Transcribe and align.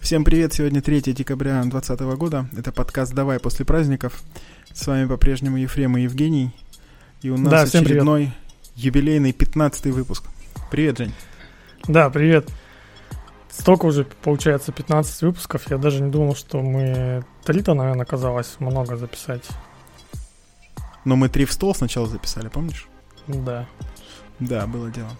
Всем 0.00 0.24
привет, 0.24 0.54
сегодня 0.54 0.80
3 0.80 1.12
декабря 1.12 1.60
2020 1.62 2.00
года. 2.16 2.48
Это 2.56 2.72
подкаст 2.72 3.12
«Давай 3.12 3.38
после 3.38 3.66
праздников». 3.66 4.22
С 4.72 4.86
вами 4.86 5.06
по-прежнему 5.06 5.58
Ефрем 5.58 5.96
и 5.98 6.02
Евгений. 6.02 6.52
И 7.20 7.28
у 7.28 7.36
нас 7.36 7.70
Да, 7.70 7.78
очередной 7.78 8.32
юбилейный 8.74 9.32
15 9.32 9.86
выпуск. 9.86 10.24
Привет, 10.70 10.98
Жень. 10.98 11.12
Да, 11.86 12.08
привет. 12.08 12.50
Столько 13.50 13.84
уже, 13.84 14.06
получается, 14.22 14.72
15 14.72 15.22
выпусков. 15.22 15.70
Я 15.70 15.76
даже 15.76 16.02
не 16.02 16.10
думал, 16.10 16.34
что 16.34 16.62
мы... 16.62 17.22
Три-то, 17.44 17.74
наверное, 17.74 18.06
казалось 18.06 18.56
много 18.58 18.96
записать. 18.96 19.46
Но 21.04 21.14
мы 21.14 21.28
три 21.28 21.44
в 21.44 21.52
стол 21.52 21.74
сначала 21.74 22.06
записали, 22.06 22.48
помнишь? 22.48 22.88
Да. 23.28 23.68
Да, 24.40 24.66
было 24.66 24.90
дело. 24.90 25.10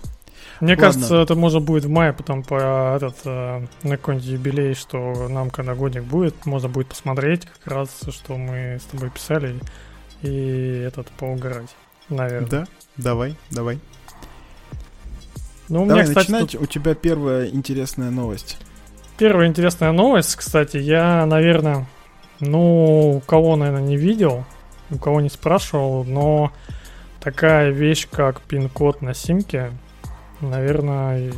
Мне 0.60 0.72
Ладно. 0.72 0.84
кажется, 0.86 1.16
это 1.16 1.34
можно 1.34 1.60
будет 1.60 1.84
в 1.84 1.88
мае, 1.88 2.12
потом 2.12 2.42
по 2.42 2.96
этот, 2.96 3.16
э, 3.24 3.66
на 3.82 3.96
какой-нибудь 3.96 4.26
юбилей, 4.28 4.74
что 4.74 5.28
нам, 5.28 5.50
когда 5.50 5.74
годик 5.74 6.04
будет, 6.04 6.44
можно 6.46 6.68
будет 6.68 6.88
посмотреть 6.88 7.46
как 7.46 7.72
раз, 7.72 7.88
что 8.10 8.36
мы 8.36 8.78
с 8.80 8.84
тобой 8.84 9.10
писали, 9.10 9.58
и 10.22 10.84
этот, 10.86 11.08
поугарать, 11.12 11.74
наверное. 12.08 12.48
Да? 12.48 12.66
Давай, 12.96 13.36
давай. 13.50 13.78
Ну, 15.68 15.84
у 15.84 15.86
давай 15.86 16.02
меня, 16.02 16.08
кстати, 16.14 16.30
начинать. 16.30 16.52
тут 16.52 16.62
У 16.62 16.66
тебя 16.66 16.94
первая 16.94 17.48
интересная 17.48 18.10
новость. 18.10 18.58
первая 19.16 19.46
интересная 19.48 19.92
новость, 19.92 20.34
кстати, 20.36 20.76
я, 20.78 21.24
наверное, 21.26 21.86
ну, 22.40 23.16
у 23.16 23.20
кого, 23.20 23.56
наверное, 23.56 23.82
не 23.86 23.96
видел, 23.96 24.44
у 24.90 24.98
кого 24.98 25.20
не 25.20 25.28
спрашивал, 25.30 26.04
но 26.04 26.52
такая 27.20 27.70
вещь, 27.70 28.08
как 28.10 28.40
пин-код 28.42 29.00
на 29.02 29.14
симке, 29.14 29.70
наверное, 30.40 31.32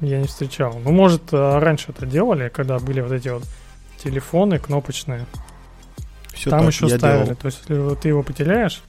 я 0.00 0.20
не 0.20 0.26
встречал. 0.26 0.78
Ну, 0.84 0.92
может, 0.92 1.32
э, 1.32 1.58
раньше 1.58 1.92
это 1.92 2.06
делали, 2.06 2.48
когда 2.48 2.78
были 2.78 3.00
вот 3.00 3.12
эти 3.12 3.28
вот 3.28 3.44
телефоны 4.02 4.58
кнопочные. 4.58 5.26
Все 6.32 6.50
Там 6.50 6.60
так, 6.64 6.72
еще 6.72 6.88
ставили. 6.88 7.24
делал. 7.24 7.36
То 7.36 7.46
есть, 7.46 7.60
если 7.68 7.94
ты 7.94 8.08
его 8.08 8.22
потеряешь, 8.22 8.82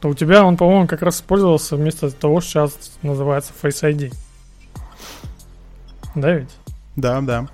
то 0.00 0.08
у 0.08 0.14
тебя 0.14 0.44
он, 0.44 0.56
по-моему, 0.56 0.86
как 0.88 1.02
раз 1.02 1.16
использовался 1.16 1.76
вместо 1.76 2.10
того, 2.10 2.40
что 2.40 2.66
сейчас 2.66 2.90
называется 3.02 3.52
Face 3.62 3.82
ID. 3.82 4.12
Да 6.14 6.32
ведь? 6.32 6.50
Да, 6.96 7.20
да. 7.20 7.46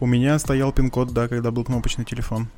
У 0.00 0.06
меня 0.06 0.38
стоял 0.38 0.70
пин-код, 0.72 1.12
да, 1.12 1.28
когда 1.28 1.50
был 1.50 1.64
кнопочный 1.64 2.04
телефон. 2.04 2.48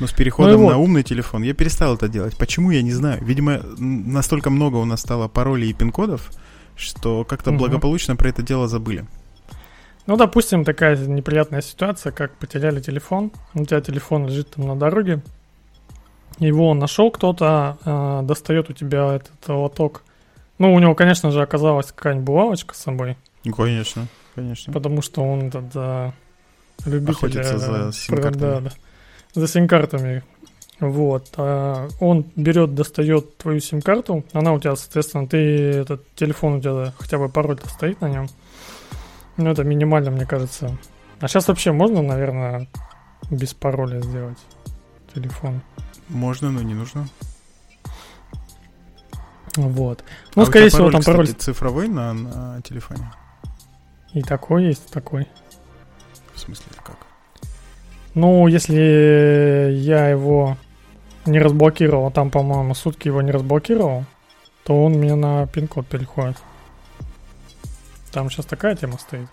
Но 0.00 0.06
с 0.06 0.12
переходом 0.12 0.52
Ну 0.52 0.62
вот. 0.64 0.70
на 0.72 0.78
умный 0.78 1.02
телефон 1.02 1.42
я 1.42 1.54
перестал 1.54 1.94
это 1.94 2.08
делать. 2.08 2.36
Почему, 2.36 2.70
я 2.70 2.82
не 2.82 2.92
знаю. 2.92 3.24
Видимо, 3.24 3.60
настолько 3.78 4.50
много 4.50 4.76
у 4.76 4.84
нас 4.84 5.00
стало 5.00 5.28
паролей 5.28 5.70
и 5.70 5.72
пин-кодов, 5.72 6.30
что 6.78 7.24
как-то 7.24 7.50
Мгм. 7.50 7.58
благополучно 7.58 8.16
про 8.16 8.28
это 8.28 8.42
дело 8.42 8.68
забыли. 8.68 9.04
Ну, 10.06 10.16
допустим, 10.16 10.64
такая 10.64 10.96
неприятная 10.96 11.60
ситуация, 11.60 12.12
как 12.12 12.34
потеряли 12.38 12.80
телефон. 12.80 13.30
У 13.52 13.64
тебя 13.66 13.80
телефон 13.82 14.26
лежит 14.26 14.50
там 14.50 14.66
на 14.66 14.74
дороге. 14.76 15.20
Его 16.38 16.72
нашел 16.72 17.10
кто-то, 17.10 17.76
э, 17.84 18.20
достает 18.26 18.70
у 18.70 18.72
тебя 18.72 19.16
этот 19.16 19.48
лоток. 19.48 20.02
Ну, 20.58 20.72
у 20.72 20.78
него, 20.78 20.94
конечно 20.94 21.30
же, 21.30 21.42
оказалась 21.42 21.86
какая-нибудь 21.92 22.24
булавочка 22.26 22.74
с 22.74 22.78
собой, 22.78 23.16
конечно, 23.56 24.06
конечно. 24.34 24.72
потому 24.72 25.02
что 25.02 25.22
он 25.22 25.48
этот 25.48 25.70
э, 25.74 26.12
любитель... 26.86 27.12
Охотится 27.12 27.54
э, 27.54 27.58
за 27.58 27.66
про- 27.66 27.92
сим-картами. 27.92 28.40
Да, 28.40 28.60
да. 28.60 28.70
За 29.34 29.46
сим-картами. 29.46 30.22
Вот. 30.80 31.30
А 31.36 31.88
он 32.00 32.26
берет, 32.36 32.74
достает 32.74 33.36
твою 33.36 33.60
сим-карту. 33.60 34.24
Она 34.32 34.52
у 34.52 34.60
тебя, 34.60 34.76
соответственно, 34.76 35.26
ты 35.26 35.36
этот 35.36 36.14
телефон 36.14 36.54
у 36.54 36.60
тебя 36.60 36.92
хотя 36.98 37.18
бы 37.18 37.28
пароль-то 37.28 37.68
стоит 37.68 38.00
на 38.00 38.08
нем. 38.08 38.28
Ну, 39.36 39.50
это 39.50 39.64
минимально, 39.64 40.10
мне 40.10 40.26
кажется. 40.26 40.76
А 41.20 41.28
сейчас 41.28 41.48
вообще 41.48 41.72
можно, 41.72 42.02
наверное, 42.02 42.68
без 43.30 43.54
пароля 43.54 44.00
сделать 44.00 44.38
телефон. 45.14 45.60
Можно, 46.08 46.50
но 46.50 46.62
не 46.62 46.74
нужно. 46.74 47.08
Вот. 49.56 50.00
А 50.00 50.32
Ну, 50.36 50.42
у 50.42 50.46
скорее 50.46 50.68
всего, 50.68 50.90
там 50.90 51.02
пароль. 51.02 51.26
кстати, 51.26 51.42
цифровой 51.44 51.88
на, 51.88 52.14
на 52.14 52.62
телефоне? 52.62 53.10
И 54.14 54.22
такой 54.22 54.66
есть, 54.66 54.90
такой. 54.90 55.26
В 56.34 56.40
смысле, 56.40 56.66
как? 56.84 56.96
Ну, 58.14 58.46
если 58.46 59.72
я 59.72 60.08
его 60.08 60.56
не 61.26 61.38
разблокировал, 61.38 62.10
там, 62.10 62.30
по-моему, 62.30 62.74
сутки 62.74 63.08
его 63.08 63.22
не 63.22 63.30
разблокировал, 63.30 64.04
то 64.64 64.84
он 64.84 64.92
мне 64.94 65.14
на 65.14 65.46
пин-код 65.46 65.86
переходит. 65.86 66.36
Там 68.12 68.30
сейчас 68.30 68.46
такая 68.46 68.74
тема 68.76 68.98
стоит. 68.98 69.28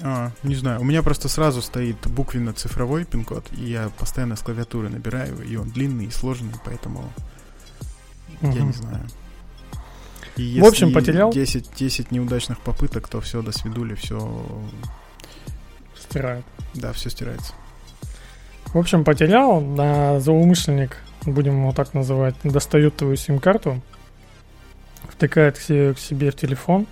А, 0.00 0.30
не 0.42 0.54
знаю. 0.56 0.80
У 0.80 0.84
меня 0.84 1.02
просто 1.02 1.28
сразу 1.28 1.62
стоит 1.62 1.96
буквенно-цифровой 2.06 3.04
пин-код, 3.04 3.46
и 3.52 3.64
я 3.64 3.90
постоянно 3.98 4.36
с 4.36 4.40
клавиатуры 4.40 4.88
набираю, 4.88 5.40
и 5.42 5.56
он 5.56 5.70
длинный 5.70 6.06
и 6.06 6.10
сложный, 6.10 6.52
поэтому 6.64 7.10
я 8.42 8.48
Мгм. 8.48 8.66
не 8.66 8.72
знаю. 8.72 9.04
И 10.36 10.60
В 10.60 10.64
общем, 10.64 10.88
если 10.88 10.98
потерял? 10.98 11.30
10, 11.32 11.70
10 11.76 12.10
неудачных 12.10 12.58
попыток, 12.60 13.08
то 13.08 13.20
все, 13.20 13.40
до 13.40 13.52
свидули, 13.52 13.94
все, 13.94 14.44
Стирает. 15.96 16.44
да, 16.74 16.92
все 16.92 17.08
стирается. 17.08 17.52
В 18.74 18.78
общем, 18.78 19.04
потерял, 19.04 19.62
а 19.78 20.18
злоумышленник, 20.18 20.96
будем 21.24 21.60
его 21.60 21.72
так 21.72 21.94
называть, 21.94 22.34
достает 22.42 22.96
твою 22.96 23.14
сим-карту, 23.14 23.80
втыкает 25.08 25.56
к 25.56 25.60
себе, 25.60 25.94
к 25.94 25.98
себе 26.00 26.32
в 26.32 26.34
телефон, 26.34 26.88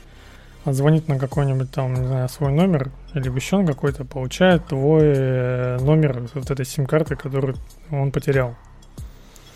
звонит 0.65 1.09
на 1.09 1.19
какой-нибудь 1.19 1.73
там, 1.73 1.95
не 1.95 2.07
знаю, 2.07 2.29
свой 2.29 2.53
номер, 2.53 2.93
или 3.15 3.29
еще 3.29 3.59
на 3.59 3.67
какой-то, 3.67 4.05
получает 4.05 4.65
твой 4.67 5.03
э, 5.03 5.79
номер 5.81 6.29
вот 6.35 6.53
этой 6.53 6.65
сим-карты, 6.65 7.17
которую 7.17 7.57
он 7.91 8.13
потерял. 8.13 8.55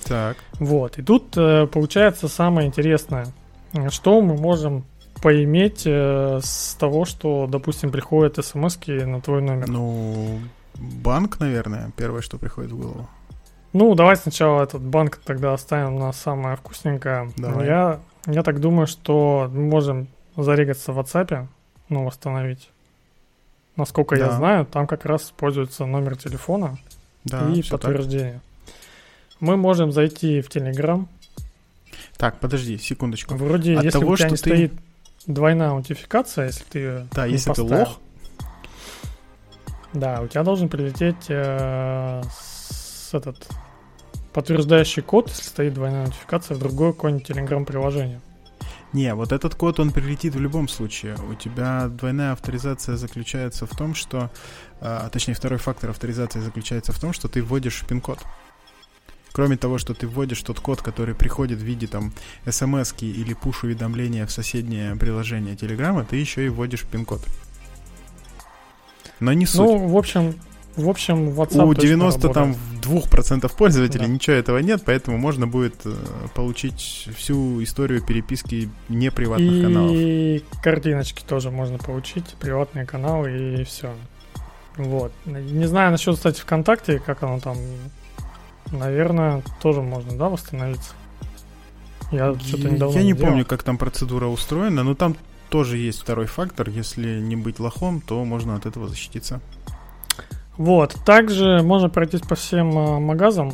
Так, 0.04 0.36
Вот, 0.58 0.98
и 0.98 1.02
тут 1.02 1.36
э, 1.36 1.68
получается 1.68 2.26
самое 2.26 2.66
интересное, 2.66 3.28
что 3.90 4.20
мы 4.20 4.34
можем 4.34 4.84
поиметь 5.22 5.82
э, 5.86 6.40
с 6.42 6.74
того, 6.74 7.04
что, 7.04 7.46
допустим, 7.46 7.92
приходят 7.92 8.44
смс 8.44 8.78
на 8.84 9.20
твой 9.20 9.42
номер. 9.42 9.68
ну, 9.68 10.40
банк, 10.78 11.40
наверное, 11.40 11.90
первое, 11.96 12.20
что 12.22 12.38
приходит 12.38 12.72
в 12.72 12.76
голову. 12.78 13.08
Ну, 13.72 13.94
давай 13.94 14.16
сначала 14.16 14.62
этот 14.62 14.82
банк 14.82 15.16
тогда 15.24 15.52
оставим 15.52 15.98
на 15.98 16.12
самое 16.12 16.56
вкусненькое. 16.56 17.30
Давай. 17.36 17.66
Я, 17.66 18.00
я 18.26 18.42
так 18.42 18.60
думаю, 18.60 18.86
что 18.86 19.50
мы 19.52 19.62
можем 19.66 20.08
зарегаться 20.36 20.92
в 20.92 20.98
WhatsApp, 20.98 21.46
ну, 21.88 22.04
восстановить. 22.04 22.70
Насколько 23.76 24.14
я 24.16 24.26
Да. 24.28 24.36
знаю, 24.36 24.64
там 24.66 24.86
как 24.86 25.04
раз 25.04 25.24
используется 25.24 25.84
номер 25.84 26.16
телефона 26.16 26.78
Да, 27.24 27.50
и 27.50 27.60
всё 27.60 27.76
так. 27.76 27.82
подтверждение. 27.82 28.40
Мы 29.40 29.56
можем 29.58 29.92
зайти 29.92 30.40
в 30.40 30.48
Telegram. 30.48 31.06
Так, 32.16 32.40
подожди, 32.40 32.78
секундочку. 32.78 33.34
Вроде, 33.34 33.76
От 33.76 33.84
если 33.84 33.98
того, 34.00 34.12
у 34.12 34.16
тебя 34.16 34.28
что 34.28 34.30
не 34.30 34.36
ты- 34.36 34.68
стоит 34.70 34.72
двойная 35.26 35.70
аутентификация, 35.70 36.46
если 36.46 36.64
ты 36.64 37.06
Да, 37.12 37.26
если 37.26 37.50
ты 37.52 37.60
поставил. 37.62 37.78
лох, 37.80 38.00
Да, 39.96 40.20
у 40.20 40.28
тебя 40.28 40.42
должен 40.42 40.68
прилететь 40.68 41.26
э, 41.28 42.22
с 42.28 43.14
этот 43.14 43.48
подтверждающий 44.34 45.02
код, 45.02 45.30
если 45.30 45.44
стоит 45.44 45.72
двойная 45.72 46.02
аутентификация 46.02 46.54
в 46.54 46.58
другое 46.58 46.92
какое-нибудь 46.92 47.30
Telegram-приложение. 47.30 48.20
Не, 48.92 49.14
вот 49.14 49.32
этот 49.32 49.54
код, 49.54 49.80
он 49.80 49.92
прилетит 49.92 50.34
в 50.34 50.40
любом 50.40 50.68
случае. 50.68 51.16
У 51.30 51.34
тебя 51.34 51.88
двойная 51.88 52.32
авторизация 52.32 52.96
заключается 52.96 53.64
в 53.66 53.70
том, 53.70 53.94
что... 53.94 54.30
а, 54.82 55.08
точнее, 55.08 55.32
второй 55.32 55.58
фактор 55.58 55.90
авторизации 55.90 56.40
заключается 56.40 56.92
в 56.92 57.00
том, 57.00 57.14
что 57.14 57.28
ты 57.28 57.42
вводишь 57.42 57.82
пин-код. 57.88 58.18
Кроме 59.32 59.56
того, 59.56 59.78
что 59.78 59.94
ты 59.94 60.06
вводишь 60.06 60.42
тот 60.42 60.60
код, 60.60 60.82
который 60.82 61.14
приходит 61.14 61.58
в 61.58 61.62
виде 61.62 61.86
там 61.86 62.12
смс 62.46 62.92
или 63.00 63.32
пуш-уведомления 63.32 64.26
в 64.26 64.30
соседнее 64.30 64.94
приложение 64.96 65.56
Телеграма, 65.56 66.04
ты 66.04 66.16
еще 66.16 66.44
и 66.44 66.50
вводишь 66.50 66.84
пин-код. 66.84 67.22
Но 69.20 69.32
не 69.32 69.46
суть. 69.46 69.60
Ну, 69.60 69.88
в 69.88 69.96
общем, 69.96 70.34
в 70.76 70.88
общем, 70.90 71.30
WhatsApp 71.30 71.64
У 71.64 71.74
точно 71.74 71.82
90 71.88 72.28
там 72.28 72.54
работает. 72.82 73.04
2% 73.06 73.56
пользователей 73.56 74.06
Да. 74.06 74.12
ничего 74.12 74.36
этого 74.36 74.58
нет, 74.58 74.82
поэтому 74.84 75.16
можно 75.18 75.46
будет 75.46 75.74
э, 75.86 75.94
получить 76.34 77.08
всю 77.16 77.62
историю 77.62 78.02
переписки 78.04 78.68
неприватных 78.88 79.62
каналов. 79.62 79.92
И 79.94 80.44
картиночки 80.62 81.22
тоже 81.26 81.50
можно 81.50 81.78
получить, 81.78 82.26
приватные 82.38 82.84
каналы 82.84 83.60
и 83.60 83.64
все. 83.64 83.92
Вот. 84.76 85.12
Не 85.24 85.66
знаю 85.66 85.90
насчет, 85.92 86.16
кстати, 86.16 86.40
ВКонтакте, 86.42 86.98
как 86.98 87.22
оно 87.22 87.40
там. 87.40 87.56
Наверное, 88.72 89.42
тоже 89.62 89.80
можно, 89.80 90.16
да, 90.18 90.28
восстановиться. 90.28 90.90
Я 92.12 92.34
что-то 92.38 92.68
недавно 92.68 92.94
Я 92.96 93.02
не 93.02 93.12
делал. 93.14 93.28
помню, 93.30 93.44
как 93.46 93.62
там 93.62 93.78
процедура 93.78 94.26
устроена, 94.26 94.82
но 94.82 94.94
там 94.94 95.16
тоже 95.48 95.78
есть 95.78 96.00
второй 96.00 96.26
фактор. 96.26 96.68
Если 96.68 97.20
не 97.20 97.36
быть 97.36 97.58
лохом, 97.60 98.00
то 98.00 98.24
можно 98.24 98.56
от 98.56 98.66
этого 98.66 98.88
защититься. 98.88 99.40
Вот, 100.56 100.96
также 101.04 101.62
можно 101.62 101.90
пройтись 101.90 102.22
по 102.22 102.34
всем 102.34 102.78
э, 102.78 102.98
магазам, 102.98 103.52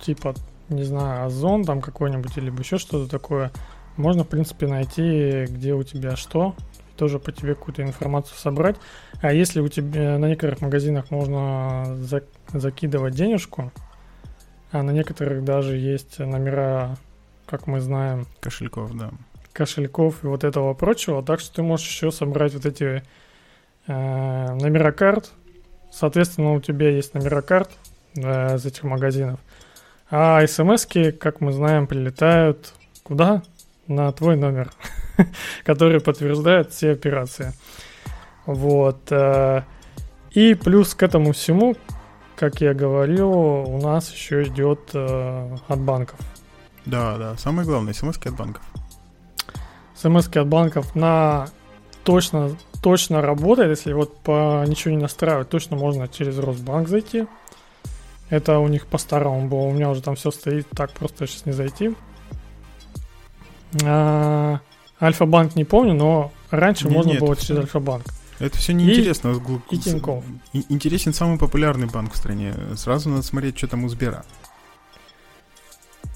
типа, 0.00 0.34
не 0.68 0.84
знаю, 0.84 1.26
Озон 1.26 1.64
там 1.64 1.80
какой-нибудь, 1.80 2.36
или 2.36 2.50
еще 2.50 2.78
что-то 2.78 3.10
такое. 3.10 3.50
Можно, 3.96 4.22
в 4.22 4.28
принципе, 4.28 4.68
найти, 4.68 5.46
где 5.48 5.74
у 5.74 5.82
тебя 5.82 6.14
что, 6.16 6.54
тоже 6.96 7.18
по 7.18 7.32
тебе 7.32 7.54
какую-то 7.54 7.82
информацию 7.82 8.36
собрать. 8.38 8.76
А 9.20 9.32
если 9.32 9.60
у 9.60 9.68
тебя 9.68 10.18
на 10.18 10.28
некоторых 10.28 10.60
магазинах 10.60 11.10
можно 11.10 11.96
за, 11.96 12.22
закидывать 12.52 13.14
денежку, 13.14 13.72
а 14.70 14.82
на 14.82 14.92
некоторых 14.92 15.42
даже 15.42 15.76
есть 15.76 16.20
номера, 16.20 16.96
как 17.46 17.66
мы 17.66 17.80
знаем, 17.80 18.26
Кошельков, 18.40 18.96
да. 18.96 19.10
Кошельков 19.52 20.24
и 20.24 20.26
вот 20.26 20.44
этого 20.44 20.74
прочего, 20.74 21.22
так 21.22 21.40
что 21.40 21.56
ты 21.56 21.62
можешь 21.62 21.88
еще 21.88 22.10
собрать 22.10 22.54
вот 22.54 22.66
эти 22.66 23.02
э, 23.86 24.54
номера 24.54 24.92
карт. 24.92 25.30
Соответственно, 25.92 26.54
у 26.54 26.60
тебя 26.60 26.90
есть 26.90 27.14
номера 27.14 27.42
карт 27.42 27.70
э, 28.16 28.56
из 28.56 28.64
этих 28.64 28.84
магазинов. 28.84 29.40
А 30.10 30.44
смс 30.46 30.86
как 31.18 31.40
мы 31.40 31.52
знаем, 31.52 31.86
прилетают 31.86 32.72
куда? 33.02 33.42
На 33.86 34.12
твой 34.12 34.36
номер, 34.36 34.70
который 35.64 36.00
подтверждает 36.00 36.70
все 36.70 36.92
операции. 36.92 37.52
Вот. 38.46 39.10
э, 39.10 39.62
И 40.30 40.54
плюс 40.54 40.94
к 40.94 41.02
этому 41.02 41.32
всему, 41.32 41.76
как 42.36 42.60
я 42.60 42.72
говорил, 42.72 43.30
у 43.32 43.80
нас 43.80 44.12
еще 44.12 44.44
идет 44.44 44.90
э, 44.94 45.56
от 45.66 45.80
банков. 45.80 46.18
Да, 46.86 47.18
да. 47.18 47.36
Самое 47.36 47.66
главное, 47.66 47.92
смс 47.92 48.16
от 48.16 48.36
банков. 48.36 48.62
Смс 50.00 50.28
от 50.28 50.46
банков 50.46 50.94
на 50.94 51.48
точно, 52.04 52.56
точно 52.82 53.20
работает, 53.20 53.70
если 53.70 53.92
вот 53.92 54.16
по 54.18 54.64
ничего 54.66 54.94
не 54.94 55.00
настраивать, 55.00 55.48
точно 55.48 55.76
можно 55.76 56.08
через 56.08 56.38
Росбанк 56.38 56.88
зайти. 56.88 57.26
Это 58.28 58.58
у 58.58 58.68
них 58.68 58.86
по-старому 58.86 59.48
было, 59.48 59.60
у 59.60 59.72
меня 59.72 59.90
уже 59.90 60.02
там 60.02 60.14
все 60.14 60.30
стоит, 60.30 60.68
так 60.70 60.92
просто 60.92 61.26
сейчас 61.26 61.46
не 61.46 61.52
зайти. 61.52 61.94
А, 63.84 64.60
Альфа-банк 65.00 65.56
не 65.56 65.64
помню, 65.64 65.94
но 65.94 66.32
раньше 66.50 66.88
Не, 66.88 66.94
можно 66.94 67.10
нет, 67.10 67.20
было 67.20 67.36
через. 67.36 67.60
Альфа-банк. 67.60 68.04
Это 68.38 68.56
все 68.56 68.72
неинтересно. 68.72 69.38
И 69.70 69.78
Тинькофф. 69.78 70.24
И- 70.52 70.64
Интересен 70.68 71.12
самый 71.12 71.38
популярный 71.38 71.86
банк 71.86 72.14
в 72.14 72.16
стране. 72.16 72.54
Сразу 72.76 73.10
надо 73.10 73.22
смотреть, 73.22 73.58
что 73.58 73.68
там 73.68 73.84
у 73.84 73.88
Сбера. 73.88 74.24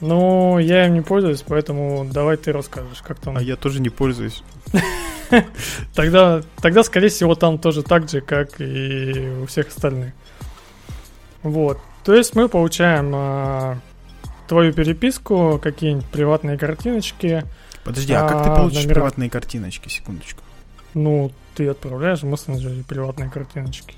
Но 0.00 0.58
я 0.58 0.86
им 0.86 0.94
не 0.94 1.00
пользуюсь, 1.00 1.42
поэтому 1.46 2.04
давай 2.10 2.36
ты 2.36 2.52
расскажешь, 2.52 3.02
как 3.02 3.18
там. 3.20 3.36
А 3.36 3.42
я 3.42 3.56
тоже 3.56 3.80
не 3.80 3.90
пользуюсь. 3.90 4.42
Тогда, 5.94 6.42
тогда, 6.60 6.84
скорее 6.84 7.08
всего, 7.08 7.34
там 7.34 7.58
тоже 7.58 7.82
так 7.82 8.08
же, 8.08 8.20
как 8.20 8.60
и 8.60 9.32
у 9.42 9.46
всех 9.46 9.68
остальных. 9.68 10.12
Вот. 11.42 11.78
То 12.04 12.14
есть 12.14 12.36
мы 12.36 12.48
получаем 12.48 13.10
а, 13.14 13.78
твою 14.46 14.72
переписку, 14.72 15.58
какие-нибудь 15.62 16.06
приватные 16.06 16.58
картиночки. 16.58 17.44
Подожди, 17.84 18.12
а 18.12 18.28
как 18.28 18.44
ты 18.44 18.50
А, 18.50 18.56
получишь 18.56 18.82
номера? 18.82 18.94
приватные 18.94 19.30
картиночки? 19.30 19.88
Секундочку. 19.88 20.42
Ну, 20.92 21.32
ты 21.54 21.68
отправляешь 21.68 22.20
в 22.22 22.26
мессенджере 22.26 22.84
приватные 22.84 23.30
картиночки. 23.30 23.96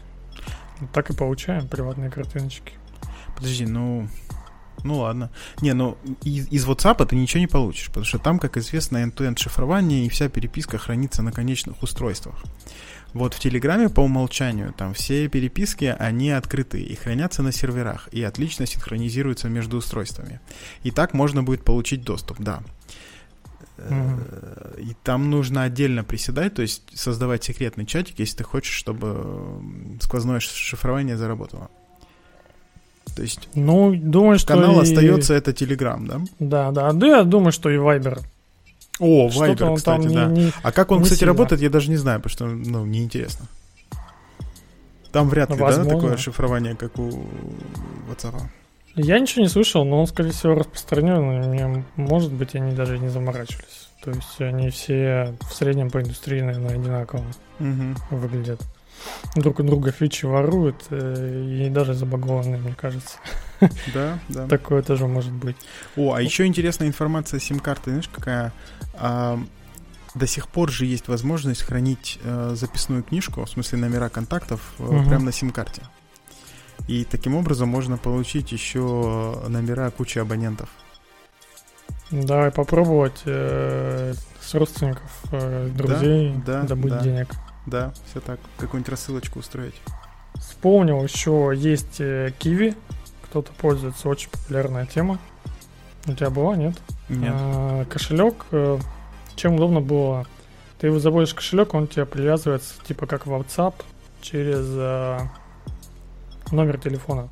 Вот 0.81 0.91
так 0.93 1.11
и 1.11 1.15
получаем 1.15 1.67
приватные 1.69 2.11
картиночки. 2.11 2.73
Подожди, 3.35 3.67
ну... 3.67 4.09
Ну 4.85 4.99
ладно. 4.99 5.31
Не, 5.61 5.73
ну 5.73 5.97
из, 6.23 6.49
из 6.49 6.67
WhatsApp 6.67 7.05
ты 7.07 7.17
ничего 7.17 7.41
не 7.41 7.47
получишь, 7.47 7.89
потому 7.89 8.05
что 8.05 8.19
там, 8.19 8.39
как 8.39 8.57
известно, 8.57 8.99
end-to-end 8.99 9.39
шифрование 9.39 10.07
и 10.07 10.09
вся 10.09 10.29
переписка 10.29 10.79
хранится 10.79 11.23
на 11.23 11.33
конечных 11.33 11.83
устройствах. 11.83 12.45
Вот 13.13 13.33
в 13.33 13.41
Телеграме 13.41 13.89
по 13.89 14.01
умолчанию 14.01 14.75
там 14.77 14.93
все 14.93 15.29
переписки, 15.29 15.97
они 15.99 16.31
открыты 16.31 16.83
и 16.83 16.95
хранятся 16.95 17.43
на 17.43 17.51
серверах, 17.51 18.09
и 18.13 18.23
отлично 18.23 18.67
синхронизируются 18.67 19.49
между 19.49 19.79
устройствами. 19.79 20.41
И 20.83 20.91
так 20.91 21.15
можно 21.15 21.43
будет 21.43 21.65
получить 21.65 22.05
доступ, 22.05 22.41
да. 22.41 22.63
Э, 23.79 24.75
И 24.79 24.95
там 25.03 25.31
нужно 25.31 25.63
отдельно 25.63 26.05
приседать, 26.05 26.55
то 26.55 26.63
есть 26.63 26.83
создавать 26.95 27.45
секретный 27.45 27.87
чатик, 27.87 28.19
если 28.19 28.39
ты 28.39 28.45
хочешь, 28.45 28.75
чтобы 28.75 29.63
сквозное 30.01 30.41
шифрование 30.41 31.17
заработало. 31.17 31.71
То 33.17 33.23
есть 33.23 33.49
Ну, 33.55 33.95
думаю, 33.97 34.39
что 34.39 34.55
канал 34.55 34.79
и- 34.79 34.83
остается 34.83 35.33
это 35.35 35.51
Telegram, 35.51 36.07
да? 36.07 36.21
Да, 36.39 36.71
да. 36.71 36.93
Да, 36.93 37.07
я 37.07 37.25
думаю, 37.25 37.51
что 37.51 37.71
и 37.71 37.77
Viber. 37.79 38.21
О, 39.01 39.31
Что-то 39.31 39.65
Viber, 39.65 39.77
кстати, 39.77 40.07
да. 40.09 40.27
не, 40.27 40.45
не- 40.45 40.53
А 40.63 40.71
как 40.71 40.91
он, 40.91 41.03
кстати, 41.03 41.21
сильно. 41.21 41.33
работает, 41.33 41.63
я 41.63 41.71
даже 41.71 41.89
не 41.91 41.97
знаю, 41.97 42.21
потому 42.21 42.33
что, 42.33 42.71
ну, 42.71 42.85
неинтересно. 42.85 43.47
Там 45.13 45.29
вряд 45.31 45.51
ли, 45.51 45.57
да, 45.57 45.65
Возможно. 45.65 45.95
такое 45.95 46.17
шифрование, 46.19 46.77
как 46.77 46.99
у 46.99 47.09
WhatsApp. 48.11 48.35
Я 48.97 49.19
ничего 49.19 49.43
не 49.43 49.49
слышал, 49.49 49.85
но 49.85 50.01
он, 50.01 50.07
скорее 50.07 50.31
всего, 50.33 50.55
распространен. 50.55 51.85
может 51.97 52.33
быть, 52.33 52.55
они 52.55 52.75
даже 52.75 52.99
не 52.99 53.09
заморачивались. 53.09 53.89
То 54.03 54.11
есть 54.11 54.41
они 54.41 54.71
все 54.71 55.35
в 55.51 55.55
среднем 55.55 55.91
по 55.91 56.01
индустрии, 56.01 56.41
наверное, 56.41 56.75
одинаково 56.75 57.23
Мгм. 57.59 57.97
выглядят. 58.11 58.61
Друг 59.35 59.61
у 59.61 59.63
друга 59.63 59.93
фичи 59.93 60.25
воруют, 60.25 60.85
э, 60.91 61.67
и 61.67 61.71
даже 61.71 61.95
забагованные, 61.95 62.59
мне 62.61 62.75
кажется. 62.75 63.19
Да, 63.95 64.19
да. 64.29 64.47
Такое 64.47 64.83
тоже 64.83 65.07
может 65.07 65.33
быть. 65.33 65.57
О, 65.97 66.13
а 66.13 66.21
еще 66.21 66.45
интересная 66.45 66.89
информация 66.89 67.41
сим-карты, 67.41 67.91
знаешь, 67.91 68.09
какая? 68.15 68.53
А, 68.95 69.39
до 70.15 70.27
сих 70.27 70.49
пор 70.49 70.71
же 70.71 70.85
есть 70.85 71.09
возможность 71.09 71.63
хранить 71.63 72.19
э, 72.23 72.53
записную 72.55 73.03
книжку, 73.03 73.45
в 73.45 73.49
смысле 73.51 73.79
номера 73.79 74.09
контактов, 74.11 74.75
э, 74.79 74.83
Мгм. 74.83 75.09
прямо 75.09 75.25
на 75.27 75.33
сим-карте. 75.33 75.83
И 76.89 77.05
таким 77.05 77.35
образом 77.35 77.69
можно 77.69 77.97
получить 77.97 78.53
еще 78.53 79.41
номера 79.49 79.91
кучи 79.91 80.19
абонентов. 80.19 80.69
Давай 82.11 82.51
попробовать 82.51 83.23
э, 83.25 84.15
с 84.41 84.55
родственников, 84.55 85.11
э, 85.33 85.69
друзей 85.75 86.35
да, 86.47 86.63
добыть 86.63 86.93
да. 86.93 87.01
денег. 87.01 87.29
Да, 87.67 87.93
все 88.09 88.21
так. 88.21 88.39
Какую-нибудь 88.59 88.91
рассылочку 88.91 89.41
устроить. 89.41 89.75
Вспомнил 90.35 91.03
еще 91.03 91.53
есть 91.55 92.01
э, 92.01 92.33
Kiwi. 92.39 92.77
Кто-то 93.23 93.53
пользуется, 93.53 94.09
очень 94.09 94.31
популярная 94.31 94.87
тема. 94.87 95.19
У 96.07 96.13
тебя 96.13 96.31
была, 96.31 96.57
нет? 96.57 96.75
Нет. 97.09 97.33
А, 97.35 97.85
кошелек, 97.87 98.47
э, 98.53 98.79
чем 99.35 99.55
удобно 99.57 99.81
было, 99.81 100.27
ты 100.79 100.87
его 100.87 100.99
заводишь 101.01 101.35
кошелек, 101.35 101.75
он 101.75 101.89
тебе 101.89 102.07
привязывается, 102.07 102.75
типа 102.87 103.07
как 103.07 103.27
в 103.27 103.33
WhatsApp, 103.33 103.75
через 104.21 104.65
э, 104.69 105.19
номер 106.53 106.79
телефона. 106.79 107.29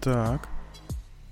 Так. 0.00 0.48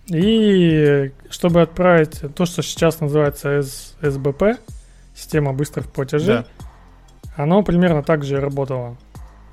И 0.06 1.12
чтобы 1.30 1.62
отправить 1.62 2.22
то, 2.34 2.46
что 2.46 2.62
сейчас 2.62 3.00
называется 3.00 3.62
СБП, 3.62 4.58
система 5.14 5.52
быстрых 5.52 5.90
платежей, 5.90 6.38
Да. 6.38 6.46
Оно 7.38 7.62
примерно 7.62 8.02
так 8.02 8.24
же 8.24 8.40
работало. 8.40 8.96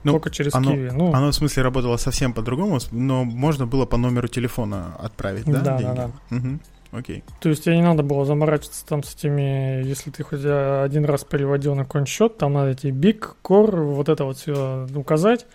Ну, 0.03 0.11
только 0.11 0.29
через 0.29 0.53
оно- 0.53 0.73
Kiwi. 0.73 0.91
Ну, 0.93 1.13
Оно, 1.13 1.31
в 1.31 1.35
смысле, 1.35 1.63
работало 1.63 1.97
совсем 1.97 2.33
по-другому, 2.33 2.77
но 2.91 3.23
можно 3.23 3.65
было 3.65 3.85
по 3.85 3.97
номеру 3.97 4.27
телефона 4.27 4.95
отправить, 4.99 5.45
да, 5.45 5.53
Да, 5.53 5.59
да, 5.61 5.77
деньги? 5.77 5.95
да. 5.95 6.11
Мгм. 6.29 6.61
Окей. 6.91 7.23
То 7.41 7.49
есть 7.49 7.63
тебе 7.63 7.75
не 7.77 7.81
надо 7.81 8.03
было 8.03 8.23
заморачиваться 8.25 8.85
там 8.85 9.03
с 9.03 9.15
этими, 9.15 9.83
если 9.83 10.11
ты 10.11 10.23
хоть 10.23 10.41
э, 10.43 10.83
один 10.83 11.05
раз 11.05 11.23
переводил 11.23 11.73
на 11.75 11.83
какой-нибудь 11.85 12.09
счет, 12.09 12.37
там 12.37 12.53
надо 12.53 12.69
эти 12.71 12.87
биг, 12.87 13.35
кор, 13.41 13.75
вот 13.81 14.07
это 14.07 14.23
вот 14.25 14.37
все 14.37 14.87
указать, 14.95 15.45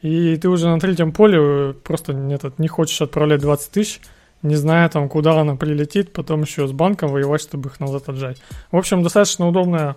и 0.00 0.36
ты 0.36 0.48
уже 0.48 0.68
на 0.68 0.80
третьем 0.80 1.12
поле 1.12 1.38
э, 1.40 1.74
просто 1.84 2.12
этот, 2.12 2.58
не 2.58 2.68
хочешь 2.68 3.00
отправлять 3.02 3.40
20 3.42 3.70
тысяч, 3.70 4.00
не 4.42 4.56
зная 4.56 4.88
там, 4.88 5.08
куда 5.10 5.38
она 5.38 5.54
прилетит, 5.56 6.12
потом 6.14 6.40
еще 6.40 6.66
с 6.66 6.72
банком 6.72 7.12
воевать, 7.12 7.42
чтобы 7.42 7.68
их 7.68 7.78
назад 7.80 8.08
отжать. 8.08 8.38
В 8.72 8.76
общем, 8.78 9.02
достаточно 9.02 9.46
удобная, 9.46 9.96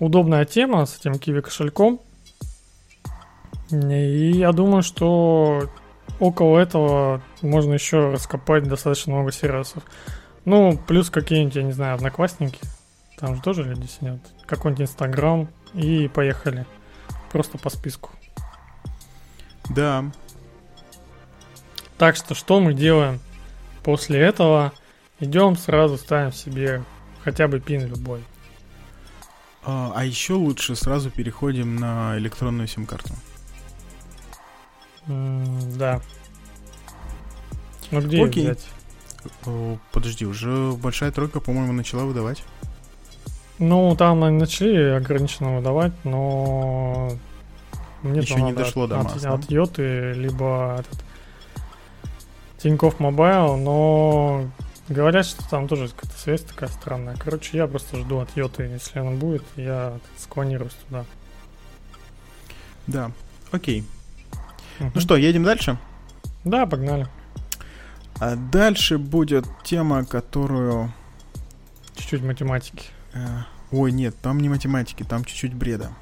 удобная 0.00 0.44
тема 0.44 0.86
с 0.86 0.98
этим 0.98 1.18
киви 1.18 1.40
кошельком. 1.40 2.00
И 3.70 4.32
я 4.32 4.50
думаю, 4.50 4.82
что 4.82 5.70
около 6.18 6.58
этого 6.58 7.22
можно 7.40 7.74
еще 7.74 8.10
раскопать 8.10 8.64
достаточно 8.64 9.12
много 9.14 9.30
сервисов. 9.30 9.84
Ну, 10.44 10.76
плюс 10.76 11.10
какие-нибудь, 11.10 11.54
я 11.54 11.62
не 11.62 11.72
знаю, 11.72 11.94
одноклассники. 11.94 12.58
Там 13.18 13.36
же 13.36 13.42
тоже 13.42 13.62
люди 13.62 13.86
сидят. 13.86 14.18
Какой-нибудь 14.46 14.82
Инстаграм. 14.82 15.48
И 15.74 16.08
поехали. 16.08 16.66
Просто 17.30 17.58
по 17.58 17.70
списку. 17.70 18.10
Да. 19.68 20.10
Так 21.96 22.16
что, 22.16 22.34
что 22.34 22.58
мы 22.58 22.74
делаем 22.74 23.20
после 23.84 24.18
этого? 24.20 24.72
Идем 25.20 25.56
сразу 25.56 25.96
ставим 25.98 26.32
себе 26.32 26.82
хотя 27.22 27.46
бы 27.46 27.60
пин 27.60 27.86
любой. 27.86 28.24
А, 29.62 29.92
а 29.94 30.04
еще 30.04 30.34
лучше 30.34 30.74
сразу 30.74 31.10
переходим 31.10 31.76
на 31.76 32.16
электронную 32.18 32.66
сим-карту. 32.66 33.14
М, 35.06 35.76
да. 35.76 36.00
Ну 37.90 38.00
где 38.00 38.24
Окей. 38.24 38.44
взять? 38.44 38.66
Подожди, 39.92 40.24
уже 40.24 40.72
большая 40.72 41.10
тройка, 41.12 41.40
по-моему, 41.40 41.72
начала 41.72 42.04
выдавать. 42.04 42.42
Ну, 43.58 43.94
там 43.96 44.24
они 44.24 44.38
начали 44.38 44.96
ограниченно 44.96 45.56
выдавать, 45.56 45.92
но... 46.04 47.10
Мне 48.02 48.22
там 48.22 48.46
не 48.46 48.54
дошло 48.54 48.84
от, 48.84 48.90
до 48.90 49.00
от- 49.00 49.04
масс, 49.04 49.22
да? 49.22 49.34
от 49.34 49.50
Йоты, 49.50 50.12
либо 50.14 50.78
этот... 50.80 51.04
Тинькофф 52.62 52.98
Мобайл, 53.00 53.56
но 53.56 54.46
Говорят, 54.90 55.24
что 55.24 55.48
там 55.48 55.68
тоже 55.68 55.88
какая-то 55.88 56.18
связь 56.18 56.42
такая 56.42 56.68
странная. 56.68 57.14
Короче, 57.16 57.56
я 57.56 57.68
просто 57.68 57.96
жду 57.96 58.18
от 58.18 58.36
Йоты, 58.36 58.64
если 58.64 58.98
она 58.98 59.12
будет, 59.12 59.44
я 59.54 60.00
склонируюсь 60.18 60.74
туда. 60.88 61.04
Да, 62.88 63.12
окей. 63.52 63.84
Угу. 64.80 64.90
Ну 64.96 65.00
что, 65.00 65.16
едем 65.16 65.44
дальше? 65.44 65.78
Да, 66.42 66.66
погнали. 66.66 67.06
А 68.18 68.34
дальше 68.34 68.98
будет 68.98 69.46
тема, 69.62 70.04
которую... 70.04 70.92
Чуть-чуть 71.94 72.22
математики. 72.24 72.86
Э, 73.12 73.42
ой, 73.70 73.92
нет, 73.92 74.16
там 74.20 74.40
не 74.40 74.48
математики, 74.48 75.04
там 75.04 75.24
чуть-чуть 75.24 75.54
бреда. 75.54 75.92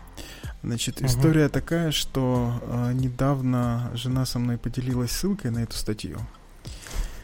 Значит, 0.63 1.03
угу. 1.03 1.09
история 1.09 1.51
такая, 1.51 1.93
что 1.93 2.59
э, 2.63 2.93
недавно 2.95 3.91
жена 3.93 4.25
со 4.25 4.39
мной 4.39 4.57
поделилась 4.57 5.11
ссылкой 5.11 5.51
на 5.51 5.59
эту 5.59 5.77
статью. 5.77 6.21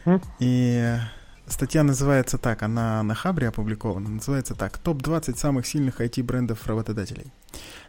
Mm. 0.05 0.23
И 0.37 0.99
статья 1.47 1.83
называется 1.83 2.37
так, 2.37 2.63
она 2.63 3.03
на 3.03 3.15
Хабре 3.15 3.47
опубликована, 3.47 4.09
называется 4.09 4.55
так, 4.55 4.77
топ-20 4.77 5.37
самых 5.37 5.67
сильных 5.67 6.01
IT-брендов 6.01 6.65
работодателей. 6.67 7.31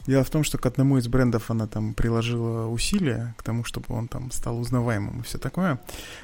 Дело 0.07 0.23
в 0.23 0.31
том, 0.31 0.45
что 0.45 0.59
к 0.59 0.67
одному 0.67 0.99
из 0.99 1.09
брендов 1.09 1.51
она 1.51 1.67
там 1.67 1.95
приложила 1.95 2.69
усилия 2.69 3.35
к 3.37 3.43
тому, 3.43 3.65
чтобы 3.65 3.87
он 3.95 4.07
там 4.07 4.31
стал 4.31 4.59
узнаваемым 4.61 5.21
и 5.21 5.23
все 5.25 5.39
такое. 5.39 5.81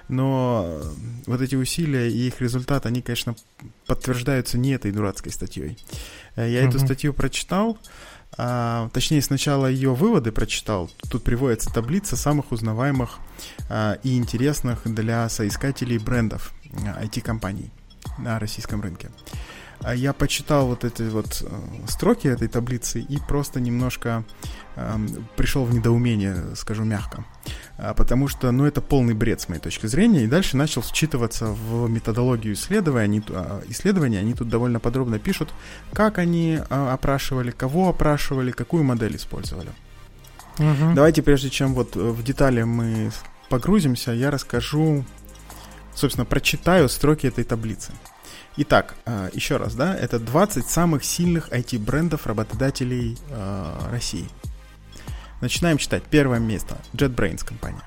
Но 0.09 0.81
вот 1.27 1.41
эти 1.41 1.57
усилия 1.57 2.09
и 2.11 2.29
их 2.29 2.41
результат, 2.41 2.87
они, 2.87 3.03
конечно, 3.03 3.35
подтверждаются 3.87 4.59
не 4.59 4.71
этой 4.71 4.93
дурацкой 4.93 5.33
статьей. 5.33 5.77
Э, 6.37 6.49
я 6.49 6.63
mm-hmm. 6.63 6.69
эту 6.69 6.79
статью 6.79 7.13
прочитал, 7.13 7.79
а, 8.39 8.89
точнее, 8.93 9.21
сначала 9.21 9.67
ее 9.67 9.95
выводы 9.95 10.33
прочитал. 10.33 10.91
Тут 11.11 11.23
приводится 11.23 11.73
таблица 11.73 12.17
самых 12.17 12.53
узнаваемых 12.53 13.19
а, 13.69 13.99
и 14.03 14.17
интересных 14.17 14.83
для 14.85 15.29
соискателей 15.29 15.99
брендов 15.99 16.53
IT-компаний 16.73 17.71
а, 18.19 18.21
на 18.21 18.39
российском 18.39 18.81
рынке. 18.81 19.11
А 19.85 19.95
я 19.95 20.13
почитал 20.13 20.67
вот 20.67 20.85
эти 20.85 21.03
вот 21.03 21.43
э, 21.45 21.87
строки 21.89 22.29
этой 22.29 22.47
таблицы 22.47 23.01
и 23.01 23.19
просто 23.19 23.61
немножко 23.61 24.23
э, 24.77 24.97
пришел 25.37 25.65
в 25.65 25.75
недоумение, 25.75 26.37
скажу 26.55 26.85
мягко. 26.85 27.25
А, 27.79 27.93
потому 27.93 28.29
что, 28.29 28.53
ну, 28.53 28.65
это 28.65 28.81
полный 28.81 29.15
бред 29.15 29.41
с 29.41 29.49
моей 29.49 29.61
точки 29.61 29.87
зрения. 29.87 30.23
И 30.23 30.29
дальше 30.29 30.57
начал 30.57 30.83
вчитываться 30.83 31.47
в 31.47 31.89
методологию 31.89 32.55
исследования. 32.55 33.25
А, 33.31 33.63
исследования, 33.69 34.21
они 34.21 34.35
тут 34.35 34.49
довольно 34.49 34.79
подробно 34.79 35.19
пишут, 35.19 35.53
как 35.93 36.19
они 36.19 36.61
опрашивали, 36.69 37.51
кого 37.51 37.89
опрашивали, 37.89 38.53
какую 38.53 38.85
модель 38.85 39.17
использовали. 39.17 39.71
Угу. 40.59 40.95
Давайте, 40.95 41.23
прежде 41.23 41.51
чем 41.51 41.75
вот 41.75 41.97
в 41.97 42.23
детали 42.23 42.63
мы 42.63 43.11
погрузимся, 43.49 44.13
я 44.13 44.31
расскажу, 44.31 45.05
собственно, 45.95 46.25
прочитаю 46.25 46.89
строки 46.89 47.27
этой 47.27 47.45
таблицы. 47.45 47.93
Итак, 48.57 48.95
э, 49.07 49.31
еще 49.33 49.57
раз, 49.57 49.75
да, 49.75 49.97
это 49.97 50.19
20 50.19 50.67
самых 50.67 51.05
сильных 51.05 51.49
IT-брендов 51.51 52.27
работодателей 52.27 53.17
э, 53.31 53.89
России. 53.91 54.29
Начинаем 55.41 55.79
читать. 55.79 56.03
Первое 56.05 56.39
место. 56.39 56.77
JetBrains 56.93 57.45
компания. 57.45 57.83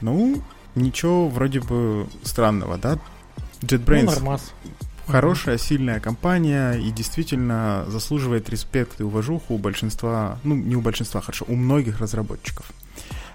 Ну, 0.00 0.42
ничего 0.74 1.28
вроде 1.28 1.60
бы 1.60 2.06
странного, 2.22 2.78
да? 2.78 2.98
JetBrains 3.62 4.20
ну, 4.22 4.38
хорошая, 5.06 5.58
сильная 5.58 5.98
компания 5.98 6.74
и 6.74 6.90
действительно 6.90 7.84
заслуживает 7.88 8.48
респект 8.50 9.00
и 9.00 9.02
уважуху 9.02 9.54
у 9.54 9.58
большинства, 9.58 10.38
ну, 10.44 10.54
не 10.54 10.76
у 10.76 10.80
большинства, 10.80 11.20
хорошо, 11.20 11.44
у 11.48 11.56
многих 11.56 12.00
разработчиков. 12.00 12.70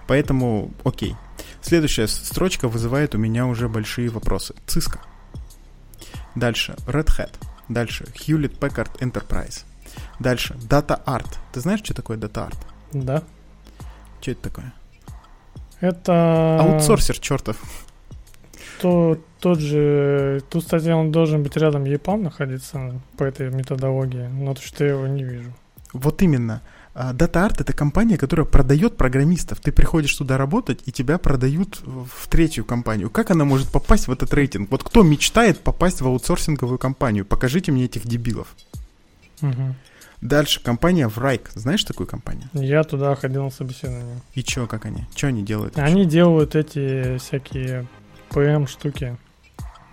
Поэтому, 0.08 0.72
окей. 0.84 1.15
Следующая 1.63 2.08
строчка 2.08 2.67
вызывает 2.67 3.15
у 3.15 3.17
меня 3.17 3.48
уже 3.48 3.70
большие 3.70 4.10
вопросы. 4.10 4.53
Cisco. 4.67 5.00
Дальше 6.36 6.75
Red 6.86 7.08
Hat. 7.17 7.32
Дальше 7.70 8.03
Hewlett 8.13 8.60
Packard 8.60 9.00
Enterprise. 9.00 9.63
Дальше 10.20 10.55
Data 10.55 11.01
Art. 11.05 11.38
Ты 11.53 11.62
знаешь, 11.62 11.79
что 11.82 11.93
такое 11.93 12.17
Data 12.17 12.50
Art? 12.50 12.58
Да. 12.91 13.24
Что 14.22 14.32
это 14.32 14.41
такое? 14.41 14.74
Это... 15.79 16.60
Аутсорсер 16.60 17.17
чертов. 17.20 17.58
То, 18.82 19.17
тот 19.39 19.60
же... 19.60 20.41
Тут, 20.50 20.63
кстати, 20.63 20.89
он 20.89 21.13
должен 21.13 21.43
быть 21.43 21.55
рядом 21.55 21.86
EPAM 21.86 22.24
находиться 22.24 23.01
по 23.17 23.24
этой 23.24 23.50
методологии, 23.50 24.27
но 24.27 24.53
то, 24.53 24.62
что 24.62 24.84
я 24.84 24.91
его 24.91 25.08
не 25.08 25.24
вижу. 25.24 25.53
Вот 25.93 26.22
именно. 26.22 26.62
DataArt 26.96 27.56
это 27.60 27.74
компания, 27.74 28.18
которая 28.18 28.46
продает 28.46 28.98
программистов. 28.98 29.60
Ты 29.60 29.72
приходишь 29.72 30.16
туда 30.16 30.38
работать, 30.38 30.82
и 30.86 30.92
тебя 30.92 31.18
продают 31.18 31.82
в 31.84 32.28
третью 32.30 32.66
компанию. 32.66 33.10
Как 33.10 33.32
она 33.32 33.46
может 33.46 33.72
попасть 33.72 34.08
в 34.08 34.12
этот 34.12 34.34
рейтинг? 34.34 34.70
Вот 34.70 34.84
кто 34.84 35.02
мечтает 35.04 35.60
попасть 35.60 36.02
в 36.02 36.08
аутсорсинговую 36.08 36.78
компанию? 36.78 37.26
Покажите 37.26 37.72
мне 37.72 37.86
этих 37.86 38.06
дебилов. 38.06 38.56
Угу. 39.42 39.76
Дальше 40.22 40.64
компания 40.64 41.08
Врайк. 41.08 41.52
Знаешь 41.54 41.84
такую 41.84 42.08
компанию? 42.08 42.48
Я 42.54 42.84
туда 42.84 43.14
ходил 43.16 43.44
на 43.44 43.50
собеседование. 43.50 44.22
И 44.36 44.44
чё, 44.44 44.68
как 44.68 44.86
они? 44.86 45.06
Что 45.16 45.28
они 45.28 45.44
делают? 45.44 45.78
Они 45.78 46.02
еще? 46.02 46.12
делают 46.12 46.56
эти 46.56 47.18
всякие 47.18 47.88
PM 48.30 48.68
штуки. 48.68 49.18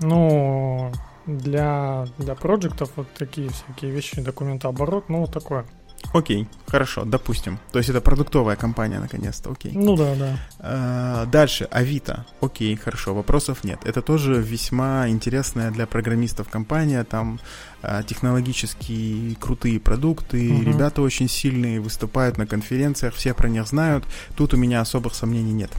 Ну, 0.00 0.92
для, 1.26 2.06
для 2.18 2.34
проектов 2.34 2.92
вот 2.96 3.08
такие 3.14 3.48
всякие 3.48 3.90
вещи, 3.90 4.20
документооборот, 4.20 5.08
ну, 5.08 5.22
вот 5.22 5.32
такое. 5.32 5.66
Окей, 6.12 6.48
хорошо, 6.66 7.04
допустим. 7.04 7.58
То 7.72 7.78
есть 7.78 7.88
это 7.88 8.00
продуктовая 8.00 8.56
компания, 8.56 8.98
наконец-то, 8.98 9.50
окей. 9.52 9.72
Ну 9.74 9.96
да, 9.96 10.14
да. 10.16 10.38
А, 10.58 11.26
дальше, 11.26 11.68
Авито. 11.70 12.26
Окей, 12.40 12.74
хорошо, 12.76 13.14
вопросов 13.14 13.62
нет. 13.62 13.80
Это 13.84 14.02
тоже 14.02 14.34
весьма 14.34 15.08
интересная 15.08 15.70
для 15.70 15.86
программистов 15.86 16.48
компания. 16.48 17.04
Там 17.04 17.38
а, 17.82 18.02
технологически 18.02 19.36
крутые 19.40 19.78
продукты, 19.78 20.52
угу. 20.52 20.62
ребята 20.62 21.00
очень 21.00 21.28
сильные, 21.28 21.80
выступают 21.80 22.38
на 22.38 22.46
конференциях, 22.46 23.14
все 23.14 23.32
про 23.32 23.48
них 23.48 23.66
знают. 23.68 24.04
Тут 24.36 24.52
у 24.52 24.56
меня 24.56 24.80
особых 24.80 25.14
сомнений 25.14 25.52
нет. 25.52 25.70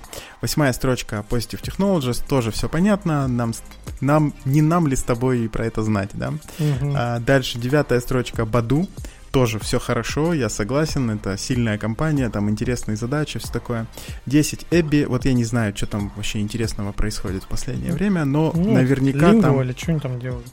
Восьмая 0.41 0.71
строчка 0.71 1.25
Positive 1.29 1.61
Technologies, 1.61 2.23
тоже 2.27 2.51
все 2.51 2.69
понятно. 2.69 3.27
Нам, 3.27 3.53
нам, 3.99 4.33
не 4.45 4.61
нам 4.61 4.87
ли 4.87 4.95
с 4.95 5.03
тобой 5.03 5.49
про 5.49 5.65
это 5.65 5.83
знать, 5.83 6.11
да? 6.13 6.29
Угу. 6.29 6.93
А, 6.95 7.19
дальше 7.19 7.57
девятая 7.57 7.99
строчка 7.99 8.45
Баду 8.45 8.87
тоже 9.31 9.59
все 9.59 9.79
хорошо, 9.79 10.33
я 10.33 10.49
согласен, 10.49 11.09
это 11.09 11.37
сильная 11.37 11.77
компания, 11.77 12.29
там 12.29 12.49
интересные 12.49 12.97
задачи, 12.97 13.39
все 13.39 13.51
такое. 13.51 13.87
10 14.25 14.67
Эбби, 14.71 15.05
вот 15.07 15.25
я 15.25 15.33
не 15.33 15.45
знаю, 15.45 15.75
что 15.75 15.85
там 15.85 16.11
вообще 16.15 16.39
интересного 16.39 16.91
происходит 16.91 17.43
в 17.43 17.47
последнее 17.47 17.93
время, 17.93 18.25
но 18.25 18.51
ну, 18.53 18.73
наверняка 18.73 19.33
там... 19.33 19.61
или 19.61 19.73
что 19.73 19.91
они 19.91 19.99
там 19.99 20.19
делают? 20.19 20.47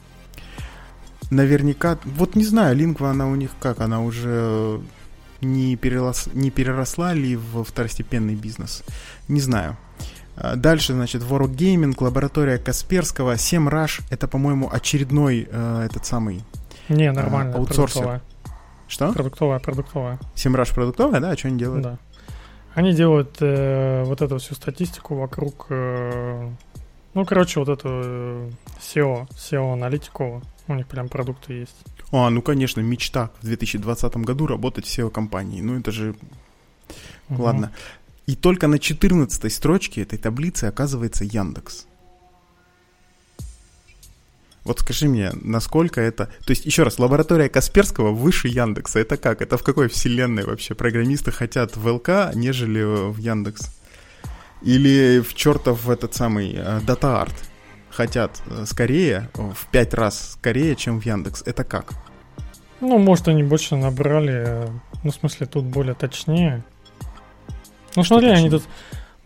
Наверняка, 1.29 1.99
вот 2.05 2.35
не 2.35 2.45
знаю, 2.45 2.75
лингва, 2.75 3.11
она 3.11 3.27
у 3.27 3.35
них 3.35 3.51
как, 3.59 3.81
она 3.81 4.01
уже 4.01 4.81
не, 5.41 5.75
перерос, 5.75 6.29
не 6.33 6.49
переросла 6.49 7.13
ли 7.13 7.35
в 7.35 7.63
второстепенный 7.63 8.35
бизнес? 8.35 8.83
Не 9.27 9.41
знаю. 9.41 9.77
А, 10.35 10.55
дальше, 10.55 10.93
значит, 10.93 11.21
World 11.21 11.55
Gaming, 11.55 11.95
лаборатория 11.99 12.57
Касперского, 12.57 13.37
7 13.37 13.67
Rush, 13.67 14.01
это, 14.09 14.27
по-моему, 14.27 14.69
очередной 14.71 15.47
э, 15.49 15.85
этот 15.85 16.05
самый... 16.05 16.43
Не, 16.87 17.11
нормально, 17.11 17.51
э, 17.51 17.57
аутсорсер. 17.57 18.21
Что? 18.89 19.13
Продуктовая, 19.13 19.59
продуктовая. 19.59 20.19
Семраж 20.35 20.73
продуктовая, 20.73 21.21
да? 21.21 21.29
А 21.29 21.37
что 21.37 21.47
они 21.47 21.59
делают? 21.59 21.83
Да. 21.83 21.97
Они 22.73 22.91
делают 22.93 23.37
э, 23.39 24.03
вот 24.03 24.21
эту 24.21 24.39
всю 24.39 24.55
статистику 24.55 25.15
вокруг, 25.15 25.67
э, 25.69 26.49
ну, 27.13 27.25
короче, 27.25 27.59
вот 27.59 27.69
эту 27.69 27.87
э, 27.87 28.49
SEO, 28.79 29.29
SEO-аналитику. 29.31 30.41
У 30.67 30.73
них 30.73 30.87
прям 30.87 31.07
продукты 31.07 31.53
есть. 31.53 31.75
А, 32.11 32.29
ну, 32.29 32.41
конечно, 32.41 32.81
мечта 32.81 33.29
в 33.41 33.45
2020 33.45 34.17
году 34.17 34.47
работать 34.47 34.85
в 34.85 34.89
SEO-компании. 34.89 35.61
Ну, 35.61 35.79
это 35.79 35.91
же... 35.91 36.15
Угу. 37.29 37.43
Ладно. 37.43 37.71
И 38.25 38.35
только 38.35 38.67
на 38.67 38.79
14 38.79 39.53
строчке 39.53 40.01
этой 40.01 40.17
таблицы 40.17 40.65
оказывается 40.65 41.25
Яндекс. 41.25 41.85
Вот 44.63 44.79
скажи 44.79 45.07
мне, 45.07 45.31
насколько 45.41 46.01
это... 46.01 46.25
То 46.45 46.51
есть, 46.51 46.65
еще 46.65 46.83
раз, 46.83 46.99
лаборатория 46.99 47.49
Касперского 47.49 48.11
выше 48.11 48.47
Яндекса. 48.49 48.99
Это 48.99 49.17
как? 49.17 49.41
Это 49.41 49.57
в 49.57 49.63
какой 49.63 49.87
вселенной 49.87 50.43
вообще 50.43 50.75
программисты 50.75 51.31
хотят 51.31 51.77
в 51.77 51.87
ЛК, 51.87 52.33
нежели 52.35 52.83
в 52.83 53.17
Яндекс? 53.17 53.69
Или 54.61 55.21
в 55.21 55.33
чертов 55.33 55.89
этот 55.89 56.13
самый 56.13 56.53
Data 56.53 57.25
Art 57.25 57.33
хотят 57.89 58.41
э, 58.47 58.65
скорее, 58.65 59.29
в 59.33 59.67
пять 59.71 59.93
раз 59.93 60.33
скорее, 60.33 60.75
чем 60.75 60.99
в 61.01 61.05
Яндекс? 61.05 61.43
Это 61.45 61.63
как? 61.63 61.93
Ну, 62.81 62.97
может, 62.97 63.27
они 63.27 63.43
больше 63.43 63.75
набрали... 63.75 64.43
Э, 64.45 64.67
ну, 65.03 65.11
в 65.11 65.15
смысле, 65.15 65.47
тут 65.47 65.65
более 65.65 65.95
точнее. 65.95 66.63
Ну, 67.95 68.03
Что 68.03 68.15
смотри, 68.15 68.29
точнее? 68.29 68.41
они 68.41 68.49
тут 68.49 68.63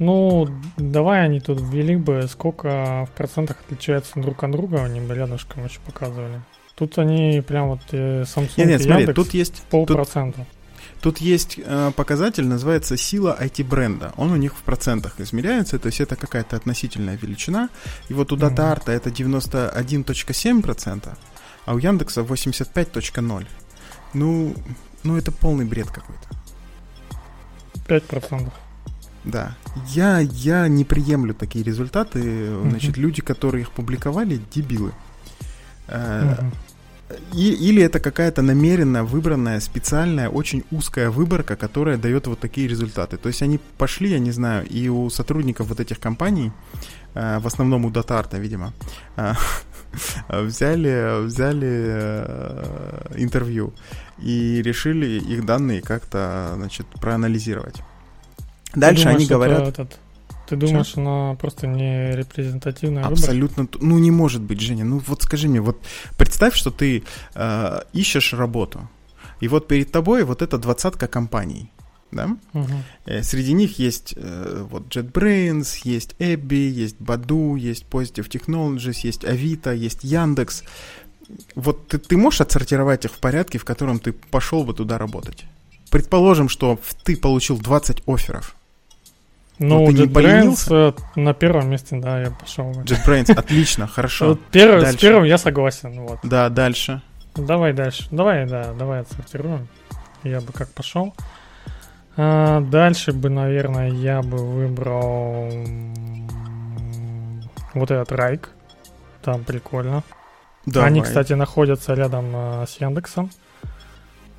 ну, 0.05 0.49
давай 0.77 1.25
они 1.25 1.39
тут 1.39 1.61
ввели 1.61 1.95
бы, 1.95 2.27
сколько 2.27 3.07
в 3.09 3.15
процентах 3.15 3.57
отличаются 3.65 4.19
друг 4.19 4.43
от 4.43 4.51
друга, 4.51 4.83
они 4.83 4.99
бы 4.99 5.13
рядышком 5.13 5.65
еще 5.65 5.79
показывали. 5.85 6.41
Тут 6.75 6.97
они 6.97 7.43
прям 7.45 7.69
вот 7.69 7.81
э, 7.91 8.23
Samsung 8.23 8.51
нет, 8.57 8.67
нет, 8.67 8.83
смотри, 8.83 9.13
тут 9.13 9.33
есть 9.33 9.63
полпроцента. 9.69 10.45
Тут 11.01 11.19
есть 11.19 11.57
э, 11.57 11.91
показатель, 11.95 12.45
называется 12.45 12.95
сила 12.95 13.37
IT-бренда. 13.39 14.13
Он 14.15 14.31
у 14.31 14.37
них 14.37 14.55
в 14.55 14.61
процентах 14.61 15.19
измеряется, 15.19 15.77
то 15.77 15.87
есть 15.87 15.99
это 15.99 16.15
какая-то 16.15 16.55
относительная 16.55 17.17
величина. 17.21 17.69
И 18.07 18.13
вот 18.13 18.31
у 18.31 18.37
DataArt 18.37 18.89
это 18.89 19.09
91.7%, 19.09 21.09
а 21.65 21.73
у 21.73 21.77
Яндекса 21.77 22.21
85.0%. 22.21 23.45
Ну, 24.13 24.55
ну 25.03 25.17
это 25.17 25.31
полный 25.31 25.65
бред 25.65 25.87
какой-то. 25.87 26.27
5%. 27.87 28.51
Да. 29.23 29.55
Я, 29.87 30.19
я 30.19 30.67
не 30.67 30.83
приемлю 30.83 31.33
такие 31.33 31.63
результаты. 31.63 32.59
Значит, 32.69 32.97
люди, 32.97 33.21
которые 33.21 33.61
их 33.61 33.71
публиковали, 33.71 34.39
дебилы. 34.53 34.91
Uh-huh. 35.87 36.51
И, 37.33 37.51
или 37.53 37.81
это 37.83 37.99
какая-то 37.99 38.41
намеренно 38.41 39.03
выбранная, 39.03 39.59
специальная, 39.59 40.29
очень 40.29 40.63
узкая 40.71 41.09
выборка, 41.09 41.55
которая 41.55 41.97
дает 41.97 42.27
вот 42.27 42.39
такие 42.39 42.67
результаты. 42.67 43.17
То 43.17 43.27
есть 43.27 43.41
они 43.41 43.59
пошли, 43.77 44.11
я 44.11 44.19
не 44.19 44.31
знаю, 44.31 44.65
и 44.67 44.87
у 44.87 45.09
сотрудников 45.09 45.67
вот 45.67 45.79
этих 45.79 45.99
компаний, 45.99 46.51
э, 47.13 47.39
в 47.39 47.47
основном 47.47 47.85
у 47.85 47.89
Датарта, 47.89 48.37
видимо, 48.37 48.73
э, 49.17 49.33
взяли, 50.29 51.25
взяли 51.25 51.67
э, 51.67 53.13
интервью 53.17 53.73
и 54.19 54.61
решили 54.61 55.19
их 55.19 55.45
данные 55.45 55.81
как-то, 55.81 56.53
значит, 56.55 56.87
проанализировать. 57.01 57.81
Дальше 58.73 59.03
думаешь, 59.03 59.19
они 59.19 59.25
говорят... 59.27 59.67
Этот 59.67 59.99
ты 60.45 60.57
думаешь, 60.57 60.87
Что? 60.87 61.01
она 61.01 61.35
просто 61.35 61.67
не 61.67 62.11
репрезентативная 62.15 63.05
Абсолютно. 63.05 63.63
Выбор? 63.63 63.81
Ну, 63.81 63.97
не 63.97 64.11
может 64.11 64.41
быть, 64.41 64.59
Женя. 64.59 64.83
Ну, 64.83 65.01
вот 65.07 65.23
скажи 65.23 65.47
мне, 65.47 65.61
вот 65.61 65.77
представь, 66.17 66.53
что 66.55 66.69
ты 66.69 67.03
э, 67.33 67.79
ищешь 67.93 68.33
работу, 68.33 68.89
и 69.39 69.47
вот 69.47 69.67
перед 69.67 69.91
тобой 69.91 70.23
вот 70.23 70.41
эта 70.41 70.57
двадцатка 70.57 71.07
компаний, 71.07 71.71
да? 72.11 72.37
Угу. 72.53 73.23
Среди 73.23 73.53
них 73.53 73.79
есть 73.79 74.13
э, 74.17 74.65
вот 74.69 74.95
JetBrains, 74.95 75.79
есть 75.85 76.15
Abby, 76.19 76.67
есть 76.67 76.97
Badu, 76.97 77.57
есть 77.57 77.85
Positive 77.89 78.29
Technologies, 78.29 78.99
есть 79.03 79.23
Avito, 79.23 79.75
есть 79.75 80.03
Яндекс. 80.03 80.63
Вот 81.55 81.87
ты, 81.87 81.97
ты 81.99 82.17
можешь 82.17 82.41
отсортировать 82.41 83.05
их 83.05 83.11
в 83.11 83.19
порядке, 83.19 83.57
в 83.57 83.65
котором 83.65 83.99
ты 83.99 84.11
пошел 84.11 84.63
бы 84.63 84.73
туда 84.73 84.97
работать? 84.97 85.45
Предположим, 85.89 86.49
что 86.49 86.79
ты 87.03 87.15
получил 87.15 87.57
20 87.57 88.03
офферов. 88.07 88.55
Ну, 89.63 89.89
JetBrains 89.89 90.95
на 91.15 91.33
первом 91.33 91.69
месте, 91.69 91.95
да, 91.97 92.21
я 92.21 92.31
пошел. 92.31 92.71
JetBrains, 92.71 93.33
отлично, 93.33 93.87
хорошо. 93.87 94.37
Первый, 94.51 94.85
с 94.85 94.95
первым 94.97 95.23
я 95.23 95.37
согласен. 95.37 96.01
Вот. 96.01 96.19
Да, 96.23 96.49
дальше. 96.49 97.01
Давай 97.35 97.73
дальше. 97.73 98.07
Давай, 98.11 98.45
да, 98.45 98.73
давай 98.73 99.01
отсортируем. 99.01 99.67
Я 100.23 100.41
бы 100.41 100.51
как 100.51 100.69
пошел. 100.69 101.13
А, 102.15 102.59
дальше 102.61 103.11
бы, 103.11 103.29
наверное, 103.29 103.89
я 103.89 104.21
бы 104.21 104.37
выбрал 104.37 105.49
вот 107.73 107.89
этот 107.89 108.11
Райк. 108.11 108.49
Там 109.23 109.43
прикольно. 109.43 110.03
Давай. 110.65 110.89
Они, 110.89 111.01
кстати, 111.01 111.33
находятся 111.33 111.93
рядом 111.93 112.31
а, 112.33 112.65
с 112.67 112.79
Яндексом. 112.81 113.31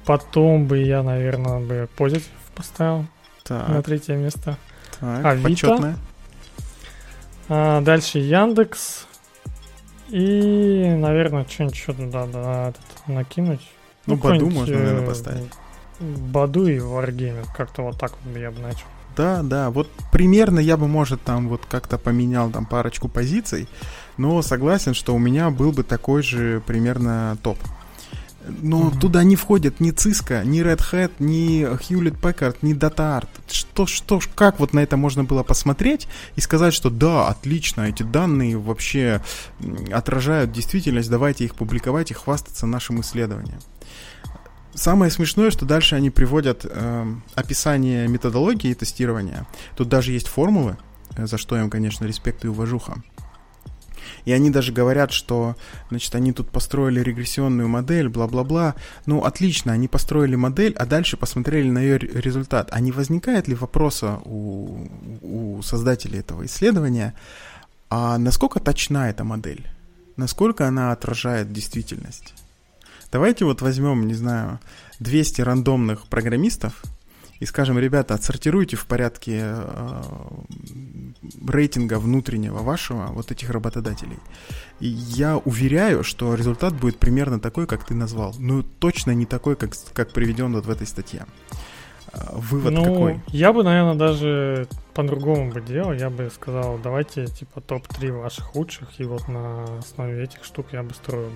Потом 0.04 0.66
бы 0.66 0.78
я, 0.78 1.02
наверное, 1.02 1.61
бы 1.61 1.88
Позитив 1.97 2.28
поставил 2.54 3.07
так. 3.43 3.69
на 3.69 3.83
третье 3.83 4.16
место. 4.16 4.59
Так, 5.01 5.25
Авито. 5.25 5.49
Почетное. 5.49 5.97
А, 7.49 7.81
дальше 7.81 8.19
Яндекс. 8.19 9.07
И, 10.09 10.95
наверное, 10.97 11.47
что-нибудь 11.49 11.85
туда 11.87 12.27
да, 12.27 12.69
этот, 12.69 13.09
накинуть. 13.09 13.61
Ну, 14.07 14.15
ну 14.15 14.21
Баду 14.21 14.51
можно, 14.51 14.77
наверное, 14.77 15.03
э, 15.03 15.07
поставить. 15.07 15.53
Баду 16.01 16.67
и 16.67 16.79
Wargaming. 16.79 17.47
Как-то 17.57 17.83
вот 17.83 17.99
так 17.99 18.13
вот 18.25 18.37
я 18.37 18.51
бы 18.51 18.61
начал. 18.61 18.85
Да, 19.17 19.43
да, 19.43 19.71
вот 19.71 19.89
примерно 20.11 20.59
я 20.59 20.77
бы, 20.77 20.89
может, 20.89 21.23
там 21.23 21.49
вот 21.49 21.63
как-то 21.69 21.99
поменял 21.99 22.51
там 22.51 22.67
парочку 22.67 23.09
позиций, 23.09 23.69
но 24.17 24.43
согласен, 24.43 24.93
что 24.93 25.15
у 25.15 25.19
меня 25.19 25.51
был 25.51 25.71
бы 25.71 25.85
такой 25.85 26.23
же 26.23 26.61
примерно 26.67 27.37
топ. 27.43 27.59
Но 28.47 28.89
mm-hmm. 28.89 29.01
туда 29.01 29.25
не 29.25 29.37
входят 29.37 29.81
ни 29.81 29.93
Cisco, 29.93 30.45
ни 30.45 30.63
Red 30.63 30.81
Hat, 30.93 31.13
ни 31.19 31.63
Hewlett 31.63 32.21
Packard, 32.21 32.57
ни 32.63 32.75
DataArt. 32.75 33.29
Что, 33.51 33.87
что, 33.87 34.21
как 34.35 34.61
вот 34.61 34.73
на 34.73 34.81
это 34.81 34.97
можно 34.97 35.25
было 35.25 35.42
посмотреть 35.42 36.09
и 36.37 36.40
сказать, 36.40 36.75
что 36.75 36.90
да, 36.90 37.29
отлично, 37.29 37.83
эти 37.83 38.03
данные 38.03 38.59
вообще 38.59 39.23
отражают 39.90 40.53
действительность, 40.53 41.11
давайте 41.11 41.45
их 41.45 41.55
публиковать 41.55 42.11
и 42.11 42.14
хвастаться 42.14 42.66
нашим 42.66 43.01
исследованием. 43.01 43.61
Самое 44.75 45.11
смешное, 45.11 45.51
что 45.51 45.64
дальше 45.64 45.95
они 45.95 46.11
приводят 46.11 46.66
э, 46.68 47.14
описание 47.37 48.09
методологии 48.09 48.75
тестирования. 48.75 49.47
Тут 49.77 49.88
даже 49.88 50.12
есть 50.12 50.27
формулы, 50.27 50.77
э, 51.16 51.27
за 51.27 51.38
что 51.38 51.57
им, 51.57 51.71
конечно, 51.71 52.05
респект 52.05 52.45
и 52.45 52.49
уважуха. 52.49 52.97
И 54.25 54.33
они 54.33 54.51
даже 54.51 54.73
говорят, 54.73 55.12
что, 55.12 55.57
значит, 55.90 56.14
они 56.14 56.33
тут 56.33 56.51
построили 56.51 57.01
регрессионную 57.01 57.69
модель, 57.69 58.09
бла-бла-бла. 58.09 58.75
Ну, 59.07 59.25
отлично, 59.25 59.73
они 59.73 59.88
построили 59.88 60.37
модель, 60.37 60.75
а 60.75 60.87
дальше 60.87 61.17
посмотрели 61.17 61.71
на 61.71 61.79
ее 61.79 61.99
результат. 61.99 62.69
А 62.73 62.81
не 62.81 62.93
возникает 62.93 63.49
ли 63.49 63.55
вопроса 63.55 64.21
у, 64.25 64.88
у 65.23 65.62
создателей 65.62 66.21
этого 66.21 66.45
исследования, 66.47 67.14
а 67.90 68.19
насколько 68.19 68.61
точна 68.61 69.11
эта 69.11 69.25
модель? 69.25 69.67
Насколько 70.17 70.67
она 70.69 70.93
отражает 70.93 71.53
действительность? 71.53 72.35
Давайте 73.11 73.45
вот 73.45 73.62
возьмем, 73.62 74.07
не 74.07 74.14
знаю, 74.14 74.59
200 74.99 75.43
рандомных 75.43 76.07
программистов, 76.07 76.83
и 77.40 77.47
скажем, 77.47 77.79
ребята, 77.79 78.14
отсортируйте 78.14 78.77
в 78.77 78.87
порядке 78.87 79.40
э, 79.45 80.03
рейтинга 81.47 81.99
внутреннего 81.99 82.59
вашего 82.59 83.07
вот 83.07 83.31
этих 83.31 83.51
работодателей. 83.51 84.19
И 84.81 84.89
я 84.89 85.37
уверяю, 85.39 86.05
что 86.05 86.35
результат 86.35 86.75
будет 86.75 86.99
примерно 86.99 87.41
такой, 87.41 87.67
как 87.67 87.85
ты 87.85 87.95
назвал. 87.95 88.35
Ну, 88.39 88.63
точно 88.63 89.13
не 89.13 89.27
такой, 89.27 89.57
как, 89.57 89.73
как 89.93 90.13
приведен 90.13 90.55
вот 90.55 90.67
в 90.67 90.71
этой 90.71 90.87
статье. 90.87 91.27
А, 92.13 92.33
вывод 92.35 92.73
ну, 92.73 92.85
какой? 92.85 93.21
Я 93.29 93.53
бы, 93.53 93.63
наверное, 93.63 93.95
даже 93.95 94.69
по-другому 94.93 95.51
бы 95.51 95.61
делал. 95.61 95.93
Я 95.93 96.11
бы 96.11 96.31
сказал, 96.35 96.79
давайте 96.83 97.27
типа 97.27 97.61
топ-3 97.61 98.13
ваших 98.13 98.55
лучших, 98.55 98.89
и 98.99 99.05
вот 99.05 99.29
на 99.29 99.79
основе 99.79 100.23
этих 100.23 100.45
штук 100.45 100.67
я 100.73 100.83
бы 100.83 100.95
строил. 100.95 101.31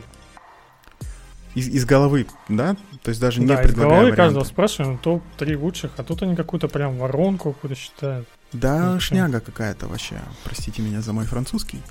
Из, 1.55 1.69
из 1.69 1.85
головы, 1.85 2.27
да? 2.49 2.77
То 3.03 3.09
есть 3.09 3.21
даже 3.21 3.41
не 3.41 3.47
да, 3.47 3.63
из 3.63 3.75
головы 3.75 3.97
варианты. 3.97 4.17
каждого 4.17 4.45
спрашиваем 4.45 4.99
топ-3 4.99 5.57
лучших, 5.57 5.93
а 5.97 6.05
тут 6.05 6.23
они 6.23 6.37
какую-то 6.37 6.69
прям 6.69 6.99
воронку 6.99 7.53
какую-то 7.53 7.79
считают. 7.79 8.29
Да, 8.53 8.95
ну, 8.95 9.01
шняга 9.01 9.41
какая-то 9.41 9.89
вообще. 9.89 10.21
Простите 10.45 10.83
меня 10.83 11.03
за 11.03 11.13
мой 11.13 11.27
французский. 11.27 11.83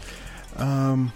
Эм, 0.55 1.11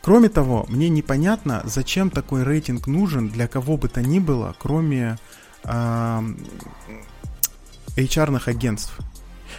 кроме 0.00 0.28
того, 0.28 0.66
мне 0.68 0.88
непонятно, 0.88 1.62
зачем 1.64 2.10
такой 2.10 2.42
рейтинг 2.42 2.86
нужен 2.86 3.28
для 3.28 3.48
кого 3.48 3.76
бы 3.76 3.88
то 3.88 4.02
ни 4.02 4.18
было, 4.18 4.54
кроме 4.58 5.18
эм, 5.64 6.38
HR-ных 7.96 8.48
агентств. 8.48 8.98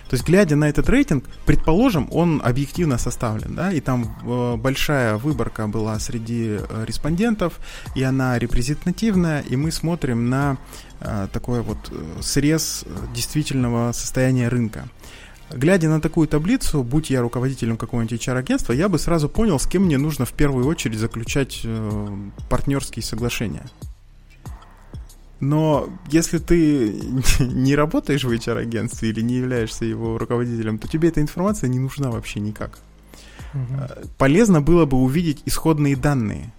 То 0.09 0.15
есть, 0.15 0.27
глядя 0.27 0.55
на 0.55 0.69
этот 0.69 0.89
рейтинг, 0.89 1.25
предположим, 1.45 2.07
он 2.11 2.41
объективно 2.43 2.97
составлен, 2.97 3.55
да, 3.55 3.71
и 3.71 3.79
там 3.79 4.15
э, 4.23 4.55
большая 4.57 5.17
выборка 5.17 5.67
была 5.67 5.97
среди 5.99 6.57
э, 6.59 6.85
респондентов, 6.85 7.59
и 7.95 8.03
она 8.03 8.37
репрезентативная, 8.37 9.41
и 9.41 9.55
мы 9.55 9.71
смотрим 9.71 10.29
на 10.29 10.57
э, 10.99 11.27
такой 11.31 11.61
вот 11.61 11.77
э, 11.91 12.21
срез 12.21 12.85
действительного 13.13 13.91
состояния 13.91 14.49
рынка. 14.49 14.87
Глядя 15.55 15.89
на 15.89 16.01
такую 16.01 16.27
таблицу, 16.27 16.83
будь 16.83 17.09
я 17.09 17.21
руководителем 17.21 17.77
какого-нибудь 17.77 18.19
HR-агентства, 18.19 18.73
я 18.73 18.89
бы 18.89 18.97
сразу 18.97 19.29
понял, 19.29 19.59
с 19.59 19.67
кем 19.67 19.85
мне 19.85 19.97
нужно 19.97 20.25
в 20.25 20.33
первую 20.33 20.65
очередь 20.65 20.97
заключать 20.97 21.61
э, 21.63 22.17
партнерские 22.49 23.03
соглашения. 23.03 23.65
Но 25.39 25.89
если 26.09 26.37
ты 26.37 26.93
не 27.39 27.75
работаешь 27.75 28.23
в 28.23 28.31
HR-агентстве 28.31 29.09
или 29.09 29.21
не 29.21 29.35
являешься 29.35 29.85
его 29.85 30.17
руководителем, 30.17 30.77
то 30.77 30.87
тебе 30.87 31.09
эта 31.09 31.21
информация 31.21 31.67
не 31.67 31.79
нужна 31.79 32.09
вообще 32.09 32.39
никак. 32.39 32.79
Угу. 33.53 34.09
Полезно 34.17 34.61
было 34.61 34.85
бы 34.85 34.97
увидеть 34.97 35.43
исходные 35.45 35.95
данные 35.95 36.51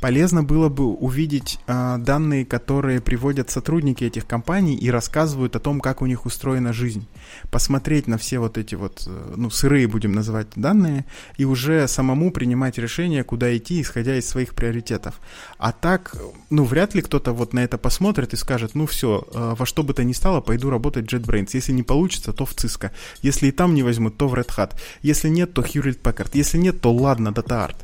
полезно 0.00 0.42
было 0.42 0.68
бы 0.68 0.86
увидеть 0.86 1.58
э, 1.66 1.96
данные, 1.98 2.44
которые 2.44 3.00
приводят 3.00 3.50
сотрудники 3.50 4.04
этих 4.04 4.26
компаний 4.26 4.74
и 4.74 4.90
рассказывают 4.90 5.56
о 5.56 5.60
том, 5.60 5.80
как 5.80 6.02
у 6.02 6.06
них 6.06 6.26
устроена 6.26 6.72
жизнь. 6.72 7.06
Посмотреть 7.50 8.06
на 8.06 8.18
все 8.18 8.38
вот 8.38 8.58
эти 8.58 8.74
вот, 8.74 9.04
э, 9.06 9.34
ну, 9.36 9.50
сырые, 9.50 9.86
будем 9.86 10.12
называть, 10.12 10.48
данные, 10.56 11.04
и 11.36 11.44
уже 11.44 11.88
самому 11.88 12.30
принимать 12.30 12.78
решение, 12.78 13.24
куда 13.24 13.56
идти, 13.56 13.80
исходя 13.80 14.16
из 14.16 14.28
своих 14.28 14.54
приоритетов. 14.54 15.20
А 15.58 15.72
так, 15.72 16.16
ну, 16.50 16.64
вряд 16.64 16.94
ли 16.94 17.02
кто-то 17.02 17.32
вот 17.32 17.52
на 17.52 17.60
это 17.60 17.78
посмотрит 17.78 18.32
и 18.32 18.36
скажет, 18.36 18.74
ну, 18.74 18.86
все, 18.86 19.26
э, 19.32 19.54
во 19.58 19.66
что 19.66 19.82
бы 19.82 19.94
то 19.94 20.04
ни 20.04 20.12
стало, 20.12 20.40
пойду 20.40 20.70
работать 20.70 21.10
в 21.10 21.14
JetBrains. 21.14 21.50
Если 21.52 21.72
не 21.72 21.82
получится, 21.82 22.32
то 22.32 22.44
в 22.44 22.52
Cisco. 22.52 22.90
Если 23.22 23.48
и 23.48 23.52
там 23.52 23.74
не 23.74 23.82
возьмут, 23.82 24.16
то 24.16 24.28
в 24.28 24.34
Red 24.34 24.48
Hat. 24.56 24.72
Если 25.02 25.28
нет, 25.28 25.54
то 25.54 25.62
Hewlett 25.62 26.00
Packard. 26.00 26.30
Если 26.34 26.58
нет, 26.58 26.80
то 26.80 26.92
ладно, 26.92 27.28
DataArt. 27.28 27.76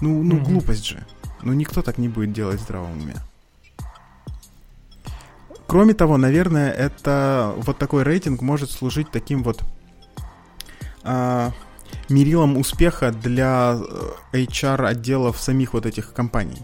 Ну, 0.00 0.22
ну, 0.22 0.36
mm-hmm. 0.36 0.44
глупость 0.44 0.86
же. 0.86 1.04
Ну, 1.44 1.52
никто 1.52 1.82
так 1.82 1.98
не 1.98 2.08
будет 2.08 2.32
делать 2.32 2.60
в 2.60 2.64
здравом 2.64 2.92
уме. 2.92 3.14
кроме 5.66 5.94
того, 5.94 6.16
наверное, 6.16 6.70
это 6.70 7.54
вот 7.56 7.78
такой 7.78 8.02
рейтинг 8.02 8.40
может 8.42 8.70
служить 8.70 9.10
таким 9.10 9.42
вот 9.42 9.62
э, 11.02 11.50
мерилом 12.08 12.56
успеха 12.56 13.10
для 13.10 13.78
HR 14.32 14.86
отделов 14.86 15.40
самих 15.40 15.74
вот 15.74 15.84
этих 15.84 16.12
компаний. 16.12 16.62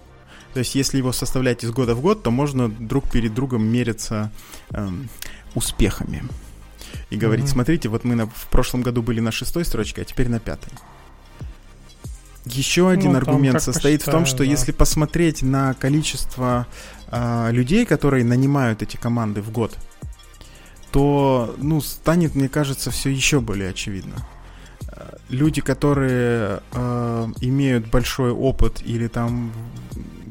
То 0.54 0.60
есть, 0.60 0.74
если 0.74 0.98
его 0.98 1.12
составлять 1.12 1.62
из 1.62 1.70
года 1.70 1.94
в 1.94 2.00
год, 2.00 2.22
то 2.22 2.30
можно 2.30 2.68
друг 2.68 3.10
перед 3.10 3.34
другом 3.34 3.64
мериться 3.64 4.32
эм, 4.70 5.08
успехами. 5.54 6.24
И 7.10 7.16
говорить, 7.16 7.46
mm-hmm. 7.46 7.48
смотрите, 7.48 7.88
вот 7.88 8.04
мы 8.04 8.16
на, 8.16 8.26
в 8.26 8.48
прошлом 8.50 8.82
году 8.82 9.02
были 9.02 9.20
на 9.20 9.30
шестой 9.30 9.64
строчке, 9.64 10.02
а 10.02 10.04
теперь 10.04 10.28
на 10.28 10.40
пятой. 10.40 10.72
Еще 12.46 12.88
один 12.88 13.12
ну, 13.12 13.18
аргумент 13.18 13.62
состоит 13.62 14.02
в 14.02 14.10
том, 14.10 14.24
что 14.24 14.38
да. 14.38 14.44
если 14.44 14.72
посмотреть 14.72 15.42
на 15.42 15.74
количество 15.74 16.66
э, 17.08 17.48
людей, 17.52 17.84
которые 17.84 18.24
нанимают 18.24 18.82
эти 18.82 18.96
команды 18.96 19.42
в 19.42 19.50
год, 19.50 19.76
то, 20.90 21.54
ну, 21.58 21.80
станет, 21.80 22.34
мне 22.34 22.48
кажется, 22.48 22.90
все 22.90 23.10
еще 23.10 23.40
более 23.40 23.70
очевидно. 23.70 24.26
Люди, 25.28 25.60
которые 25.60 26.60
э, 26.72 27.28
имеют 27.40 27.86
большой 27.86 28.32
опыт 28.32 28.82
или 28.84 29.06
там 29.06 29.52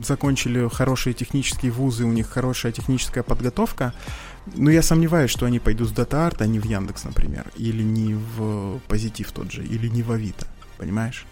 закончили 0.03 0.67
хорошие 0.67 1.13
технические 1.13 1.71
вузы, 1.71 2.05
у 2.05 2.11
них 2.11 2.29
хорошая 2.29 2.71
техническая 2.71 3.23
подготовка, 3.23 3.93
но 4.55 4.69
я 4.69 4.81
сомневаюсь, 4.81 5.31
что 5.31 5.45
они 5.45 5.59
пойдут 5.59 5.89
с 5.89 5.91
DataArt, 5.91 6.37
а 6.39 6.47
не 6.47 6.59
в 6.59 6.65
Яндекс, 6.65 7.03
например, 7.03 7.51
или 7.55 7.83
не 7.83 8.15
в 8.15 8.79
Позитив 8.87 9.31
тот 9.31 9.51
же, 9.51 9.63
или 9.63 9.87
не 9.87 10.03
в 10.03 10.11
Авито, 10.11 10.47
понимаешь? 10.77 11.25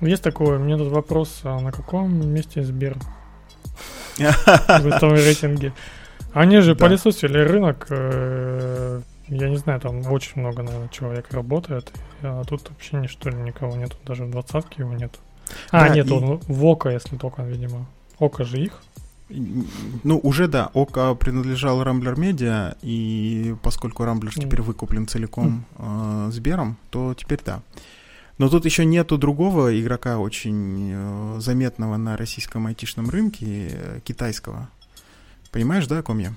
Есть 0.00 0.22
такое, 0.22 0.58
мне 0.58 0.76
тут 0.76 0.92
вопрос, 0.92 1.40
а 1.44 1.58
на 1.60 1.72
каком 1.72 2.14
месте 2.32 2.62
Сбер 2.62 2.96
в 4.18 4.86
этом 4.86 5.14
рейтинге? 5.14 5.72
Они 6.32 6.60
же 6.60 6.74
пылесосили 6.74 7.38
рынок, 7.38 7.86
э, 7.88 9.00
я 9.28 9.48
не 9.48 9.56
знаю, 9.56 9.80
там 9.80 10.00
очень 10.12 10.40
много, 10.42 10.62
наверное, 10.62 10.88
человек 10.88 11.32
работает, 11.32 11.90
а 12.22 12.44
тут 12.44 12.68
вообще 12.68 12.96
ничто 12.96 13.30
ли 13.30 13.36
никого 13.36 13.74
нету, 13.76 13.96
даже 14.04 14.24
в 14.24 14.30
двадцатке 14.30 14.82
его 14.82 14.92
нету. 14.92 15.18
А, 15.70 15.88
да, 15.88 15.94
нет, 15.94 16.08
и... 16.08 16.12
он 16.12 16.40
в 16.46 16.64
Ока, 16.66 16.90
если 16.90 17.16
только, 17.16 17.42
видимо. 17.42 17.86
Ока 18.18 18.44
же 18.44 18.58
их. 18.58 18.82
Ну, 19.28 20.20
уже 20.22 20.46
да, 20.46 20.70
Ока 20.74 21.14
принадлежал 21.14 21.82
Рамблер 21.82 22.18
Медиа, 22.18 22.76
и 22.82 23.54
поскольку 23.62 24.04
Рамблер 24.04 24.32
mm. 24.32 24.42
теперь 24.42 24.62
выкуплен 24.62 25.08
целиком 25.08 25.64
э, 25.78 26.28
Сбером, 26.32 26.76
то 26.90 27.14
теперь 27.14 27.40
да. 27.44 27.60
Но 28.38 28.48
тут 28.50 28.64
еще 28.66 28.84
нету 28.84 29.16
другого 29.16 29.80
игрока 29.80 30.18
очень 30.18 30.90
э, 30.92 31.36
заметного 31.40 31.96
на 31.96 32.16
российском 32.16 32.66
айтишном 32.66 33.08
рынке, 33.08 33.70
э, 33.70 34.00
китайского. 34.04 34.68
Понимаешь, 35.52 35.86
да, 35.86 35.98
о 35.98 36.02
ком 36.02 36.18
я? 36.18 36.34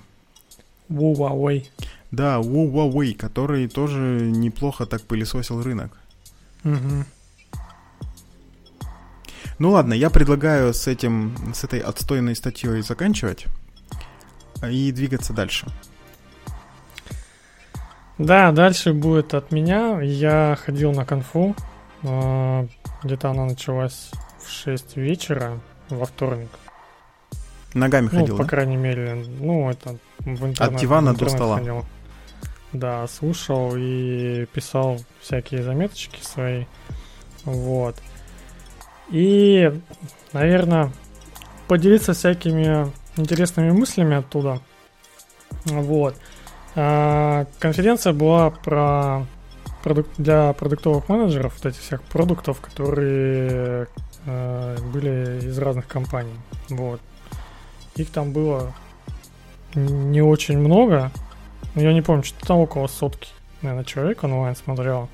Huawei. 0.90 1.66
Да, 2.12 2.40
Huawei, 2.40 3.14
который 3.14 3.68
тоже 3.68 4.00
неплохо 4.00 4.86
так 4.86 5.02
пылесосил 5.02 5.62
рынок. 5.62 5.92
Угу. 6.64 7.06
Ну 9.60 9.72
ладно, 9.72 9.94
я 9.94 10.10
предлагаю 10.10 10.74
с 10.74 10.88
этим, 10.88 11.36
с 11.54 11.66
этой 11.66 11.80
отстойной 11.80 12.36
статьей 12.36 12.82
заканчивать 12.82 13.48
и 14.64 14.92
двигаться 14.94 15.34
дальше. 15.34 15.68
Да, 18.18 18.52
дальше 18.52 18.94
будет 18.94 19.34
от 19.34 19.52
меня. 19.52 20.02
Я 20.02 20.58
ходил 20.64 20.94
на 20.94 21.06
конфу. 21.06 21.56
А, 22.04 22.68
где-то 23.04 23.30
она 23.30 23.46
началась 23.46 24.12
в 24.44 24.50
6 24.50 24.98
вечера 24.98 25.60
во 25.90 26.06
вторник. 26.06 26.50
Ногами 27.74 28.10
ну, 28.12 28.20
ходил, 28.20 28.38
по 28.38 28.44
да? 28.44 28.50
крайней 28.50 28.78
мере, 28.78 29.26
ну, 29.40 29.70
это 29.70 29.98
в 30.20 30.28
интернет, 30.28 30.62
От 30.62 30.76
дивана 30.76 31.14
до 31.14 31.30
стола. 31.30 31.58
Ходил. 31.58 31.86
Да, 32.74 33.08
слушал 33.08 33.74
и 33.76 34.46
писал 34.54 35.00
всякие 35.22 35.64
заметочки 35.64 36.22
свои. 36.22 36.66
Вот. 37.46 37.96
И, 39.10 39.72
наверное, 40.34 40.92
поделиться 41.68 42.14
всякими 42.14 42.92
интересными 43.18 43.72
мыслями 43.72 44.18
оттуда. 44.18 44.62
Вот. 45.66 46.16
А, 46.76 47.46
конференция 47.60 48.14
была 48.14 48.52
про 48.52 49.26
продукт, 49.84 50.10
для 50.18 50.54
продуктовых 50.54 51.10
менеджеров, 51.10 51.56
вот 51.56 51.66
этих 51.66 51.82
всех 51.82 52.02
продуктов, 52.04 52.60
которые 52.62 53.88
э, 54.26 54.78
были 54.94 55.46
из 55.46 55.58
разных 55.58 55.88
компаний. 55.88 56.36
Вот. 56.70 57.02
Их 57.96 58.10
там 58.10 58.32
было 58.32 58.74
не 59.76 60.22
очень 60.22 60.58
много. 60.58 61.12
Я 61.76 61.94
не 61.94 62.02
помню, 62.02 62.24
что 62.24 62.46
там 62.46 62.58
около 62.58 62.88
сотки, 62.88 63.30
наверное, 63.62 63.86
человек 63.86 64.24
онлайн 64.24 64.56
смотрел. 64.56 65.10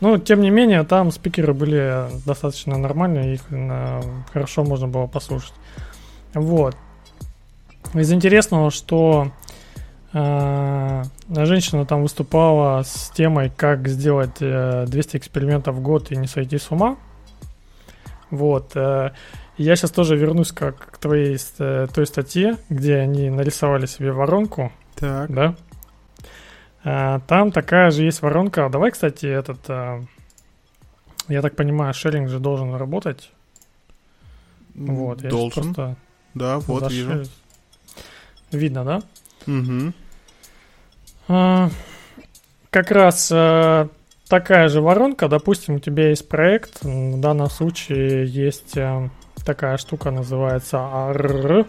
Но, 0.00 0.18
тем 0.18 0.40
не 0.40 0.50
менее, 0.50 0.82
там 0.82 1.12
спикеры 1.12 1.54
были 1.54 2.08
достаточно 2.26 2.76
нормальные, 2.76 3.34
их 3.34 3.50
на, 3.50 4.02
хорошо 4.32 4.64
можно 4.64 4.88
было 4.88 5.06
послушать. 5.06 5.54
Вот. 6.34 6.76
Из 7.94 8.12
интересного, 8.12 8.70
что 8.70 9.30
э, 10.12 11.02
женщина 11.28 11.86
там 11.86 12.02
выступала 12.02 12.82
с 12.82 13.10
темой, 13.10 13.50
как 13.56 13.88
сделать 13.88 14.36
э, 14.40 14.86
200 14.86 15.16
экспериментов 15.16 15.76
в 15.76 15.80
год 15.80 16.10
и 16.10 16.16
не 16.16 16.26
сойти 16.26 16.58
с 16.58 16.70
ума. 16.70 16.96
Вот. 18.30 18.76
Э, 18.76 19.12
я 19.58 19.76
сейчас 19.76 19.90
тоже 19.90 20.16
вернусь 20.16 20.52
как 20.52 20.92
к 20.92 20.98
твоей 20.98 21.38
э, 21.58 21.86
той 21.94 22.06
статье, 22.06 22.56
где 22.68 22.96
они 22.96 23.30
нарисовали 23.30 23.86
себе 23.86 24.12
воронку. 24.12 24.72
Так. 24.96 25.30
Да? 25.32 25.54
А, 26.84 27.20
там 27.20 27.52
такая 27.52 27.90
же 27.90 28.02
есть 28.02 28.22
воронка. 28.22 28.68
Давай, 28.68 28.90
кстати, 28.90 29.26
этот... 29.26 29.58
А, 29.68 30.00
я 31.28 31.42
так 31.42 31.54
понимаю, 31.54 31.94
шеринг 31.94 32.28
же 32.28 32.40
должен 32.40 32.74
работать. 32.74 33.30
Вот, 34.74 35.18
должен. 35.18 35.68
я 35.68 35.74
просто 35.74 35.96
да, 36.34 36.58
вот 36.58 36.84
зашерю. 36.84 37.18
вижу. 37.18 37.30
Видно, 38.50 38.84
да? 38.84 39.02
Угу. 39.46 39.92
А, 41.32 41.70
как 42.70 42.90
раз 42.90 43.30
а, 43.32 43.88
такая 44.28 44.68
же 44.68 44.80
воронка. 44.80 45.28
Допустим, 45.28 45.76
у 45.76 45.78
тебя 45.78 46.10
есть 46.10 46.28
проект. 46.28 46.82
В 46.82 47.20
данном 47.20 47.48
случае 47.50 48.26
есть 48.26 48.76
а, 48.76 49.08
такая 49.44 49.76
штука, 49.76 50.10
называется 50.10 50.76
ARR. 50.76 51.66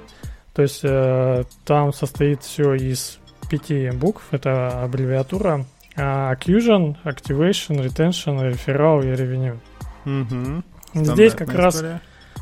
То 0.54 0.62
есть 0.62 0.82
а, 0.84 1.44
там 1.66 1.94
состоит 1.94 2.44
все 2.44 2.74
из 2.74 3.20
пяти 3.50 3.90
букв, 3.92 4.24
это 4.32 4.84
аббревиатура. 4.84 5.66
Accusion, 5.96 6.98
Activation, 7.04 7.86
Retention, 7.86 8.52
Referral 8.52 9.04
и 9.04 9.14
Revenue. 9.14 9.60
Угу. 10.06 11.04
Здесь 11.06 11.34
как 11.34 11.50
история. 11.50 11.64
раз 11.64 11.84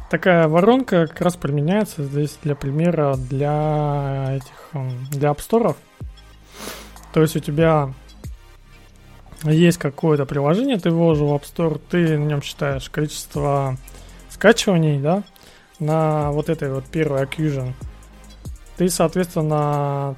такая 0.10 0.47
воронка 0.47 1.07
как 1.07 1.21
раз 1.21 1.36
применяется 1.36 2.03
здесь 2.03 2.38
для 2.43 2.55
примера 2.55 3.15
для 3.15 4.38
этих 4.38 4.81
для 5.12 5.31
App 5.31 5.39
Store. 5.39 5.75
То 7.13 7.21
есть 7.21 7.36
у 7.36 7.39
тебя 7.39 7.93
есть 9.43 9.78
какое-то 9.78 10.26
приложение, 10.26 10.78
ты 10.78 10.91
вложил 10.91 11.28
в 11.28 11.34
App 11.34 11.43
Store, 11.43 11.82
ты 11.89 12.17
на 12.17 12.26
нем 12.26 12.41
считаешь 12.41 12.89
количество 12.89 13.78
скачиваний, 14.30 15.00
да, 15.00 15.24
на 15.80 16.32
вот 16.32 16.50
этой 16.50 16.71
вот 16.71 16.86
первой 16.86 17.24
Accusion. 17.24 17.74
Ты, 18.78 18.89
соответственно, 18.89 20.15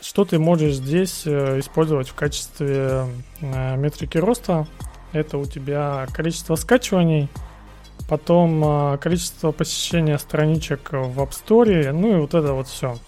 что 0.00 0.24
ты 0.24 0.38
можешь 0.38 0.74
здесь 0.74 1.22
э, 1.24 1.60
использовать 1.60 2.08
в 2.08 2.14
качестве 2.14 3.06
э, 3.40 3.76
метрики 3.76 4.18
роста? 4.18 4.66
Это 5.12 5.38
у 5.38 5.46
тебя 5.46 6.06
количество 6.12 6.56
скачиваний, 6.56 7.28
потом 8.08 8.62
э, 8.64 8.98
количество 8.98 9.52
посещения 9.52 10.18
страничек 10.18 10.92
в 10.92 11.20
App 11.20 11.30
Store, 11.30 11.92
ну 11.92 12.16
и 12.16 12.20
вот 12.20 12.34
это 12.34 12.52
вот 12.52 12.68
все. 12.68 12.98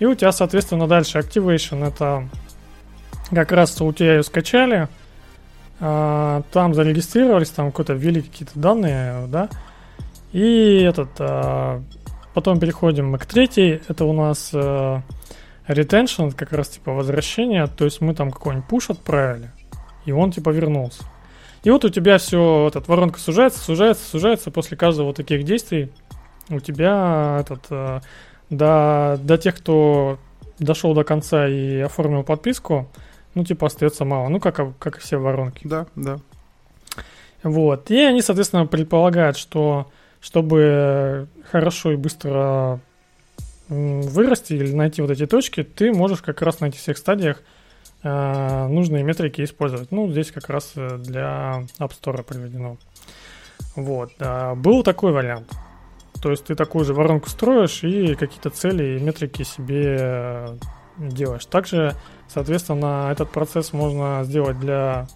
И 0.00 0.06
у 0.06 0.14
тебя, 0.16 0.32
соответственно, 0.32 0.88
дальше 0.88 1.18
Activation. 1.18 1.86
Это 1.86 2.28
как 3.30 3.52
раз 3.52 3.80
у 3.80 3.92
тебя 3.92 4.16
ее 4.16 4.22
скачали, 4.24 4.88
там 5.78 6.74
зарегистрировались, 6.74 7.50
там 7.50 7.70
какой-то 7.70 7.92
ввели 7.92 8.22
какие-то 8.22 8.58
данные, 8.58 9.28
да, 9.28 9.48
и 10.32 10.82
этот, 10.82 11.10
потом 12.34 12.58
переходим 12.58 13.10
мы 13.10 13.18
к 13.18 13.26
третьей, 13.26 13.80
это 13.86 14.04
у 14.04 14.12
нас 14.12 14.52
Retention 14.52 16.34
как 16.34 16.52
раз 16.52 16.70
типа 16.70 16.92
возвращение, 16.92 17.68
то 17.68 17.84
есть 17.84 18.00
мы 18.00 18.14
там 18.14 18.32
какой-нибудь 18.32 18.68
пуш 18.68 18.90
отправили, 18.90 19.52
и 20.04 20.12
он 20.12 20.32
типа 20.32 20.50
вернулся. 20.50 21.04
И 21.62 21.70
вот 21.70 21.84
у 21.84 21.88
тебя 21.88 22.18
все, 22.18 22.66
этот 22.66 22.88
воронка 22.88 23.20
сужается, 23.20 23.60
сужается, 23.60 24.04
сужается 24.04 24.50
после 24.50 24.76
каждого 24.76 25.06
вот 25.06 25.16
таких 25.16 25.44
действий. 25.44 25.92
У 26.48 26.58
тебя 26.58 27.38
этот 27.40 28.02
до, 28.50 29.18
до 29.22 29.38
тех, 29.38 29.56
кто 29.56 30.18
дошел 30.58 30.94
до 30.94 31.04
конца 31.04 31.48
и 31.48 31.78
оформил 31.78 32.22
подписку, 32.22 32.88
ну, 33.34 33.44
типа, 33.44 33.68
остается 33.68 34.04
мало. 34.04 34.28
Ну, 34.28 34.40
как, 34.40 34.76
как 34.78 34.98
и 34.98 35.00
все 35.00 35.16
воронки. 35.16 35.66
Да, 35.66 35.86
да. 35.96 36.18
Вот. 37.42 37.90
И 37.90 37.98
они, 37.98 38.20
соответственно, 38.22 38.66
предполагают, 38.66 39.36
что 39.36 39.90
чтобы 40.20 41.28
хорошо 41.50 41.92
и 41.92 41.96
быстро 41.96 42.80
вырасти 43.68 44.52
или 44.54 44.72
найти 44.72 45.00
вот 45.00 45.10
эти 45.10 45.26
точки, 45.26 45.62
ты 45.62 45.92
можешь 45.92 46.20
как 46.22 46.42
раз 46.42 46.60
на 46.60 46.66
этих 46.66 46.80
всех 46.80 46.98
стадиях 46.98 47.40
э, 48.02 48.66
нужные 48.66 49.04
метрики 49.04 49.42
использовать. 49.44 49.92
Ну, 49.92 50.10
здесь 50.10 50.32
как 50.32 50.50
раз 50.50 50.72
э, 50.74 50.98
для 50.98 51.64
App 51.78 51.92
Store 51.92 52.22
приведено. 52.24 52.78
Вот. 53.76 54.10
А, 54.18 54.56
был 54.56 54.82
такой 54.82 55.12
вариант. 55.12 55.50
То 56.20 56.30
есть 56.30 56.44
ты 56.44 56.54
такую 56.54 56.84
же 56.84 56.92
воронку 56.92 57.28
строишь 57.30 57.82
и 57.82 58.14
какие-то 58.14 58.50
цели 58.50 58.98
и 58.98 59.02
метрики 59.02 59.42
себе 59.42 59.96
э, 59.98 60.56
делаешь. 60.98 61.46
Также, 61.46 61.94
соответственно, 62.28 63.08
этот 63.10 63.30
процесс 63.30 63.72
можно 63.72 64.22
сделать 64.24 64.58
для, 64.60 65.06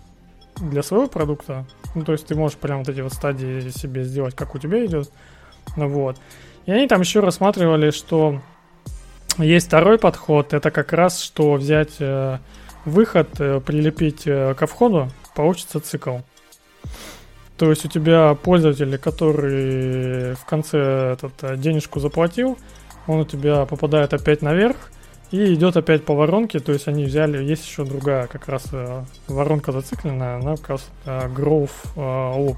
для 0.56 0.82
своего 0.82 1.06
продукта. 1.06 1.66
Ну, 1.94 2.04
то 2.04 2.12
есть 2.12 2.26
ты 2.26 2.34
можешь 2.34 2.56
прям 2.56 2.78
вот 2.78 2.88
эти 2.88 3.02
вот 3.02 3.12
стадии 3.12 3.68
себе 3.68 4.04
сделать, 4.04 4.34
как 4.34 4.54
у 4.54 4.58
тебя 4.58 4.84
идет. 4.84 5.10
Ну, 5.76 5.88
вот. 5.88 6.16
И 6.64 6.72
они 6.72 6.88
там 6.88 7.02
еще 7.02 7.20
рассматривали, 7.20 7.90
что 7.90 8.40
есть 9.36 9.66
второй 9.66 9.98
подход. 9.98 10.54
Это 10.54 10.70
как 10.70 10.94
раз, 10.94 11.20
что 11.20 11.52
взять 11.54 11.96
э, 11.98 12.38
выход, 12.86 13.28
э, 13.40 13.60
прилепить 13.60 14.24
ко 14.24 14.66
входу, 14.66 15.10
получится 15.34 15.80
цикл. 15.80 16.18
То 17.56 17.70
есть 17.70 17.84
у 17.84 17.88
тебя 17.88 18.34
пользователь, 18.34 18.98
который 18.98 20.34
в 20.34 20.44
конце 20.44 21.12
этот, 21.12 21.32
э, 21.42 21.56
денежку 21.56 22.00
заплатил, 22.00 22.58
он 23.06 23.20
у 23.20 23.24
тебя 23.24 23.64
попадает 23.64 24.12
опять 24.12 24.42
наверх 24.42 24.76
и 25.30 25.54
идет 25.54 25.76
опять 25.76 26.04
по 26.04 26.14
воронке. 26.14 26.58
То 26.58 26.72
есть 26.72 26.88
они 26.88 27.04
взяли, 27.04 27.42
есть 27.42 27.64
еще 27.64 27.84
другая 27.84 28.26
как 28.26 28.48
раз 28.48 28.64
э, 28.72 29.04
воронка 29.28 29.70
зацикленная, 29.70 30.38
она 30.38 30.56
как 30.56 30.70
раз 30.70 30.88
э, 31.04 31.28
growth 31.28 31.70
loop. 31.94 32.56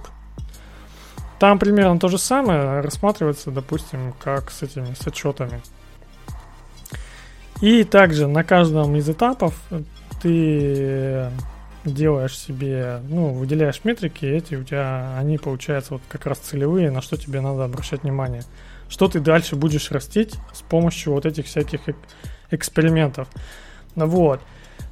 Там 1.39 1.59
примерно 1.59 1.99
то 1.99 2.09
же 2.09 2.17
самое 2.17 2.81
рассматривается, 2.81 3.51
допустим, 3.51 4.15
как 4.23 4.51
с 4.51 4.63
этими, 4.63 4.95
с 4.99 5.07
отчетами. 5.07 5.61
И 7.61 7.85
также 7.85 8.27
на 8.27 8.45
каждом 8.45 8.97
из 8.97 9.09
этапов 9.09 9.55
ты 10.23 11.31
делаешь 11.91 12.39
себе, 12.39 13.01
ну, 13.09 13.33
выделяешь 13.33 13.81
метрики, 13.85 14.25
эти 14.25 14.55
у 14.55 14.65
тебя, 14.65 15.17
они 15.19 15.39
получаются 15.39 15.95
вот 15.95 16.03
как 16.09 16.27
раз 16.27 16.39
целевые, 16.39 16.91
на 16.91 17.03
что 17.03 17.17
тебе 17.17 17.41
надо 17.41 17.65
обращать 17.65 18.03
внимание. 18.03 18.43
Что 18.89 19.09
ты 19.09 19.21
дальше 19.21 19.57
будешь 19.57 19.91
растить 19.91 20.35
с 20.53 20.63
помощью 20.63 21.13
вот 21.13 21.27
этих 21.27 21.47
всяких 21.47 21.81
экспериментов. 22.51 23.29
Вот. 23.95 24.41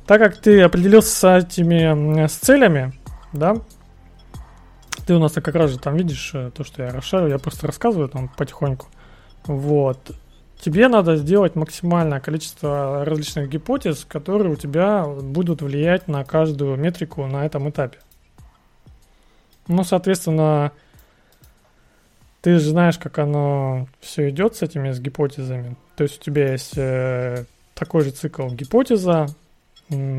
Так 0.07 0.21
как 0.21 0.37
ты 0.37 0.63
определился 0.63 1.11
с 1.11 1.39
этими 1.39 2.27
с 2.27 2.33
целями, 2.33 2.93
да, 3.33 3.57
ты 5.07 5.15
у 5.15 5.19
нас 5.19 5.33
как 5.33 5.55
раз 5.55 5.71
же 5.71 5.79
там 5.79 5.97
видишь 5.97 6.31
э, 6.35 6.51
то, 6.55 6.65
что 6.65 6.83
я 6.83 6.91
расшарю, 6.91 7.29
я 7.29 7.39
просто 7.39 7.67
рассказываю 7.67 8.09
там 8.09 8.29
потихоньку. 8.29 8.87
Вот 9.47 10.13
тебе 10.65 10.89
надо 10.89 11.17
сделать 11.17 11.57
максимальное 11.57 12.21
количество 12.21 13.05
различных 13.05 13.51
гипотез, 13.51 14.07
которые 14.09 14.51
у 14.51 14.57
тебя 14.57 15.05
будут 15.05 15.61
влиять 15.61 16.09
на 16.09 16.25
каждую 16.25 16.79
метрику 16.79 17.27
на 17.27 17.45
этом 17.45 17.69
этапе. 17.69 17.99
Ну, 19.69 19.85
соответственно, 19.85 20.73
ты 22.41 22.59
же 22.59 22.71
знаешь, 22.71 22.97
как 22.97 23.19
оно 23.19 23.89
все 24.01 24.31
идет 24.31 24.57
с 24.57 24.63
этими 24.63 24.91
с 24.91 25.01
гипотезами. 25.01 25.77
То 25.97 26.05
есть 26.05 26.19
у 26.19 26.25
тебя 26.25 26.53
есть 26.53 26.79
э, 26.79 27.45
такой 27.75 28.05
же 28.05 28.11
цикл 28.13 28.49
гипотеза, 28.49 29.27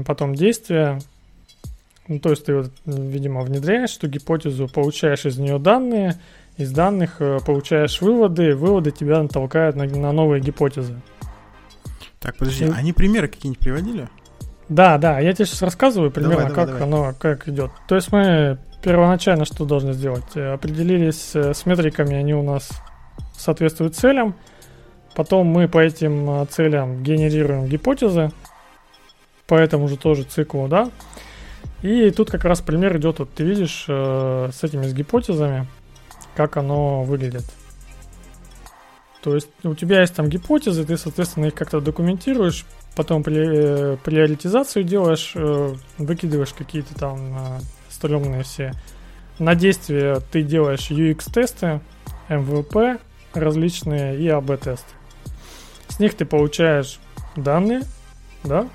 потом 0.05 0.35
действие. 0.35 0.99
Ну, 2.07 2.19
то 2.19 2.29
есть 2.29 2.45
ты, 2.45 2.69
видимо, 2.85 3.41
внедряешь 3.41 3.97
эту 3.97 4.09
гипотезу, 4.09 4.67
получаешь 4.67 5.25
из 5.25 5.39
нее 5.39 5.57
данные, 5.57 6.19
из 6.57 6.71
данных 6.71 7.17
э, 7.19 7.39
получаешь 7.45 8.01
выводы, 8.01 8.55
выводы 8.55 8.91
тебя 8.91 9.21
натолкают 9.21 9.75
на, 9.75 9.85
на 9.85 10.11
новые 10.11 10.41
гипотезы. 10.41 11.01
Так, 12.19 12.37
подожди, 12.37 12.65
И... 12.65 12.69
они 12.69 12.93
примеры 12.93 13.27
какие-нибудь 13.27 13.59
приводили? 13.59 14.09
Да, 14.69 14.97
да, 14.97 15.19
я 15.19 15.33
тебе 15.33 15.45
сейчас 15.45 15.61
рассказываю 15.61 16.11
примерно, 16.11 16.47
давай, 16.47 16.49
давай, 16.49 16.65
как 16.65 16.79
давай. 16.79 16.87
оно 16.87 17.13
как 17.17 17.47
идет. 17.47 17.71
То 17.87 17.95
есть 17.95 18.11
мы 18.11 18.57
первоначально 18.81 19.45
что 19.45 19.65
должны 19.65 19.93
сделать? 19.93 20.35
Э, 20.35 20.53
определились 20.53 21.31
э, 21.35 21.53
с 21.53 21.65
метриками, 21.65 22.15
они 22.15 22.33
у 22.33 22.43
нас 22.43 22.69
соответствуют 23.37 23.95
целям. 23.95 24.35
Потом 25.15 25.47
мы 25.47 25.67
по 25.67 25.79
этим 25.79 26.45
целям 26.49 27.01
генерируем 27.03 27.67
гипотезы 27.67 28.31
по 29.47 29.55
этому 29.55 29.87
же 29.87 29.97
тоже 29.97 30.23
циклу, 30.23 30.67
да. 30.67 30.89
И 31.81 32.09
тут 32.11 32.31
как 32.31 32.45
раз 32.45 32.61
пример 32.61 32.97
идет, 32.97 33.19
вот 33.19 33.33
ты 33.33 33.43
видишь, 33.43 33.85
э, 33.87 34.49
с 34.51 34.63
этими 34.63 34.87
с 34.87 34.93
гипотезами 34.93 35.67
как 36.35 36.57
оно 36.57 37.03
выглядит. 37.03 37.45
То 39.21 39.33
есть 39.33 39.49
у 39.63 39.73
тебя 39.73 40.01
есть 40.01 40.13
там 40.13 40.29
гипотезы, 40.29 40.85
ты, 40.85 40.97
соответственно, 40.97 41.45
их 41.45 41.55
как-то 41.55 41.81
документируешь, 41.81 42.65
потом 42.95 43.23
при, 43.23 43.95
приоритизацию 43.97 44.83
делаешь, 44.83 45.31
э, 45.33 45.73
выкидываешь 45.97 46.53
какие-то 46.53 46.93
там 46.93 47.17
э, 47.17 47.59
стрёмные 47.89 48.43
все. 48.43 48.73
На 49.39 49.55
действие 49.55 50.19
ты 50.31 50.43
делаешь 50.43 50.91
UX-тесты, 50.91 51.81
MVP 52.29 52.99
различные 53.33 54.19
и 54.19 54.27
AB-тесты. 54.27 54.93
С 55.87 55.99
них 55.99 56.13
ты 56.15 56.25
получаешь 56.25 56.99
данные, 57.35 57.81
да, 58.43 58.69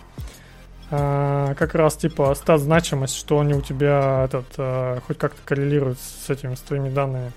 а, 0.90 1.54
как 1.54 1.74
раз 1.76 1.96
типа 1.96 2.34
стат 2.34 2.60
значимость, 2.60 3.16
что 3.16 3.38
они 3.38 3.54
у 3.54 3.60
тебя 3.60 4.24
этот, 4.24 4.46
а, 4.58 4.98
хоть 5.06 5.18
как-то 5.18 5.40
коррелируют 5.44 5.98
с 6.00 6.28
этими 6.28 6.54
с 6.56 6.60
твоими 6.60 6.88
данными 6.88 7.32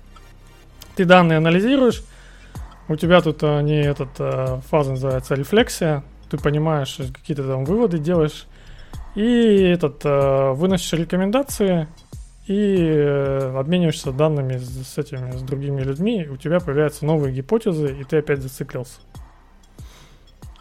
ты 0.96 1.04
данные 1.04 1.38
анализируешь, 1.38 2.02
у 2.88 2.96
тебя 2.96 3.20
тут 3.20 3.38
а, 3.42 3.60
не 3.60 3.82
этот 3.82 4.10
а, 4.18 4.60
фаза 4.68 4.92
называется 4.92 5.34
рефлексия, 5.34 6.04
ты 6.30 6.38
понимаешь, 6.38 6.98
какие-то 7.14 7.46
там 7.46 7.64
выводы 7.64 7.98
делаешь, 7.98 8.46
и 9.14 9.62
этот 9.62 10.02
а, 10.04 10.52
выносишь 10.52 10.92
рекомендации 10.92 11.88
и 12.46 12.76
э, 12.78 13.58
обмениваешься 13.58 14.12
данными 14.12 14.58
с, 14.58 14.98
этими, 14.98 15.30
с 15.30 15.40
другими 15.40 15.80
людьми, 15.80 16.28
у 16.28 16.36
тебя 16.36 16.60
появляются 16.60 17.06
новые 17.06 17.34
гипотезы, 17.34 17.96
и 17.98 18.04
ты 18.04 18.18
опять 18.18 18.42
зациклился. 18.42 19.00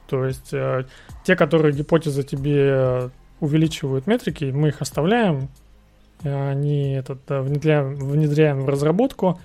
То 0.08 0.26
есть 0.26 0.54
э, 0.54 0.86
те, 1.26 1.36
которые 1.36 1.74
гипотезы 1.74 2.24
тебе 2.24 3.10
увеличивают 3.42 4.08
метрики, 4.08 4.46
мы 4.46 4.70
их 4.70 4.82
оставляем, 4.82 5.50
они 6.24 6.94
этот, 6.94 7.20
внедряем, 7.28 7.96
внедряем 7.96 8.62
в 8.62 8.70
разработку, 8.70 9.42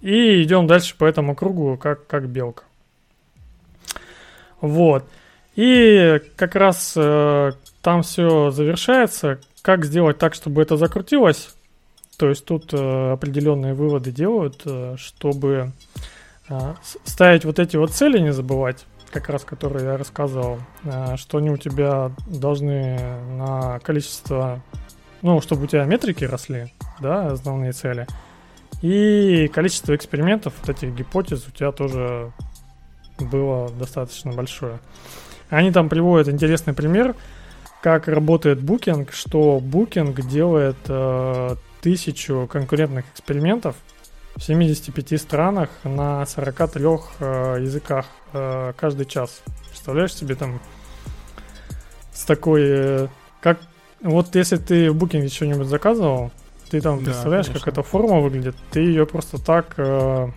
и 0.00 0.42
идем 0.42 0.66
дальше 0.66 0.96
по 0.96 1.04
этому 1.04 1.34
кругу, 1.34 1.76
как, 1.76 2.06
как 2.06 2.28
белка. 2.28 2.64
Вот. 4.60 5.04
И 5.54 6.20
как 6.36 6.54
раз 6.54 6.94
э, 6.96 7.52
там 7.82 8.02
все 8.02 8.50
завершается. 8.50 9.40
Как 9.62 9.84
сделать 9.84 10.18
так, 10.18 10.34
чтобы 10.34 10.62
это 10.62 10.76
закрутилось? 10.76 11.54
То 12.18 12.28
есть 12.28 12.44
тут 12.44 12.72
э, 12.72 13.12
определенные 13.12 13.74
выводы 13.74 14.12
делают, 14.12 14.62
э, 14.64 14.96
чтобы 14.98 15.72
э, 16.48 16.74
ставить 17.04 17.44
вот 17.44 17.58
эти 17.58 17.76
вот 17.76 17.90
цели, 17.92 18.18
не 18.18 18.32
забывать, 18.32 18.86
как 19.10 19.28
раз 19.28 19.44
которые 19.44 19.84
я 19.84 19.96
рассказывал, 19.96 20.58
э, 20.84 21.16
что 21.16 21.38
они 21.38 21.50
у 21.50 21.56
тебя 21.56 22.12
должны 22.26 22.98
на 23.36 23.80
количество, 23.80 24.62
ну, 25.22 25.40
чтобы 25.40 25.64
у 25.64 25.66
тебя 25.66 25.84
метрики 25.84 26.24
росли, 26.24 26.72
да, 27.00 27.28
основные 27.28 27.72
цели– 27.72 28.06
и 28.82 29.48
количество 29.48 29.94
экспериментов, 29.94 30.54
вот 30.60 30.68
этих 30.68 30.94
гипотез 30.94 31.46
у 31.46 31.50
тебя 31.50 31.72
тоже 31.72 32.32
было 33.18 33.70
достаточно 33.70 34.32
большое. 34.32 34.78
Они 35.48 35.70
там 35.70 35.88
приводят 35.88 36.28
интересный 36.28 36.74
пример, 36.74 37.14
как 37.82 38.08
работает 38.08 38.58
Booking, 38.58 39.10
что 39.12 39.58
Booking 39.62 40.20
делает 40.28 40.76
э, 40.88 41.56
тысячу 41.80 42.48
конкурентных 42.50 43.04
экспериментов 43.12 43.76
в 44.34 44.42
75 44.42 45.20
странах 45.20 45.70
на 45.84 46.26
43 46.26 46.84
э, 46.84 47.58
языках 47.60 48.06
э, 48.32 48.72
каждый 48.76 49.06
час. 49.06 49.42
Представляешь 49.68 50.14
себе 50.14 50.34
там 50.34 50.60
с 52.12 52.24
такой... 52.24 52.62
Э, 52.64 53.08
как 53.40 53.60
вот 54.02 54.34
если 54.34 54.56
ты 54.56 54.90
в 54.90 55.02
Booking 55.02 55.28
что-нибудь 55.28 55.68
заказывал, 55.68 56.32
ты 56.70 56.80
там 56.80 56.98
да, 56.98 57.06
представляешь, 57.06 57.46
конечно. 57.46 57.64
как 57.64 57.74
эта 57.74 57.82
форма 57.82 58.20
выглядит? 58.20 58.56
Ты 58.70 58.80
ее 58.80 59.06
просто 59.06 59.42
так 59.42 59.74
э, 59.76 60.28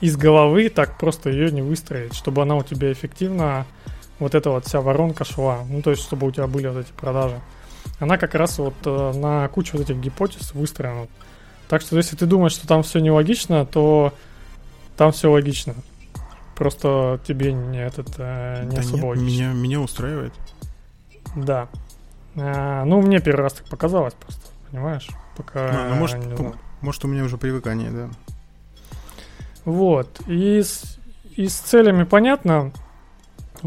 из 0.00 0.16
головы 0.16 0.68
так 0.68 0.98
просто 0.98 1.30
ее 1.30 1.50
не 1.50 1.62
выстроить, 1.62 2.14
чтобы 2.14 2.42
она 2.42 2.56
у 2.56 2.62
тебя 2.62 2.92
эффективно 2.92 3.66
вот 4.18 4.34
эта 4.34 4.50
вот 4.50 4.66
вся 4.66 4.80
воронка 4.80 5.24
шла. 5.24 5.64
Ну, 5.68 5.82
то 5.82 5.90
есть, 5.90 6.02
чтобы 6.02 6.26
у 6.26 6.30
тебя 6.30 6.46
были 6.46 6.68
вот 6.68 6.78
эти 6.78 6.92
продажи. 6.92 7.40
Она 7.98 8.18
как 8.18 8.34
раз 8.34 8.58
вот 8.58 8.74
э, 8.84 9.12
на 9.14 9.48
кучу 9.48 9.76
вот 9.76 9.88
этих 9.88 10.00
гипотез 10.00 10.52
выстроена. 10.54 11.08
Так 11.68 11.80
что, 11.80 11.96
если 11.96 12.16
ты 12.16 12.26
думаешь, 12.26 12.52
что 12.52 12.66
там 12.66 12.82
все 12.82 13.00
нелогично, 13.00 13.66
то 13.66 14.12
там 14.96 15.12
все 15.12 15.30
логично. 15.30 15.74
Просто 16.54 17.18
тебе 17.26 17.52
не 17.52 17.82
этот 17.82 18.14
э, 18.18 18.64
не 18.64 18.76
да 18.76 18.80
особо 18.80 18.96
нет, 18.96 19.04
логично. 19.06 19.42
Меня, 19.42 19.52
меня 19.52 19.80
устраивает. 19.80 20.32
Да. 21.34 21.68
А, 22.36 22.84
ну, 22.84 23.00
мне 23.00 23.20
первый 23.20 23.42
раз 23.42 23.54
так 23.54 23.66
показалось 23.66 24.14
просто 24.14 24.43
понимаешь? 24.74 25.08
Пока 25.36 25.70
а, 25.70 25.88
ну, 25.90 25.94
может, 25.94 26.36
по, 26.36 26.54
может, 26.80 27.04
у 27.04 27.08
меня 27.08 27.22
уже 27.22 27.38
привыкание, 27.38 27.90
да. 27.90 28.10
Вот. 29.64 30.20
И, 30.26 30.62
и 31.36 31.48
с 31.48 31.54
целями 31.60 32.02
понятно. 32.02 32.72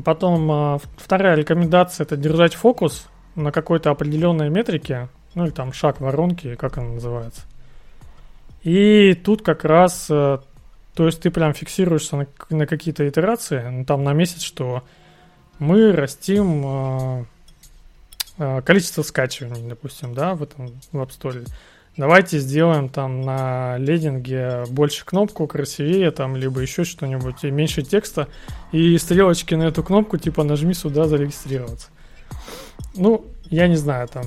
Потом 0.03 0.51
а, 0.51 0.79
вторая 0.97 1.35
рекомендация 1.35 2.03
это 2.03 2.17
держать 2.17 2.55
фокус 2.55 3.07
на 3.35 3.53
какой-то 3.53 3.89
определенной 3.89 4.49
метрике, 4.49 5.07
ну 5.33 5.45
или 5.45 5.51
там 5.51 5.71
шаг 5.71 6.01
воронки, 6.01 6.55
как 6.55 6.77
она 6.77 6.89
называется. 6.89 7.43
И 8.63 9.13
тут 9.13 9.43
как 9.43 9.63
раз, 9.63 10.07
э, 10.09 10.39
то 10.93 11.05
есть 11.05 11.21
ты 11.21 11.31
прям 11.31 11.53
фиксируешься 11.53 12.17
на, 12.17 12.27
на 12.49 12.67
какие-то 12.67 13.07
итерации, 13.07 13.61
ну, 13.61 13.85
там 13.85 14.03
на 14.03 14.11
месяц, 14.13 14.41
что 14.41 14.83
мы 15.59 15.93
растим 15.93 16.63
э, 16.65 17.25
количество 18.37 19.01
скачиваний, 19.01 19.67
допустим, 19.67 20.13
да, 20.13 20.35
в 20.35 20.43
этом 20.43 20.67
в 20.91 20.97
App 20.97 21.09
Store. 21.09 21.47
Давайте 21.97 22.37
сделаем 22.37 22.89
там 22.89 23.21
на 23.21 23.77
лендинге 23.79 24.65
больше 24.69 25.03
кнопку, 25.03 25.47
красивее 25.47 26.11
там, 26.11 26.35
либо 26.35 26.61
еще 26.61 26.83
что-нибудь, 26.83 27.43
и 27.43 27.49
меньше 27.49 27.81
текста, 27.81 28.27
и 28.71 28.95
стрелочки 28.99 29.55
на 29.55 29.63
эту 29.63 29.81
кнопку, 29.81 30.17
типа 30.17 30.43
нажми 30.43 30.75
сюда 30.75 31.07
зарегистрироваться. 31.07 31.87
Ну, 32.95 33.25
я 33.49 33.67
не 33.67 33.77
знаю, 33.77 34.07
там, 34.07 34.25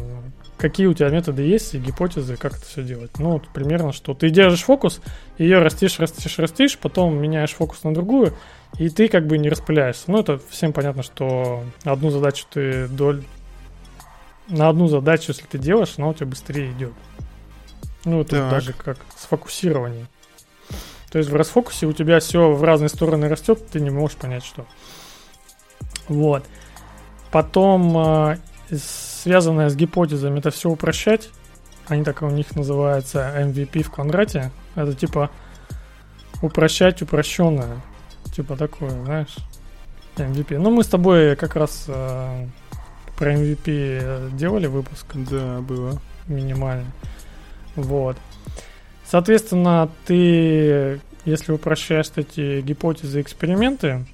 какие 0.57 0.87
у 0.87 0.94
тебя 0.94 1.11
методы 1.11 1.42
есть 1.42 1.75
и 1.75 1.79
гипотезы, 1.79 2.37
как 2.37 2.57
это 2.57 2.66
все 2.66 2.83
делать. 2.83 3.12
Ну, 3.18 3.35
вот 3.35 3.46
примерно, 3.55 3.92
что 3.92 4.14
ты 4.14 4.31
держишь 4.31 4.64
фокус, 4.64 5.01
ее 5.38 5.61
растишь, 5.61 6.01
растишь, 6.01 6.40
растишь, 6.40 6.77
потом 6.77 7.16
меняешь 7.16 7.53
фокус 7.53 7.85
на 7.85 7.94
другую, 7.94 8.35
и 8.79 8.88
ты 8.88 9.07
как 9.07 9.29
бы 9.29 9.38
не 9.38 9.49
распыляешься. 9.49 10.11
Ну, 10.11 10.18
это 10.18 10.40
всем 10.51 10.73
понятно, 10.73 11.05
что 11.05 11.62
одну 11.85 12.11
задачу 12.11 12.46
ты 12.51 12.88
доль... 12.88 13.23
На 14.50 14.68
одну 14.68 14.88
задачу, 14.88 15.26
если 15.28 15.46
ты 15.46 15.58
делаешь, 15.58 15.94
она 15.96 16.08
у 16.08 16.14
тебя 16.14 16.26
быстрее 16.26 16.72
идет. 16.72 16.92
Ну, 18.04 18.24
так. 18.24 18.50
даже 18.50 18.72
как 18.72 18.98
сфокусирование. 19.16 20.06
То 21.10 21.18
есть 21.18 21.30
в 21.30 21.36
расфокусе 21.36 21.86
у 21.86 21.92
тебя 21.92 22.20
все 22.20 22.52
в 22.52 22.62
разные 22.62 22.88
стороны 22.88 23.28
растет, 23.28 23.66
ты 23.70 23.80
не 23.80 23.90
можешь 23.90 24.16
понять, 24.16 24.44
что. 24.44 24.66
Вот. 26.08 26.44
Потом 27.30 27.96
а, 27.96 28.38
связанное 28.70 29.68
с 29.68 29.76
гипотезами, 29.76 30.38
это 30.38 30.50
все 30.50 30.68
упрощать. 30.68 31.30
Они 31.86 32.04
так 32.04 32.22
у 32.22 32.30
них 32.30 32.54
называются 32.54 33.32
MVP 33.36 33.82
в 33.82 33.90
квадрате. 33.90 34.50
Это 34.74 34.94
типа 34.94 35.30
упрощать 36.42 37.02
упрощенное. 37.02 37.80
Типа 38.34 38.56
такое, 38.56 38.90
знаешь, 38.90 39.36
MVP. 40.16 40.58
Ну, 40.58 40.70
мы 40.70 40.84
с 40.84 40.88
тобой 40.88 41.36
как 41.36 41.56
раз 41.56 41.84
э, 41.88 42.46
про 43.20 43.33
MVP 43.35 44.35
делали 44.37 44.66
выпуск. 44.66 45.06
Да, 45.14 45.61
было. 45.61 46.00
Минимально. 46.26 46.87
Вот. 47.76 48.16
Соответственно, 49.04 49.88
ты, 50.06 51.00
если 51.24 51.52
упрощаешь 51.52 52.11
эти 52.16 52.61
гипотезы 52.61 53.20
эксперименты, 53.20 54.04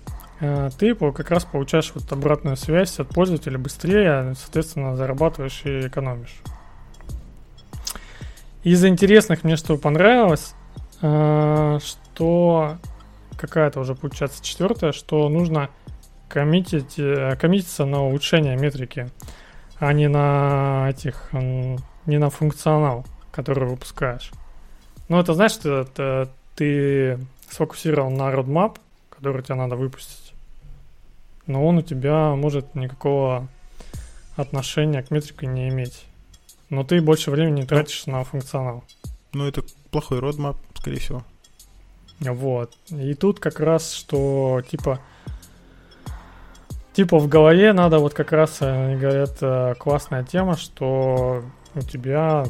Э, 0.41 0.71
ты 0.79 0.95
как 0.95 1.31
раз 1.31 1.45
получаешь 1.45 1.93
вот 1.95 2.11
обратную 2.13 2.57
связь 2.57 2.99
от 2.99 3.09
пользователя 3.09 3.59
быстрее, 3.59 4.35
соответственно, 4.39 4.97
зарабатываешь 4.97 5.63
и 5.65 5.87
экономишь. 5.87 6.37
Из 8.63 8.85
интересных 8.85 9.45
мне 9.45 9.57
что 9.57 9.79
понравилось, 9.79 10.55
э, 11.01 11.79
что 11.83 12.79
какая-то 13.37 13.81
уже 13.81 13.95
получается 13.95 14.45
четвертая, 14.45 14.93
что 14.93 15.29
нужно 15.29 15.71
коммитить, 16.29 16.99
э, 16.99 17.37
коммититься 17.37 17.85
на 17.85 18.03
улучшение 18.03 18.57
метрики, 18.57 19.11
а 19.79 19.93
не 19.93 20.09
на 20.09 20.89
этих, 20.91 21.31
не 21.33 22.19
на 22.19 22.31
функционал, 22.31 23.05
который 23.31 23.69
выпускаешь. 23.69 24.31
Ну, 25.09 25.21
это 25.21 25.35
значит, 25.35 25.67
это 25.67 26.31
ты 26.55 27.19
сфокусировал 27.49 28.11
на 28.11 28.33
roadmap, 28.33 28.79
который 29.11 29.43
тебе 29.43 29.55
надо 29.55 29.77
выпустить 29.77 30.27
но 31.47 31.65
он 31.65 31.79
у 31.79 31.83
тебя 31.83 32.35
может 32.35 32.75
никакого 32.75 33.49
отношения 34.37 35.03
к 35.03 35.11
метрике 35.11 35.47
не 35.47 35.69
иметь. 35.69 36.05
Но 36.69 36.85
ты 36.85 37.01
больше 37.01 37.31
времени 37.31 37.63
тратишь 37.63 38.07
на 38.07 38.25
функционал. 38.25 38.85
Ну, 39.33 39.47
это 39.47 39.63
плохой 39.91 40.19
родмап, 40.19 40.57
скорее 40.75 40.99
всего. 40.99 41.25
Вот. 42.21 42.77
И 42.91 43.15
тут 43.15 43.39
как 43.39 43.61
раз, 43.61 43.93
что 43.93 44.63
типа 44.69 45.01
типа 46.97 47.19
в 47.19 47.29
голове 47.29 47.75
надо 47.75 47.99
вот 47.99 48.15
как 48.15 48.33
раз, 48.33 48.63
они 48.63 48.97
говорят, 48.97 49.37
э, 49.43 49.75
классная 49.79 50.25
тема, 50.25 50.57
что 50.57 51.45
у 51.75 51.81
тебя 51.83 52.45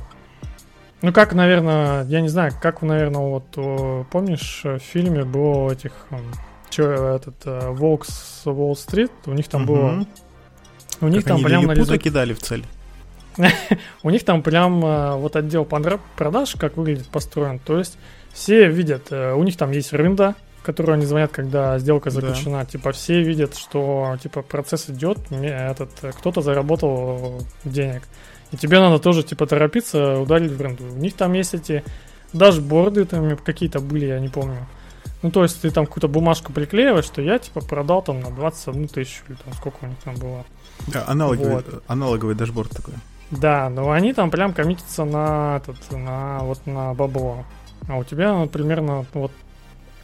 ну, 1.03 1.13
как, 1.13 1.35
наверное, 1.35 2.05
я 2.05 2.21
не 2.23 2.29
знаю, 2.29 2.53
как, 2.61 2.81
наверное, 2.81 3.21
вот 3.21 4.07
помнишь, 4.11 4.63
в 4.65 4.79
фильме 4.79 5.25
было 5.25 5.71
этих 5.71 5.93
что 6.71 6.83
этот 6.83 7.47
uh, 7.47 7.73
Волкс 7.73 8.43
Уолл-стрит, 8.45 9.13
у 9.27 9.33
них 9.33 9.49
там 9.49 9.63
угу. 9.63 9.73
было... 9.73 10.07
У 11.01 11.09
них 11.09 11.25
как 11.25 11.35
там 11.35 11.43
прям 11.43 11.65
на 11.65 11.99
кидали 11.99 12.35
в 12.35 12.41
цель. 12.41 12.65
у 14.03 14.11
них 14.11 14.25
там 14.25 14.43
прям 14.43 14.81
вот 14.81 15.37
отдел 15.37 15.65
продаж, 15.65 16.57
как 16.59 16.77
выглядит 16.77 17.07
построен. 17.07 17.59
То 17.59 17.79
есть 17.79 17.99
все 18.33 18.67
видят, 18.69 19.13
у 19.13 19.43
них 19.43 19.57
там 19.57 19.71
есть 19.71 19.93
рында, 19.93 20.35
которую 20.67 20.95
они 20.95 21.07
звонят, 21.07 21.31
когда 21.33 21.79
сделка 21.79 22.11
заключена. 22.11 22.59
Да. 22.59 22.65
Типа 22.65 22.93
все 22.93 23.23
видят, 23.23 23.57
что 23.57 24.17
типа 24.23 24.43
процесс 24.43 24.91
идет, 24.91 25.19
этот 25.31 25.91
кто-то 26.19 26.43
заработал 26.43 27.41
денег. 27.65 28.03
И 28.51 28.57
тебе 28.57 28.81
надо 28.81 28.99
тоже 28.99 29.23
типа 29.23 29.47
торопиться 29.47 30.19
ударить 30.19 30.51
в. 30.53 30.61
У 30.61 30.99
них 30.99 31.15
там 31.15 31.33
есть 31.33 31.55
эти 31.55 31.85
дашборды 32.33 33.05
там 33.05 33.37
какие-то 33.37 33.81
были, 33.81 34.07
я 34.07 34.21
не 34.21 34.29
помню. 34.29 34.67
Ну, 35.23 35.31
то 35.31 35.43
есть 35.43 35.61
ты 35.63 35.71
там 35.71 35.87
какую-то 35.87 36.09
бумажку 36.09 36.53
приклеиваешь, 36.53 37.07
что 37.07 37.23
я, 37.23 37.39
типа, 37.39 37.61
продал 37.61 38.03
там 38.03 38.21
на 38.21 38.31
21 38.31 38.87
тысячу, 38.87 39.23
или 39.29 39.37
там 39.37 39.55
сколько 39.55 39.79
у 39.83 39.87
них 39.87 39.97
там 40.05 40.15
было. 40.17 40.45
Да, 40.89 41.05
аналоговый, 41.07 41.55
вот. 41.55 41.83
аналоговый 41.87 42.35
дашборд 42.35 42.71
такой. 42.71 42.95
Да, 43.31 43.71
но 43.71 43.91
они 43.91 44.13
там 44.13 44.31
прям 44.31 44.53
коммитятся 44.53 45.05
на 45.05 45.57
этот, 45.57 45.77
на 45.91 46.41
вот 46.41 46.65
на 46.67 46.95
бабло. 46.95 47.45
А 47.89 47.97
у 47.97 48.05
тебя 48.05 48.35
ну, 48.35 48.47
примерно 48.47 49.07
вот 49.15 49.33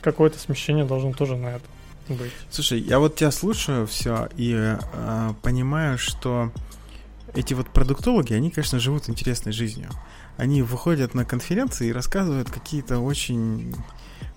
какое-то 0.02 0.38
смещение 0.38 0.84
должно 0.84 1.12
тоже 1.12 1.36
на 1.36 1.56
это 1.56 1.64
быть. 2.08 2.32
Слушай, 2.50 2.80
я 2.80 2.98
вот 2.98 3.16
тебя 3.16 3.30
слушаю 3.30 3.86
все 3.86 4.28
и 4.36 4.54
э, 4.54 5.34
понимаю, 5.42 5.98
что 5.98 6.52
эти 7.34 7.54
вот 7.54 7.70
продуктологи, 7.70 8.34
они, 8.34 8.50
конечно, 8.50 8.78
живут 8.78 9.08
интересной 9.08 9.52
жизнью. 9.52 9.88
Они 10.36 10.62
выходят 10.62 11.14
на 11.14 11.24
конференции 11.24 11.88
и 11.88 11.92
рассказывают 11.92 12.50
какие-то 12.50 12.98
очень 12.98 13.74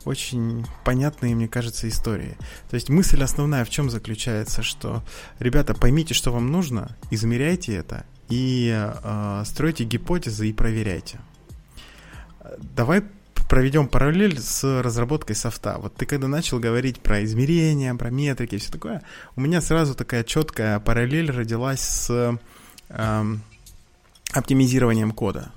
очень 0.06 0.67
понятные, 0.84 1.34
мне 1.34 1.47
кажется, 1.47 1.89
истории. 1.89 2.38
То 2.69 2.75
есть 2.75 2.89
мысль 2.89 3.23
основная 3.23 3.65
в 3.65 3.71
чем 3.71 3.89
заключается, 3.89 4.62
что, 4.62 5.04
ребята, 5.39 5.73
поймите, 5.73 6.13
что 6.13 6.32
вам 6.32 6.51
нужно, 6.51 6.95
измеряйте 7.10 7.75
это 7.75 8.06
и 8.30 8.71
э, 8.71 9.43
стройте 9.45 9.84
гипотезы 9.84 10.47
и 10.47 10.54
проверяйте. 10.54 11.19
Давай 12.60 13.04
проведем 13.49 13.88
параллель 13.88 14.39
с 14.39 14.63
разработкой 14.81 15.36
софта. 15.36 15.77
Вот 15.79 15.95
ты 15.95 16.05
когда 16.05 16.27
начал 16.27 16.60
говорить 16.60 16.99
про 16.99 17.23
измерения, 17.23 17.93
про 17.95 18.10
метрики 18.10 18.55
и 18.55 18.58
все 18.58 18.71
такое, 18.71 19.01
у 19.36 19.41
меня 19.41 19.62
сразу 19.62 19.95
такая 19.95 20.23
четкая 20.23 20.79
параллель 20.79 21.31
родилась 21.31 21.81
с 21.81 22.39
э, 22.89 23.23
оптимизированием 24.34 25.12
кода. 25.12 25.51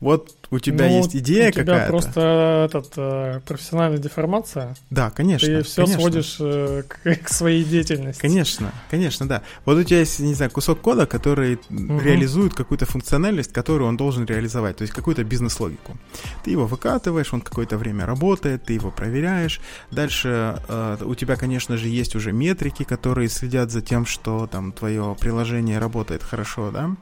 Вот 0.00 0.37
у 0.50 0.58
тебя 0.58 0.86
ну, 0.86 0.96
есть 0.98 1.14
идея 1.14 1.52
какая-то. 1.52 1.72
У 1.72 1.74
тебя 1.74 1.86
просто 1.88 2.68
этот, 2.68 2.92
э, 2.96 3.40
профессиональная 3.46 3.98
деформация. 3.98 4.74
Да, 4.90 5.10
конечно. 5.10 5.46
Ты 5.46 5.62
все 5.62 5.82
конечно. 5.82 6.00
сводишь 6.00 6.36
э, 6.40 6.82
к, 6.88 7.16
к 7.24 7.28
своей 7.28 7.64
деятельности. 7.64 8.20
Конечно, 8.20 8.72
конечно, 8.90 9.28
да. 9.28 9.42
Вот 9.64 9.76
у 9.76 9.82
тебя 9.82 10.00
есть, 10.00 10.18
не 10.20 10.34
знаю, 10.34 10.50
кусок 10.50 10.80
кода, 10.80 11.06
который 11.06 11.56
угу. 11.68 12.00
реализует 12.00 12.54
какую-то 12.54 12.86
функциональность, 12.86 13.52
которую 13.52 13.88
он 13.88 13.96
должен 13.96 14.24
реализовать, 14.24 14.76
то 14.76 14.82
есть 14.82 14.94
какую-то 14.94 15.22
бизнес-логику. 15.24 15.96
Ты 16.44 16.52
его 16.52 16.66
выкатываешь, 16.66 17.32
он 17.34 17.42
какое-то 17.42 17.76
время 17.76 18.06
работает, 18.06 18.64
ты 18.64 18.72
его 18.72 18.90
проверяешь. 18.90 19.60
Дальше 19.90 20.62
э, 20.68 20.96
у 21.02 21.14
тебя, 21.14 21.36
конечно 21.36 21.76
же, 21.76 21.88
есть 21.88 22.14
уже 22.16 22.32
метрики, 22.32 22.84
которые 22.84 23.28
следят 23.28 23.70
за 23.70 23.82
тем, 23.82 24.06
что 24.06 24.46
там 24.46 24.72
твое 24.72 25.14
приложение 25.20 25.78
работает 25.78 26.22
хорошо, 26.22 26.70
да 26.70 26.96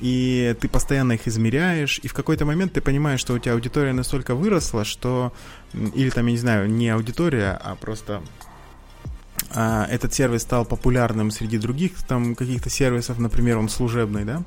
и 0.00 0.54
ты 0.60 0.68
постоянно 0.68 1.12
их 1.12 1.26
измеряешь, 1.26 2.00
и 2.02 2.08
в 2.08 2.14
какой-то 2.14 2.44
момент 2.44 2.72
ты 2.72 2.80
понимаешь, 2.80 3.20
что 3.20 3.34
у 3.34 3.38
тебя 3.38 3.54
аудитория 3.54 3.92
настолько 3.92 4.34
выросла, 4.34 4.84
что, 4.84 5.32
или 5.72 6.10
там, 6.10 6.26
я 6.26 6.32
не 6.32 6.38
знаю, 6.38 6.70
не 6.70 6.88
аудитория, 6.88 7.58
а 7.62 7.74
просто 7.74 8.22
а, 9.50 9.86
этот 9.90 10.12
сервис 10.12 10.42
стал 10.42 10.64
популярным 10.64 11.30
среди 11.30 11.58
других 11.58 11.92
там 12.06 12.34
каких-то 12.34 12.70
сервисов, 12.70 13.18
например, 13.18 13.58
он 13.58 13.68
служебный, 13.68 14.24
да, 14.24 14.42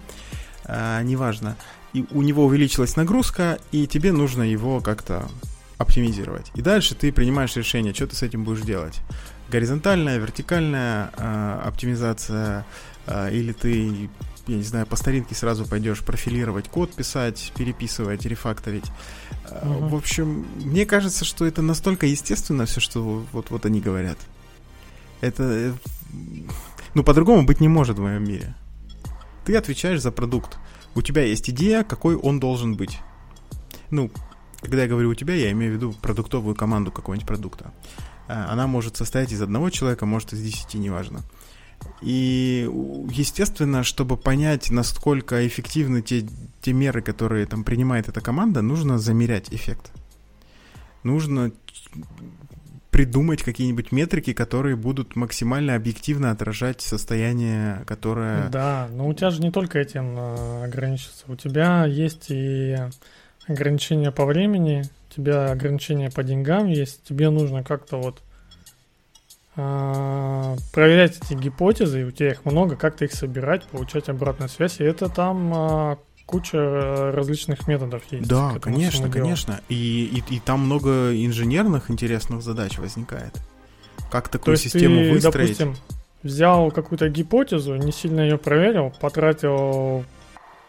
а, 0.65 1.01
неважно, 1.01 1.55
и 1.93 2.05
у 2.11 2.21
него 2.21 2.45
увеличилась 2.45 2.95
нагрузка, 2.95 3.59
и 3.71 3.87
тебе 3.87 4.11
нужно 4.11 4.43
его 4.43 4.81
как-то 4.81 5.27
оптимизировать. 5.77 6.51
И 6.55 6.61
дальше 6.61 6.93
ты 6.93 7.11
принимаешь 7.11 7.55
решение, 7.55 7.93
что 7.93 8.05
ты 8.05 8.15
с 8.15 8.21
этим 8.21 8.43
будешь 8.43 8.61
делать. 8.61 8.99
Горизонтальная, 9.49 10.17
вертикальная 10.17 11.09
э, 11.17 11.61
оптимизация, 11.65 12.65
э, 13.07 13.33
или 13.33 13.53
ты 13.53 14.09
я 14.49 14.57
не 14.57 14.63
знаю, 14.63 14.85
по 14.85 14.95
старинке 14.95 15.35
сразу 15.35 15.65
пойдешь 15.65 16.03
профилировать 16.03 16.69
код, 16.69 16.93
писать, 16.93 17.51
переписывать, 17.55 18.25
рефакторить. 18.25 18.85
Угу. 19.49 19.89
В 19.89 19.95
общем, 19.95 20.47
мне 20.55 20.85
кажется, 20.85 21.23
что 21.23 21.45
это 21.45 21.61
настолько 21.61 22.07
естественно 22.07 22.65
все, 22.65 22.79
что 22.79 23.23
вот, 23.31 23.51
вот 23.51 23.65
они 23.65 23.79
говорят. 23.79 24.17
Это... 25.21 25.43
Э, 25.43 25.73
ну, 26.95 27.03
по-другому 27.03 27.45
быть 27.45 27.59
не 27.59 27.67
может 27.67 27.99
в 27.99 28.01
моем 28.01 28.23
мире. 28.23 28.55
Ты 29.45 29.55
отвечаешь 29.55 30.01
за 30.01 30.11
продукт. 30.11 30.57
У 30.95 31.01
тебя 31.01 31.23
есть 31.23 31.49
идея, 31.49 31.83
какой 31.83 32.15
он 32.15 32.39
должен 32.39 32.75
быть. 32.75 32.99
Ну, 33.91 34.11
когда 34.61 34.83
я 34.83 34.89
говорю 34.89 35.11
у 35.11 35.15
тебя, 35.15 35.35
я 35.35 35.51
имею 35.51 35.73
в 35.73 35.75
виду 35.75 35.93
продуктовую 35.93 36.55
команду 36.55 36.91
какого-нибудь 36.91 37.27
продукта. 37.27 37.71
А, 38.27 38.51
она 38.51 38.67
может 38.67 38.97
состоять 38.97 39.31
из 39.31 39.41
одного 39.41 39.69
человека, 39.69 40.05
может 40.05 40.33
из 40.33 40.41
десяти, 40.41 40.77
неважно. 40.79 41.21
И, 42.01 42.69
естественно, 43.09 43.83
чтобы 43.83 44.15
понять, 44.15 44.71
насколько 44.71 45.45
эффективны 45.45 46.01
те, 46.01 46.25
те 46.61 46.73
меры, 46.73 47.01
которые 47.01 47.45
там 47.45 47.63
принимает 47.63 48.07
эта 48.07 48.21
команда, 48.21 48.61
нужно 48.61 48.97
замерять 48.97 49.53
эффект. 49.53 49.91
Нужно 51.03 51.51
придумать 52.91 53.43
какие-нибудь 53.43 53.91
метрики, 53.91 54.33
которые 54.33 54.75
будут 54.75 55.15
максимально 55.15 55.75
объективно 55.75 56.31
отражать 56.31 56.81
состояние, 56.81 57.83
которое... 57.85 58.49
Да, 58.49 58.89
но 58.91 59.07
у 59.07 59.13
тебя 59.13 59.29
же 59.29 59.41
не 59.41 59.51
только 59.51 59.79
этим 59.79 60.17
э, 60.17 60.65
ограничится. 60.65 61.25
У 61.27 61.35
тебя 61.35 61.85
есть 61.85 62.25
и 62.29 62.77
ограничения 63.47 64.11
по 64.11 64.25
времени, 64.25 64.83
у 65.09 65.13
тебя 65.13 65.51
ограничения 65.51 66.09
по 66.09 66.23
деньгам 66.23 66.67
есть, 66.67 67.03
тебе 67.03 67.29
нужно 67.29 67.63
как-то 67.63 67.97
вот 67.97 68.21
проверять 70.73 71.17
эти 71.21 71.33
гипотезы, 71.33 72.05
у 72.05 72.11
тебя 72.11 72.31
их 72.31 72.45
много, 72.45 72.75
как-то 72.75 73.05
их 73.05 73.13
собирать, 73.13 73.63
получать 73.63 74.09
обратную 74.09 74.49
связь, 74.49 74.79
и 74.79 74.83
это 74.83 75.09
там 75.09 75.53
э, 75.53 75.95
куча 76.25 77.11
различных 77.11 77.67
методов 77.67 78.03
есть. 78.11 78.27
Да, 78.27 78.53
конечно, 78.61 79.09
конечно. 79.09 79.61
И, 79.69 80.23
и, 80.29 80.35
и 80.35 80.39
там 80.39 80.61
много 80.61 81.13
инженерных 81.13 81.89
интересных 81.89 82.41
задач 82.41 82.77
возникает. 82.77 83.33
Как 84.11 84.29
такую 84.29 84.57
То 84.57 84.63
систему 84.63 85.01
ты, 85.01 85.11
выстроить? 85.11 85.57
Допустим, 85.57 85.75
взял 86.23 86.71
какую-то 86.71 87.09
гипотезу, 87.09 87.75
не 87.75 87.91
сильно 87.91 88.21
ее 88.21 88.37
проверил, 88.37 88.93
потратил 88.99 90.05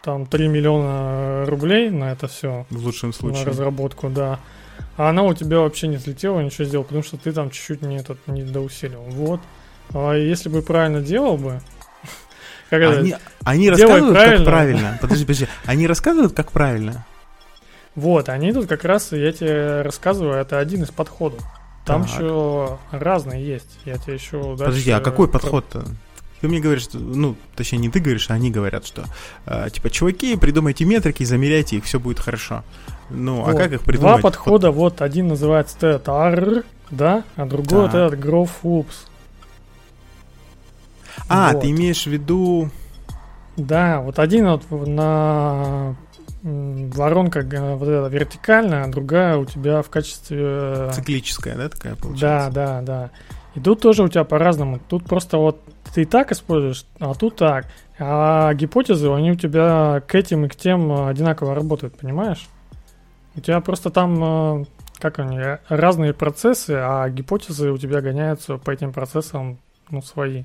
там 0.01 0.25
3 0.25 0.47
миллиона 0.47 1.45
рублей 1.45 1.89
на 1.89 2.11
это 2.11 2.27
все. 2.27 2.65
В 2.69 2.83
лучшем 2.83 3.13
случае. 3.13 3.45
На 3.45 3.51
разработку, 3.51 4.09
да. 4.09 4.39
А 4.97 5.09
она 5.09 5.23
у 5.23 5.33
тебя 5.33 5.59
вообще 5.59 5.87
не 5.87 5.97
взлетела, 5.97 6.39
ничего 6.41 6.65
сделал, 6.65 6.83
потому 6.83 7.03
что 7.03 7.17
ты 7.17 7.31
там 7.31 7.49
чуть-чуть 7.49 7.81
не, 7.81 7.97
этот, 7.97 8.25
не 8.27 8.43
доусилил. 8.43 9.01
Вот. 9.01 9.39
А 9.93 10.13
если 10.13 10.49
бы 10.49 10.61
правильно 10.61 11.01
делал 11.01 11.37
бы, 11.37 11.61
как 12.69 12.81
они, 12.81 13.15
они 13.43 13.69
рассказывают, 13.69 14.13
правильно. 14.13 14.37
как 14.37 14.45
правильно. 14.45 14.97
Подожди, 15.01 15.25
подожди. 15.25 15.47
Они 15.65 15.87
рассказывают, 15.87 16.33
как 16.33 16.51
правильно. 16.51 17.05
Вот, 17.95 18.29
они 18.29 18.53
тут 18.53 18.67
как 18.67 18.85
раз, 18.85 19.11
я 19.11 19.31
тебе 19.31 19.81
рассказываю, 19.81 20.35
это 20.35 20.59
один 20.59 20.83
из 20.83 20.91
подходов. 20.91 21.41
Там 21.85 22.03
так. 22.03 22.13
еще 22.13 22.77
разные 22.91 23.45
есть. 23.45 23.79
Я 23.85 23.97
тебе 23.97 24.13
еще 24.13 24.39
дальше... 24.41 24.65
Подожди, 24.65 24.91
а 24.91 24.99
какой 24.99 25.27
подход-то? 25.27 25.85
Ты 26.41 26.47
мне 26.47 26.59
говоришь, 26.59 26.83
что, 26.83 26.97
ну, 26.97 27.35
точнее, 27.55 27.77
не 27.77 27.89
ты 27.89 27.99
говоришь, 27.99 28.29
а 28.31 28.33
они 28.33 28.49
говорят, 28.49 28.85
что, 28.85 29.05
э, 29.45 29.69
типа, 29.71 29.91
чуваки, 29.91 30.35
придумайте 30.35 30.85
метрики, 30.85 31.23
замеряйте 31.23 31.77
их, 31.77 31.85
все 31.85 31.99
будет 31.99 32.19
хорошо. 32.19 32.63
Ну, 33.11 33.41
а 33.41 33.51
вот. 33.51 33.55
а 33.55 33.57
как 33.57 33.73
их 33.73 33.81
придумать? 33.81 34.21
Два 34.21 34.29
подхода, 34.29 34.71
вот, 34.71 35.03
один 35.03 35.27
называется 35.27 35.77
TETAR, 35.79 36.65
да, 36.89 37.23
а 37.35 37.45
другой 37.45 37.89
так. 37.89 38.13
это 38.13 38.15
Growth 38.15 38.49
Loops. 38.63 38.95
А, 41.29 41.53
вот. 41.53 41.61
ты 41.61 41.69
имеешь 41.69 42.03
в 42.03 42.07
виду... 42.07 42.71
Да, 43.55 44.01
вот 44.01 44.17
один 44.17 44.47
вот 44.47 44.87
на 44.87 45.95
воронка 46.41 47.41
вот 47.41 47.87
эта 47.87 48.07
вертикальная, 48.07 48.85
а 48.85 48.87
другая 48.87 49.37
у 49.37 49.45
тебя 49.45 49.83
в 49.83 49.89
качестве... 49.89 50.39
Э, 50.41 50.91
Циклическая, 50.93 51.55
да, 51.55 51.69
такая 51.69 51.95
получается? 51.95 52.49
Да, 52.51 52.81
да, 52.81 52.81
да. 52.81 53.11
И 53.55 53.59
тут 53.59 53.81
тоже 53.81 54.03
у 54.03 54.07
тебя 54.07 54.23
по-разному. 54.23 54.79
Тут 54.87 55.03
просто 55.05 55.37
вот 55.37 55.61
ты 55.93 56.03
и 56.03 56.05
так 56.05 56.31
используешь, 56.31 56.85
а 56.99 57.13
тут 57.13 57.35
так. 57.35 57.67
А 57.99 58.53
гипотезы, 58.53 59.11
они 59.11 59.31
у 59.31 59.35
тебя 59.35 60.01
к 60.07 60.15
этим 60.15 60.45
и 60.45 60.47
к 60.47 60.55
тем 60.55 61.07
одинаково 61.07 61.53
работают, 61.53 61.97
понимаешь? 61.97 62.47
У 63.35 63.41
тебя 63.41 63.59
просто 63.61 63.89
там, 63.89 64.61
э, 64.61 64.65
как 64.99 65.19
они, 65.19 65.39
разные 65.69 66.13
процессы, 66.13 66.71
а 66.71 67.09
гипотезы 67.09 67.71
у 67.71 67.77
тебя 67.77 68.01
гоняются 68.01 68.57
по 68.57 68.71
этим 68.71 68.93
процессам, 68.93 69.59
ну, 69.89 70.01
свои. 70.01 70.43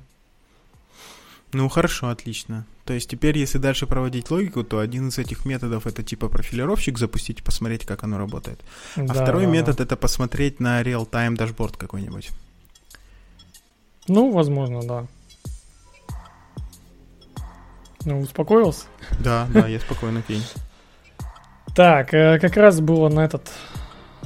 Ну, 1.53 1.69
хорошо, 1.69 2.09
отлично. 2.09 2.65
То 2.85 2.93
есть 2.93 3.09
теперь, 3.09 3.37
если 3.37 3.57
дальше 3.57 3.87
проводить 3.87 4.29
логику, 4.31 4.63
то 4.63 4.79
один 4.79 5.09
из 5.09 5.17
этих 5.17 5.45
методов 5.45 5.87
это 5.87 6.03
типа 6.03 6.29
профилировщик 6.29 6.97
запустить 6.97 7.43
посмотреть, 7.43 7.85
как 7.85 8.03
оно 8.03 8.17
работает. 8.17 8.59
А 8.95 9.01
да, 9.01 9.13
второй 9.13 9.45
да, 9.45 9.51
метод 9.51 9.77
да. 9.77 9.83
это 9.83 9.95
посмотреть 9.95 10.59
на 10.59 10.81
real-time 10.81 11.35
дашборд 11.35 11.77
какой-нибудь. 11.77 12.29
Ну, 14.07 14.31
возможно, 14.31 14.81
да. 14.83 15.05
Ну, 18.05 18.21
успокоился? 18.21 18.85
Да, 19.19 19.47
да, 19.53 19.67
я 19.67 19.79
спокойно 19.79 20.21
пень. 20.21 20.43
Так, 21.75 22.13
э, 22.13 22.39
как 22.39 22.55
раз 22.55 22.79
было 22.79 23.09
на 23.09 23.25
этот 23.25 23.51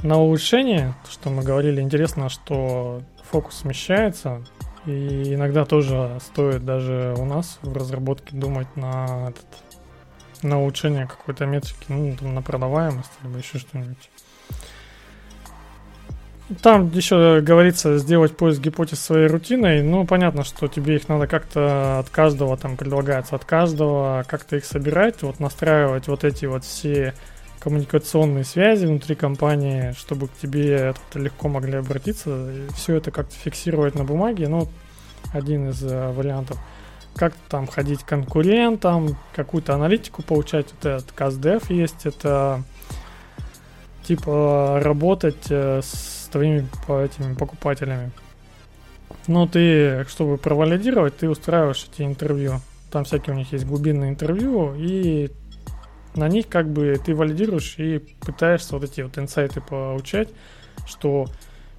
на 0.02 0.18
улучшение, 0.18 0.94
что 1.10 1.30
мы 1.30 1.42
говорили, 1.42 1.80
интересно, 1.80 2.28
что 2.28 3.02
фокус 3.30 3.56
смещается, 3.56 4.44
и 4.86 5.34
иногда 5.34 5.64
тоже 5.64 6.18
стоит 6.20 6.64
даже 6.64 7.14
у 7.18 7.24
нас 7.24 7.58
в 7.62 7.76
разработке 7.76 8.36
думать 8.36 8.74
на 8.76 9.30
этот 9.30 9.46
на 10.42 10.60
улучшение 10.60 11.06
какой-то 11.06 11.46
метрики, 11.46 11.84
ну, 11.88 12.16
там, 12.16 12.34
на 12.34 12.42
продаваемость, 12.42 13.12
либо 13.22 13.38
еще 13.38 13.58
что-нибудь. 13.58 14.10
Там 16.60 16.90
еще 16.90 17.40
говорится 17.40 17.98
сделать 17.98 18.36
поиск 18.36 18.60
гипотез 18.60 19.00
своей 19.00 19.28
рутиной. 19.28 19.82
Ну, 19.82 20.04
понятно, 20.06 20.44
что 20.44 20.66
тебе 20.68 20.96
их 20.96 21.08
надо 21.08 21.26
как-то 21.26 22.00
от 22.00 22.10
каждого, 22.10 22.56
там 22.56 22.76
предлагается 22.76 23.36
от 23.36 23.44
каждого, 23.44 24.24
как-то 24.28 24.56
их 24.56 24.64
собирать, 24.64 25.22
вот 25.22 25.40
настраивать 25.40 26.08
вот 26.08 26.24
эти 26.24 26.46
вот 26.46 26.64
все 26.64 27.14
коммуникационные 27.60 28.44
связи 28.44 28.86
внутри 28.86 29.14
компании, 29.14 29.92
чтобы 29.96 30.26
к 30.26 30.32
тебе 30.32 30.94
легко 31.14 31.48
могли 31.48 31.74
обратиться. 31.74 32.50
И 32.50 32.72
все 32.74 32.96
это 32.96 33.12
как-то 33.12 33.34
фиксировать 33.34 33.94
на 33.94 34.04
бумаге. 34.04 34.48
Ну, 34.48 34.68
один 35.32 35.70
из 35.70 35.82
э, 35.84 36.12
вариантов. 36.12 36.58
Как 37.14 37.34
там 37.48 37.68
ходить 37.68 38.02
к 38.02 38.06
конкурентам, 38.06 39.16
какую-то 39.34 39.74
аналитику 39.74 40.22
получать. 40.22 40.66
Вот 40.72 40.86
этот 40.86 41.10
CastDev 41.16 41.72
есть. 41.72 42.04
Это 42.04 42.64
типа 44.02 44.80
работать 44.82 45.46
э, 45.50 45.80
с 45.82 46.21
твоими 46.32 46.66
по 46.86 47.00
этими 47.00 47.34
покупателями. 47.34 48.10
Ну, 49.26 49.46
ты, 49.46 50.04
чтобы 50.08 50.38
провалидировать, 50.38 51.18
ты 51.18 51.28
устраиваешь 51.28 51.86
эти 51.92 52.02
интервью. 52.02 52.60
Там 52.90 53.04
всякие 53.04 53.34
у 53.34 53.38
них 53.38 53.52
есть 53.52 53.64
глубинные 53.64 54.10
интервью, 54.10 54.74
и 54.76 55.30
на 56.14 56.28
них 56.28 56.48
как 56.48 56.68
бы 56.68 57.00
ты 57.04 57.14
валидируешь 57.14 57.76
и 57.78 57.98
пытаешься 57.98 58.74
вот 58.74 58.84
эти 58.84 59.00
вот 59.02 59.16
инсайты 59.18 59.60
получать, 59.60 60.28
что 60.86 61.26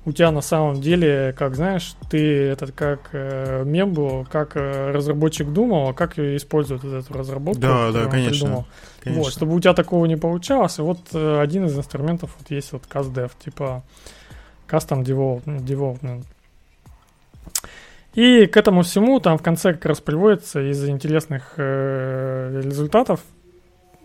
у 0.05 0.11
тебя 0.11 0.31
на 0.31 0.41
самом 0.41 0.81
деле, 0.81 1.33
как 1.37 1.55
знаешь, 1.55 1.95
ты 2.09 2.47
этот 2.47 2.71
как 2.73 3.09
э, 3.13 3.63
мем 3.65 3.93
был, 3.93 4.27
как 4.29 4.55
э, 4.55 4.91
разработчик 4.91 5.47
думал, 5.47 5.89
а 5.89 5.93
как 5.93 6.19
используют 6.19 6.83
эту 6.83 7.13
разработку. 7.13 7.61
Да, 7.61 7.91
да, 7.91 8.05
конечно, 8.07 8.65
конечно. 9.01 9.23
Вот, 9.23 9.31
чтобы 9.31 9.55
у 9.55 9.59
тебя 9.61 9.73
такого 9.73 10.05
не 10.05 10.17
получалось. 10.17 10.77
И 10.79 10.81
вот 10.81 10.99
э, 11.13 11.39
один 11.39 11.65
из 11.67 11.77
инструментов 11.77 12.35
вот 12.37 12.51
есть 12.51 12.73
вот 12.73 12.83
CastDev, 12.89 13.31
типа 13.43 13.83
Custom 14.67 15.03
Development. 15.03 16.23
И 18.13 18.45
к 18.45 18.57
этому 18.57 18.83
всему 18.83 19.19
там 19.19 19.37
в 19.37 19.41
конце 19.41 19.73
как 19.73 19.85
раз 19.85 19.99
приводится 19.99 20.61
из 20.61 20.87
интересных 20.87 21.53
э, 21.57 22.61
результатов. 22.63 23.21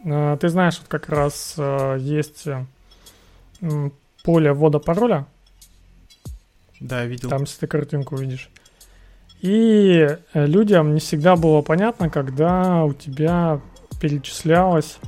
Э, 0.04 0.36
ты 0.40 0.48
знаешь, 0.48 0.78
вот 0.78 0.88
как 0.88 1.08
раз 1.10 1.54
э, 1.58 1.96
есть 2.00 2.46
э, 2.46 2.64
поле 4.24 4.52
ввода 4.52 4.78
пароля. 4.78 5.26
Да, 6.80 7.04
видел. 7.04 7.28
Там, 7.28 7.42
если 7.42 7.60
ты 7.60 7.66
картинку 7.66 8.16
видишь. 8.16 8.50
И 9.42 10.08
э, 10.32 10.46
людям 10.46 10.94
не 10.94 11.00
всегда 11.00 11.36
было 11.36 11.60
понятно, 11.62 12.08
когда 12.08 12.84
у 12.84 12.94
тебя 12.94 13.60
перечислялось 14.00 14.98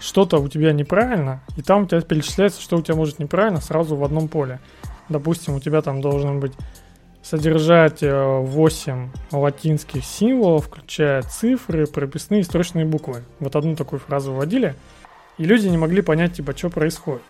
что-то 0.00 0.38
у 0.38 0.48
тебя 0.48 0.72
неправильно, 0.72 1.42
и 1.56 1.62
там 1.62 1.84
у 1.84 1.86
тебя 1.86 2.00
перечисляется, 2.00 2.60
что 2.60 2.76
у 2.76 2.82
тебя 2.82 2.94
может 2.94 3.18
неправильно 3.18 3.60
сразу 3.60 3.96
в 3.96 4.04
одном 4.04 4.28
поле. 4.28 4.60
Допустим, 5.08 5.54
у 5.54 5.60
тебя 5.60 5.82
там 5.82 6.00
должен 6.00 6.40
быть 6.40 6.52
содержать 7.22 8.02
8 8.02 9.10
э, 9.32 9.36
латинских 9.36 10.04
символов, 10.04 10.66
включая 10.66 11.22
цифры, 11.22 11.86
прописные 11.86 12.40
и 12.40 12.44
строчные 12.44 12.84
буквы. 12.84 13.24
Вот 13.40 13.56
одну 13.56 13.76
такую 13.76 14.00
фразу 14.00 14.32
вводили, 14.32 14.74
и 15.36 15.44
люди 15.44 15.66
не 15.66 15.76
могли 15.76 16.02
понять, 16.02 16.34
типа, 16.34 16.56
что 16.56 16.70
происходит. 16.70 17.22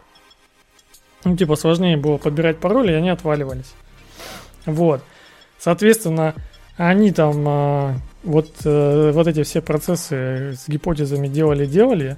Ну, 1.25 1.37
типа, 1.37 1.57
сложнее 1.57 1.97
было 1.97 2.17
подбирать 2.17 2.59
пароли, 2.59 2.93
и 2.93 2.97
они 2.97 3.11
отваливались. 3.11 3.75
Вот. 4.67 5.03
Соответственно, 5.59 6.35
они 6.77 7.11
там 7.11 7.45
э, 7.49 7.95
вот, 8.23 8.53
э, 8.65 9.11
вот 9.13 9.27
эти 9.27 9.43
все 9.43 9.61
процессы 9.61 10.55
с 10.57 10.69
гипотезами 10.69 11.27
делали-делали 11.27 12.17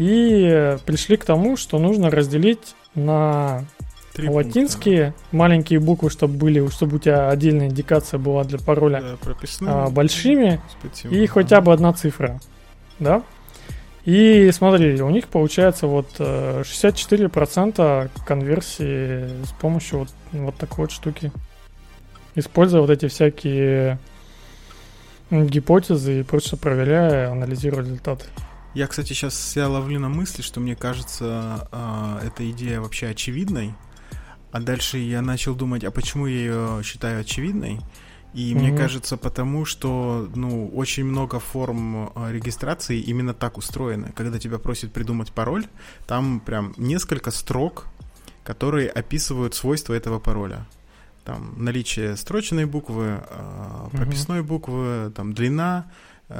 и 0.00 0.78
пришли 0.86 1.18
к 1.18 1.26
тому, 1.26 1.58
что 1.58 1.78
нужно 1.78 2.10
разделить 2.10 2.74
на 2.94 3.64
Три 4.14 4.30
латинские 4.30 5.12
пункта. 5.12 5.36
маленькие 5.36 5.78
буквы, 5.78 6.08
чтобы 6.08 6.38
были, 6.38 6.66
чтобы 6.70 6.96
у 6.96 6.98
тебя 6.98 7.28
отдельная 7.28 7.66
индикация 7.66 8.16
была 8.16 8.44
для 8.44 8.58
пароля 8.58 9.02
Да, 9.02 9.16
прописные. 9.20 9.70
а, 9.70 9.90
большими 9.90 10.58
и 11.04 11.26
хотя 11.26 11.60
бы 11.60 11.74
одна 11.74 11.92
цифра, 11.92 12.40
да? 12.98 13.22
И 14.06 14.50
смотри, 14.54 14.98
у 15.02 15.10
них 15.10 15.28
получается 15.28 15.86
вот 15.86 16.08
э, 16.18 16.62
64% 16.64 18.10
конверсии 18.26 19.44
с 19.44 19.52
помощью 19.60 19.98
вот, 19.98 20.08
вот 20.32 20.56
такой 20.56 20.84
вот 20.86 20.92
штуки. 20.92 21.30
Используя 22.34 22.80
вот 22.80 22.88
эти 22.88 23.06
всякие 23.06 23.98
гипотезы 25.30 26.20
и 26.20 26.22
просто 26.22 26.56
проверяя, 26.56 27.30
анализируя 27.30 27.82
результаты. 27.82 28.24
Я, 28.74 28.86
кстати, 28.86 29.08
сейчас 29.08 29.34
себя 29.34 29.68
ловлю 29.68 29.98
на 29.98 30.08
мысли, 30.08 30.42
что 30.42 30.60
мне 30.60 30.76
кажется, 30.76 31.68
а, 31.72 32.20
эта 32.22 32.48
идея 32.50 32.80
вообще 32.80 33.08
очевидной. 33.08 33.74
А 34.52 34.60
дальше 34.60 34.98
я 34.98 35.22
начал 35.22 35.54
думать, 35.54 35.82
а 35.84 35.90
почему 35.90 36.26
я 36.26 36.36
ее 36.36 36.82
считаю 36.84 37.20
очевидной? 37.20 37.80
И 38.32 38.54
мне 38.54 38.68
Мгм. 38.68 38.76
кажется, 38.78 39.16
потому 39.16 39.64
что, 39.64 40.30
ну, 40.36 40.68
очень 40.68 41.04
много 41.04 41.40
форм 41.40 42.12
а, 42.14 42.30
регистрации 42.30 43.00
именно 43.00 43.34
так 43.34 43.58
устроены. 43.58 44.12
Когда 44.14 44.38
тебя 44.38 44.58
просят 44.58 44.92
придумать 44.92 45.32
пароль, 45.32 45.66
там 46.06 46.38
прям 46.38 46.72
несколько 46.76 47.32
строк, 47.32 47.86
которые 48.44 48.88
описывают 48.88 49.56
свойства 49.56 49.94
этого 49.94 50.20
пароля. 50.20 50.64
Там 51.24 51.54
наличие 51.56 52.16
строчной 52.16 52.66
буквы, 52.66 53.20
Мгм. 53.20 53.90
прописной 53.90 54.42
буквы, 54.42 55.12
там 55.14 55.32
длина 55.32 55.90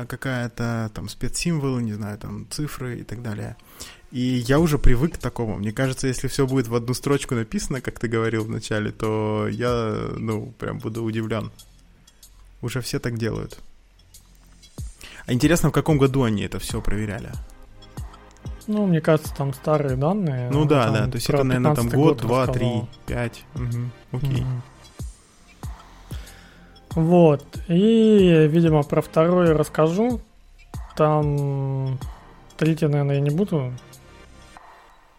какая-то, 0.09 0.91
там 0.95 1.09
спецсимволы, 1.09 1.83
не 1.83 1.93
знаю, 1.93 2.19
там 2.19 2.47
цифры 2.51 3.01
и 3.01 3.03
так 3.03 3.23
далее. 3.23 3.57
И 4.11 4.21
я 4.21 4.59
уже 4.59 4.79
привык 4.79 5.15
к 5.15 5.19
такому. 5.19 5.57
Мне 5.57 5.73
кажется, 5.73 6.09
если 6.09 6.29
все 6.29 6.47
будет 6.47 6.69
в 6.69 6.75
одну 6.75 6.95
строчку 6.95 7.35
написано, 7.35 7.81
как 7.81 7.99
ты 7.99 8.09
говорил 8.09 8.45
вначале, 8.45 8.91
то 8.91 9.47
я, 9.49 9.95
ну, 10.17 10.53
прям 10.59 10.79
буду 10.79 11.05
удивлен. 11.05 11.53
Уже 12.63 12.81
все 12.81 12.99
так 12.99 13.19
делают. 13.19 13.59
А 15.27 15.33
интересно, 15.33 15.69
в 15.69 15.73
каком 15.73 15.99
году 15.99 16.25
они 16.25 16.43
это 16.43 16.59
все 16.59 16.81
проверяли? 16.81 17.31
Ну, 18.67 18.87
мне 18.87 19.01
кажется, 19.01 19.35
там 19.35 19.55
старые 19.55 19.97
данные. 19.97 20.51
Ну 20.51 20.65
да, 20.65 20.91
да, 20.91 21.07
то 21.07 21.15
есть 21.17 21.29
это, 21.29 21.45
наверное, 21.45 21.75
там 21.75 21.89
15-й 21.89 21.97
год, 21.97 22.19
два, 22.19 22.47
три, 22.47 22.83
пять. 23.07 23.45
Мгм, 23.55 23.93
Окей. 24.13 24.43
Мгм. 24.43 24.63
Вот. 26.95 27.45
И, 27.69 28.47
видимо, 28.49 28.83
про 28.83 29.01
второй 29.03 29.53
расскажу. 29.53 30.21
Там 30.97 31.99
третий, 32.57 32.87
наверное, 32.87 33.17
я 33.17 33.21
не 33.21 33.31
буду 33.31 33.73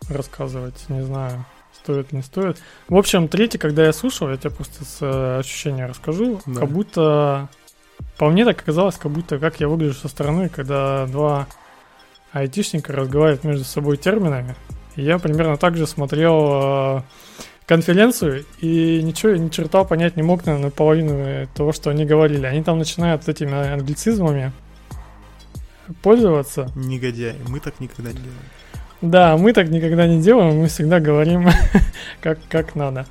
рассказывать. 0.09 0.89
Не 0.89 1.01
знаю, 1.03 1.45
стоит, 1.73 2.11
не 2.11 2.21
стоит. 2.21 2.61
В 2.87 2.95
общем, 2.95 3.27
третий, 3.27 3.57
когда 3.57 3.85
я 3.85 3.93
слушал, 3.93 4.29
я 4.29 4.37
тебе 4.37 4.51
просто 4.51 4.83
с 4.83 4.97
э, 5.01 5.39
ощущения 5.39 5.85
расскажу. 5.85 6.41
Да. 6.45 6.61
Как 6.61 6.69
будто... 6.69 7.49
По 8.17 8.29
мне 8.29 8.45
так 8.45 8.59
оказалось, 8.59 8.97
как 8.97 9.11
будто 9.11 9.39
как 9.39 9.59
я 9.59 9.67
выгляжу 9.67 9.93
со 9.93 10.07
стороны, 10.07 10.49
когда 10.49 11.05
два 11.05 11.47
айтишника 12.31 12.93
разговаривают 12.93 13.43
между 13.43 13.63
собой 13.63 13.97
терминами. 13.97 14.55
И 14.95 15.03
я 15.03 15.19
примерно 15.19 15.57
так 15.57 15.77
же 15.77 15.87
смотрел 15.87 16.97
э, 16.97 17.01
конференцию 17.65 18.45
и 18.59 19.01
ничего, 19.01 19.33
ни 19.33 19.49
черта 19.49 19.83
понять 19.83 20.17
не 20.17 20.23
мог, 20.23 20.45
наверное, 20.45 20.71
половину 20.71 21.47
того, 21.53 21.71
что 21.71 21.89
они 21.89 22.05
говорили. 22.05 22.45
Они 22.45 22.63
там 22.63 22.77
начинают 22.77 23.27
этими 23.27 23.73
англицизмами 23.73 24.51
пользоваться. 26.01 26.71
Негодяи. 26.75 27.35
Мы 27.47 27.59
так 27.59 27.79
никогда 27.79 28.11
не 28.11 28.19
делаем. 28.19 28.41
Да, 29.01 29.35
мы 29.35 29.53
так 29.53 29.69
никогда 29.69 30.07
не 30.07 30.21
делаем, 30.21 30.59
мы 30.59 30.67
всегда 30.67 30.99
говорим 30.99 31.49
как, 32.21 32.39
как 32.49 32.75
надо. 32.75 33.07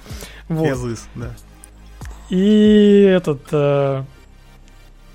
Вот. 0.48 0.68
Is, 0.68 1.00
да. 1.16 1.34
И 2.28 3.02
этот 3.10 3.40
э, 3.50 4.04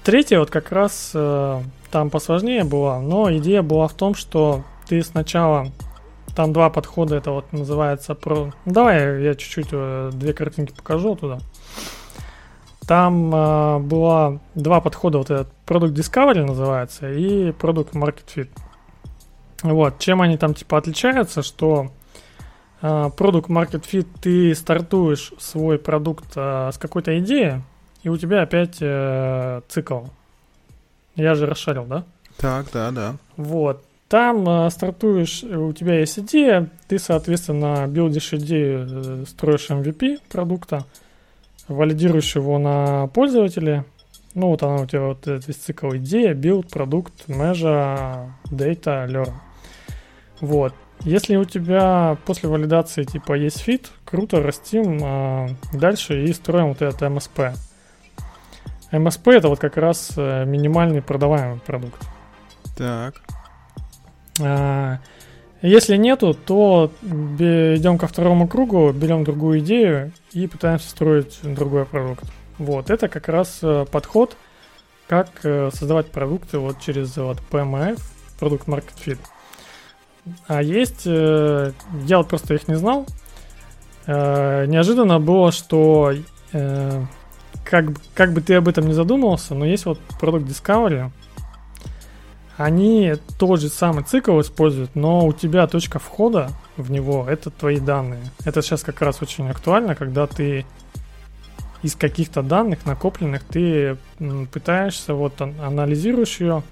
третий 0.03 0.35
вот 0.35 0.49
как 0.49 0.73
раз 0.73 1.11
э, 1.13 1.61
там 1.91 2.09
посложнее 2.09 2.65
была, 2.65 2.99
но 2.99 3.33
идея 3.37 3.61
была 3.61 3.87
в 3.87 3.93
том, 3.93 4.15
что 4.15 4.65
ты 4.87 5.01
сначала 5.01 5.71
там 6.35 6.53
два 6.53 6.69
подхода, 6.69 7.15
это 7.15 7.31
вот 7.31 7.51
называется 7.53 8.13
про. 8.13 8.51
Давай 8.65 9.23
я 9.23 9.35
чуть-чуть 9.35 9.69
э, 9.71 10.11
две 10.13 10.33
картинки 10.33 10.73
покажу 10.73 11.15
туда. 11.15 11.39
Там 12.87 13.33
э, 13.33 13.79
было 13.79 14.39
два 14.53 14.81
подхода, 14.81 15.17
вот 15.17 15.31
этот 15.31 15.47
Product 15.65 15.93
Discovery 15.93 16.45
называется 16.45 17.11
и 17.11 17.49
Product 17.51 17.93
Market 17.93 18.25
Fit. 18.35 18.49
Вот, 19.63 19.97
чем 19.99 20.21
они 20.21 20.37
там 20.37 20.53
типа 20.53 20.77
отличаются, 20.77 21.41
что 21.41 21.91
э, 22.81 22.85
Product 22.85 23.47
Market 23.47 23.83
Fit 23.89 24.07
ты 24.21 24.53
стартуешь 24.53 25.31
свой 25.39 25.79
продукт 25.79 26.33
э, 26.35 26.69
с 26.71 26.77
какой-то 26.77 27.17
идеи, 27.19 27.63
и 28.03 28.09
у 28.09 28.17
тебя 28.17 28.43
опять 28.43 28.77
э, 28.81 29.61
цикл. 29.67 30.03
Я 31.15 31.33
же 31.33 31.45
расшарил, 31.45 31.85
да? 31.85 32.03
Так, 32.37 32.67
да, 32.71 32.91
да. 32.91 33.15
Вот. 33.37 33.83
Там 34.07 34.47
э, 34.47 34.69
стартуешь, 34.69 35.43
э, 35.43 35.55
у 35.55 35.73
тебя 35.73 35.99
есть 35.99 36.19
идея, 36.19 36.69
ты, 36.87 36.99
соответственно, 36.99 37.87
билдишь 37.87 38.33
идею, 38.33 38.87
э, 38.87 39.23
строишь 39.27 39.71
MVP 39.71 40.19
продукта, 40.29 40.85
валидируешь 41.67 42.35
его 42.35 42.59
на 42.59 43.07
пользователе. 43.07 43.83
Ну, 44.35 44.49
вот 44.49 44.61
она 44.61 44.75
у 44.75 44.85
тебя 44.85 45.07
вот 45.07 45.27
этот 45.27 45.47
весь 45.47 45.57
цикл 45.57 45.89
идея, 45.95 46.35
build, 46.35 46.69
product, 46.69 47.27
measure, 47.27 48.29
data, 48.51 49.07
learn. 49.07 49.33
Вот. 50.39 50.73
Если 51.01 51.35
у 51.35 51.45
тебя 51.45 52.17
после 52.25 52.47
валидации 52.47 53.03
типа 53.03 53.33
есть 53.33 53.59
фит, 53.59 53.89
круто, 54.05 54.39
растим 54.41 54.99
э, 55.03 55.47
дальше 55.73 56.25
и 56.25 56.33
строим 56.33 56.67
вот 56.67 56.83
этот 56.83 57.01
MSP. 57.01 57.55
MSP 58.91 59.31
это 59.31 59.49
вот 59.49 59.57
как 59.57 59.77
раз 59.77 60.15
минимальный 60.15 61.01
продаваемый 61.01 61.59
продукт. 61.59 62.01
Так. 62.77 63.15
А, 64.41 64.99
Если 65.61 65.97
нету, 65.97 66.33
то 66.33 66.91
идем 67.03 67.97
ко 67.97 68.07
второму 68.07 68.47
кругу, 68.47 68.91
берем 68.91 69.23
другую 69.23 69.59
идею 69.59 70.11
и 70.31 70.47
пытаемся 70.47 70.89
строить 70.89 71.39
другой 71.43 71.85
продукт. 71.85 72.25
Вот, 72.57 72.89
это 72.89 73.07
как 73.07 73.27
раз 73.27 73.59
э, 73.63 73.85
подход, 73.91 74.37
как 75.07 75.29
э, 75.43 75.69
создавать 75.73 76.11
продукты 76.11 76.57
вот 76.57 76.79
через 76.79 77.17
вот 77.17 77.37
PMF, 77.51 77.99
Product 78.39 78.65
Market 78.65 78.95
Fit. 79.05 79.19
А 80.47 80.61
есть, 80.61 81.03
э, 81.05 81.71
я 82.05 82.17
вот 82.17 82.29
просто 82.29 82.53
их 82.53 82.67
не 82.67 82.75
знал, 82.75 83.05
неожиданно 84.07 85.19
было, 85.19 85.51
что 85.51 86.13
как, 86.51 87.85
как 88.13 88.33
бы 88.33 88.41
ты 88.41 88.53
об 88.53 88.67
этом 88.67 88.85
не 88.85 88.93
задумывался, 88.93 89.55
но 89.55 89.65
есть 89.65 89.87
вот 89.87 89.99
Product 90.21 90.45
Discovery, 90.45 91.09
они 92.57 93.15
тот 93.37 93.59
же 93.59 93.69
самый 93.69 94.03
цикл 94.03 94.39
используют, 94.39 94.95
но 94.95 95.25
у 95.25 95.33
тебя 95.33 95.67
точка 95.67 95.99
входа 95.99 96.49
в 96.77 96.91
него 96.91 97.25
это 97.27 97.49
твои 97.49 97.79
данные. 97.79 98.21
Это 98.45 98.61
сейчас 98.61 98.83
как 98.83 99.01
раз 99.01 99.21
очень 99.21 99.49
актуально, 99.49 99.95
когда 99.95 100.27
ты 100.27 100.65
из 101.81 101.95
каких-то 101.95 102.41
данных 102.41 102.85
накопленных 102.85 103.43
ты 103.43 103.97
пытаешься 104.51 105.13
вот 105.13 105.39
ан- 105.41 105.59
анализируешь 105.61 106.39
ее, 106.39 106.63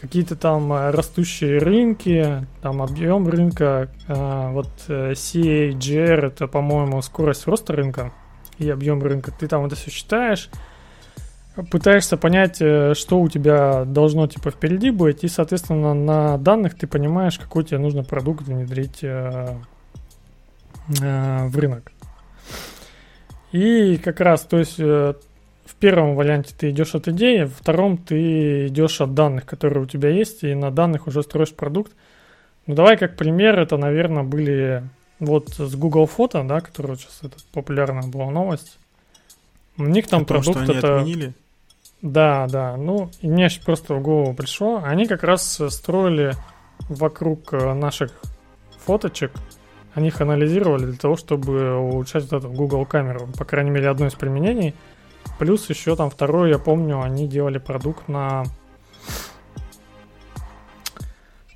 какие-то 0.00 0.34
там 0.34 0.72
э, 0.72 0.90
растущие 0.90 1.58
рынки, 1.58 2.46
там 2.62 2.82
объем 2.82 3.28
рынка, 3.28 3.88
э, 4.08 4.50
вот 4.50 4.68
э, 4.88 5.12
CAGR 5.12 6.26
это, 6.26 6.48
по-моему, 6.48 7.00
скорость 7.02 7.46
роста 7.46 7.74
рынка 7.74 8.12
и 8.58 8.68
объем 8.68 9.02
рынка. 9.02 9.30
Ты 9.30 9.46
там 9.46 9.64
это 9.66 9.76
все 9.76 9.90
считаешь, 9.90 10.50
пытаешься 11.70 12.16
понять, 12.16 12.60
э, 12.60 12.94
что 12.94 13.20
у 13.20 13.28
тебя 13.28 13.84
должно 13.84 14.26
типа 14.26 14.50
впереди 14.50 14.90
быть, 14.90 15.24
и, 15.24 15.28
соответственно, 15.28 15.94
на 15.94 16.38
данных 16.38 16.76
ты 16.76 16.86
понимаешь, 16.86 17.38
какой 17.38 17.64
тебе 17.64 17.78
нужно 17.78 18.04
продукт 18.04 18.46
внедрить 18.46 19.02
э, 19.02 19.56
э, 21.00 21.46
в 21.46 21.58
рынок. 21.58 21.92
И 23.52 23.96
как 23.96 24.20
раз, 24.20 24.42
то 24.42 24.58
есть 24.58 24.78
э, 24.78 25.14
в 25.64 25.74
первом 25.76 26.14
варианте 26.14 26.54
ты 26.56 26.70
идешь 26.70 26.94
от 26.94 27.08
идеи, 27.08 27.44
в 27.44 27.54
втором 27.54 27.96
ты 27.96 28.66
идешь 28.66 29.00
от 29.00 29.14
данных, 29.14 29.46
которые 29.46 29.84
у 29.84 29.86
тебя 29.86 30.10
есть, 30.10 30.44
и 30.44 30.54
на 30.54 30.70
данных 30.70 31.06
уже 31.06 31.22
строишь 31.22 31.54
продукт. 31.54 31.92
Ну 32.66 32.74
давай 32.74 32.96
как 32.96 33.16
пример, 33.16 33.58
это, 33.58 33.76
наверное, 33.76 34.22
были 34.22 34.84
вот 35.20 35.50
с 35.50 35.74
Google 35.76 36.06
Фото, 36.06 36.42
да, 36.44 36.60
который 36.60 36.88
вот 36.88 37.00
сейчас 37.00 37.20
это 37.22 37.36
популярная 37.52 38.08
была 38.08 38.30
новость. 38.30 38.79
У 39.76 39.84
них 39.84 40.08
там 40.08 40.22
О 40.22 40.24
том, 40.24 40.26
продукт 40.26 40.62
что 40.62 40.70
они 40.70 40.78
это... 40.78 41.00
отменили? 41.00 41.34
Да, 42.02 42.46
да. 42.48 42.76
Ну, 42.76 43.10
мне 43.22 43.48
просто 43.64 43.94
в 43.94 44.02
голову 44.02 44.34
пришло. 44.34 44.80
Они 44.82 45.06
как 45.06 45.22
раз 45.22 45.60
строили 45.68 46.34
вокруг 46.88 47.52
э, 47.52 47.74
наших 47.74 48.12
фоточек. 48.84 49.32
Они 49.94 50.08
их 50.08 50.20
анализировали 50.20 50.86
для 50.86 50.98
того, 50.98 51.16
чтобы 51.16 51.76
улучшать 51.76 52.30
вот 52.30 52.44
эту 52.44 52.50
Google 52.50 52.86
камеру. 52.86 53.28
По 53.36 53.44
крайней 53.44 53.70
мере, 53.70 53.88
одно 53.88 54.06
из 54.06 54.14
применений. 54.14 54.74
Плюс 55.38 55.68
еще 55.68 55.96
там 55.96 56.10
второй, 56.10 56.50
я 56.50 56.58
помню, 56.58 57.00
они 57.00 57.26
делали 57.26 57.58
продукт 57.58 58.08
на... 58.08 58.44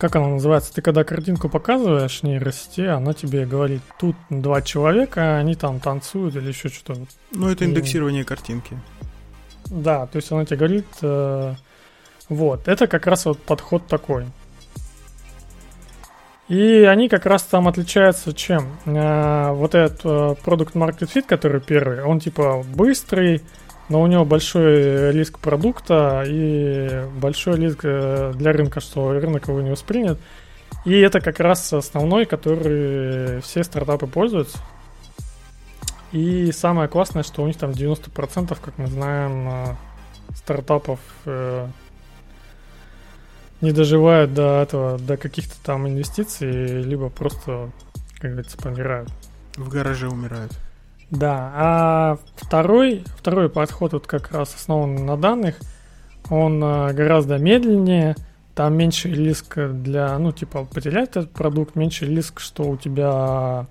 Как 0.04 0.16
она 0.16 0.28
называется? 0.28 0.70
Ты 0.74 0.82
когда 0.82 1.02
картинку 1.02 1.48
показываешь 1.48 2.22
нейросети, 2.22 2.82
она 2.82 3.14
тебе 3.14 3.46
говорит, 3.46 3.80
тут 3.98 4.14
два 4.28 4.60
человека, 4.60 5.38
они 5.38 5.54
там 5.54 5.80
танцуют 5.80 6.36
или 6.36 6.48
еще 6.48 6.68
что-то. 6.68 7.06
Ну, 7.30 7.48
это 7.48 7.64
индексирование 7.64 8.20
и... 8.20 8.26
картинки. 8.26 8.78
Да, 9.64 10.06
то 10.06 10.16
есть 10.16 10.30
она 10.30 10.44
тебе 10.44 10.58
говорит... 10.58 10.86
Э, 11.00 11.54
вот, 12.28 12.68
это 12.68 12.86
как 12.86 13.06
раз 13.06 13.24
вот 13.24 13.40
подход 13.40 13.86
такой. 13.86 14.26
И 16.48 16.82
они 16.82 17.08
как 17.08 17.24
раз 17.24 17.44
там 17.44 17.66
отличаются 17.66 18.34
чем? 18.34 18.76
А, 18.84 19.54
вот 19.54 19.74
этот 19.74 20.02
а, 20.04 20.34
Product 20.34 20.74
Market 20.74 21.10
Fit, 21.14 21.22
который 21.22 21.62
первый, 21.62 22.02
он 22.02 22.20
типа 22.20 22.62
быстрый, 22.74 23.40
но 23.88 24.00
у 24.00 24.06
него 24.06 24.24
большой 24.24 25.12
риск 25.12 25.38
продукта 25.38 26.24
и 26.26 27.04
большой 27.20 27.56
риск 27.56 27.80
э, 27.84 28.32
для 28.34 28.52
рынка, 28.52 28.80
что 28.80 29.12
рынок 29.12 29.48
его 29.48 29.60
не 29.60 29.70
воспринят. 29.70 30.18
И 30.84 30.98
это 30.98 31.20
как 31.20 31.40
раз 31.40 31.72
основной, 31.72 32.26
который 32.26 33.40
все 33.40 33.64
стартапы 33.64 34.06
пользуются. 34.06 34.58
И 36.12 36.52
самое 36.52 36.88
классное, 36.88 37.22
что 37.22 37.42
у 37.42 37.46
них 37.46 37.56
там 37.56 37.70
90%, 37.70 38.56
как 38.62 38.78
мы 38.78 38.86
знаем, 38.86 39.76
стартапов 40.34 41.00
не 43.64 43.72
доживают 43.72 44.34
до 44.34 44.62
этого, 44.62 44.98
до 44.98 45.16
каких-то 45.16 45.54
там 45.64 45.88
инвестиций, 45.88 46.82
либо 46.82 47.08
просто, 47.08 47.70
как 48.18 48.32
говорится, 48.32 48.58
помирают. 48.58 49.08
В 49.56 49.68
гараже 49.68 50.08
умирают. 50.08 50.52
Да, 51.10 51.52
а 51.54 52.18
второй, 52.36 53.04
второй 53.16 53.48
подход 53.48 53.92
вот 53.92 54.06
как 54.06 54.32
раз 54.32 54.54
основан 54.54 55.06
на 55.06 55.16
данных, 55.16 55.56
он 56.30 56.62
а, 56.64 56.92
гораздо 56.92 57.38
медленнее, 57.38 58.16
там 58.54 58.76
меньше 58.76 59.08
риск 59.08 59.58
для, 59.58 60.18
ну, 60.18 60.32
типа, 60.32 60.64
потерять 60.64 61.10
этот 61.10 61.32
продукт, 61.32 61.76
меньше 61.76 62.06
риск, 62.06 62.40
что 62.40 62.64
у 62.64 62.76
тебя 62.76 63.66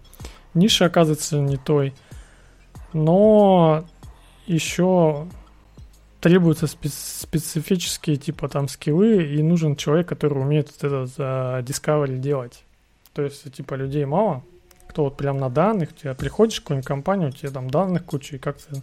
ниша 0.54 0.86
оказывается 0.86 1.40
не 1.40 1.58
той. 1.58 1.94
Но 2.92 3.86
еще 4.46 5.28
требуются 6.20 6.68
специфические 6.68 8.18
типа 8.18 8.48
там 8.48 8.68
скиллы, 8.68 9.24
и 9.26 9.42
нужен 9.42 9.76
человек, 9.76 10.08
который 10.08 10.42
умеет 10.42 10.70
вот 10.72 10.84
это 10.84 11.06
за 11.06 11.60
Discovery 11.66 12.18
делать. 12.18 12.64
То 13.14 13.24
есть, 13.24 13.52
типа, 13.54 13.76
людей 13.76 14.06
мало, 14.06 14.44
кто 14.94 15.06
вот 15.06 15.18
прям 15.18 15.40
на 15.40 15.50
данных, 15.50 15.90
у 15.92 15.96
тебя 16.00 16.14
приходишь 16.14 16.60
в 16.60 16.62
какую-нибудь 16.62 16.88
компанию, 16.88 17.30
у 17.30 17.32
тебя 17.32 17.50
там 17.50 17.70
данных 17.70 18.06
куча, 18.06 18.36
и 18.36 18.40
как-то 18.40 18.82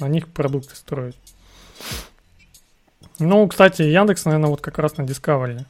на 0.00 0.08
них 0.08 0.26
продукты 0.28 0.74
строить. 0.74 1.16
Ну, 3.20 3.46
кстати, 3.46 3.82
Яндекс, 3.82 4.24
наверное, 4.24 4.50
вот 4.50 4.60
как 4.60 4.80
раз 4.80 4.96
на 4.96 5.02
Discovery. 5.02 5.64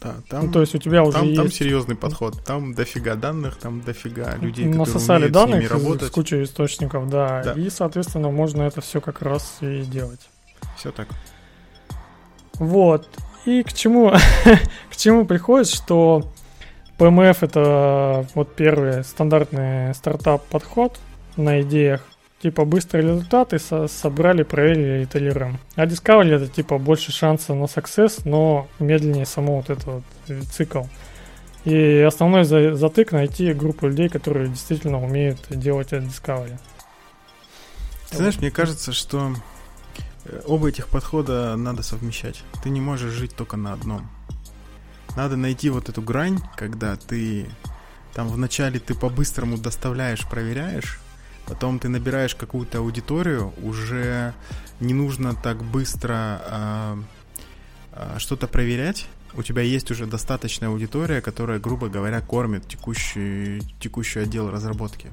Да, 0.00 0.14
там, 0.28 0.46
ну, 0.46 0.52
то 0.52 0.60
есть 0.60 0.74
у 0.76 0.78
тебя 0.78 1.02
уже 1.02 1.18
там, 1.18 1.26
есть... 1.26 1.36
там 1.36 1.50
серьезный 1.50 1.96
подход. 1.96 2.42
Там 2.44 2.72
дофига 2.72 3.16
данных, 3.16 3.56
там 3.56 3.80
дофига 3.80 4.36
людей, 4.36 4.66
Насосали 4.66 5.26
которые 5.26 5.28
умеют 5.28 5.32
данных 5.32 5.56
с 5.56 5.58
ними 5.58 5.82
работать. 5.82 6.08
с 6.08 6.10
кучей 6.12 6.42
источников, 6.44 7.10
да, 7.10 7.42
да. 7.42 7.52
И, 7.54 7.68
соответственно, 7.68 8.30
можно 8.30 8.62
это 8.62 8.80
все 8.80 9.00
как 9.00 9.20
раз 9.22 9.58
и 9.60 9.82
делать. 9.82 10.20
Все 10.76 10.92
так. 10.92 11.08
Вот. 12.54 13.08
И 13.44 13.64
к 13.64 13.72
чему, 13.72 14.12
к 14.90 14.96
чему 14.96 15.26
приходит, 15.26 15.66
что 15.66 16.30
PMF 17.00 17.38
это 17.40 18.26
вот 18.34 18.54
первый 18.54 19.02
стандартный 19.04 19.94
стартап-подход 19.94 21.00
на 21.36 21.62
идеях 21.62 22.02
типа 22.42 22.64
быстрые 22.66 23.06
результаты 23.06 23.58
со 23.58 23.88
собрали, 23.88 24.42
проверили, 24.42 25.04
итерируем. 25.04 25.58
А 25.76 25.86
Discovery 25.86 26.34
это 26.34 26.48
типа 26.48 26.78
больше 26.78 27.10
шанса 27.10 27.54
на 27.54 27.64
success, 27.64 28.20
но 28.24 28.68
медленнее 28.78 29.26
само 29.26 29.56
вот 29.56 29.70
этот 29.70 29.84
вот 29.86 30.02
цикл. 30.50 30.82
И 31.64 32.00
основной 32.00 32.44
за 32.44 32.74
затык 32.74 33.12
найти 33.12 33.52
группу 33.52 33.86
людей, 33.86 34.08
которые 34.08 34.48
действительно 34.48 35.02
умеют 35.02 35.38
делать 35.50 35.92
это 35.92 36.04
Discovery. 36.04 36.58
Ты 38.10 38.16
знаешь, 38.16 38.38
мне 38.38 38.50
кажется, 38.50 38.92
что 38.92 39.34
э, 40.24 40.40
оба 40.46 40.68
этих 40.68 40.88
подхода 40.88 41.56
надо 41.56 41.82
совмещать. 41.82 42.42
Ты 42.62 42.70
не 42.70 42.80
можешь 42.80 43.12
жить 43.12 43.36
только 43.36 43.56
на 43.56 43.72
одном. 43.72 44.08
Надо 45.16 45.36
найти 45.36 45.70
вот 45.70 45.88
эту 45.88 46.02
грань, 46.02 46.38
когда 46.56 46.96
ты 46.96 47.46
там 48.14 48.28
вначале 48.28 48.80
ты 48.80 48.94
по-быстрому 48.94 49.58
доставляешь, 49.58 50.26
проверяешь, 50.28 51.00
Потом 51.50 51.80
ты 51.80 51.88
набираешь 51.88 52.36
какую-то 52.36 52.78
аудиторию, 52.78 53.52
уже 53.60 54.34
не 54.78 54.94
нужно 54.94 55.34
так 55.34 55.64
быстро 55.64 56.14
а, 56.14 56.98
а, 57.92 58.18
что-то 58.20 58.46
проверять. 58.46 59.08
У 59.34 59.42
тебя 59.42 59.62
есть 59.62 59.90
уже 59.90 60.06
достаточная 60.06 60.68
аудитория, 60.68 61.20
которая, 61.20 61.58
грубо 61.58 61.88
говоря, 61.88 62.20
кормит 62.20 62.68
текущий, 62.68 63.62
текущий 63.80 64.20
отдел 64.20 64.48
разработки. 64.48 65.10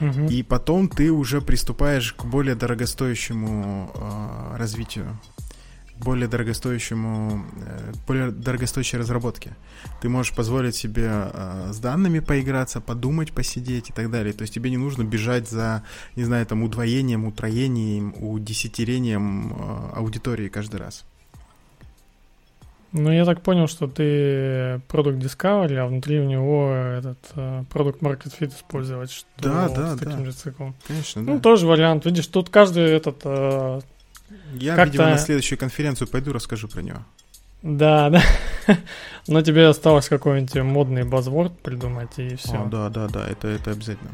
Угу. 0.00 0.26
И 0.30 0.42
потом 0.42 0.88
ты 0.88 1.12
уже 1.12 1.40
приступаешь 1.40 2.12
к 2.12 2.24
более 2.24 2.56
дорогостоящему 2.56 3.92
э, 3.94 4.56
развитию 4.56 5.16
более 6.04 6.28
дорогостоящему, 6.28 7.44
э, 7.66 7.92
более 8.06 8.30
дорогостоящей 8.30 8.98
разработке. 8.98 9.56
Ты 10.00 10.08
можешь 10.08 10.34
позволить 10.34 10.74
себе 10.74 11.08
э, 11.10 11.70
с 11.72 11.78
данными 11.78 12.20
поиграться, 12.20 12.80
подумать, 12.80 13.32
посидеть 13.32 13.90
и 13.90 13.92
так 13.92 14.10
далее. 14.10 14.32
То 14.32 14.42
есть 14.42 14.54
тебе 14.54 14.70
не 14.70 14.76
нужно 14.76 15.04
бежать 15.04 15.48
за, 15.48 15.82
не 16.16 16.24
знаю, 16.24 16.46
там 16.46 16.62
удвоением, 16.62 17.26
утроением, 17.26 18.14
удесятерением 18.18 19.52
э, 19.52 19.96
аудитории 19.96 20.48
каждый 20.48 20.80
раз. 20.80 21.04
Ну, 22.94 23.10
я 23.10 23.24
так 23.24 23.40
понял, 23.40 23.68
что 23.68 23.86
ты 23.86 24.82
продукт 24.86 25.16
Discovery, 25.16 25.76
а 25.76 25.86
внутри 25.86 26.20
у 26.20 26.24
него 26.24 26.74
этот 26.74 27.16
продукт 27.70 28.02
Market 28.02 28.38
Fit 28.38 28.54
использовать, 28.54 29.10
что 29.10 29.26
да, 29.38 29.70
да, 29.70 29.96
с 29.96 29.98
таким 29.98 30.18
да. 30.18 30.24
же 30.26 30.32
циклом. 30.32 30.74
Конечно, 30.86 31.22
ну, 31.22 31.34
да. 31.36 31.40
тоже 31.40 31.66
вариант. 31.66 32.04
Видишь, 32.04 32.26
тут 32.26 32.50
каждый 32.50 32.84
этот 32.84 33.24
я, 34.54 34.76
Как-то... 34.76 34.92
видимо, 34.92 35.10
на 35.10 35.18
следующую 35.18 35.58
конференцию 35.58 36.08
пойду 36.08 36.32
расскажу 36.32 36.68
про 36.68 36.82
него. 36.82 36.98
Да, 37.62 38.10
да. 38.10 38.22
Но 39.28 39.42
тебе 39.42 39.68
осталось 39.68 40.08
какой-нибудь 40.08 40.54
модный 40.62 41.04
базворд 41.04 41.58
придумать, 41.60 42.18
и 42.18 42.36
все. 42.36 42.62
О, 42.62 42.66
да, 42.66 42.88
да, 42.88 43.08
да, 43.08 43.26
это, 43.26 43.48
это 43.48 43.70
обязательно. 43.70 44.10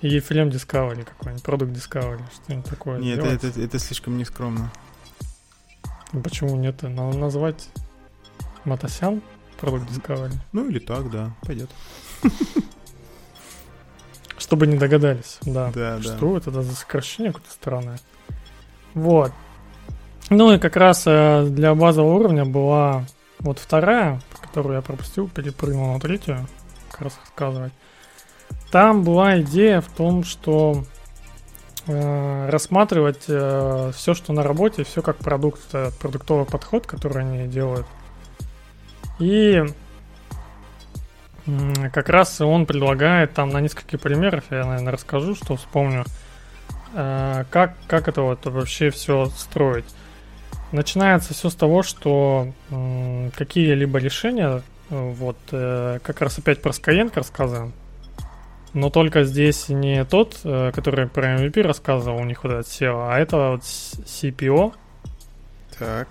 И 0.00 0.18
фильм 0.20 0.48
Discovery 0.48 1.04
какой-нибудь, 1.04 1.44
продукт 1.44 1.72
Discovery, 1.72 2.22
что-нибудь 2.44 2.68
такое. 2.68 2.98
Нет, 2.98 3.18
это, 3.20 3.46
это, 3.46 3.60
это 3.60 3.78
слишком 3.78 4.18
нескромно. 4.18 4.72
Ну, 6.12 6.22
почему 6.22 6.56
нет? 6.56 6.82
Надо 6.82 7.16
назвать 7.16 7.68
Матасян 8.64 9.22
продукт 9.58 9.88
Discovery. 9.90 10.34
Ну 10.52 10.68
или 10.68 10.80
так, 10.80 11.10
да, 11.10 11.32
пойдет. 11.42 11.70
Чтобы 14.38 14.66
не 14.66 14.76
догадались, 14.76 15.38
да. 15.42 15.70
Да, 15.72 16.02
что 16.02 16.32
да. 16.32 16.38
это 16.38 16.62
за 16.62 16.74
сокращение 16.74 17.32
какое-то 17.32 17.52
странное. 17.52 18.00
Вот. 18.94 19.32
Ну 20.30 20.52
и 20.52 20.58
как 20.58 20.76
раз 20.76 21.04
э, 21.06 21.46
для 21.48 21.74
базового 21.74 22.14
уровня 22.14 22.44
была 22.44 23.04
вот 23.38 23.58
вторая, 23.58 24.20
которую 24.40 24.76
я 24.76 24.82
пропустил, 24.82 25.28
перепрыгнул 25.28 25.94
на 25.94 26.00
третью, 26.00 26.46
как 26.90 27.02
раз 27.02 27.18
рассказывать. 27.24 27.72
Там 28.70 29.04
была 29.04 29.40
идея 29.40 29.80
в 29.80 29.88
том, 29.88 30.24
что 30.24 30.84
э, 31.86 32.48
рассматривать 32.50 33.24
э, 33.28 33.92
все, 33.94 34.14
что 34.14 34.32
на 34.32 34.42
работе, 34.42 34.84
все 34.84 35.02
как 35.02 35.18
продукт, 35.18 35.60
э, 35.72 35.90
продуктовый 36.00 36.46
подход, 36.46 36.86
который 36.86 37.22
они 37.22 37.48
делают. 37.48 37.86
И 39.18 39.62
э, 41.46 41.90
как 41.92 42.08
раз 42.08 42.40
он 42.40 42.64
предлагает 42.64 43.34
там 43.34 43.50
на 43.50 43.60
нескольких 43.60 44.00
примерах, 44.00 44.44
я, 44.50 44.64
наверное, 44.64 44.92
расскажу, 44.92 45.34
что 45.34 45.56
вспомню, 45.56 46.04
как, 46.92 47.74
как 47.86 48.08
это 48.08 48.22
вот 48.22 48.44
вообще 48.46 48.90
все 48.90 49.26
строить? 49.26 49.84
Начинается 50.72 51.34
все 51.34 51.50
с 51.50 51.54
того, 51.54 51.82
что 51.82 52.52
какие-либо 53.36 53.98
решения, 53.98 54.62
э, 54.88 55.12
вот 55.12 55.36
э, 55.52 55.98
как 56.02 56.22
раз 56.22 56.38
опять 56.38 56.62
про 56.62 56.70
Skyeng 56.70 57.12
рассказываем, 57.14 57.74
но 58.72 58.88
только 58.88 59.24
здесь 59.24 59.68
не 59.68 60.02
тот, 60.06 60.38
который 60.42 61.06
про 61.06 61.34
MVP 61.34 61.60
рассказывал, 61.60 62.16
у 62.16 62.24
них 62.24 62.42
вот 62.42 62.52
этот 62.52 62.66
SEO, 62.68 63.06
а 63.06 63.18
это 63.18 63.50
вот 63.50 63.60
CPO. 63.60 64.72
Так. 65.78 66.08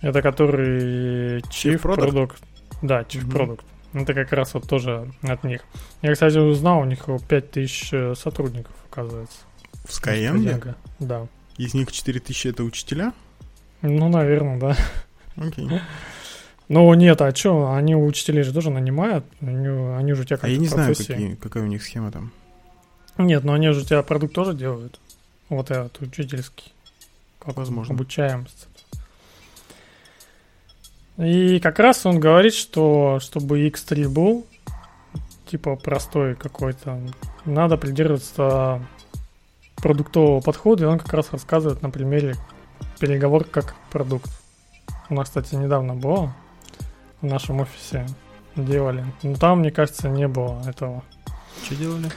Это 0.00 0.22
который 0.22 1.40
Chief, 1.40 1.74
Chief 1.74 1.82
Product. 1.82 2.10
Product. 2.12 2.36
Да, 2.80 3.00
Chief 3.02 3.26
mm-hmm. 3.26 3.30
Product. 3.30 3.60
Это 3.92 4.14
как 4.14 4.32
раз 4.32 4.54
вот 4.54 4.66
тоже 4.66 5.10
от 5.22 5.44
них. 5.44 5.60
Я, 6.00 6.14
кстати, 6.14 6.38
узнал, 6.38 6.80
у 6.80 6.84
них 6.84 7.04
5000 7.28 8.16
сотрудников, 8.16 8.72
оказывается. 8.90 9.40
В 9.84 9.90
Skyeng? 9.90 10.74
Да. 10.98 11.26
Из 11.56 11.74
них 11.74 11.90
4000 11.90 12.48
это 12.48 12.64
учителя? 12.64 13.12
Ну, 13.82 14.08
наверное, 14.08 14.58
да. 14.58 14.76
Окей. 15.36 15.68
Ну, 16.68 16.92
нет, 16.94 17.20
а 17.20 17.34
что, 17.34 17.72
они 17.72 17.94
учителей 17.94 18.42
же 18.42 18.52
тоже 18.52 18.70
нанимают, 18.70 19.24
они, 19.40 19.68
они 19.68 20.14
же 20.14 20.22
у 20.22 20.24
тебя 20.24 20.36
как 20.36 20.46
А 20.46 20.48
я 20.48 20.58
не 20.58 20.66
знаю, 20.66 20.96
какие, 20.96 21.36
какая 21.36 21.62
у 21.62 21.66
них 21.66 21.82
схема 21.82 22.10
там. 22.10 22.32
Нет, 23.18 23.44
но 23.44 23.52
они 23.52 23.70
же 23.70 23.80
у 23.80 23.84
тебя 23.84 24.02
продукт 24.02 24.34
тоже 24.34 24.52
делают. 24.52 24.98
Вот 25.48 25.70
этот 25.70 26.00
учительский. 26.00 26.72
Как 27.38 27.56
Возможно. 27.56 27.94
Обучаемость. 27.94 28.66
И 31.18 31.60
как 31.60 31.78
раз 31.78 32.04
он 32.04 32.18
говорит, 32.18 32.52
что 32.52 33.20
чтобы 33.20 33.66
X3 33.68 34.08
был, 34.08 34.46
типа 35.46 35.76
простой 35.76 36.34
какой-то, 36.34 37.00
надо 37.44 37.76
придерживаться 37.76 38.86
продуктового 39.76 40.40
подхода, 40.40 40.84
и 40.84 40.86
он 40.86 40.98
как 40.98 41.12
раз 41.12 41.32
рассказывает 41.32 41.82
на 41.82 41.90
примере 41.90 42.36
переговор 42.98 43.44
как 43.44 43.74
продукт. 43.90 44.30
У 45.08 45.14
нас, 45.14 45.28
кстати, 45.28 45.54
недавно 45.54 45.94
было 45.94 46.34
в 47.20 47.26
нашем 47.26 47.60
офисе 47.60 48.06
делали. 48.56 49.04
Но 49.22 49.36
там, 49.36 49.60
мне 49.60 49.70
кажется, 49.70 50.08
не 50.08 50.28
было 50.28 50.62
этого. 50.66 51.02
Что 51.64 51.74
делали? 51.74 52.10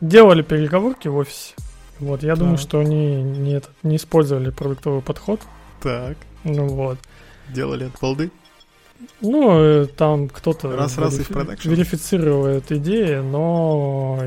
Делали 0.00 0.42
переговорки 0.42 1.08
в 1.08 1.16
офисе. 1.16 1.54
Вот, 1.98 2.22
я 2.22 2.30
так. 2.30 2.38
думаю, 2.38 2.58
что 2.58 2.80
они 2.80 3.22
не, 3.22 3.60
не 3.82 3.96
использовали 3.96 4.50
продуктовый 4.50 5.02
подход. 5.02 5.40
Так. 5.82 6.16
Ну 6.44 6.68
вот. 6.68 6.98
Делали 7.48 7.84
от 7.84 7.98
полды? 7.98 8.30
Ну, 9.20 9.60
э, 9.60 9.86
там 9.86 10.28
кто-то 10.28 10.74
раз, 10.76 10.98
раз 10.98 11.14
верифи- 11.14 11.68
верифицирует 11.68 12.70
идеи, 12.72 13.16
но 13.16 14.18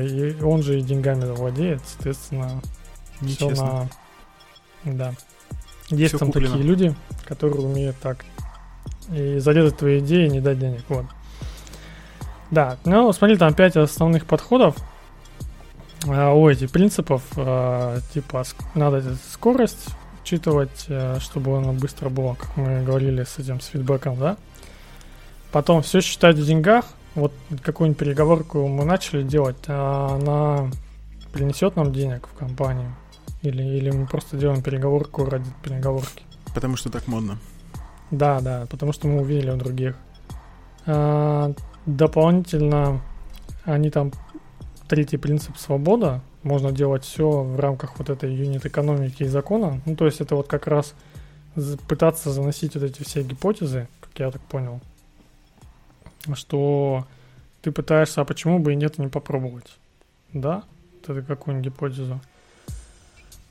он 0.42 0.62
же 0.62 0.78
и 0.78 0.82
деньгами 0.82 1.30
владеет, 1.30 1.82
соответственно, 1.86 2.62
все 3.26 3.50
на... 3.50 3.88
Да. 4.84 5.14
Есть 5.90 6.14
все 6.14 6.18
там 6.18 6.28
куплено. 6.28 6.50
такие 6.50 6.66
люди, 6.66 6.94
которые 7.26 7.60
умеют 7.60 7.96
так 7.98 8.24
и 9.10 9.38
зарезать 9.38 9.76
твои 9.76 9.98
идеи 9.98 10.26
и 10.26 10.30
не 10.30 10.40
дать 10.40 10.58
денег. 10.58 10.82
Вот. 10.88 11.06
Да, 12.50 12.76
ну 12.84 13.12
смотри, 13.12 13.36
там 13.36 13.54
пять 13.54 13.76
основных 13.76 14.26
подходов. 14.26 14.76
А, 16.06 16.32
у 16.32 16.48
этих 16.48 16.70
принципов, 16.70 17.22
а, 17.36 17.98
типа, 18.12 18.44
надо 18.74 19.16
скорость 19.32 19.86
учитывать, 20.22 20.86
а, 20.88 21.18
чтобы 21.20 21.56
оно 21.56 21.72
быстро 21.72 22.08
было, 22.08 22.34
как 22.34 22.56
мы 22.56 22.82
говорили 22.82 23.24
с 23.24 23.38
этим, 23.38 23.60
с 23.60 23.66
фидбэком, 23.66 24.18
да. 24.18 24.36
Потом 25.52 25.82
все 25.82 26.00
считать 26.00 26.36
в 26.36 26.46
деньгах. 26.46 26.86
Вот 27.14 27.32
какую-нибудь 27.62 27.98
переговорку 27.98 28.66
мы 28.66 28.84
начали 28.86 29.22
делать, 29.22 29.58
а 29.68 30.16
она 30.16 30.70
принесет 31.32 31.76
нам 31.76 31.92
денег 31.92 32.26
в 32.26 32.38
компанию. 32.38 32.94
Или, 33.42 33.62
или 33.62 33.90
мы 33.90 34.06
просто 34.06 34.36
делаем 34.36 34.62
переговорку 34.62 35.24
ради 35.24 35.50
переговорки. 35.62 36.22
Потому 36.54 36.76
что 36.76 36.90
так 36.90 37.06
модно. 37.06 37.38
Да, 38.10 38.40
да, 38.40 38.66
потому 38.70 38.92
что 38.92 39.08
мы 39.08 39.20
увидели 39.20 39.50
у 39.50 39.56
других. 39.56 39.96
А, 40.86 41.52
дополнительно 41.86 43.00
они 43.64 43.90
там 43.90 44.12
третий 44.88 45.16
принцип 45.16 45.56
свобода. 45.58 46.22
Можно 46.42 46.72
делать 46.72 47.04
все 47.04 47.28
в 47.28 47.60
рамках 47.60 47.98
вот 47.98 48.10
этой 48.10 48.32
юнит 48.34 48.64
экономики 48.64 49.24
и 49.24 49.28
закона. 49.28 49.80
Ну, 49.84 49.96
то 49.96 50.06
есть 50.06 50.20
это 50.20 50.34
вот 50.34 50.48
как 50.48 50.66
раз 50.66 50.94
пытаться 51.88 52.30
заносить 52.30 52.74
вот 52.74 52.84
эти 52.84 53.02
все 53.02 53.22
гипотезы, 53.22 53.88
как 54.00 54.18
я 54.18 54.30
так 54.30 54.40
понял, 54.42 54.80
что 56.34 57.06
ты 57.62 57.70
пытаешься, 57.70 58.20
а 58.20 58.24
почему 58.24 58.58
бы 58.58 58.72
и 58.72 58.76
нет 58.76 58.98
не 58.98 59.08
попробовать? 59.08 59.78
Да? 60.32 60.64
Это 61.02 61.22
какую-нибудь 61.22 61.72
гипотезу. 61.72 62.20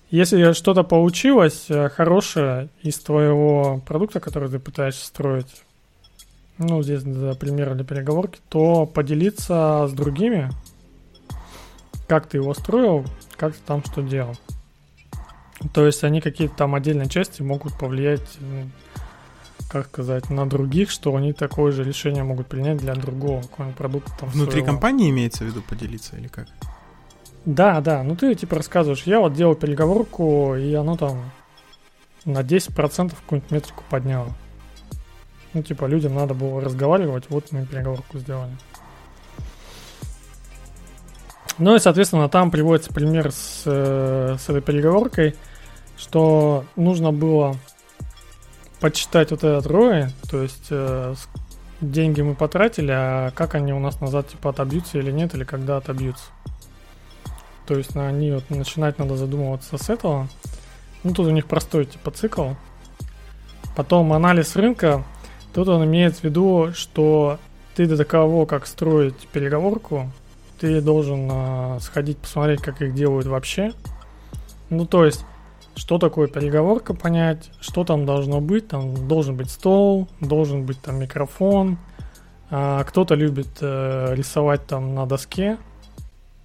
Если 0.09 0.51
что-то 0.51 0.84
получилось 0.84 1.67
э, 1.69 1.88
хорошее 1.88 2.67
из 2.82 2.99
твоего 2.99 3.82
продукта, 3.86 4.19
который 4.19 4.49
ты 4.49 4.59
пытаешься 4.59 5.05
строить, 5.05 5.63
ну, 6.57 6.84
здесь 6.84 7.01
за 7.01 7.34
пример 7.36 7.74
для 7.76 7.86
переговорки, 7.86 8.39
то 8.49 8.86
поделиться 8.86 9.88
с 9.88 9.93
другими, 9.93 10.49
как 12.07 12.28
ты 12.28 12.38
его 12.38 12.53
строил, 12.53 13.05
как 13.38 13.55
ты 13.55 13.59
там 13.65 13.84
что 13.86 14.01
делал. 14.01 14.36
То 15.74 15.86
есть 15.86 16.03
они 16.03 16.19
какие-то 16.19 16.55
там 16.55 16.76
отдельные 16.76 17.07
части 17.07 17.41
могут 17.41 17.78
повлиять, 17.80 18.38
ну, 18.41 18.69
как 19.70 19.88
сказать, 19.88 20.30
на 20.30 20.49
других, 20.49 20.89
что 20.89 21.16
они 21.16 21.34
такое 21.34 21.72
же 21.72 21.84
решение 21.84 22.24
могут 22.24 22.47
принять 22.47 22.78
для 22.78 22.95
другого 22.95 23.41
какого-нибудь 23.41 23.78
продукта. 23.78 24.12
Там, 24.20 24.30
Внутри 24.30 24.62
своего. 24.62 24.68
компании 24.68 25.09
имеется 25.09 25.43
в 25.43 25.47
виду 25.47 25.62
поделиться 25.62 26.16
или 26.18 26.28
как? 26.28 26.47
Да, 27.45 27.82
да, 27.82 28.03
ну 28.03 28.16
ты 28.16 28.36
типа 28.36 28.57
рассказываешь, 28.57 29.03
я 29.03 29.20
вот 29.20 29.34
делал 29.34 29.55
переговорку, 29.55 30.55
и 30.55 30.74
оно 30.74 30.95
там 30.95 31.32
на 32.26 32.39
10% 32.39 33.16
какую-нибудь 33.16 33.51
метрику 33.51 33.84
подняло. 33.89 34.34
Ну, 35.53 35.64
типа, 35.64 35.86
людям 35.86 36.16
надо 36.16 36.34
было 36.34 36.62
разговаривать, 36.62 37.26
вот 37.30 37.51
мы 37.51 37.66
переговорку 37.66 38.20
сделали. 38.20 38.55
Ну 41.57 41.76
и, 41.76 41.80
соответственно, 41.80 42.30
там 42.30 42.49
приводится 42.49 42.93
пример 42.93 43.32
с, 43.32 43.64
э, 43.66 44.38
с 44.39 44.49
этой 44.49 44.62
переговоркой, 44.62 45.36
что 45.97 46.64
нужно 46.76 47.12
было 47.12 47.57
подсчитать 48.82 49.32
вот 49.32 49.43
этот 49.43 49.65
ROI, 49.67 50.09
то 50.29 50.41
есть 50.41 50.67
э, 50.71 51.15
деньги 51.79 52.21
мы 52.21 52.36
потратили, 52.36 52.91
а 52.91 53.32
как 53.32 53.55
они 53.55 53.73
у 53.73 53.79
нас 53.79 54.01
назад 54.01 54.27
типа 54.27 54.49
отобьются 54.49 54.97
или 54.97 55.11
нет, 55.11 55.34
или 55.36 55.43
когда 55.43 55.77
отобьются. 55.77 56.25
То 57.67 57.75
есть 57.75 57.95
на 57.95 58.07
они 58.07 58.32
вот 58.32 58.49
начинать 58.49 58.99
надо 58.99 59.15
задумываться 59.15 59.77
с 59.77 59.89
этого. 59.89 60.27
Ну, 61.03 61.13
тут 61.13 61.27
у 61.27 61.29
них 61.29 61.45
простой 61.45 61.86
типа 61.86 62.11
цикл. 62.11 62.49
Потом 63.75 64.11
анализ 64.13 64.55
рынка. 64.55 65.05
Тут 65.53 65.67
он 65.67 65.86
имеет 65.86 66.17
в 66.17 66.23
виду, 66.23 66.71
что 66.73 67.39
ты 67.75 67.86
до 67.86 68.03
того, 68.03 68.45
как 68.45 68.67
строить 68.67 69.27
переговорку, 69.32 70.11
ты 70.59 70.82
должен 70.82 71.29
э, 71.32 71.79
сходить 71.82 72.17
посмотреть, 72.17 72.61
как 72.61 72.82
их 72.82 72.93
делают 72.93 73.27
вообще. 73.27 73.73
Ну, 74.69 74.86
то 74.86 75.05
есть, 75.05 75.25
что 75.76 75.97
такое 75.97 76.28
переговорка 76.28 76.93
понять, 76.93 77.49
что 77.59 77.84
там 77.84 78.05
должно 78.05 78.41
быть. 78.41 78.67
Там 78.67 79.07
должен 79.07 79.36
быть 79.36 79.49
стол, 79.49 80.07
должен 80.19 80.65
быть 80.65 80.82
там 80.82 80.99
микрофон. 80.99 81.78
А, 82.49 82.84
кто-то 82.84 83.15
любит 83.15 83.47
э, 83.61 84.13
рисовать 84.13 84.67
там 84.67 84.93
на 84.93 85.05
доске, 85.05 85.57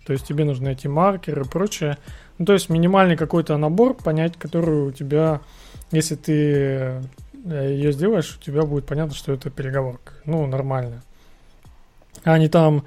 то 0.07 0.13
есть 0.13 0.25
тебе 0.25 0.45
нужно 0.45 0.69
эти 0.69 0.87
маркеры 0.87 1.43
и 1.43 1.49
прочее. 1.49 1.99
Ну, 2.39 2.47
то 2.47 2.53
есть 2.53 2.69
минимальный 2.69 3.17
какой-то 3.17 3.57
набор, 3.57 3.95
понять, 3.95 4.37
который 4.37 4.87
у 4.87 4.93
тебя, 4.93 5.41
если 5.91 6.15
ты 6.15 6.33
э, 6.33 7.03
ее 7.45 7.91
сделаешь, 7.91 8.37
у 8.37 8.41
тебя 8.41 8.63
будет 8.63 8.87
понятно, 8.87 9.15
что 9.15 9.33
это 9.33 9.51
переговорка. 9.51 10.13
Ну, 10.25 10.47
нормально. 10.47 11.03
А 12.23 12.39
не 12.39 12.49
там 12.49 12.85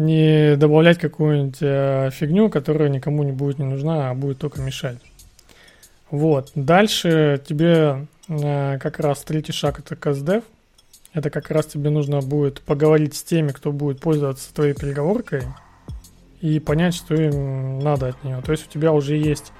не 0.00 0.56
добавлять 0.56 0.98
какую-нибудь 0.98 1.58
э, 1.60 2.10
фигню, 2.12 2.48
которая 2.48 2.88
никому 2.88 3.22
не 3.22 3.32
будет 3.32 3.58
не 3.58 3.66
нужна, 3.66 4.10
а 4.10 4.14
будет 4.14 4.38
только 4.38 4.60
мешать. 4.60 4.98
Вот. 6.10 6.50
Дальше 6.54 7.40
тебе 7.46 8.06
э, 8.28 8.78
как 8.78 8.98
раз 8.98 9.22
третий 9.22 9.52
шаг 9.52 9.78
это 9.78 9.94
CastDev. 9.94 10.42
Это 11.12 11.30
как 11.30 11.50
раз 11.50 11.66
тебе 11.66 11.90
нужно 11.90 12.20
будет 12.20 12.60
поговорить 12.62 13.14
с 13.14 13.22
теми, 13.22 13.48
кто 13.50 13.72
будет 13.72 14.00
пользоваться 14.00 14.54
твоей 14.54 14.74
переговоркой, 14.74 15.42
и 16.40 16.60
понять, 16.60 16.94
что 16.94 17.14
им 17.14 17.80
надо 17.80 18.08
от 18.08 18.24
нее. 18.24 18.40
То 18.42 18.52
есть 18.52 18.68
у 18.68 18.70
тебя 18.70 18.92
уже 18.92 19.16
есть 19.16 19.52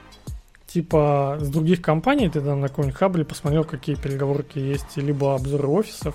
типа 0.66 1.38
с 1.40 1.48
других 1.48 1.82
компаний, 1.82 2.30
ты 2.30 2.40
там 2.40 2.60
на 2.60 2.68
каком-нибудь 2.68 2.96
хабре 2.96 3.24
посмотрел, 3.24 3.64
какие 3.64 3.96
переговорки 3.96 4.58
есть, 4.58 4.96
либо 4.96 5.34
обзоры 5.34 5.68
офисов. 5.68 6.14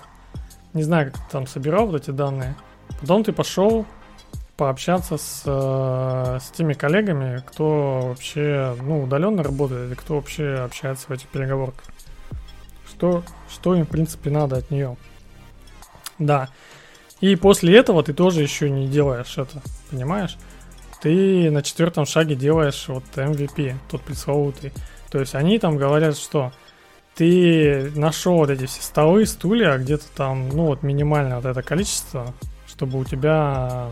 Не 0.73 0.83
знаю, 0.83 1.11
как 1.11 1.21
ты 1.21 1.31
там 1.31 1.47
собирал 1.47 1.87
вот 1.87 2.01
эти 2.01 2.11
данные. 2.11 2.55
Потом 3.01 3.23
ты 3.23 3.33
пошел 3.33 3.85
пообщаться 4.57 5.17
с, 5.17 5.43
э, 5.45 6.39
с 6.41 6.49
теми 6.51 6.73
коллегами, 6.73 7.43
кто 7.45 8.01
вообще 8.09 8.75
ну, 8.81 9.03
удаленно 9.03 9.43
работает, 9.43 9.89
или 9.89 9.95
кто 9.95 10.15
вообще 10.15 10.55
общается 10.55 11.07
в 11.07 11.11
этих 11.11 11.27
переговорках. 11.27 11.85
Что, 12.87 13.23
что 13.49 13.75
им, 13.75 13.85
в 13.85 13.89
принципе, 13.89 14.29
надо 14.29 14.57
от 14.57 14.71
нее. 14.71 14.95
Да. 16.19 16.49
И 17.19 17.35
после 17.35 17.77
этого 17.77 18.03
ты 18.03 18.13
тоже 18.13 18.41
еще 18.41 18.69
не 18.69 18.87
делаешь 18.87 19.37
это, 19.37 19.61
понимаешь? 19.89 20.37
ты 21.05 21.51
на 21.51 21.61
четвертом 21.61 22.07
шаге 22.07 22.33
делаешь 22.33 22.85
вот 22.87 23.03
MVP, 23.13 23.75
тот 23.91 24.01
пресловутый. 24.01 24.73
То 25.11 25.19
есть 25.19 25.35
они 25.35 25.59
там 25.59 25.77
говорят, 25.77 26.17
что 26.17 26.51
ты 27.13 27.91
нашел 27.95 28.37
вот 28.37 28.49
эти 28.49 28.65
все 28.65 28.81
столы, 28.81 29.27
стулья, 29.27 29.77
где-то 29.77 30.05
там, 30.15 30.49
ну 30.49 30.65
вот 30.65 30.81
минимальное 30.81 31.35
вот 31.35 31.45
это 31.45 31.61
количество, 31.61 32.33
чтобы 32.65 32.97
у 32.97 33.03
тебя... 33.03 33.89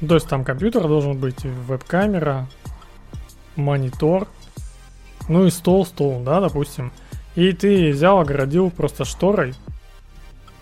То 0.00 0.14
есть 0.14 0.28
там 0.28 0.44
компьютер 0.44 0.82
должен 0.88 1.16
быть, 1.16 1.44
веб-камера, 1.44 2.48
монитор, 3.56 4.28
ну 5.28 5.46
и 5.46 5.50
стол, 5.50 5.86
стол, 5.86 6.22
да, 6.22 6.40
допустим. 6.40 6.92
И 7.34 7.52
ты 7.52 7.90
взял, 7.90 8.20
огородил 8.20 8.70
просто 8.70 9.04
шторой 9.04 9.54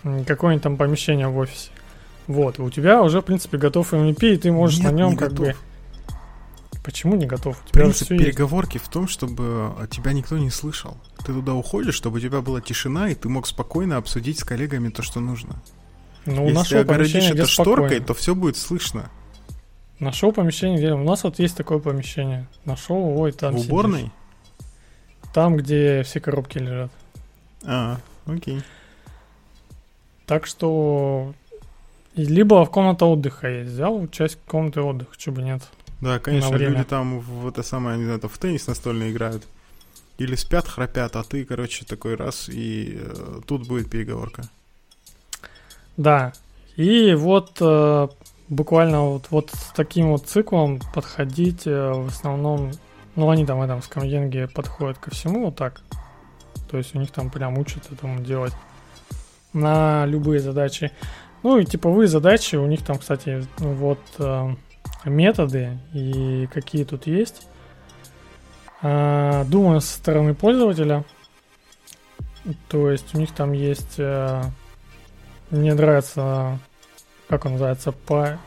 какое-нибудь 0.03 0.63
там 0.63 0.77
помещение 0.77 1.27
в 1.27 1.37
офисе. 1.37 1.69
Вот, 2.27 2.59
у 2.59 2.69
тебя 2.69 3.01
уже, 3.01 3.21
в 3.21 3.25
принципе, 3.25 3.57
готов 3.57 3.93
MVP, 3.93 4.33
и 4.33 4.37
ты 4.37 4.51
можешь 4.51 4.79
Нет, 4.79 4.91
на 4.91 4.95
нем 4.95 5.17
как 5.17 5.31
готов. 5.31 5.47
бы... 5.47 5.55
Почему 6.83 7.15
не 7.15 7.25
готов? 7.25 7.61
У 7.65 7.69
тебя 7.69 7.83
Принцип 7.83 8.09
переговорки 8.09 8.73
есть. 8.75 8.85
в 8.85 8.89
том, 8.89 9.07
чтобы 9.07 9.71
тебя 9.89 10.11
никто 10.11 10.37
не 10.37 10.49
слышал. 10.49 10.97
Ты 11.19 11.33
туда 11.33 11.53
уходишь, 11.53 11.95
чтобы 11.95 12.17
у 12.17 12.19
тебя 12.19 12.41
была 12.41 12.59
тишина, 12.59 13.09
и 13.09 13.15
ты 13.15 13.29
мог 13.29 13.47
спокойно 13.47 13.95
обсудить 13.95 14.39
с 14.39 14.43
коллегами 14.43 14.89
то, 14.89 15.01
что 15.01 15.21
нужно. 15.21 15.55
Ну, 16.25 16.47
Если 16.47 16.77
огородишь 16.77 17.31
это 17.31 17.45
шторкой, 17.45 17.99
то 18.01 18.13
все 18.13 18.35
будет 18.35 18.57
слышно. 18.57 19.09
Нашел 20.03 20.33
помещение, 20.33 20.77
где 20.77 20.93
у 20.93 21.03
нас 21.03 21.23
вот 21.23 21.39
есть 21.39 21.55
такое 21.55 21.79
помещение. 21.79 22.47
Нашел, 22.65 23.17
ой, 23.17 23.31
там. 23.31 23.53
В 23.53 23.57
сидишь. 23.57 23.71
уборной? 23.71 24.11
Там, 25.33 25.57
где 25.57 26.03
все 26.03 26.19
коробки 26.19 26.57
лежат. 26.57 26.91
А, 27.65 27.97
окей. 28.25 28.61
Так 30.25 30.45
что 30.45 31.33
и 32.15 32.25
либо 32.25 32.65
в 32.65 32.69
комната 32.69 33.05
отдыха 33.05 33.47
есть. 33.47 33.71
Взял 33.71 34.07
часть 34.09 34.37
комнаты 34.45 34.81
отдыха, 34.81 35.15
чего 35.17 35.35
бы 35.35 35.41
нет. 35.41 35.63
Да, 36.01 36.19
конечно, 36.19 36.55
люди 36.55 36.83
там 36.83 37.19
в 37.19 37.47
это 37.47 37.63
самое, 37.63 37.97
не 37.97 38.03
знаю, 38.03 38.19
там 38.19 38.29
в 38.29 38.37
теннис 38.37 38.67
настольно 38.67 39.09
играют. 39.09 39.47
Или 40.17 40.35
спят, 40.35 40.67
храпят, 40.67 41.15
а 41.15 41.23
ты, 41.23 41.43
короче, 41.43 41.85
такой 41.85 42.15
раз, 42.15 42.47
и 42.49 42.99
э, 43.01 43.41
тут 43.47 43.67
будет 43.67 43.89
переговорка. 43.89 44.43
Да. 45.97 46.33
И 46.75 47.13
вот 47.15 47.57
э, 47.61 48.07
буквально 48.49 49.01
вот, 49.01 49.27
вот 49.29 49.51
с 49.51 49.71
таким 49.75 50.09
вот 50.11 50.27
циклом 50.27 50.79
подходить 50.93 51.65
э, 51.65 51.91
в 51.91 52.07
основном, 52.07 52.71
ну 53.15 53.29
они 53.29 53.45
там 53.45 53.59
в 53.59 53.63
этом 53.63 53.81
скамьенге 53.81 54.47
подходят 54.47 54.97
ко 54.97 55.11
всему 55.11 55.45
вот 55.45 55.55
так. 55.55 55.81
То 56.69 56.77
есть 56.77 56.95
у 56.95 56.99
них 56.99 57.11
там 57.11 57.29
прям 57.29 57.57
учат 57.57 57.91
этому 57.91 58.19
делать 58.21 58.53
на 59.53 60.05
любые 60.05 60.39
задачи. 60.39 60.91
Ну 61.43 61.57
и 61.57 61.65
типовые 61.65 62.07
задачи, 62.07 62.55
у 62.55 62.65
них 62.65 62.83
там, 62.83 62.97
кстати, 62.97 63.45
вот 63.57 63.99
э, 64.19 64.55
методы 65.05 65.77
и 65.93 66.47
какие 66.51 66.83
тут 66.83 67.07
есть. 67.07 67.47
А, 68.81 69.43
думаю, 69.45 69.81
со 69.81 69.97
стороны 69.97 70.33
пользователя. 70.33 71.03
То 72.67 72.89
есть 72.89 73.13
у 73.15 73.19
них 73.19 73.31
там 73.31 73.51
есть... 73.51 73.95
э, 73.97 74.43
мне 75.53 75.75
нравится, 75.75 76.57
как 77.29 77.45
он 77.45 77.53
называется, 77.53 77.91
па- 77.91 78.39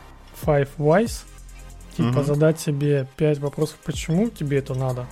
Five 0.45 0.69
Whys. 0.79 1.25
Типа 1.97 2.09
Мгм. 2.09 2.25
задать 2.25 2.61
себе 2.61 3.07
5 3.17 3.39
вопросов, 3.39 3.79
почему 3.85 4.29
тебе 4.29 4.59
это 4.59 4.75
надо. 4.75 5.07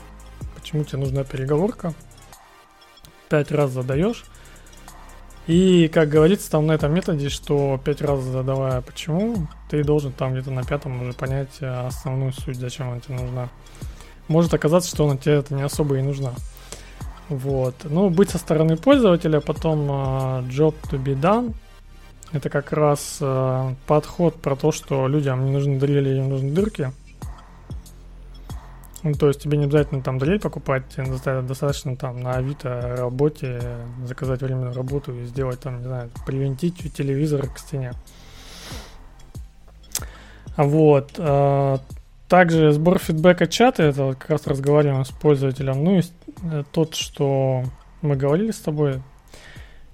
Почему 0.54 0.84
тебе 0.84 0.98
нужна 0.98 1.24
переговорка. 1.24 1.94
Пять 3.30 3.50
раз 3.50 3.70
задаешь. 3.70 4.24
И, 5.46 5.88
как 5.92 6.08
говорится 6.08 6.50
там 6.50 6.66
на 6.66 6.72
этом 6.72 6.92
методе, 6.94 7.28
что 7.28 7.78
пять 7.84 8.00
раз 8.00 8.20
задавая 8.20 8.80
почему, 8.80 9.46
ты 9.68 9.82
должен 9.84 10.12
там 10.12 10.32
где-то 10.32 10.50
на 10.50 10.62
пятом 10.64 11.02
уже 11.02 11.12
понять 11.12 11.50
э, 11.60 11.86
основную 11.86 12.32
суть, 12.32 12.56
зачем 12.56 12.90
она 12.90 13.00
тебе 13.00 13.16
нужна. 13.16 13.48
Может 14.28 14.54
оказаться, 14.54 14.88
что 14.88 15.06
она 15.06 15.18
тебе 15.18 15.34
это 15.34 15.54
не 15.54 15.62
особо 15.62 15.96
и 15.96 16.02
нужна. 16.02 16.32
Вот. 17.28 17.74
Ну, 17.84 18.08
быть 18.10 18.30
со 18.30 18.38
стороны 18.38 18.76
пользователя, 18.78 19.40
потом 19.40 19.80
э, 19.82 19.94
job 20.50 20.74
to 20.90 21.02
be 21.02 21.14
done. 21.18 21.54
Это 22.34 22.50
как 22.50 22.72
раз 22.72 23.18
э, 23.20 23.74
подход 23.86 24.34
про 24.42 24.56
то, 24.56 24.72
что 24.72 25.06
людям 25.06 25.44
не 25.44 25.52
нужны 25.52 25.78
дрели, 25.78 26.18
им 26.18 26.30
нужны 26.30 26.50
дырки. 26.50 26.90
Ну, 29.04 29.12
то 29.14 29.28
есть 29.28 29.40
тебе 29.40 29.56
не 29.56 29.66
обязательно 29.66 30.02
там 30.02 30.18
дрель 30.18 30.40
покупать, 30.40 30.88
тебе 30.88 31.06
доста- 31.06 31.42
достаточно 31.42 31.94
там 31.94 32.20
на 32.20 32.32
Авито 32.32 32.96
работе 32.98 33.62
заказать 34.04 34.42
временную 34.42 34.74
работу 34.74 35.12
и 35.12 35.26
сделать 35.26 35.60
там, 35.60 35.78
не 35.78 35.84
знаю, 35.84 36.10
привинтить 36.26 36.92
телевизор 36.92 37.46
к 37.48 37.58
стене. 37.58 37.92
Вот. 40.56 41.12
э, 41.16 41.78
Также 42.28 42.72
сбор 42.72 42.98
фидбэка 42.98 43.46
чата, 43.46 43.84
это 43.84 44.16
как 44.18 44.30
раз 44.30 44.46
разговариваем 44.48 45.04
с 45.04 45.10
пользователем. 45.10 45.84
Ну 45.84 45.98
и 45.98 46.02
э, 46.50 46.64
тот, 46.72 46.96
что 46.96 47.62
мы 48.02 48.16
говорили 48.16 48.50
с 48.50 48.58
тобой. 48.58 49.02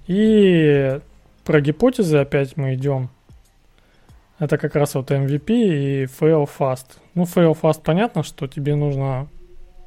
И 0.06 1.00
про 1.44 1.60
гипотезы 1.60 2.18
опять 2.18 2.56
мы 2.56 2.74
идем. 2.74 3.10
Это 4.38 4.56
как 4.56 4.74
раз 4.74 4.94
вот 4.94 5.10
MVP 5.10 5.48
и 5.48 6.04
fail 6.04 6.48
fast. 6.58 6.86
Ну, 7.14 7.24
fail 7.24 7.56
fast 7.60 7.82
понятно, 7.82 8.22
что 8.22 8.46
тебе 8.46 8.74
нужно 8.74 9.28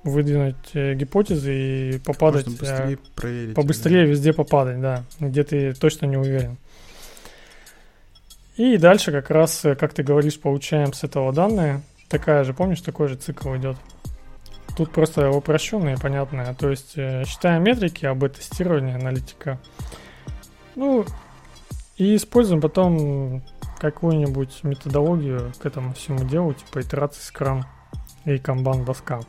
выдвинуть 0.04 0.56
э, 0.74 0.94
гипотезы 0.96 1.54
и 1.96 2.00
попадать 2.00 2.46
Можно 2.46 2.58
э, 2.58 2.60
быстрее 2.60 2.98
проверить. 3.16 3.56
побыстрее 3.56 4.06
везде 4.06 4.34
попадать, 4.34 4.80
да, 4.82 5.04
где 5.20 5.44
ты 5.44 5.74
точно 5.74 6.06
не 6.06 6.18
уверен. 6.18 6.58
И 8.58 8.78
дальше 8.78 9.12
как 9.12 9.32
раз, 9.32 9.66
э, 9.66 9.76
как 9.76 9.94
ты 9.94 10.04
говоришь, 10.04 10.40
получаем 10.40 10.94
с 10.94 11.04
этого 11.04 11.34
данные. 11.34 11.82
Такая 12.10 12.44
же, 12.44 12.54
помнишь, 12.54 12.82
такой 12.82 13.08
же 13.08 13.16
цикл 13.16 13.56
идет. 13.56 13.78
Тут 14.78 14.92
просто 14.92 15.32
упрощенные, 15.32 15.98
понятные. 15.98 16.54
То 16.60 16.70
есть 16.70 16.94
считаем 16.94 17.64
метрики, 17.64 18.06
об 18.06 18.28
тестировании, 18.28 18.94
аналитика. 18.94 19.60
Ну, 20.76 21.06
и 21.98 22.16
используем 22.16 22.62
потом 22.62 23.44
какую-нибудь 23.80 24.64
методологию 24.64 25.52
к 25.60 25.66
этому 25.66 25.94
всему 25.94 26.20
делу, 26.28 26.54
типа 26.54 26.82
итерации 26.82 27.22
Scrum 27.22 27.64
и 28.26 28.36
Kanban 28.36 28.86
доска. 28.86 29.20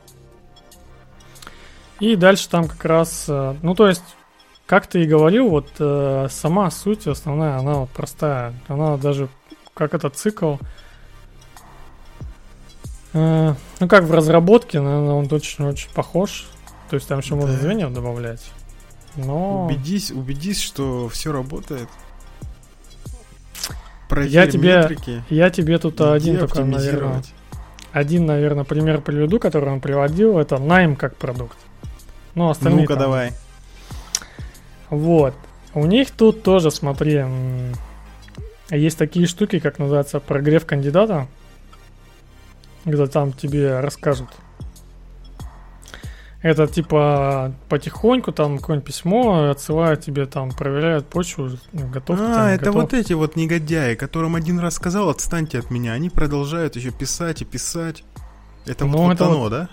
И 2.01 2.17
дальше 2.17 2.49
там 2.49 2.69
как 2.69 2.85
раз, 2.85 3.27
э, 3.29 3.57
ну 3.63 3.75
то 3.75 3.89
есть, 3.89 4.03
как 4.67 4.87
ты 4.87 5.03
и 5.03 5.07
говорил, 5.07 5.49
вот 5.49 5.69
э, 5.79 6.27
сама 6.31 6.71
суть 6.71 7.07
основная, 7.07 7.59
она 7.59 7.75
вот 7.75 7.91
простая. 7.91 8.55
Она 8.69 8.97
даже, 8.97 9.29
как 9.75 9.95
этот 9.95 10.17
цикл, 10.17 10.57
э, 13.13 13.55
ну 13.81 13.89
как 13.89 14.05
в 14.05 14.13
разработке, 14.13 14.81
наверное, 14.81 15.15
он 15.15 15.29
очень-очень 15.31 15.91
похож. 15.95 16.47
То 16.91 16.97
есть 16.97 17.09
там 17.09 17.21
еще 17.21 17.35
можно 17.35 17.55
Да. 17.55 17.61
звеньев 17.61 17.93
добавлять. 17.93 18.43
Но... 19.17 19.67
Убедись, 19.67 20.11
убедись, 20.11 20.61
что 20.61 21.09
все 21.09 21.33
работает. 21.33 21.89
Проверь 24.09 24.31
Я 24.31 24.47
тебе 24.47 24.77
метрики. 24.77 25.23
Я 25.31 25.51
тебе 25.51 25.79
тут 25.79 26.01
один 26.01 26.39
только, 26.39 26.65
наверное, 26.65 27.23
один, 27.93 28.27
наверное, 28.27 28.65
пример 28.65 29.01
приведу, 29.01 29.39
который 29.39 29.73
он 29.73 29.81
приводил. 29.81 30.39
Это 30.39 30.59
найм 30.59 30.97
как 30.97 31.17
продукт. 31.17 31.57
Ну, 32.35 32.51
остальные 32.51 32.83
Ну-ка, 32.83 32.97
давай. 32.97 33.33
Вот. 34.91 35.35
У 35.75 35.87
них 35.87 36.11
тут 36.11 36.43
тоже, 36.43 36.71
смотри, 36.71 37.25
есть 38.71 38.99
такие 38.99 39.27
штуки, 39.27 39.59
как 39.59 39.79
называется 39.79 40.21
прогрев 40.21 40.67
кандидата, 40.67 41.29
когда 42.85 43.07
там 43.07 43.33
тебе 43.33 43.81
расскажут. 43.81 44.29
Это 46.45 46.67
типа 46.67 47.55
потихоньку 47.71 48.31
там 48.31 48.59
какое-нибудь 48.59 48.87
письмо 48.87 49.49
отсылают 49.49 50.03
тебе 50.03 50.27
там, 50.27 50.51
проверяют 50.51 51.07
почву, 51.07 51.49
готов 51.73 52.19
ты 52.19 52.23
там, 52.27 52.33
А, 52.37 52.49
не 52.51 52.57
это 52.57 52.67
готов. 52.67 52.83
вот 52.83 52.93
эти 52.93 53.15
вот 53.15 53.35
негодяи, 53.37 53.95
которым 53.95 54.35
один 54.37 54.59
раз 54.59 54.75
сказал, 54.75 55.09
отстаньте 55.09 55.59
от 55.59 55.71
меня. 55.71 55.95
Они 55.95 56.11
продолжают 56.11 56.77
еще 56.77 56.91
писать 56.91 57.41
и 57.41 57.47
писать. 57.47 58.05
Это 58.67 58.85
Ну, 58.85 58.93
вот, 58.93 59.03
вот 59.05 59.13
это 59.15 59.25
оно, 59.27 59.39
вот- 59.39 59.51
да? 59.53 59.69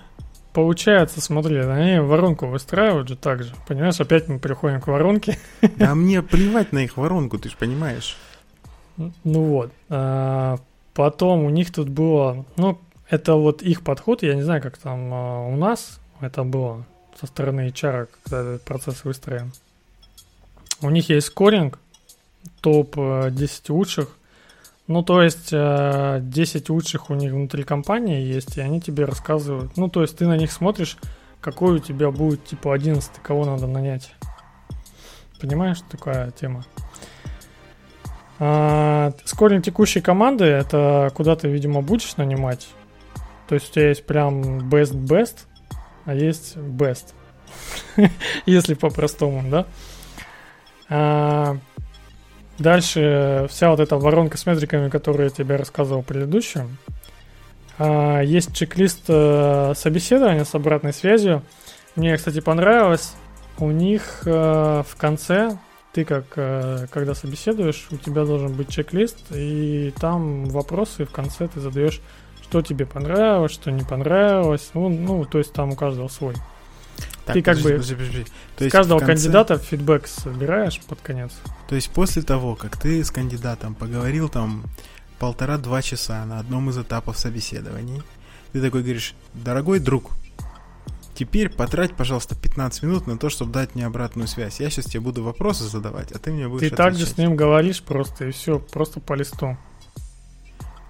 Получается, 0.54 1.20
смотри, 1.20 1.58
они 1.60 2.00
воронку 2.00 2.48
выстраивают 2.48 3.10
же 3.10 3.18
так 3.18 3.44
же. 3.44 3.54
Понимаешь, 3.68 4.00
опять 4.00 4.30
мы 4.30 4.40
приходим 4.40 4.80
к 4.80 4.88
воронке. 4.88 5.38
А 5.80 5.94
мне 5.94 6.22
плевать 6.22 6.72
на 6.72 6.80
их 6.80 6.96
воронку, 6.96 7.38
ты 7.38 7.50
же 7.50 7.58
понимаешь. 7.58 8.16
Ну 8.98 9.12
вот. 9.44 9.72
А, 9.90 10.58
Потом 10.94 11.44
у 11.46 11.50
них 11.50 11.72
тут 11.72 11.88
было, 11.88 12.46
ну, 12.58 12.78
это 13.10 13.36
вот 13.36 13.62
их 13.62 13.82
подход, 13.82 14.24
я 14.24 14.36
не 14.36 14.42
знаю, 14.42 14.62
как 14.62 14.78
там 14.78 15.10
а, 15.14 15.48
у 15.48 15.56
нас 15.56 16.01
это 16.22 16.44
было 16.44 16.86
со 17.20 17.28
стороны 17.28 17.68
HR, 17.68 18.08
когда 18.24 18.42
этот 18.42 18.64
процесс 18.64 19.04
выстроен. 19.04 19.52
У 20.82 20.90
них 20.90 21.10
есть 21.10 21.28
скоринг, 21.28 21.80
топ-10 22.62 23.62
лучших. 23.70 24.18
Ну, 24.88 25.04
то 25.04 25.22
есть 25.22 25.50
э, 25.52 26.20
10 26.22 26.70
лучших 26.70 27.10
у 27.10 27.16
них 27.16 27.32
внутри 27.32 27.64
компании 27.64 28.22
есть, 28.22 28.58
и 28.58 28.62
они 28.62 28.82
тебе 28.82 29.06
рассказывают. 29.06 29.78
Ну, 29.78 29.90
то 29.90 30.02
есть 30.02 30.18
ты 30.18 30.28
на 30.28 30.38
них 30.38 30.52
смотришь, 30.52 30.98
какой 31.40 31.76
у 31.76 31.80
тебя 31.80 32.12
будет, 32.12 32.46
типа, 32.46 32.74
11, 32.74 33.12
кого 33.22 33.46
надо 33.46 33.68
нанять. 33.68 34.14
Понимаешь, 35.40 35.82
такая 35.90 36.32
тема? 36.32 36.66
А, 38.40 39.14
скоринг 39.24 39.64
текущей 39.64 40.02
команды 40.02 40.46
это 40.46 41.12
куда 41.14 41.36
ты, 41.36 41.48
видимо, 41.48 41.82
будешь 41.82 42.18
нанимать. 42.18 42.68
То 43.48 43.56
есть 43.56 43.70
у 43.70 43.74
тебя 43.74 43.90
есть 43.90 44.06
прям 44.06 44.68
best-best, 44.68 45.46
а 46.06 46.14
есть 46.14 46.56
best. 46.58 47.14
Если 48.45 48.74
по-простому, 48.74 49.43
да? 49.49 49.66
А, 50.89 51.58
дальше 52.58 53.47
вся 53.49 53.70
вот 53.70 53.80
эта 53.80 53.97
воронка 53.97 54.38
с 54.38 54.45
метриками, 54.45 54.89
которую 54.89 55.26
я 55.26 55.30
тебе 55.30 55.56
рассказывал 55.56 56.02
в 56.02 56.06
предыдущем. 56.06 56.78
А, 57.78 58.22
есть 58.22 58.56
чек-лист 58.56 59.06
э, 59.08 59.74
собеседования 59.76 60.43
с 60.43 60.54
обратной 60.54 60.93
связью. 60.93 61.43
Мне, 61.95 62.16
кстати, 62.18 62.39
понравилось. 62.39 63.14
У 63.58 63.72
них 63.72 64.22
э, 64.26 64.84
в 64.88 64.95
конце 64.97 65.58
ты 65.93 66.06
как 66.06 66.26
э, 66.36 66.88
когда 66.89 67.14
собеседуешь, 67.14 67.88
у 67.91 67.97
тебя 67.97 68.24
должен 68.24 68.54
быть 68.54 68.70
чек-лист, 68.70 69.18
и 69.32 69.93
там 69.99 70.45
вопросы 70.45 71.06
в 71.06 71.12
конце 71.12 71.47
ты 71.47 71.60
задаешь, 71.60 72.02
что 72.52 72.62
тебе 72.62 72.86
понравилось, 72.86 73.54
что 73.54 73.72
не 73.72 73.84
понравилось. 73.84 74.72
Ну, 74.74 74.89
ну 74.89 75.24
то 75.24 75.38
есть 75.38 75.54
там 75.54 75.72
у 75.72 75.76
каждого 75.78 76.10
свой. 76.10 76.36
Так, 77.26 77.36
Ты 77.36 77.41
как 77.41 77.56
подожди, 77.56 77.64
бы 77.64 77.74
подожди, 77.76 77.95
подожди. 77.95 78.26
То 78.58 78.64
есть 78.66 78.72
каждого 78.74 78.99
конце- 78.99 79.14
кандидата 79.14 79.58
фидбэк 79.58 80.06
собираешь 80.06 80.82
под 80.82 80.99
конец. 80.99 81.32
То 81.70 81.76
есть 81.76 81.89
после 81.91 82.24
того, 82.24 82.56
как 82.56 82.76
ты 82.76 83.06
с 83.06 83.10
кандидатом 83.10 83.74
поговорил 83.74 84.28
там 84.28 84.64
полтора-два 85.18 85.82
часа 85.82 86.26
на 86.26 86.39
одном 86.39 86.70
из 86.72 86.78
этапов 86.78 87.18
собеседований. 87.18 88.04
Ты 88.52 88.62
такой 88.62 88.82
говоришь, 88.82 89.16
дорогой 89.34 89.80
друг, 89.80 90.12
теперь 91.16 91.49
потрать, 91.49 91.95
пожалуйста, 91.95 92.36
15 92.36 92.84
минут 92.84 93.08
на 93.08 93.18
то, 93.18 93.30
чтобы 93.30 93.54
дать 93.54 93.76
мне 93.76 93.86
обратную 93.86 94.28
связь. 94.28 94.60
Я 94.60 94.70
сейчас 94.70 94.86
тебе 94.88 94.99
буду 94.99 95.24
вопросы 95.24 95.64
задавать, 95.64 96.12
а 96.12 96.20
ты 96.20 96.34
мне 96.34 96.49
будешь 96.49 96.70
Ты 96.70 96.76
также 96.76 97.06
с 97.06 97.18
ним 97.18 97.38
говоришь 97.38 97.82
просто, 97.82 98.26
и 98.26 98.32
все, 98.32 98.60
просто 98.60 98.99
по 98.99 99.14
листу. 99.14 99.58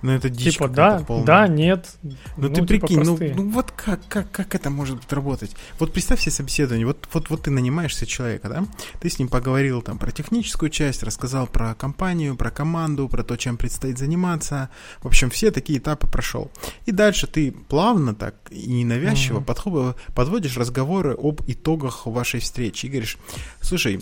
Ну 0.02 0.12
это 0.12 0.30
дичь 0.30 0.54
Типа 0.54 0.68
да, 0.68 0.99
полная. 0.99 1.26
да, 1.26 1.47
нет. 1.47 1.95
Ну, 2.38 2.49
ты 2.49 2.56
типа, 2.56 2.68
прикинь, 2.68 2.97
ну, 2.99 3.06
простые. 3.06 3.36
ну 3.36 3.49
вот 3.52 3.72
как, 3.72 3.99
как, 4.08 4.32
как 4.32 4.56
это 4.56 4.70
может 4.70 5.12
работать? 5.14 5.56
Вот 5.78 5.93
представь 5.93 6.20
себе 6.22 6.32
собеседование, 6.32 6.88
вот, 6.88 7.08
вот, 7.14 7.30
вот 7.30 7.43
ты 7.43 7.52
нанимаешься 7.52 8.06
человека, 8.06 8.49
да? 8.49 8.66
Ты 8.99 9.10
с 9.10 9.20
ним 9.20 9.28
поговорил 9.28 9.82
там 9.82 9.99
про 9.99 10.12
техническую 10.12 10.70
часть, 10.70 11.04
рассказал 11.04 11.45
про 11.45 11.76
компанию, 11.76 12.36
про 12.36 12.49
команду, 12.49 13.08
про 13.10 13.24
то, 13.24 13.38
чем 13.38 13.58
предстоит 13.58 13.97
заниматься. 13.99 14.70
В 15.02 15.08
общем, 15.08 15.30
все 15.30 15.52
такие 15.52 15.78
этапы 15.80 16.08
прошел. 16.08 16.52
И 16.86 16.91
дальше 16.91 17.28
ты 17.28 17.52
плавно 17.52 18.16
так 18.16 18.36
и 18.49 18.68
ненавязчиво 18.72 19.39
Мгм. 19.39 19.45
подхо- 19.45 19.95
подводишь 20.16 20.58
разговоры 20.58 21.16
об 21.18 21.41
итогах 21.47 22.08
вашей 22.08 22.39
встречи. 22.39 22.88
И 22.88 22.89
говоришь, 22.89 23.18
слушай, 23.62 23.99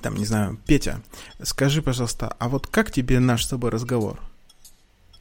там, 0.00 0.16
не 0.16 0.24
знаю, 0.24 0.58
Петя, 0.66 1.00
скажи, 1.42 1.82
пожалуйста, 1.82 2.34
а 2.38 2.48
вот 2.48 2.66
как 2.66 2.90
тебе 2.90 3.20
наш 3.20 3.44
с 3.44 3.48
тобой 3.48 3.70
разговор? 3.70 4.18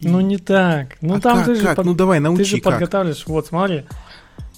Ну 0.02 0.20
не 0.22 0.38
так. 0.38 0.98
Ну 1.02 1.16
а 1.16 1.20
там 1.20 1.38
как, 1.38 1.46
ты 1.48 1.56
же 1.56 1.64
как? 1.64 1.76
под- 1.78 1.86
Ну 1.86 1.94
давай, 1.94 2.18
Ты 2.20 2.24
научи 2.24 2.44
же 2.44 2.56
как. 2.62 2.74
подготавливаешь, 2.74 3.24
вот 3.28 3.48
смотри, 3.48 3.86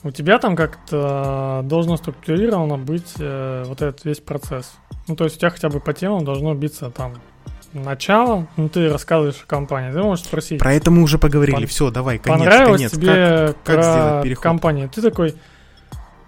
у 0.03 0.11
тебя 0.11 0.39
там 0.39 0.55
как-то 0.55 1.61
должно 1.65 1.97
структурировано 1.97 2.77
быть 2.77 3.13
э, 3.19 3.63
вот 3.67 3.81
этот 3.81 4.03
весь 4.05 4.19
процесс. 4.19 4.73
Ну, 5.07 5.15
то 5.15 5.25
есть 5.25 5.35
у 5.37 5.39
тебя 5.39 5.49
хотя 5.49 5.69
бы 5.69 5.79
по 5.79 5.93
темам 5.93 6.23
должно 6.23 6.53
биться 6.53 6.89
там 6.89 7.13
начало, 7.73 8.47
ну, 8.55 8.69
ты 8.69 8.89
рассказываешь 8.89 9.41
о 9.43 9.47
компании, 9.47 9.91
ты 9.91 10.01
можешь 10.01 10.25
спросить, 10.25 10.59
Про 10.59 10.73
это 10.75 10.91
мы 10.91 11.01
уже 11.01 11.17
поговорили. 11.17 11.57
Пон- 11.63 11.67
Все, 11.67 11.89
давай, 11.89 12.19
конец, 12.19 12.39
понравилось 12.39 12.77
конец. 12.81 12.91
тебе 12.91 13.07
Как, 13.47 13.55
как 13.63 13.75
про 13.75 13.81
сделать 13.83 14.23
переход? 14.23 14.43
компанию? 14.43 14.89
Ты 14.89 15.01
такой, 15.01 15.35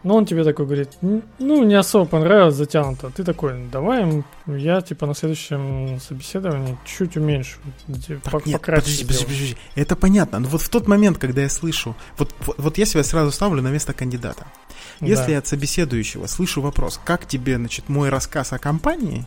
ну, 0.06 0.16
он 0.16 0.26
тебе 0.26 0.44
такой 0.44 0.66
говорит, 0.66 0.90
«Н- 1.02 1.24
ну, 1.40 1.64
не 1.64 1.76
особо 1.76 2.06
понравилось, 2.06 2.56
затянуто. 2.56 3.10
Ты 3.10 3.24
такой, 3.24 3.68
давай 3.72 4.24
я, 4.48 4.82
типа, 4.82 5.06
на 5.08 5.16
следующем 5.16 6.00
собеседовании 6.00 6.78
чуть 6.86 7.18
уменьшу, 7.18 7.58
типа, 8.08 8.30
Так, 8.32 8.46
нет, 8.46 8.62
подожди, 8.62 9.04
подожди, 9.04 9.04
сделаю». 9.04 9.26
подожди. 9.26 9.58
Это 9.76 9.96
понятно. 9.96 10.40
Но 10.40 10.48
вот 10.48 10.62
в 10.62 10.70
тот 10.70 10.88
момент, 10.88 11.18
когда 11.18 11.42
я 11.42 11.50
слышу, 11.50 11.96
вот, 12.18 12.34
вот, 12.46 12.56
вот 12.58 12.78
я 12.78 12.86
себя 12.86 13.04
сразу 13.04 13.32
ставлю 13.32 13.62
на 13.62 13.70
место 13.70 13.94
кандидата. 13.94 14.46
Если 15.02 15.26
Да. 15.26 15.32
я 15.32 15.38
от 15.40 15.48
собеседующего 15.48 16.28
слышу 16.28 16.62
вопрос, 16.62 17.02
как 17.04 17.28
тебе, 17.28 17.58
значит, 17.58 17.90
мой 17.90 18.10
рассказ 18.10 18.54
о 18.54 18.60
компании, 18.60 19.26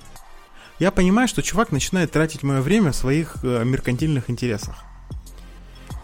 я 0.78 0.90
понимаю, 0.92 1.26
что 1.28 1.42
чувак 1.42 1.72
начинает 1.72 2.12
тратить 2.12 2.42
мое 2.44 2.60
время 2.62 2.92
в 2.92 2.96
своих 2.96 3.36
э, 3.42 3.64
меркантильных 3.64 4.30
интересах. 4.30 4.76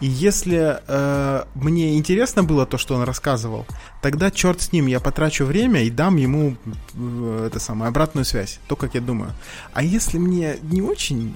И 0.05 0.07
если 0.07 0.83
э, 0.87 1.45
мне 1.55 1.97
интересно 1.97 2.45
было 2.45 2.67
то, 2.67 2.77
что 2.77 2.95
он 2.95 3.05
рассказывал, 3.05 3.65
тогда 4.03 4.31
черт 4.31 4.61
с 4.61 4.71
ним, 4.71 4.87
я 4.87 5.01
потрачу 5.01 5.47
время 5.47 5.83
и 5.83 5.89
дам 5.91 6.19
ему 6.19 6.57
э, 6.95 7.47
это 7.47 7.59
самое 7.59 7.89
обратную 7.89 8.27
связь, 8.27 8.61
то, 8.69 8.77
как 8.77 8.95
я 8.95 9.01
думаю. 9.01 9.31
А 9.73 9.83
если 9.83 10.19
мне 10.19 10.59
не 10.61 10.83
очень 10.83 11.35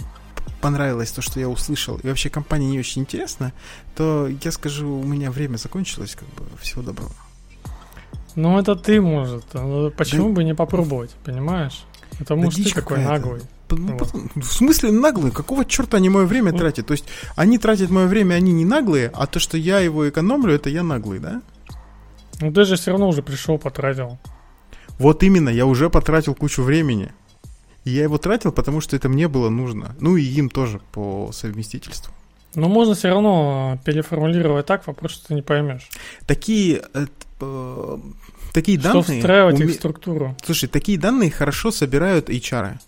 понравилось 0.60 1.12
то, 1.12 1.22
что 1.22 1.40
я 1.40 1.48
услышал, 1.48 1.96
и 2.02 2.08
вообще 2.08 2.28
компания 2.28 2.66
не 2.66 2.78
очень 2.78 3.00
интересна, 3.00 3.54
то 3.96 4.28
я 4.28 4.52
скажу, 4.52 5.00
у 5.00 5.04
меня 5.04 5.30
время 5.30 5.56
закончилось, 5.56 6.14
как 6.14 6.28
бы 6.34 6.44
всего 6.60 6.82
доброго. 6.82 7.12
Ну, 8.34 8.58
это 8.58 8.76
ты, 8.76 9.00
может. 9.00 9.44
Ну, 9.54 9.90
Почему 9.92 10.34
бы 10.34 10.44
не 10.44 10.54
попробовать, 10.54 11.12
понимаешь? 11.24 11.84
Это 12.20 12.36
может 12.36 12.56
ты 12.56 12.64
дичь 12.64 12.74
такой 12.74 12.98
наглый. 13.02 13.40
Ну, 13.70 13.96
Вот. 13.98 14.12
В 14.36 14.52
смысле 14.52 14.90
наглые? 14.92 15.32
Какого 15.32 15.64
черта 15.64 15.96
они 15.98 16.08
мое 16.08 16.24
время 16.26 16.52
Ну. 16.52 16.58
тратят? 16.58 16.86
То 16.86 16.92
есть 16.92 17.04
они 17.36 17.58
тратят 17.58 17.90
мое 17.90 18.06
время, 18.06 18.34
они 18.34 18.52
не 18.52 18.64
наглые, 18.64 19.10
а 19.14 19.26
то, 19.26 19.38
что 19.40 19.56
я 19.56 19.78
его 19.80 20.08
экономлю, 20.08 20.54
это 20.54 20.70
я 20.70 20.82
наглый, 20.82 21.18
да? 21.18 21.42
Ну, 22.40 22.52
ты 22.52 22.64
же 22.64 22.76
все 22.76 22.92
равно 22.92 23.08
уже 23.08 23.22
пришел, 23.22 23.58
потратил. 23.58 24.18
Вот 24.98 25.22
именно, 25.22 25.48
я 25.48 25.66
уже 25.66 25.90
потратил 25.90 26.34
кучу 26.34 26.62
времени. 26.62 27.10
И 27.84 27.90
я 27.90 28.02
его 28.04 28.18
тратил, 28.18 28.52
потому 28.52 28.80
что 28.80 28.96
это 28.96 29.08
мне 29.08 29.28
было 29.28 29.48
нужно. 29.48 29.94
Ну 30.00 30.16
и 30.16 30.22
им 30.22 30.48
тоже 30.50 30.80
по 30.92 31.30
совместительству. 31.32 32.12
Но 32.54 32.68
можно 32.68 32.94
все 32.94 33.08
равно 33.08 33.78
переформулировать 33.84 34.66
так 34.66 34.86
вопрос, 34.86 35.12
что 35.12 35.28
ты 35.28 35.34
не 35.34 35.42
поймешь. 35.42 35.88
Такие, 36.26 36.82
э, 36.94 37.06
э, 37.40 37.98
такие 38.52 38.78
Что 38.80 38.88
данные... 39.02 39.20
встраивать 39.20 39.56
уме- 39.60 39.64
их 39.66 39.70
в 39.70 39.74
структуру. 39.74 40.36
Слушай, 40.44 40.68
такие 40.68 40.98
данные 40.98 41.30
хорошо 41.30 41.70
собирают 41.70 42.28
HR. 42.30 42.78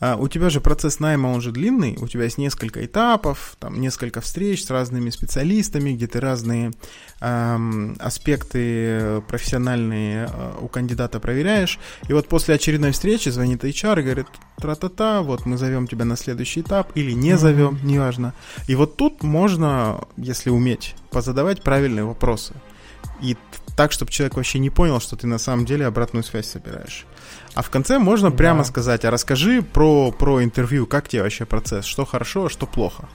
А, 0.00 0.16
у 0.16 0.28
тебя 0.28 0.50
же 0.50 0.60
процесс 0.60 0.98
найма, 0.98 1.28
он 1.28 1.40
же 1.40 1.52
длинный, 1.52 1.96
у 2.00 2.08
тебя 2.08 2.24
есть 2.24 2.38
несколько 2.38 2.84
этапов, 2.84 3.56
там 3.58 3.80
несколько 3.80 4.20
встреч 4.20 4.64
с 4.64 4.70
разными 4.70 5.10
специалистами, 5.10 5.92
где 5.92 6.06
ты 6.06 6.20
разные 6.20 6.72
ам, 7.20 7.96
аспекты 8.00 9.22
профессиональные 9.28 10.26
а, 10.26 10.58
у 10.60 10.68
кандидата 10.68 11.20
проверяешь. 11.20 11.78
И 12.08 12.12
вот 12.12 12.28
после 12.28 12.54
очередной 12.54 12.92
встречи 12.92 13.28
звонит 13.28 13.62
HR 13.62 14.00
и 14.00 14.02
говорит, 14.02 14.26
тра-та-та, 14.56 15.22
вот 15.22 15.44
мы 15.44 15.58
зовем 15.58 15.86
тебя 15.86 16.04
на 16.04 16.16
следующий 16.16 16.62
этап 16.62 16.92
или 16.94 17.12
не 17.12 17.36
зовем, 17.36 17.78
неважно. 17.82 18.34
И 18.68 18.74
вот 18.74 18.96
тут 18.96 19.22
можно, 19.22 20.06
если 20.16 20.50
уметь, 20.50 20.94
позадавать 21.10 21.62
правильные 21.62 22.04
вопросы. 22.04 22.54
И 23.20 23.36
так, 23.76 23.92
чтобы 23.92 24.10
человек 24.10 24.36
вообще 24.36 24.58
не 24.58 24.70
понял, 24.70 25.00
что 25.00 25.16
ты 25.16 25.26
на 25.26 25.38
самом 25.38 25.64
деле 25.64 25.86
обратную 25.86 26.22
связь 26.22 26.46
собираешь. 26.46 27.06
А 27.54 27.62
в 27.62 27.70
конце 27.70 27.98
можно 27.98 28.30
Да. 28.30 28.36
прямо 28.36 28.64
сказать, 28.64 29.04
а 29.04 29.10
расскажи 29.10 29.62
про, 29.62 30.12
про 30.12 30.42
интервью, 30.44 30.86
как 30.86 31.08
тебе 31.08 31.22
вообще 31.22 31.44
процесс, 31.46 31.84
что 31.84 32.04
хорошо, 32.04 32.46
а 32.46 32.50
что 32.50 32.66
плохо. 32.66 33.08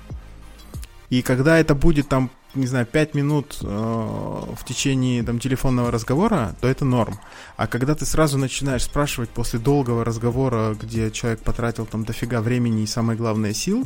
И 1.10 1.22
когда 1.22 1.58
это 1.60 1.76
будет 1.76 2.10
там, 2.10 2.30
не 2.56 2.68
знаю, 2.68 2.86
5 2.86 3.14
минут 3.14 3.60
э, 3.62 3.66
в 3.66 4.66
течение 4.66 5.24
там, 5.24 5.40
телефонного 5.40 5.92
разговора, 5.92 6.56
то 6.62 6.68
это 6.68 6.84
норм. 6.84 7.18
А 7.58 7.68
когда 7.68 7.96
ты 7.96 8.06
сразу 8.06 8.38
начинаешь 8.38 8.84
спрашивать 8.84 9.30
после 9.30 9.60
долгого 9.60 10.04
разговора, 10.04 10.76
где 10.80 11.12
человек 11.12 11.42
потратил 11.42 11.86
там 11.86 12.04
дофига 12.06 12.42
времени 12.42 12.82
и 12.84 12.88
самое 12.88 13.18
главное 13.18 13.54
сил, 13.54 13.86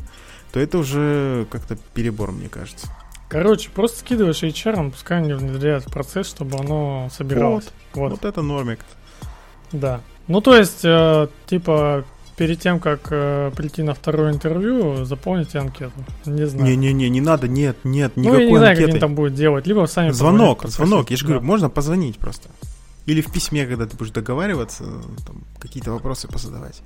то 0.52 0.60
это 0.60 0.78
уже 0.80 1.46
как-то 1.52 1.76
перебор, 1.94 2.32
мне 2.32 2.48
кажется. 2.50 2.88
Короче, 3.28 3.70
просто 3.70 4.00
скидываешь 4.00 4.42
HR, 4.42 4.90
пускай 4.92 5.20
они 5.20 5.34
внедряют 5.34 5.86
в 5.86 5.92
процесс, 5.92 6.28
чтобы 6.28 6.58
оно 6.58 7.10
собиралось. 7.16 7.68
Вот, 7.94 8.12
Вот 8.12 8.26
это 8.26 8.42
нормик. 8.42 8.80
да. 9.72 10.02
Ну, 10.30 10.42
то 10.42 10.56
есть, 10.56 10.86
э, 10.86 11.28
типа, 11.48 12.06
перед 12.38 12.60
тем, 12.62 12.80
как 12.80 13.08
э, 13.10 13.52
прийти 13.56 13.84
на 13.84 13.94
второе 13.94 14.32
интервью, 14.32 15.04
заполните 15.04 15.60
анкету. 15.60 15.92
Не 16.26 16.46
знаю. 16.46 16.78
Не-не-не, 16.78 17.10
не 17.10 17.20
надо, 17.20 17.48
нет, 17.48 17.78
нет, 17.84 18.14
ну, 18.16 18.24
я 18.24 18.30
никакой 18.30 18.46
не 18.52 18.58
знаю, 18.58 18.76
как 18.76 18.84
анкеты. 18.84 18.92
они 18.92 19.00
там 19.00 19.16
будут 19.16 19.34
делать. 19.34 19.68
Либо 19.68 19.86
сами 19.88 20.12
Звонок, 20.12 20.62
позвонят, 20.62 20.90
звонок, 20.90 21.10
я 21.10 21.18
же 21.18 21.24
попросят. 21.24 21.26
говорю, 21.26 21.40
Да. 21.42 21.46
можно 21.48 21.70
позвонить 21.70 22.18
просто. 22.20 22.48
Или 23.08 23.22
в 23.22 23.32
письме, 23.32 23.66
когда 23.66 23.88
ты 23.88 23.98
будешь 23.98 24.12
договариваться, 24.12 24.84
там, 25.26 25.44
какие-то 25.60 25.92
вопросы 25.92 26.28
позадавать. 26.28 26.82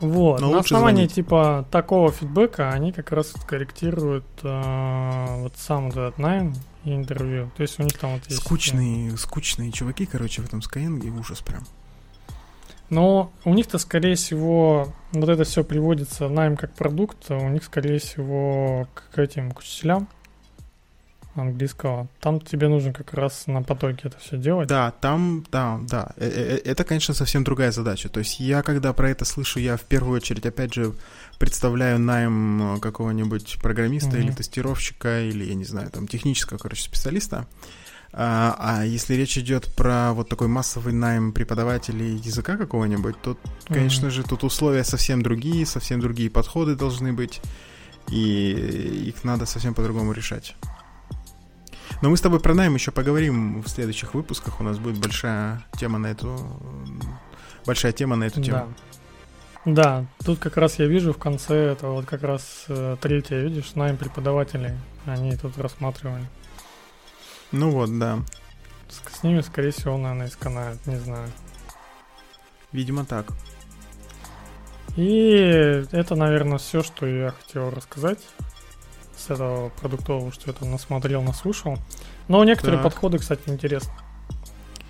Вот, 0.00 0.40
Но 0.40 0.50
на 0.50 0.58
основании 0.60 1.02
звонить. 1.02 1.14
типа 1.14 1.64
такого 1.70 2.10
фидбэка 2.10 2.70
они 2.70 2.90
как 2.90 3.12
раз 3.12 3.34
корректируют 3.46 4.24
э, 4.42 5.42
вот 5.42 5.52
сам 5.58 5.90
вот 5.90 5.92
этот 5.96 6.18
найм 6.18 6.54
и 6.84 6.92
интервью. 6.92 7.52
То 7.56 7.62
есть 7.62 7.78
у 7.78 7.84
них 7.84 7.96
там 7.98 8.14
вот 8.14 8.22
есть... 8.28 8.40
Скучные, 8.42 9.16
скучные 9.16 9.70
чуваки, 9.70 10.06
короче, 10.06 10.42
в 10.42 10.46
этом 10.46 10.58
Skyeng, 10.60 11.20
ужас 11.20 11.40
прям. 11.40 11.62
Но 12.92 13.32
у 13.46 13.54
них-то, 13.54 13.78
скорее 13.78 14.16
всего, 14.16 14.92
вот 15.12 15.26
это 15.26 15.44
все 15.44 15.64
приводится 15.64 16.28
найм 16.28 16.58
как 16.58 16.74
продукт, 16.74 17.16
а 17.30 17.38
у 17.38 17.48
них, 17.48 17.64
скорее 17.64 17.98
всего, 17.98 18.86
к 18.92 19.18
этим 19.18 19.50
к 19.52 19.60
учителям 19.60 20.08
английского. 21.34 22.08
Там 22.20 22.38
тебе 22.38 22.68
нужно 22.68 22.92
как 22.92 23.14
раз 23.14 23.46
на 23.46 23.62
потоке 23.62 24.08
это 24.08 24.18
все 24.18 24.36
делать. 24.36 24.68
Да, 24.68 24.90
там, 24.90 25.42
да, 25.50 25.80
да. 25.88 26.10
Э, 26.18 26.28
э, 26.28 26.56
э, 26.56 26.70
Это, 26.70 26.84
конечно, 26.84 27.14
совсем 27.14 27.44
другая 27.44 27.72
задача. 27.72 28.10
То 28.10 28.18
есть 28.20 28.38
я, 28.40 28.62
когда 28.62 28.92
про 28.92 29.08
это 29.08 29.24
слышу, 29.24 29.58
я 29.58 29.78
в 29.78 29.82
первую 29.84 30.16
очередь, 30.18 30.44
опять 30.44 30.74
же, 30.74 30.92
представляю 31.38 31.98
найм 31.98 32.78
какого-нибудь 32.78 33.56
программиста 33.62 34.10
Мгм. 34.10 34.18
или 34.18 34.32
тестировщика, 34.32 35.22
или, 35.22 35.44
я 35.44 35.54
не 35.54 35.64
знаю, 35.64 35.88
там, 35.90 36.06
технического, 36.06 36.58
короче, 36.58 36.82
специалиста. 36.82 37.46
А, 38.14 38.54
а 38.58 38.84
если 38.84 39.14
речь 39.14 39.38
идет 39.38 39.74
про 39.74 40.12
вот 40.12 40.28
такой 40.28 40.46
массовый 40.46 40.92
найм 40.92 41.32
преподавателей 41.32 42.16
языка 42.16 42.56
какого-нибудь, 42.56 43.20
то, 43.22 43.38
конечно 43.66 44.10
же, 44.10 44.22
тут 44.22 44.44
условия 44.44 44.84
совсем 44.84 45.22
другие, 45.22 45.64
совсем 45.64 46.00
другие 46.00 46.28
подходы 46.28 46.74
должны 46.74 47.14
быть, 47.14 47.40
и 48.10 49.04
их 49.08 49.24
надо 49.24 49.46
совсем 49.46 49.72
по-другому 49.72 50.12
решать. 50.12 50.54
Но 52.02 52.10
мы 52.10 52.16
с 52.16 52.20
тобой 52.20 52.40
про 52.40 52.52
найм 52.52 52.74
еще 52.74 52.90
поговорим 52.90 53.62
в 53.62 53.68
следующих 53.68 54.14
выпусках. 54.14 54.60
У 54.60 54.64
нас 54.64 54.78
будет 54.78 54.98
большая 54.98 55.64
тема 55.78 55.98
на 55.98 56.08
эту 56.08 56.60
большая 57.64 57.92
тема 57.92 58.16
на 58.16 58.24
эту 58.24 58.42
тему. 58.42 58.58
Да. 58.58 58.68
Да, 59.64 60.06
тут 60.24 60.40
как 60.40 60.56
раз 60.56 60.80
я 60.80 60.86
вижу 60.86 61.12
в 61.12 61.18
конце, 61.18 61.54
это 61.54 61.86
вот 61.86 62.04
как 62.04 62.24
раз 62.24 62.64
э, 62.66 62.96
третье, 63.00 63.42
видишь, 63.42 63.76
найм 63.76 63.96
преподавателей. 63.96 64.72
Они 65.06 65.36
тут 65.36 65.56
рассматривали. 65.56 66.26
Ну 67.52 67.70
вот, 67.70 67.98
да. 67.98 68.18
С, 68.88 69.18
с 69.18 69.22
ними, 69.22 69.40
скорее 69.40 69.70
всего, 69.70 69.96
наверное, 69.96 70.26
и 70.26 70.30
сканают, 70.30 70.84
не 70.86 70.96
знаю. 70.96 71.28
Видимо, 72.72 73.04
так. 73.04 73.26
И 74.96 75.84
это, 75.92 76.14
наверное, 76.14 76.58
все, 76.58 76.82
что 76.82 77.06
я 77.06 77.30
хотел 77.30 77.70
рассказать 77.70 78.18
с 79.16 79.30
этого 79.30 79.70
продуктового, 79.80 80.32
что 80.32 80.50
я 80.50 80.52
там 80.52 80.70
насмотрел, 80.70 81.22
наслушал. 81.22 81.78
Но 82.28 82.44
некоторые 82.44 82.82
так. 82.82 82.92
подходы, 82.92 83.18
кстати, 83.18 83.42
интересны. 83.46 83.92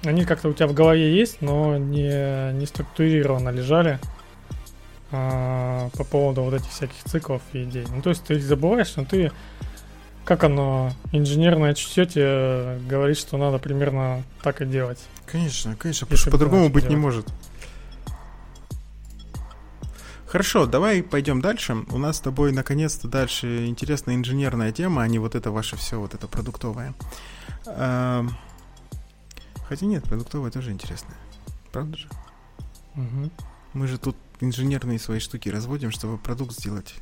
Они 0.04 0.24
как-то 0.24 0.48
у 0.48 0.52
тебя 0.52 0.66
в 0.66 0.74
голове 0.74 1.14
есть, 1.14 1.42
но 1.42 1.76
не, 1.76 2.52
не 2.52 2.66
структурированно 2.66 3.50
лежали 3.50 4.00
а, 5.12 5.90
по 5.96 6.02
поводу 6.04 6.42
вот 6.42 6.54
этих 6.54 6.70
всяких 6.70 7.04
циклов 7.04 7.42
и 7.52 7.62
идей. 7.62 7.86
Ну, 7.88 8.02
то 8.02 8.10
есть 8.10 8.24
ты 8.24 8.34
их 8.34 8.42
забываешь, 8.42 8.96
но 8.96 9.04
ты, 9.04 9.30
как 10.24 10.44
оно, 10.44 10.92
инженерное 11.12 11.74
чутье 11.74 12.06
тебе 12.06 12.80
говорит, 12.88 13.18
что 13.18 13.36
надо 13.36 13.58
примерно 13.58 14.22
так 14.42 14.60
и 14.60 14.66
делать. 14.66 14.98
Конечно, 15.26 15.76
конечно, 15.76 16.06
потому 16.06 16.18
что 16.18 16.30
по-другому 16.30 16.68
быть 16.68 16.84
делать. 16.84 16.90
не 16.90 16.96
может. 16.96 17.26
Хорошо, 20.26 20.64
давай 20.64 21.02
пойдем 21.02 21.42
дальше. 21.42 21.84
У 21.90 21.98
нас 21.98 22.16
с 22.16 22.20
тобой 22.20 22.52
наконец-то 22.52 23.06
дальше 23.06 23.66
интересная 23.66 24.14
инженерная 24.14 24.72
тема, 24.72 25.02
а 25.02 25.08
не 25.08 25.18
вот 25.18 25.34
это 25.34 25.50
ваше 25.50 25.76
все, 25.76 26.00
вот 26.00 26.14
это 26.14 26.26
продуктовое. 26.26 26.94
Эм, 27.66 28.34
хотя 29.68 29.84
нет, 29.84 30.04
продуктовое 30.04 30.50
тоже 30.50 30.70
интересное. 30.70 31.16
Правда 31.70 31.98
же? 31.98 32.08
Угу. 32.94 33.30
Мы 33.74 33.86
же 33.88 33.98
тут 33.98 34.16
инженерные 34.40 34.98
свои 34.98 35.18
штуки 35.18 35.50
разводим, 35.50 35.90
чтобы 35.90 36.16
продукт 36.16 36.54
сделать 36.54 36.94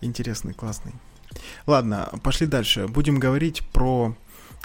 интересный, 0.00 0.52
классный. 0.52 0.94
Ладно, 1.66 2.10
пошли 2.22 2.46
дальше. 2.46 2.88
Будем 2.88 3.18
говорить 3.18 3.62
про, 3.72 4.14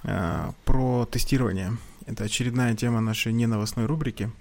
э, 0.04 0.52
про 0.66 1.06
тестирование. 1.06 1.78
Это 2.06 2.26
очередная 2.26 2.76
тема 2.76 3.02
нашей 3.02 3.34
неновостной 3.34 3.86
рубрики. 3.86 4.32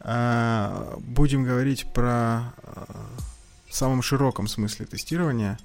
А, 0.00 0.96
будем 0.98 1.44
говорить 1.44 1.86
про 1.92 2.54
э, 2.62 2.84
в 3.68 3.74
самом 3.74 4.02
широком 4.02 4.48
смысле 4.48 4.86
тестирования. 4.86 5.58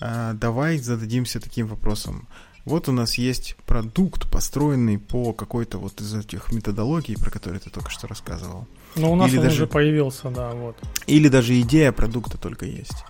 А, 0.00 0.34
давай 0.34 0.78
зададимся 0.78 1.40
таким 1.40 1.66
вопросом. 1.66 2.28
Вот 2.70 2.88
у 2.88 2.92
нас 2.92 3.18
есть 3.18 3.56
продукт, 3.66 4.30
построенный 4.30 4.96
по 4.96 5.32
какой-то 5.32 5.78
вот 5.78 6.00
из 6.00 6.14
этих 6.14 6.52
методологий, 6.52 7.16
про 7.16 7.28
которые 7.28 7.58
ты 7.58 7.68
только 7.68 7.90
что 7.90 8.06
рассказывал. 8.06 8.68
Ну, 8.94 9.10
у 9.10 9.16
нас 9.16 9.28
Или 9.28 9.38
он 9.38 9.44
даже... 9.44 9.56
уже 9.56 9.66
появился, 9.66 10.30
да, 10.30 10.50
вот. 10.50 10.76
Или 11.08 11.26
даже 11.26 11.60
идея 11.62 11.90
продукта 11.90 12.38
только 12.38 12.66
есть. 12.66 13.04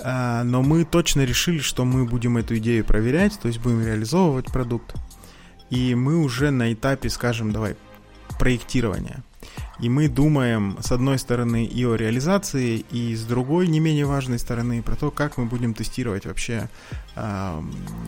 А, 0.00 0.44
но 0.44 0.62
мы 0.62 0.84
точно 0.84 1.24
решили, 1.24 1.60
что 1.60 1.86
мы 1.86 2.04
будем 2.04 2.36
эту 2.36 2.58
идею 2.58 2.84
проверять, 2.84 3.40
то 3.40 3.48
есть 3.48 3.58
будем 3.58 3.82
реализовывать 3.82 4.52
продукт. 4.52 4.94
И 5.70 5.94
мы 5.94 6.18
уже 6.18 6.50
на 6.50 6.70
этапе, 6.74 7.08
скажем, 7.08 7.52
давай, 7.52 7.74
проектирования. 8.38 9.24
И 9.78 9.88
мы 9.88 10.08
думаем, 10.08 10.78
с 10.80 10.90
одной 10.90 11.18
стороны, 11.18 11.66
и 11.66 11.84
о 11.84 11.96
реализации, 11.96 12.84
и 12.90 13.14
с 13.14 13.24
другой, 13.24 13.68
не 13.68 13.78
менее 13.78 14.06
важной 14.06 14.38
стороны, 14.38 14.82
про 14.82 14.96
то, 14.96 15.10
как 15.10 15.36
мы 15.36 15.44
будем 15.44 15.74
тестировать 15.74 16.24
вообще 16.24 16.70
э, 17.14 17.62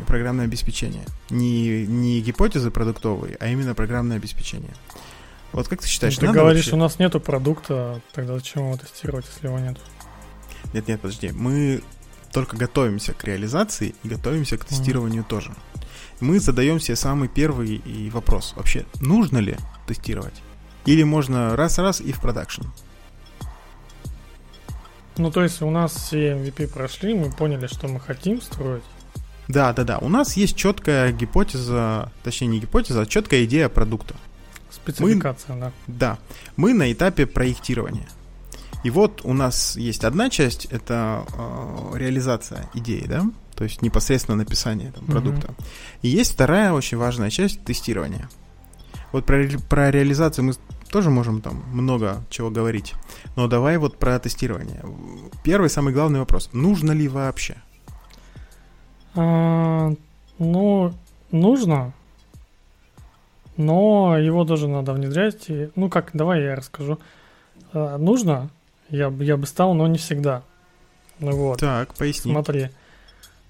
программное 0.06 0.46
обеспечение. 0.46 1.04
Не, 1.28 1.86
не 1.86 2.20
гипотезы 2.22 2.70
продуктовые, 2.70 3.36
а 3.38 3.48
именно 3.48 3.74
программное 3.74 4.16
обеспечение. 4.16 4.74
Вот 5.52 5.68
как 5.68 5.80
ты 5.80 5.88
считаешь, 5.88 6.16
Ты 6.16 6.28
говоришь, 6.28 6.66
вообще... 6.66 6.76
у 6.76 6.78
нас 6.78 6.98
нету 6.98 7.20
продукта, 7.20 8.00
тогда 8.12 8.34
зачем 8.34 8.64
его 8.64 8.76
тестировать, 8.76 9.26
если 9.34 9.46
его 9.48 9.58
нет? 9.58 9.78
Нет, 10.72 10.88
нет, 10.88 11.00
подожди. 11.00 11.30
Мы 11.32 11.82
только 12.32 12.56
готовимся 12.56 13.14
к 13.14 13.24
реализации 13.24 13.94
и 14.02 14.08
готовимся 14.08 14.58
к 14.58 14.64
тестированию 14.64 15.22
mm-hmm. 15.22 15.28
тоже. 15.28 15.54
Мы 16.20 16.40
задаем 16.40 16.80
себе 16.80 16.96
самый 16.96 17.28
первый 17.28 17.80
вопрос. 18.10 18.54
Вообще, 18.56 18.84
нужно 19.00 19.38
ли 19.38 19.56
тестировать? 19.86 20.34
Или 20.86 21.02
можно 21.02 21.56
раз-раз 21.56 22.00
и 22.00 22.12
в 22.12 22.20
продакшн? 22.20 22.62
Ну, 25.16 25.30
то 25.30 25.42
есть 25.42 25.62
у 25.62 25.70
нас 25.70 25.92
все 25.92 26.32
MVP 26.34 26.68
прошли, 26.68 27.12
мы 27.14 27.30
поняли, 27.30 27.66
что 27.66 27.88
мы 27.88 27.98
хотим 27.98 28.40
строить. 28.40 28.84
Да, 29.48 29.72
да, 29.72 29.82
да. 29.84 29.98
У 29.98 30.08
нас 30.08 30.36
есть 30.36 30.56
четкая 30.56 31.10
гипотеза, 31.10 32.12
точнее 32.22 32.48
не 32.48 32.60
гипотеза, 32.60 33.02
а 33.02 33.06
четкая 33.06 33.44
идея 33.44 33.68
продукта. 33.68 34.14
Спецификация, 34.70 35.56
мы, 35.56 35.60
да. 35.60 35.72
Да. 35.86 36.18
Мы 36.56 36.74
на 36.74 36.92
этапе 36.92 37.26
проектирования. 37.26 38.06
И 38.84 38.90
вот 38.90 39.22
у 39.24 39.32
нас 39.32 39.76
есть 39.76 40.04
одна 40.04 40.30
часть, 40.30 40.66
это 40.66 41.24
э, 41.32 41.98
реализация 41.98 42.70
идеи, 42.74 43.06
да, 43.08 43.24
то 43.56 43.64
есть 43.64 43.82
непосредственно 43.82 44.36
написание 44.36 44.92
там, 44.92 45.04
продукта. 45.06 45.48
Угу. 45.48 45.64
И 46.02 46.08
есть 46.08 46.34
вторая 46.34 46.72
очень 46.72 46.96
важная 46.96 47.30
часть 47.30 47.64
тестирования. 47.64 48.28
Вот 49.12 49.24
про, 49.24 49.46
про 49.68 49.90
реализацию 49.90 50.44
мы 50.44 50.52
тоже 50.90 51.10
можем 51.10 51.40
там 51.40 51.62
много 51.72 52.24
чего 52.30 52.50
говорить. 52.50 52.94
Но 53.36 53.46
давай 53.46 53.76
вот 53.78 53.98
про 53.98 54.18
тестирование. 54.18 54.82
Первый, 55.44 55.70
самый 55.70 55.92
главный 55.92 56.20
вопрос. 56.20 56.50
Нужно 56.52 56.92
ли 56.92 57.08
вообще? 57.08 57.56
А, 59.14 59.92
ну, 60.38 60.94
нужно. 61.30 61.92
Но 63.56 64.16
его 64.18 64.44
тоже 64.44 64.68
надо 64.68 64.92
внедрять. 64.92 65.48
И, 65.48 65.70
ну 65.74 65.88
как, 65.88 66.10
давай 66.12 66.42
я 66.42 66.56
расскажу. 66.56 66.98
А, 67.72 67.98
нужно, 67.98 68.50
я, 68.88 69.08
я 69.20 69.36
бы 69.36 69.46
стал, 69.46 69.74
но 69.74 69.86
не 69.86 69.98
всегда. 69.98 70.42
Ну 71.18 71.32
вот. 71.32 71.60
Так, 71.60 71.94
поясни. 71.94 72.32
Смотри. 72.32 72.70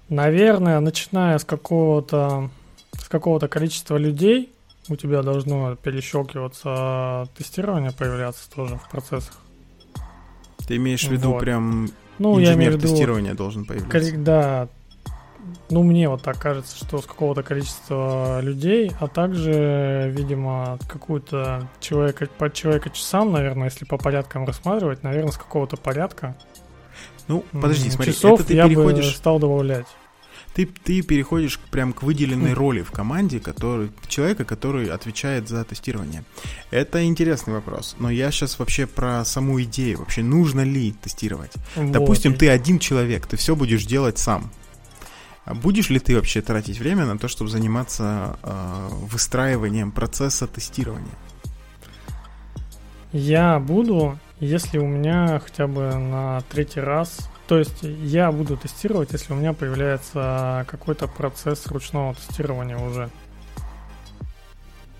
Наверное, 0.09 0.79
начиная 0.79 1.37
с 1.37 1.45
какого-то 1.45 2.49
с 2.97 3.07
какого-то 3.07 3.47
количества 3.47 3.97
людей, 3.97 4.51
у 4.89 4.95
тебя 4.95 5.21
должно 5.21 5.75
перещелкиваться 5.75 7.27
тестирование 7.37 7.91
появляться 7.91 8.49
тоже 8.51 8.77
в 8.77 8.89
процессах. 8.89 9.37
Ты 10.67 10.75
имеешь 10.75 11.07
в 11.07 11.11
виду 11.11 11.31
вот. 11.31 11.39
прям 11.39 11.89
ну, 12.17 12.33
инженер 12.33 12.49
я 12.49 12.53
имею 12.55 12.71
в 12.73 12.75
виду, 12.75 12.87
тестирования 12.87 13.33
должен 13.33 13.65
появляться? 13.65 14.17
Да, 14.17 14.67
ну 15.69 15.83
мне 15.83 16.09
вот 16.09 16.21
так 16.21 16.37
кажется, 16.37 16.77
что 16.77 17.01
с 17.01 17.05
какого-то 17.05 17.43
количества 17.43 18.41
людей, 18.41 18.91
а 18.99 19.07
также, 19.07 20.11
видимо, 20.15 20.77
какую-то 20.87 21.69
человека 21.79 22.27
по 22.37 22.51
человека 22.51 22.89
часам, 22.89 23.31
наверное, 23.31 23.65
если 23.65 23.85
по 23.85 23.97
порядкам 23.97 24.45
рассматривать, 24.45 25.03
наверное, 25.03 25.31
с 25.31 25.37
какого-то 25.37 25.77
порядка. 25.77 26.35
Ну, 27.27 27.43
подожди, 27.51 27.89
смотри, 27.89 28.13
часов 28.13 28.39
это 28.39 28.49
ты 28.49 28.55
я 28.55 28.67
переходишь... 28.67 29.05
бы 29.05 29.11
стал 29.11 29.39
добавлять 29.39 29.87
ты, 30.53 30.65
ты 30.65 31.01
переходишь 31.01 31.59
прям 31.71 31.93
к 31.93 32.03
выделенной 32.03 32.53
роли 32.53 32.81
в 32.81 32.91
команде 32.91 33.39
который, 33.39 33.91
человека, 34.07 34.45
который 34.45 34.89
отвечает 34.89 35.47
за 35.47 35.63
тестирование. 35.63 36.23
Это 36.71 37.03
интересный 37.03 37.53
вопрос, 37.53 37.95
но 37.99 38.09
я 38.09 38.31
сейчас 38.31 38.59
вообще 38.59 38.87
про 38.87 39.23
саму 39.25 39.61
идею. 39.63 39.99
Вообще, 39.99 40.21
нужно 40.23 40.61
ли 40.61 40.91
тестировать? 40.91 41.51
Вот. 41.75 41.91
Допустим, 41.91 42.33
ты 42.33 42.49
один 42.49 42.79
человек, 42.79 43.27
ты 43.27 43.37
все 43.37 43.55
будешь 43.55 43.85
делать 43.85 44.17
сам. 44.17 44.51
А 45.45 45.55
будешь 45.55 45.89
ли 45.89 45.99
ты 45.99 46.15
вообще 46.15 46.41
тратить 46.41 46.79
время 46.79 47.05
на 47.05 47.17
то, 47.17 47.27
чтобы 47.27 47.49
заниматься 47.49 48.37
э, 48.43 48.87
выстраиванием 48.91 49.91
процесса 49.91 50.45
тестирования? 50.45 51.15
Я 53.11 53.59
буду, 53.59 54.19
если 54.39 54.77
у 54.77 54.85
меня 54.85 55.39
хотя 55.39 55.65
бы 55.65 55.95
на 55.95 56.41
третий 56.51 56.81
раз 56.81 57.29
то 57.49 57.57
есть 57.57 57.81
я 57.81 58.31
буду 58.31 58.57
тестировать, 58.57 59.11
если 59.11 59.33
у 59.33 59.35
меня 59.35 59.53
появляется 59.53 60.67
какой-то 60.69 61.07
процесс 61.07 61.65
ручного 61.65 62.13
тестирования 62.13 62.77
уже. 62.77 63.09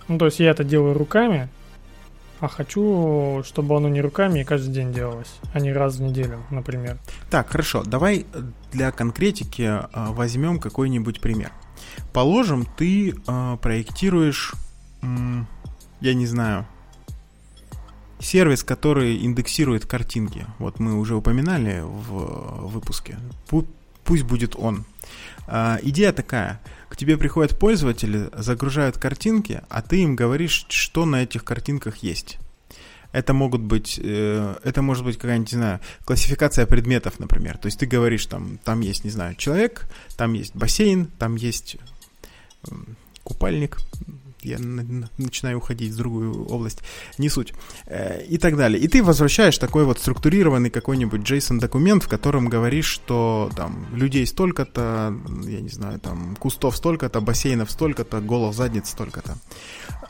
Ну, 0.07 0.17
то 0.17 0.25
есть 0.25 0.39
я 0.39 0.49
это 0.49 0.63
делаю 0.63 0.97
руками, 0.97 1.47
а 2.39 2.47
хочу, 2.47 3.43
чтобы 3.45 3.77
оно 3.77 3.87
не 3.87 4.01
руками 4.01 4.39
и 4.39 4.43
каждый 4.43 4.73
день 4.73 4.91
делалось, 4.91 5.31
а 5.53 5.59
не 5.59 5.71
раз 5.71 5.97
в 5.97 6.01
неделю, 6.01 6.43
например. 6.49 6.97
Так, 7.29 7.49
хорошо. 7.49 7.83
Давай 7.83 8.25
для 8.71 8.91
конкретики 8.91 9.61
э, 9.61 9.87
возьмем 9.93 10.59
какой-нибудь 10.59 11.21
пример. 11.21 11.51
Положим, 12.13 12.65
ты 12.65 13.11
э, 13.11 13.57
проектируешь, 13.61 14.55
я 16.01 16.13
не 16.15 16.25
знаю, 16.25 16.65
сервис, 18.19 18.63
который 18.63 19.23
индексирует 19.23 19.85
картинки. 19.85 20.45
Вот 20.57 20.79
мы 20.79 20.99
уже 20.99 21.15
упоминали 21.15 21.81
в 21.81 22.67
выпуске. 22.67 23.17
Пусть 24.03 24.23
будет 24.23 24.55
он. 24.55 24.85
А, 25.47 25.79
идея 25.81 26.11
такая. 26.11 26.61
К 26.89 26.97
тебе 26.97 27.17
приходят 27.17 27.57
пользователи, 27.57 28.29
загружают 28.33 28.97
картинки, 28.97 29.61
а 29.69 29.81
ты 29.81 30.01
им 30.01 30.15
говоришь, 30.15 30.65
что 30.69 31.05
на 31.05 31.23
этих 31.23 31.43
картинках 31.43 31.97
есть. 31.97 32.39
Это 33.11 33.33
могут 33.33 33.61
быть, 33.61 33.99
э, 34.01 34.55
это 34.63 34.81
может 34.81 35.03
быть 35.03 35.17
какая-нибудь, 35.17 35.51
не 35.51 35.57
знаю, 35.57 35.79
классификация 36.05 36.67
предметов, 36.67 37.19
например. 37.19 37.57
То 37.57 37.65
есть 37.65 37.79
ты 37.79 37.87
говоришь, 37.87 38.25
там, 38.27 38.59
там 38.63 38.81
есть, 38.81 39.03
не 39.03 39.09
знаю, 39.09 39.35
человек, 39.35 39.87
там 40.15 40.33
есть 40.33 40.55
бассейн, 40.55 41.07
там 41.17 41.35
есть 41.35 41.77
купальник, 43.23 43.77
я 44.41 44.57
начинаю 44.59 45.57
уходить 45.57 45.91
в 45.91 45.97
другую 45.97 46.45
область, 46.47 46.79
не 47.17 47.29
суть, 47.29 47.53
э, 47.85 48.23
и 48.25 48.37
так 48.37 48.57
далее. 48.57 48.81
И 48.81 48.87
ты 48.87 49.03
возвращаешь 49.03 49.57
такой 49.57 49.85
вот 49.85 49.99
структурированный 49.99 50.69
какой-нибудь 50.69 51.21
JSON-документ, 51.21 52.03
в 52.03 52.07
котором 52.07 52.47
говоришь, 52.47 52.87
что 52.87 53.49
там 53.55 53.87
людей 53.93 54.25
столько-то, 54.25 55.15
я 55.45 55.61
не 55.61 55.69
знаю, 55.69 55.99
там 55.99 56.35
кустов 56.37 56.77
столько-то, 56.77 57.21
бассейнов 57.21 57.71
столько-то, 57.71 58.21
голов 58.21 58.55
задниц 58.55 58.89
столько-то. 58.89 59.37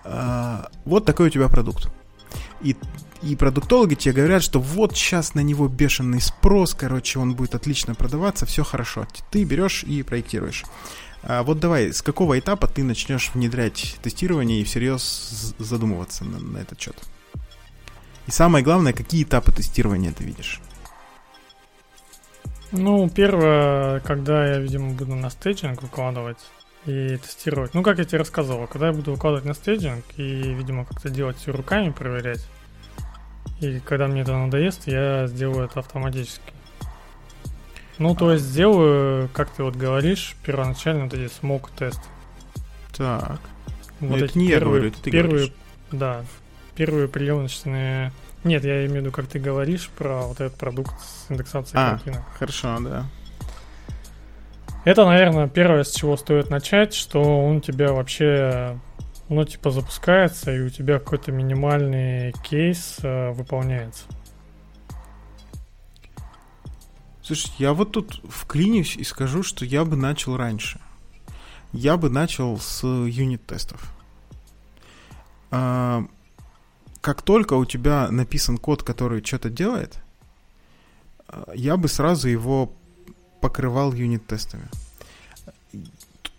А, 0.04 0.70
вот 0.86 1.06
такой 1.06 1.28
у 1.28 1.30
тебя 1.30 1.48
продукт. 1.48 1.90
И, 2.62 2.76
и 3.22 3.36
продуктологи 3.36 3.96
тебе 3.96 4.14
говорят, 4.14 4.44
что 4.44 4.60
вот 4.60 4.96
сейчас 4.96 5.34
на 5.34 5.42
него 5.42 5.68
бешеный 5.68 6.22
спрос, 6.22 6.74
короче, 6.74 7.20
он 7.20 7.36
будет 7.36 7.56
отлично 7.56 7.96
продаваться, 7.96 8.46
все 8.46 8.64
хорошо. 8.64 9.08
Ты 9.32 9.44
берешь 9.44 9.84
и 9.84 10.04
проектируешь. 10.04 10.66
А 11.24 11.44
вот 11.44 11.60
давай, 11.60 11.92
с 11.94 12.02
какого 12.02 12.40
этапа 12.40 12.68
ты 12.68 12.84
начнешь 12.84 13.32
внедрять 13.34 13.98
тестирование 14.02 14.62
и 14.62 14.64
всерьез 14.64 15.54
задумываться 15.58 16.24
на, 16.24 16.40
на 16.40 16.58
этот 16.60 16.80
счет? 16.80 16.96
И 18.28 18.32
самое 18.32 18.64
главное, 18.64 18.94
какие 18.94 19.24
этапы 19.24 19.52
тестирования 19.52 20.14
ты 20.14 20.24
видишь? 20.24 20.62
Ну, 22.72 23.10
первое, 23.10 24.00
когда 24.02 24.46
я, 24.46 24.60
видимо, 24.60 24.92
буду 24.92 25.16
на 25.16 25.30
staging 25.30 25.82
выкладывать 25.82 26.38
и 26.86 27.18
тестировать. 27.18 27.74
Ну, 27.74 27.82
как 27.82 27.98
я 27.98 28.06
тебе 28.06 28.20
рассказывал, 28.20 28.68
когда 28.68 28.88
я 28.88 28.94
буду 28.94 29.12
выкладывать 29.12 29.46
на 29.46 29.54
staging 29.54 30.06
и, 30.18 30.54
видимо, 30.54 30.86
как-то 30.86 31.10
делать 31.10 31.38
все 31.38 31.52
руками, 31.52 31.90
проверять. 31.90 32.46
И 33.60 33.80
когда 33.80 34.08
мне 34.08 34.22
это 34.22 34.38
надоест, 34.38 34.88
я 34.88 35.28
сделаю 35.28 35.66
это 35.66 35.80
автоматически. 35.80 36.54
Ну, 38.00 38.16
то 38.16 38.32
есть 38.32 38.46
сделаю, 38.46 39.30
как 39.34 39.50
ты 39.50 39.62
вот 39.62 39.76
говоришь, 39.76 40.36
первоначально 40.44 41.04
вот 41.04 41.14
эти 41.14 41.32
smoke 41.32 41.70
test. 41.72 42.00
Так. 42.96 43.42
Вот 44.00 44.22
это 44.22 44.40
не 44.40 44.48
первые, 44.48 44.52
я 44.52 44.60
говорю, 44.60 44.88
это 44.88 45.02
ты 45.02 45.12
первые, 45.12 45.32
говоришь. 45.32 45.54
Да, 45.92 46.26
первые 46.76 47.08
приемочные... 47.10 48.14
Нет, 48.46 48.64
я 48.64 48.86
имею 48.86 49.02
в 49.02 49.04
виду, 49.04 49.12
как 49.12 49.28
ты 49.28 49.38
говоришь 49.38 49.90
про 49.90 50.22
вот 50.22 50.40
этот 50.40 50.58
продукт 50.58 50.94
с 51.02 51.30
индексацией 51.30 51.78
а, 51.78 51.92
картинок. 51.92 52.24
хорошо, 52.38 52.78
да. 52.80 53.06
Это, 54.86 55.06
наверное, 55.06 55.50
первое, 55.50 55.84
с 55.84 55.92
чего 55.92 56.16
стоит 56.16 56.50
начать, 56.50 56.94
что 56.94 57.22
он 57.22 57.60
тебя 57.60 57.92
вообще, 57.92 58.80
ну, 59.28 59.44
типа, 59.44 59.72
запускается, 59.72 60.56
и 60.56 60.62
у 60.62 60.70
тебя 60.70 61.00
какой-то 61.00 61.34
минимальный 61.34 62.34
кейс 62.44 62.98
э, 63.04 63.32
выполняется. 63.32 64.06
Слушай, 67.30 67.52
я 67.60 67.74
вот 67.76 67.92
тут 67.92 68.24
вклинюсь 68.28 68.96
и 68.96 69.04
скажу, 69.04 69.44
что 69.44 69.64
я 69.64 69.86
бы 69.86 69.96
начал 69.96 70.36
раньше. 70.36 70.80
Я 71.72 71.96
бы 71.96 72.10
начал 72.10 72.60
с 72.60 72.84
юнит-тестов. 72.84 73.94
А, 75.52 76.08
как 77.02 77.22
только 77.22 77.54
у 77.54 77.66
тебя 77.66 78.10
написан 78.10 78.58
код, 78.58 78.82
который 78.82 79.24
что-то 79.24 79.52
делает, 79.52 80.00
а, 81.28 81.52
я 81.54 81.78
бы 81.78 81.88
сразу 81.88 82.28
его 82.28 82.74
покрывал 83.42 83.94
юнит-тестами. 83.94 84.68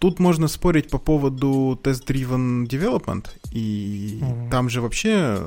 Тут 0.01 0.19
можно 0.19 0.49
спорить 0.49 0.91
по 0.91 0.99
поводу 0.99 1.79
test-driven 1.81 2.67
development, 2.67 3.29
и 3.53 4.19
mm-hmm. 4.21 4.51
там 4.51 4.69
же 4.69 4.81
вообще 4.81 5.41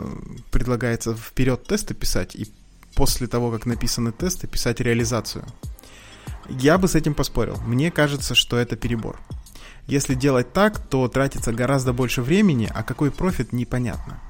предлагается 0.51 1.13
вперед 1.13 1.67
тесты 1.67 1.93
писать, 1.93 2.33
и 2.33 2.47
после 2.95 3.27
того, 3.27 3.51
как 3.51 3.65
написаны 3.65 4.11
тесты, 4.11 4.47
писать 4.47 4.79
реализацию. 4.79 5.45
Я 6.49 6.77
бы 6.77 6.87
с 6.87 6.95
этим 6.95 7.13
поспорил. 7.13 7.57
Мне 7.65 7.91
кажется, 7.91 8.35
что 8.35 8.57
это 8.57 8.75
перебор. 8.75 9.19
Если 9.87 10.13
делать 10.13 10.53
так, 10.53 10.79
то 10.79 11.07
тратится 11.07 11.51
гораздо 11.51 11.93
больше 11.93 12.21
времени, 12.21 12.71
а 12.73 12.83
какой 12.83 13.11
профит 13.11 13.51
непонятно. 13.53 14.21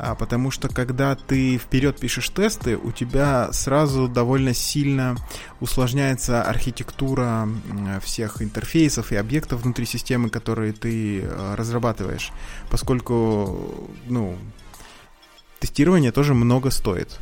А, 0.00 0.14
потому 0.14 0.52
что 0.52 0.68
когда 0.68 1.16
ты 1.16 1.58
вперед 1.58 1.98
пишешь 1.98 2.28
тесты, 2.28 2.76
у 2.76 2.92
тебя 2.92 3.52
сразу 3.52 4.06
довольно 4.06 4.54
сильно 4.54 5.16
усложняется 5.58 6.42
архитектура 6.42 7.48
всех 8.02 8.40
интерфейсов 8.40 9.10
и 9.10 9.16
объектов 9.16 9.62
внутри 9.62 9.86
системы, 9.86 10.30
которые 10.30 10.72
ты 10.72 11.22
а, 11.24 11.56
разрабатываешь, 11.56 12.30
поскольку 12.70 13.90
ну, 14.06 14.38
тестирование 15.58 16.12
тоже 16.12 16.32
много 16.32 16.70
стоит. 16.70 17.18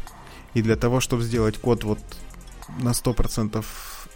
И 0.57 0.63
для 0.63 0.77
того, 0.77 1.01
чтобы 1.01 1.23
сделать 1.23 1.59
код 1.59 1.85
вот 1.85 1.99
на 2.79 2.93
100% 2.93 3.63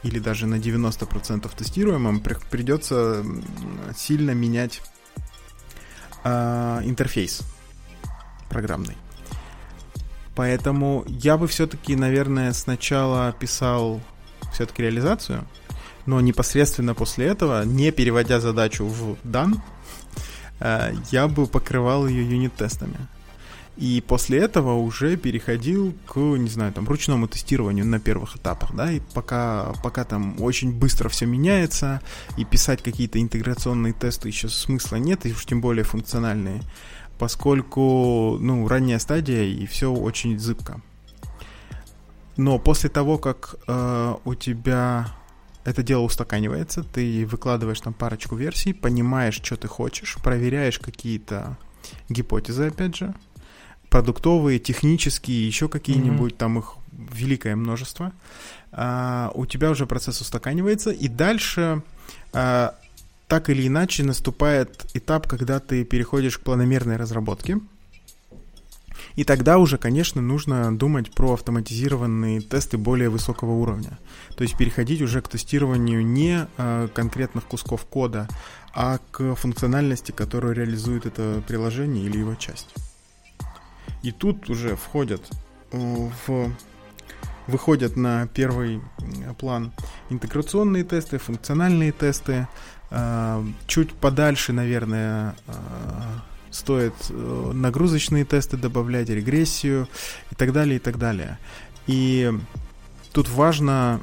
или 0.02 0.18
даже 0.18 0.46
на 0.46 0.54
90% 0.54 1.50
тестируемым, 1.54 2.22
придется 2.50 3.22
сильно 3.94 4.30
менять 4.30 4.80
э, 6.24 6.80
интерфейс 6.84 7.42
программный. 8.48 8.96
Поэтому 10.34 11.04
я 11.08 11.36
бы 11.36 11.46
все-таки, 11.46 11.94
наверное, 11.94 12.54
сначала 12.54 13.32
писал 13.32 14.00
все-таки 14.54 14.80
реализацию, 14.80 15.46
но 16.06 16.22
непосредственно 16.22 16.94
после 16.94 17.26
этого, 17.26 17.66
не 17.66 17.90
переводя 17.90 18.40
задачу 18.40 18.86
в 18.86 19.18
done, 19.24 19.58
э, 20.60 20.94
я 21.10 21.28
бы 21.28 21.46
покрывал 21.46 22.06
ее 22.06 22.26
юнит-тестами. 22.26 22.96
И 23.80 24.04
после 24.06 24.40
этого 24.40 24.74
уже 24.74 25.16
переходил 25.16 25.94
к, 26.06 26.18
не 26.18 26.50
знаю, 26.50 26.70
там, 26.70 26.86
ручному 26.86 27.26
тестированию 27.26 27.86
на 27.86 27.98
первых 27.98 28.36
этапах, 28.36 28.74
да, 28.74 28.92
и 28.92 29.00
пока, 29.14 29.72
пока 29.82 30.04
там 30.04 30.36
очень 30.38 30.70
быстро 30.70 31.08
все 31.08 31.24
меняется, 31.24 32.02
и 32.36 32.44
писать 32.44 32.82
какие-то 32.82 33.22
интеграционные 33.22 33.94
тесты 33.94 34.28
еще 34.28 34.50
смысла 34.50 34.96
нет, 34.96 35.24
и 35.24 35.32
уж 35.32 35.46
тем 35.46 35.62
более 35.62 35.84
функциональные, 35.84 36.60
поскольку, 37.18 38.36
ну, 38.38 38.68
ранняя 38.68 38.98
стадия, 38.98 39.44
и 39.44 39.64
все 39.64 39.90
очень 39.90 40.38
зыбко. 40.38 40.82
Но 42.36 42.58
после 42.58 42.90
того, 42.90 43.16
как 43.16 43.54
э, 43.66 44.14
у 44.26 44.34
тебя 44.34 45.16
это 45.64 45.82
дело 45.82 46.02
устаканивается, 46.02 46.82
ты 46.82 47.24
выкладываешь 47.24 47.80
там 47.80 47.94
парочку 47.94 48.36
версий, 48.36 48.74
понимаешь, 48.74 49.40
что 49.42 49.56
ты 49.56 49.68
хочешь, 49.68 50.16
проверяешь 50.22 50.78
какие-то 50.78 51.56
гипотезы, 52.10 52.66
опять 52.66 52.96
же, 52.96 53.14
продуктовые, 53.90 54.58
технические, 54.60 55.46
еще 55.46 55.68
какие-нибудь, 55.68 56.32
mm-hmm. 56.32 56.38
там 56.38 56.58
их 56.58 56.76
великое 56.92 57.56
множество. 57.56 58.12
А, 58.72 59.30
у 59.34 59.46
тебя 59.46 59.70
уже 59.70 59.86
процесс 59.86 60.20
устаканивается, 60.20 60.90
и 60.90 61.08
дальше 61.08 61.82
а, 62.32 62.74
так 63.26 63.50
или 63.50 63.66
иначе 63.66 64.04
наступает 64.04 64.86
этап, 64.94 65.26
когда 65.26 65.58
ты 65.60 65.84
переходишь 65.84 66.38
к 66.38 66.42
планомерной 66.42 66.96
разработке. 66.96 67.58
И 69.16 69.24
тогда 69.24 69.58
уже, 69.58 69.76
конечно, 69.76 70.22
нужно 70.22 70.76
думать 70.76 71.12
про 71.12 71.34
автоматизированные 71.34 72.40
тесты 72.40 72.78
более 72.78 73.08
высокого 73.08 73.52
уровня. 73.52 73.98
То 74.36 74.42
есть 74.42 74.56
переходить 74.56 75.02
уже 75.02 75.20
к 75.20 75.28
тестированию 75.28 76.06
не 76.06 76.46
а, 76.56 76.88
конкретных 76.88 77.44
кусков 77.44 77.84
кода, 77.86 78.28
а 78.72 78.98
к 79.10 79.34
функциональности, 79.34 80.12
которую 80.12 80.54
реализует 80.54 81.06
это 81.06 81.42
приложение 81.46 82.04
или 82.04 82.18
его 82.18 82.36
часть. 82.36 82.72
И 84.02 84.12
тут 84.12 84.48
уже 84.48 84.76
входят 84.76 85.22
э, 85.72 86.10
в 86.26 86.50
выходят 87.46 87.96
на 87.96 88.28
первый 88.28 88.80
план 89.38 89.72
интеграционные 90.08 90.84
тесты, 90.84 91.18
функциональные 91.18 91.90
тесты. 91.90 92.46
Э, 92.90 93.42
чуть 93.66 93.92
подальше, 93.92 94.52
наверное, 94.52 95.34
э, 95.46 95.52
стоит 96.50 96.94
нагрузочные 97.10 98.24
тесты 98.24 98.56
добавлять, 98.56 99.08
регрессию 99.08 99.88
и 100.30 100.34
так 100.34 100.52
далее, 100.52 100.76
и 100.76 100.78
так 100.80 100.98
далее. 100.98 101.38
И 101.86 102.32
тут 103.12 103.28
важно 103.28 104.00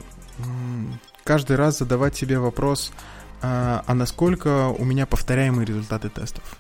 каждый 1.26 1.57
раз 1.57 1.80
задавать 1.80 2.15
себе 2.15 2.40
вопрос, 2.40 2.94
а 3.41 3.94
насколько 3.94 4.69
у 4.69 4.86
меня 4.86 5.06
повторяемые 5.06 5.65
результаты 5.65 6.07
тестов 6.07 6.57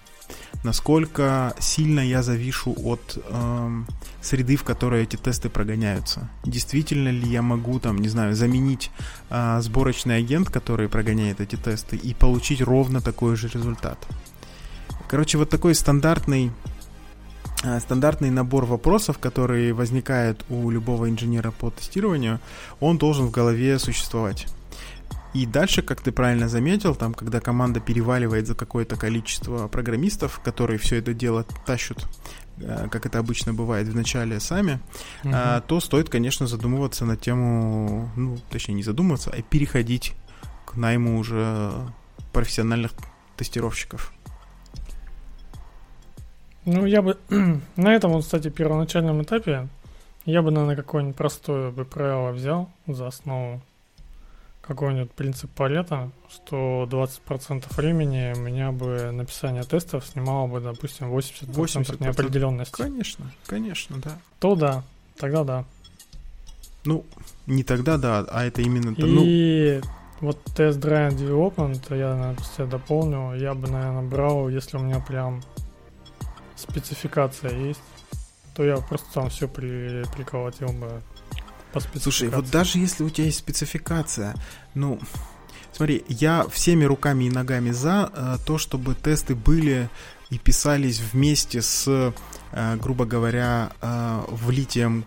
насколько 0.63 1.53
сильно 1.59 1.99
я 1.99 2.23
завишу 2.23 2.75
от 2.83 3.17
э, 3.23 3.83
среды, 4.21 4.55
в 4.55 4.63
которой 4.63 5.03
эти 5.03 5.15
тесты 5.15 5.49
прогоняются. 5.49 6.29
Действительно 6.43 7.09
ли 7.09 7.27
я 7.27 7.41
могу, 7.41 7.79
там, 7.79 7.97
не 7.97 8.09
знаю, 8.09 8.35
заменить 8.35 8.91
э, 9.29 9.59
сборочный 9.61 10.17
агент, 10.17 10.49
который 10.49 10.89
прогоняет 10.89 11.41
эти 11.41 11.55
тесты, 11.55 11.95
и 11.95 12.13
получить 12.13 12.61
ровно 12.61 13.01
такой 13.01 13.35
же 13.35 13.47
результат. 13.47 13.97
Короче, 15.07 15.37
вот 15.37 15.49
такой 15.49 15.73
стандартный 15.75 16.51
э, 17.63 17.79
стандартный 17.79 18.29
набор 18.29 18.65
вопросов, 18.65 19.19
который 19.19 19.71
возникает 19.71 20.43
у 20.49 20.69
любого 20.69 21.09
инженера 21.09 21.51
по 21.51 21.69
тестированию, 21.71 22.39
он 22.79 22.97
должен 22.97 23.27
в 23.27 23.31
голове 23.31 23.79
существовать. 23.79 24.47
И 25.37 25.45
дальше, 25.45 25.83
как 25.83 26.01
ты 26.01 26.11
правильно 26.11 26.49
заметил, 26.49 26.95
там, 26.95 27.13
когда 27.13 27.39
команда 27.39 27.79
переваливает 27.79 28.47
за 28.47 28.55
какое-то 28.55 28.95
количество 28.95 29.67
программистов, 29.67 30.39
которые 30.43 30.79
все 30.79 30.95
это 30.95 31.13
дело 31.13 31.45
тащут, 31.63 32.07
э, 32.59 32.87
как 32.89 33.05
это 33.05 33.19
обычно 33.19 33.53
бывает 33.53 33.87
в 33.87 33.95
начале 33.95 34.39
сами, 34.39 34.79
угу. 35.23 35.35
то 35.67 35.79
стоит, 35.79 36.09
конечно, 36.09 36.47
задумываться 36.47 37.05
на 37.05 37.15
тему, 37.17 38.09
ну, 38.15 38.39
точнее, 38.49 38.73
не 38.73 38.81
задумываться, 38.81 39.29
а 39.29 39.39
переходить 39.43 40.15
к 40.65 40.75
найму 40.75 41.19
уже 41.19 41.71
профессиональных 42.33 42.93
тестировщиков. 43.35 44.13
Ну, 46.65 46.87
я 46.87 47.03
бы 47.03 47.19
на 47.75 47.93
этом, 47.93 48.19
кстати, 48.21 48.49
первоначальном 48.49 49.21
этапе 49.21 49.67
я 50.25 50.41
бы, 50.41 50.49
наверное, 50.49 50.75
какое-нибудь 50.75 51.15
простое 51.15 51.69
бы 51.69 51.85
правило 51.85 52.31
взял 52.31 52.71
за 52.87 53.05
основу 53.05 53.61
какой-нибудь 54.67 55.11
принцип 55.11 55.49
Парета, 55.51 56.11
что 56.29 56.87
20% 56.89 57.63
времени 57.75 58.33
у 58.35 58.41
меня 58.41 58.71
бы 58.71 59.11
написание 59.11 59.63
тестов 59.63 60.05
снимало 60.05 60.47
бы, 60.47 60.59
допустим, 60.59 61.11
80%, 61.11 61.47
80% 61.53 62.03
неопределенности. 62.03 62.73
Конечно, 62.73 63.31
конечно, 63.45 63.97
да. 64.03 64.19
То 64.39 64.55
да, 64.55 64.83
тогда 65.17 65.43
да. 65.43 65.65
Ну, 66.83 67.05
не 67.47 67.63
тогда 67.63 67.97
да, 67.97 68.25
а 68.29 68.45
это 68.45 68.61
именно... 68.61 68.91
И 68.91 69.81
ну... 69.81 69.89
вот 70.21 70.43
тест 70.55 70.79
Drive 70.79 71.17
Development, 71.17 71.97
я, 71.97 72.15
наверное, 72.15 72.67
дополню, 72.67 73.35
я 73.35 73.53
бы, 73.53 73.69
наверное, 73.69 74.03
брал, 74.03 74.49
если 74.49 74.77
у 74.77 74.81
меня 74.81 74.99
прям 74.99 75.41
спецификация 76.55 77.51
есть, 77.51 77.81
то 78.53 78.63
я 78.63 78.77
просто 78.77 79.07
там 79.13 79.29
все 79.29 79.47
при, 79.47 80.03
приколотил 80.15 80.69
бы 80.69 81.01
по 81.85 81.99
Слушай, 81.99 82.29
вот 82.29 82.49
даже 82.49 82.79
если 82.79 83.03
у 83.03 83.09
тебя 83.09 83.25
есть 83.25 83.39
спецификация, 83.39 84.35
ну, 84.73 84.99
смотри, 85.73 86.03
я 86.07 86.45
всеми 86.51 86.83
руками 86.85 87.25
и 87.25 87.29
ногами 87.29 87.71
за 87.71 88.11
э, 88.13 88.37
то, 88.45 88.57
чтобы 88.57 88.95
тесты 88.95 89.35
были 89.35 89.89
и 90.29 90.37
писались 90.37 90.99
вместе 90.99 91.61
с, 91.61 92.13
э, 92.51 92.75
грубо 92.77 93.05
говоря, 93.05 93.71
э, 93.81 94.21
влитием 94.29 95.05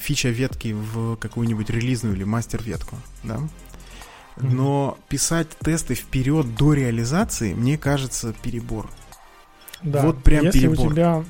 фича 0.00 0.28
ветки 0.28 0.72
в 0.72 1.16
какую-нибудь 1.16 1.70
релизную 1.70 2.14
или 2.14 2.24
мастер 2.24 2.62
ветку, 2.62 2.96
да? 3.24 3.40
Но 4.36 4.98
писать 5.08 5.48
тесты 5.64 5.94
вперед 5.94 6.54
до 6.56 6.74
реализации, 6.74 7.54
мне 7.54 7.78
кажется, 7.78 8.34
перебор. 8.42 8.88
Да. 9.82 10.02
Вот 10.02 10.22
прям 10.22 10.44
если 10.44 10.60
перебор. 10.60 10.86
У 10.88 10.92
тебя, 10.92 11.24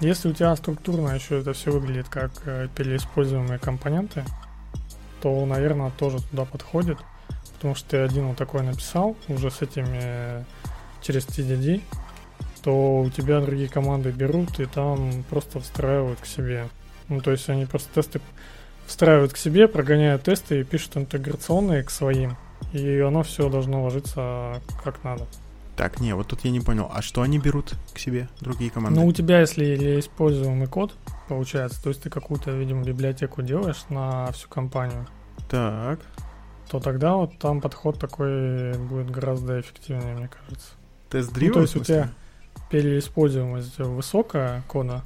если 0.00 0.28
у 0.28 0.32
тебя 0.32 0.54
структурно 0.56 1.10
еще 1.10 1.40
это 1.40 1.52
все 1.52 1.70
выглядит 1.70 2.08
как 2.08 2.30
э, 2.44 2.68
переиспользуемые 2.74 3.58
компоненты, 3.58 4.24
то, 5.20 5.44
наверное, 5.46 5.90
тоже 5.90 6.22
туда 6.30 6.44
подходит. 6.44 6.98
Потому 7.54 7.74
что 7.74 7.90
ты 7.90 7.96
один 7.98 8.28
вот 8.28 8.36
такой 8.36 8.62
написал 8.62 9.16
уже 9.26 9.50
с 9.50 9.62
этими 9.62 10.44
через 11.02 11.26
TDD, 11.26 11.82
то 12.62 13.00
у 13.00 13.10
тебя 13.10 13.40
другие 13.40 13.68
команды 13.68 14.10
берут 14.10 14.60
и 14.60 14.66
там 14.66 15.24
просто 15.28 15.60
встраивают 15.60 16.20
к 16.20 16.26
себе. 16.26 16.68
Ну, 17.08 17.20
то 17.20 17.32
есть 17.32 17.48
они 17.48 17.66
просто 17.66 17.88
тесты 17.94 18.20
встраивают 18.86 19.32
к 19.32 19.36
себе, 19.36 19.68
прогоняют 19.68 20.22
тесты 20.22 20.60
и 20.60 20.64
пишут 20.64 20.96
интеграционные 20.96 21.82
к 21.82 21.90
своим. 21.90 22.36
И 22.72 22.98
оно 23.00 23.22
все 23.22 23.48
должно 23.48 23.82
ложиться 23.82 24.60
как 24.84 25.02
надо. 25.04 25.26
Так, 25.78 26.00
не, 26.00 26.12
вот 26.12 26.26
тут 26.26 26.40
я 26.44 26.50
не 26.50 26.58
понял. 26.58 26.90
А 26.92 27.02
что 27.02 27.22
они 27.22 27.38
берут 27.38 27.72
к 27.94 28.00
себе, 28.00 28.28
другие 28.40 28.68
команды? 28.68 28.98
Ну, 28.98 29.06
у 29.06 29.12
тебя, 29.12 29.38
если 29.38 30.00
используемый 30.00 30.66
код, 30.66 30.92
получается, 31.28 31.80
то 31.80 31.90
есть 31.90 32.02
ты 32.02 32.10
какую-то, 32.10 32.50
видимо, 32.50 32.82
библиотеку 32.82 33.42
делаешь 33.42 33.84
на 33.88 34.32
всю 34.32 34.48
компанию. 34.48 35.06
Так. 35.48 36.00
То 36.68 36.80
тогда 36.80 37.14
вот 37.14 37.38
там 37.38 37.60
подход 37.60 37.96
такой 37.96 38.76
будет 38.76 39.08
гораздо 39.08 39.60
эффективнее, 39.60 40.16
мне 40.16 40.28
кажется. 40.28 40.72
Тест 41.10 41.30
ну, 41.40 41.52
то 41.52 41.60
есть 41.60 41.76
у 41.76 41.84
тебя 41.84 42.10
переиспользуемость 42.72 43.78
высокая 43.78 44.64
кода, 44.66 45.04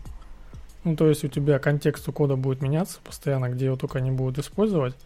ну, 0.84 0.96
то 0.96 1.06
есть 1.06 1.22
у 1.22 1.28
тебя 1.28 1.58
контекст 1.58 2.08
у 2.08 2.12
кода 2.12 2.36
будет 2.36 2.62
меняться 2.62 2.98
постоянно, 3.04 3.50
где 3.50 3.66
его 3.66 3.76
только 3.76 4.00
не 4.00 4.10
будут 4.10 4.38
использовать, 4.38 4.96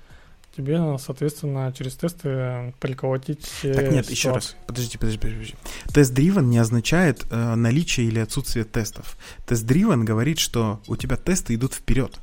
тебе 0.56 0.98
соответственно, 0.98 1.72
через 1.76 1.94
тесты 1.94 2.74
приколотить 2.80 3.44
все 3.44 3.74
Так 3.74 3.90
нет, 3.90 4.10
еще 4.10 4.32
раз. 4.32 4.56
Подожди, 4.66 4.98
подожди, 4.98 5.18
подожди. 5.18 5.54
Тест-дривен 5.92 6.48
не 6.48 6.58
означает 6.58 7.26
э, 7.30 7.54
наличие 7.54 8.06
или 8.06 8.18
отсутствие 8.18 8.64
тестов. 8.64 9.18
Тест-дривен 9.46 10.04
говорит, 10.04 10.38
что 10.38 10.80
у 10.86 10.96
тебя 10.96 11.16
тесты 11.16 11.54
идут 11.54 11.74
вперед. 11.74 12.18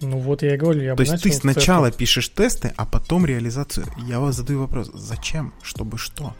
Ну 0.00 0.18
вот 0.18 0.42
я 0.42 0.54
и 0.54 0.58
говорю, 0.58 0.82
я 0.82 0.94
То 0.94 1.02
есть 1.02 1.22
ты 1.22 1.32
сначала 1.32 1.86
тестов. 1.86 1.98
пишешь 1.98 2.28
тесты, 2.28 2.72
а 2.76 2.84
потом 2.84 3.24
реализацию. 3.26 3.86
Я 3.96 4.20
вас 4.20 4.36
задаю 4.36 4.60
вопрос, 4.60 4.90
зачем? 4.92 5.54
Чтобы 5.62 5.98
что? 5.98 6.34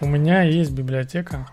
У 0.00 0.06
меня 0.06 0.42
есть 0.42 0.72
библиотека, 0.72 1.48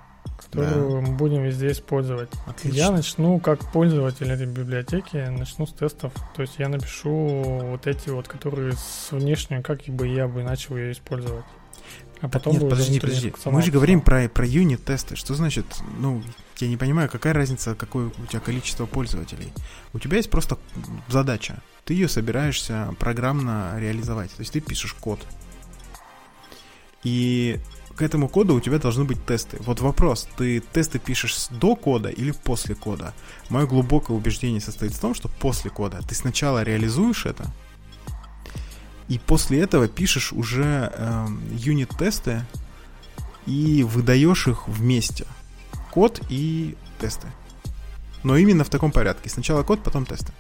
которую 0.52 1.02
да. 1.02 1.08
мы 1.08 1.16
будем 1.16 1.44
везде 1.44 1.72
использовать. 1.72 2.30
Отлично. 2.48 2.78
Я 2.78 2.92
начну 2.92 3.40
как 3.40 3.72
пользователь 3.72 4.30
этой 4.32 4.48
библиотеки, 4.48 5.18
начну 5.30 5.68
с 5.68 5.74
тестов. 5.74 6.14
То 6.36 6.42
есть 6.42 6.56
я 6.58 6.70
напишу 6.70 7.12
вот 7.12 7.88
эти 7.88 8.10
вот, 8.10 8.28
которые 8.28 8.74
с 8.74 9.12
внешней, 9.12 9.62
как 9.62 9.82
бы 9.84 10.08
я 10.08 10.28
бы 10.28 10.44
начал 10.44 10.78
ее 10.78 10.92
использовать. 10.92 11.46
А 12.22 12.28
потом 12.28 12.54
Нет, 12.54 12.70
подожди, 12.70 13.00
подожди. 13.00 13.34
Мы 13.46 13.62
же 13.62 13.72
говорим 13.72 14.02
про, 14.02 14.28
про 14.28 14.46
юнит-тесты. 14.46 15.16
Что 15.16 15.36
значит, 15.36 15.66
ну, 16.00 16.22
я 16.58 16.68
не 16.68 16.76
понимаю, 16.76 17.10
какая 17.10 17.34
разница, 17.34 17.76
какое 17.76 18.08
у 18.08 18.26
тебя 18.26 18.42
количество 18.42 18.86
пользователей. 18.86 19.54
У 19.94 20.00
тебя 20.00 20.18
есть 20.18 20.30
просто 20.30 20.58
задача. 21.08 21.60
Ты 21.86 21.94
ее 21.94 22.10
собираешься 22.10 22.94
программно 23.00 23.74
реализовать. 23.78 24.32
То 24.32 24.42
есть 24.42 24.52
ты 24.52 24.60
пишешь 24.60 24.94
код. 24.94 25.26
И 27.04 27.60
к 28.00 28.02
этому 28.02 28.30
коду 28.30 28.56
у 28.56 28.62
тебя 28.62 28.80
должны 28.80 29.04
быть 29.04 29.26
тесты. 29.26 29.58
Вот 29.60 29.82
вопрос, 29.82 30.26
ты 30.38 30.62
тесты 30.62 31.00
пишешь 31.00 31.48
до 31.50 31.76
кода 31.76 32.08
или 32.08 32.32
после 32.32 32.74
кода? 32.74 33.14
Мое 33.50 33.68
глубокое 33.68 34.16
убеждение 34.16 34.62
состоит 34.62 34.94
в 34.94 35.00
том, 35.02 35.14
что 35.14 35.28
после 35.28 35.70
кода. 35.70 36.00
Ты 36.08 36.16
сначала 36.16 36.64
реализуешь 36.64 37.26
это, 37.26 37.52
и 39.10 39.20
после 39.20 39.60
этого 39.60 39.90
пишешь 39.90 40.32
уже 40.32 40.94
э, 40.96 41.28
юнит-тесты 41.52 42.46
и 43.46 43.84
выдаешь 43.84 44.48
их 44.48 44.70
вместе. 44.70 45.26
Код 45.92 46.22
и 46.30 46.78
тесты. 47.02 47.28
Но 48.24 48.38
именно 48.38 48.64
в 48.64 48.70
таком 48.70 48.94
порядке. 48.94 49.30
Сначала 49.30 49.64
код, 49.64 49.84
потом 49.84 50.06
тесты. 50.06 50.32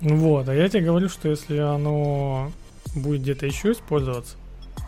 Вот, 0.00 0.48
а 0.48 0.54
я 0.54 0.68
тебе 0.68 0.82
говорю, 0.82 1.08
что 1.08 1.28
если 1.28 1.58
оно 1.58 2.50
будет 2.96 3.22
где-то 3.22 3.46
еще 3.46 3.70
использоваться, 3.70 4.36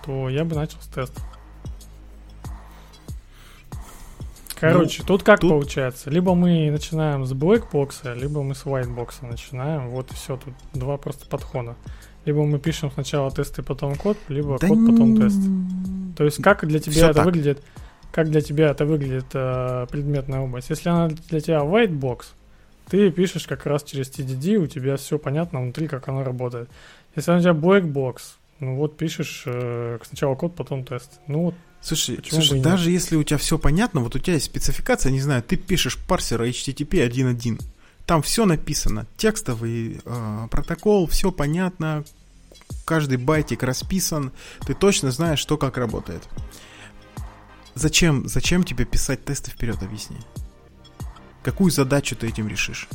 то 0.04 0.28
я 0.28 0.44
бы 0.44 0.54
начал 0.54 0.80
с 0.80 0.86
теста. 0.86 1.20
Короче, 4.58 5.02
ну, 5.02 5.06
тут 5.06 5.22
как 5.22 5.40
тут... 5.40 5.50
получается? 5.50 6.08
Либо 6.10 6.34
мы 6.34 6.70
начинаем 6.70 7.26
с 7.26 7.32
блэкбокса, 7.32 8.14
либо 8.14 8.42
мы 8.42 8.54
с 8.54 8.64
whitebox 8.64 9.26
начинаем. 9.26 9.90
Вот 9.90 10.10
и 10.10 10.14
все, 10.14 10.36
тут 10.36 10.54
два 10.72 10.96
просто 10.96 11.26
подхода. 11.26 11.76
Либо 12.24 12.44
мы 12.44 12.58
пишем 12.58 12.90
сначала 12.90 13.30
тесты, 13.30 13.62
потом 13.62 13.94
код, 13.96 14.16
либо 14.28 14.58
да 14.58 14.66
код, 14.66 14.78
потом 14.86 15.16
тест. 15.16 15.40
То 16.16 16.24
есть 16.24 16.42
как 16.42 16.66
для 16.66 16.80
тебя 16.80 16.92
все 16.92 17.04
это 17.06 17.14
так. 17.14 17.26
выглядит? 17.26 17.62
Как 18.12 18.30
для 18.30 18.40
тебя 18.40 18.70
это 18.70 18.86
выглядит 18.86 19.26
э, 19.34 19.86
предметная 19.90 20.40
область? 20.40 20.70
Если 20.70 20.88
она 20.88 21.08
для 21.28 21.40
тебя 21.40 21.58
whitebox, 21.58 22.24
ты 22.88 23.10
пишешь 23.10 23.46
как 23.46 23.66
раз 23.66 23.82
через 23.82 24.08
TDD, 24.08 24.56
у 24.56 24.66
тебя 24.66 24.96
все 24.96 25.18
понятно 25.18 25.60
внутри, 25.60 25.86
как 25.86 26.08
оно 26.08 26.24
работает. 26.24 26.70
Если 27.14 27.30
она 27.30 27.40
у 27.40 27.42
тебя 27.42 27.52
black 27.52 27.82
ну 28.60 28.76
вот 28.76 28.96
пишешь 28.96 29.42
э, 29.46 29.98
сначала 30.02 30.34
код, 30.34 30.54
потом 30.54 30.84
тест. 30.84 31.20
Ну 31.26 31.44
вот. 31.44 31.54
Слушай, 31.80 32.20
слушай 32.28 32.60
даже 32.60 32.90
если 32.90 33.16
у 33.16 33.22
тебя 33.22 33.38
все 33.38 33.58
понятно, 33.58 34.00
вот 34.00 34.16
у 34.16 34.18
тебя 34.18 34.34
есть 34.34 34.46
спецификация, 34.46 35.12
не 35.12 35.20
знаю, 35.20 35.42
ты 35.42 35.56
пишешь 35.56 35.98
парсер 35.98 36.42
HTTP 36.42 37.06
1.1, 37.08 37.62
там 38.06 38.22
все 38.22 38.44
написано, 38.44 39.06
текстовый 39.16 40.00
э, 40.04 40.48
протокол, 40.50 41.06
все 41.06 41.30
понятно, 41.30 42.04
каждый 42.84 43.18
байтик 43.18 43.62
расписан, 43.62 44.32
ты 44.66 44.74
точно 44.74 45.10
знаешь, 45.10 45.38
что 45.38 45.56
как 45.56 45.76
работает. 45.76 46.26
Зачем, 47.74 48.26
зачем 48.26 48.64
тебе 48.64 48.84
писать 48.84 49.24
тесты 49.24 49.50
вперед, 49.50 49.82
объясни? 49.82 50.16
Какую 51.42 51.70
задачу 51.70 52.16
ты 52.16 52.26
этим 52.26 52.48
решишь? 52.48 52.88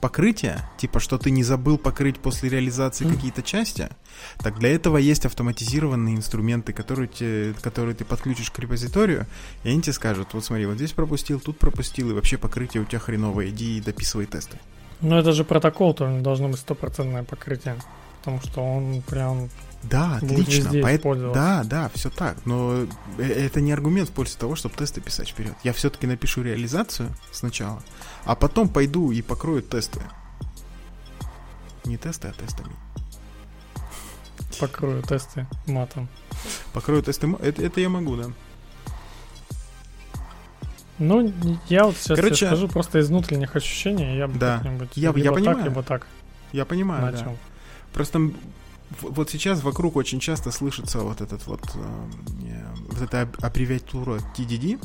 Покрытие, 0.00 0.68
типа 0.78 1.00
что 1.00 1.18
ты 1.18 1.30
не 1.30 1.42
забыл 1.42 1.78
покрыть 1.78 2.18
после 2.18 2.48
реализации 2.48 3.06
mm. 3.06 3.14
какие-то 3.14 3.42
части, 3.42 3.88
так 4.38 4.58
для 4.58 4.74
этого 4.74 4.96
есть 4.96 5.26
автоматизированные 5.26 6.16
инструменты, 6.16 6.72
которые, 6.72 7.08
те, 7.08 7.54
которые 7.62 7.94
ты 7.94 8.04
подключишь 8.04 8.50
к 8.50 8.58
репозиторию, 8.58 9.26
и 9.62 9.68
они 9.68 9.82
тебе 9.82 9.92
скажут, 9.92 10.28
вот 10.32 10.44
смотри, 10.44 10.66
вот 10.66 10.76
здесь 10.76 10.92
пропустил, 10.92 11.40
тут 11.40 11.58
пропустил, 11.58 12.10
и 12.10 12.14
вообще 12.14 12.38
покрытие 12.38 12.82
у 12.82 12.86
тебя 12.86 12.98
хреновое, 12.98 13.48
иди 13.48 13.78
и 13.78 13.80
дописывай 13.80 14.26
тесты. 14.26 14.58
Ну 15.00 15.16
это 15.16 15.32
же 15.32 15.44
протокол, 15.44 15.94
то 15.94 16.20
должно 16.20 16.48
быть 16.48 16.60
стопроцентное 16.60 17.24
покрытие, 17.24 17.76
потому 18.18 18.40
что 18.42 18.60
он 18.60 19.02
прям 19.02 19.48
да, 19.82 20.16
отлично. 20.16 20.70
Поэт... 20.82 21.02
Да, 21.32 21.62
да, 21.64 21.90
все 21.94 22.10
так. 22.10 22.36
Но 22.44 22.86
э, 23.18 23.22
это 23.22 23.60
не 23.60 23.72
аргумент 23.72 24.10
в 24.10 24.12
пользу 24.12 24.38
того, 24.38 24.54
чтобы 24.54 24.74
тесты 24.74 25.00
писать 25.00 25.30
вперед. 25.30 25.54
Я 25.64 25.72
все-таки 25.72 26.06
напишу 26.06 26.42
реализацию 26.42 27.10
сначала, 27.32 27.82
а 28.24 28.34
потом 28.34 28.68
пойду 28.68 29.10
и 29.10 29.22
покрою 29.22 29.62
тесты. 29.62 30.00
Не 31.84 31.96
тесты, 31.96 32.28
а 32.28 32.32
тестами. 32.32 32.72
Покрою 34.58 35.02
тесты 35.02 35.46
матом. 35.66 36.08
Покрою 36.72 37.02
тесты 37.02 37.26
матом. 37.26 37.46
Это, 37.46 37.62
это 37.62 37.80
я 37.80 37.88
могу, 37.88 38.16
да. 38.16 38.26
Ну, 40.98 41.32
я 41.70 41.84
вот 41.84 41.96
сейчас 41.96 42.18
Короче, 42.18 42.46
скажу 42.46 42.68
просто 42.68 42.98
из 42.98 43.08
внутренних 43.08 43.56
ощущений. 43.56 44.18
Я 44.18 44.28
бы 44.28 44.38
да. 44.38 44.58
как-нибудь 44.58 44.90
я, 44.96 45.08
либо 45.12 45.18
я 45.18 45.32
понимаю. 45.32 45.56
так, 45.56 45.64
либо 45.64 45.82
так. 45.82 46.06
Я 46.52 46.66
понимаю, 46.66 47.10
начал. 47.10 47.24
Да. 47.24 47.36
Просто 47.94 48.30
вот 49.00 49.30
сейчас 49.30 49.62
вокруг 49.62 49.96
очень 49.96 50.20
часто 50.20 50.50
слышится 50.50 51.00
вот 51.00 51.20
этот 51.20 51.46
вот, 51.46 51.62
э, 51.74 52.74
вот 52.88 53.00
эта 53.00 53.30
аббревиатура 53.40 54.20
TDD, 54.36 54.80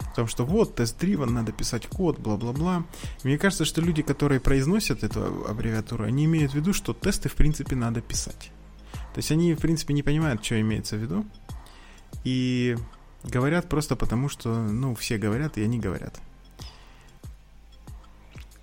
о 0.00 0.14
том, 0.14 0.28
что 0.28 0.44
вот, 0.44 0.76
тест-дривен, 0.76 1.32
надо 1.32 1.52
писать 1.52 1.86
код, 1.88 2.18
бла-бла-бла. 2.18 2.84
Мне 3.22 3.38
кажется, 3.38 3.64
что 3.64 3.80
люди, 3.80 4.02
которые 4.02 4.40
произносят 4.40 5.02
эту 5.02 5.46
аббревиатуру, 5.48 6.04
они 6.04 6.24
имеют 6.24 6.52
в 6.52 6.54
виду, 6.54 6.72
что 6.72 6.92
тесты, 6.92 7.28
в 7.28 7.34
принципе, 7.34 7.76
надо 7.76 8.00
писать. 8.00 8.50
То 9.12 9.18
есть 9.18 9.30
они, 9.32 9.54
в 9.54 9.60
принципе, 9.60 9.94
не 9.94 10.02
понимают, 10.02 10.44
что 10.44 10.60
имеется 10.60 10.96
в 10.96 11.00
виду. 11.00 11.24
И 12.24 12.76
говорят 13.24 13.68
просто 13.68 13.96
потому, 13.96 14.28
что, 14.28 14.54
ну, 14.54 14.94
все 14.94 15.18
говорят, 15.18 15.58
и 15.58 15.62
они 15.64 15.78
говорят. 15.78 16.20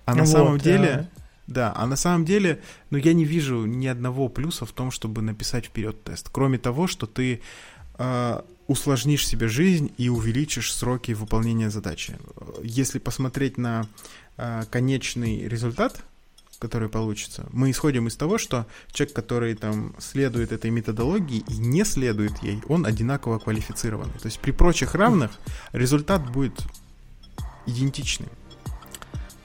А 0.04 0.14
на 0.14 0.22
вот, 0.22 0.28
самом 0.28 0.58
деле... 0.58 1.10
А... 1.16 1.21
Да, 1.46 1.72
а 1.74 1.86
на 1.86 1.96
самом 1.96 2.24
деле, 2.24 2.60
ну, 2.90 2.98
я 2.98 3.12
не 3.12 3.24
вижу 3.24 3.66
ни 3.66 3.86
одного 3.86 4.28
плюса 4.28 4.64
в 4.64 4.72
том, 4.72 4.90
чтобы 4.90 5.22
написать 5.22 5.66
вперед 5.66 6.02
тест. 6.04 6.28
Кроме 6.30 6.58
того, 6.58 6.86
что 6.86 7.06
ты 7.06 7.40
э, 7.98 8.40
усложнишь 8.66 9.26
себе 9.26 9.48
жизнь 9.48 9.92
и 9.98 10.08
увеличишь 10.08 10.72
сроки 10.72 11.12
выполнения 11.12 11.70
задачи. 11.70 12.16
Если 12.62 12.98
посмотреть 12.98 13.58
на 13.58 13.86
э, 14.36 14.62
конечный 14.70 15.48
результат, 15.48 16.02
который 16.58 16.88
получится, 16.88 17.46
мы 17.52 17.72
исходим 17.72 18.06
из 18.06 18.14
того, 18.14 18.38
что 18.38 18.66
человек, 18.92 19.16
который 19.16 19.54
там 19.54 19.94
следует 19.98 20.52
этой 20.52 20.70
методологии 20.70 21.44
и 21.48 21.58
не 21.58 21.84
следует 21.84 22.40
ей, 22.42 22.62
он 22.68 22.86
одинаково 22.86 23.40
квалифицированный. 23.40 24.14
То 24.20 24.26
есть 24.26 24.38
при 24.38 24.52
прочих 24.52 24.94
равных 24.94 25.32
результат 25.72 26.30
будет 26.30 26.62
идентичный. 27.66 28.28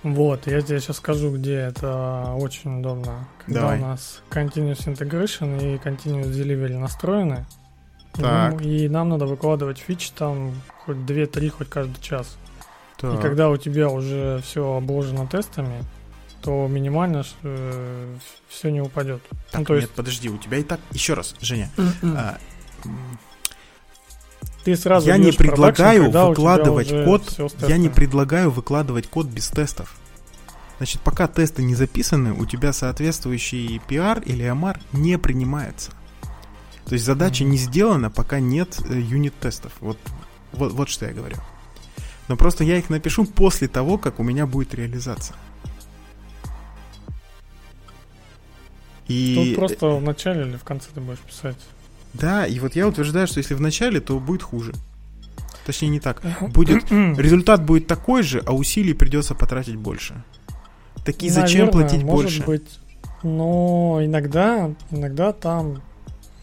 Вот, 0.04 0.48
я 0.48 0.62
тебе 0.62 0.80
сейчас 0.80 0.98
скажу, 0.98 1.36
где 1.36 1.56
это 1.56 2.34
очень 2.38 2.80
удобно. 2.80 3.28
Когда 3.46 3.62
Давай. 3.62 3.80
у 3.80 3.82
нас 3.82 4.22
Continuous 4.30 4.86
Integration 4.88 5.58
и 5.62 5.78
Continuous 5.78 6.32
Delivery 6.32 6.78
настроены, 6.78 7.46
так. 8.14 8.54
Ну, 8.54 8.60
и 8.60 8.88
нам 8.90 9.10
надо 9.10 9.26
выкладывать 9.26 9.78
фичи 9.78 10.12
там 10.16 10.54
хоть 10.86 10.98
2-3, 10.98 11.50
хоть 11.50 11.70
каждый 11.70 12.02
час. 12.02 12.38
Так. 12.98 13.20
И 13.20 13.22
когда 13.22 13.50
у 13.50 13.58
тебя 13.58 13.90
уже 13.90 14.42
все 14.44 14.76
обложено 14.76 15.28
тестами, 15.28 15.84
то 16.42 16.68
минимально 16.68 17.24
э, 17.44 18.16
все 18.48 18.72
не 18.72 18.82
упадет. 18.82 19.22
Так, 19.52 19.60
ну, 19.60 19.66
то 19.66 19.74
нет, 19.74 19.84
есть... 19.84 19.94
подожди, 19.94 20.30
у 20.30 20.38
тебя 20.38 20.58
и 20.58 20.64
так... 20.64 20.80
Еще 20.92 21.14
раз, 21.14 21.36
Женя. 21.42 21.70
А, 22.04 22.38
ты 24.68 24.76
сразу 24.76 25.08
я 25.08 25.16
не 25.16 25.32
предлагаю 25.32 26.12
выкладывать 26.12 26.90
код. 26.90 27.54
Я 27.70 27.78
не 27.78 27.88
предлагаю 27.88 28.52
выкладывать 28.52 29.08
код 29.08 29.28
без 29.28 29.48
тестов. 29.48 29.96
Значит, 30.76 31.00
пока 31.04 31.30
тесты 31.30 31.64
не 31.64 31.74
записаны, 31.74 32.34
у 32.34 32.46
тебя 32.46 32.74
соответствующий 32.74 33.82
PR 33.88 34.22
или 34.26 34.44
AMR 34.46 34.78
не 34.92 35.18
принимается. 35.18 35.92
То 36.86 36.96
есть 36.96 37.06
задача 37.06 37.46
mm-hmm. 37.46 37.48
не 37.48 37.58
сделана, 37.58 38.10
пока 38.10 38.42
нет 38.42 38.78
э, 38.90 39.00
юнит-тестов. 39.00 39.72
Вот, 39.80 39.98
вот, 40.52 40.74
вот 40.74 40.90
что 40.90 41.06
я 41.06 41.14
говорю. 41.14 41.38
Но 42.28 42.36
просто 42.36 42.66
я 42.66 42.78
их 42.78 42.90
напишу 42.90 43.24
после 43.24 43.70
того, 43.70 43.98
как 43.98 44.20
у 44.20 44.24
меня 44.24 44.46
будет 44.46 44.74
реализация. 44.74 45.38
И... 49.08 49.34
Тут 49.34 49.56
просто 49.56 49.88
в 49.88 50.02
начале 50.02 50.42
или 50.42 50.58
в 50.58 50.66
конце 50.66 50.90
ты 50.94 51.00
будешь 51.00 51.20
писать. 51.20 51.56
Да, 52.14 52.46
и 52.46 52.60
вот 52.60 52.76
я 52.76 52.88
утверждаю, 52.88 53.28
что 53.28 53.40
если 53.40 53.54
в 53.54 53.62
начале, 53.62 54.00
то 54.00 54.20
будет 54.20 54.44
хуже. 54.44 54.74
Точнее, 55.66 55.90
не 55.90 56.00
так. 56.00 56.22
Будет, 56.54 56.90
результат 56.92 57.64
будет 57.64 57.88
такой 57.88 58.24
же, 58.24 58.42
а 58.46 58.54
усилий 58.54 58.94
придется 58.94 59.36
потратить 59.36 59.76
больше. 59.76 60.24
Такие 61.04 61.32
зачем 61.32 61.70
платить 61.70 62.04
может 62.04 62.46
больше? 62.46 62.46
Быть, 62.46 62.80
но 63.24 64.00
иногда, 64.02 64.74
иногда 64.92 65.34
там, 65.34 65.82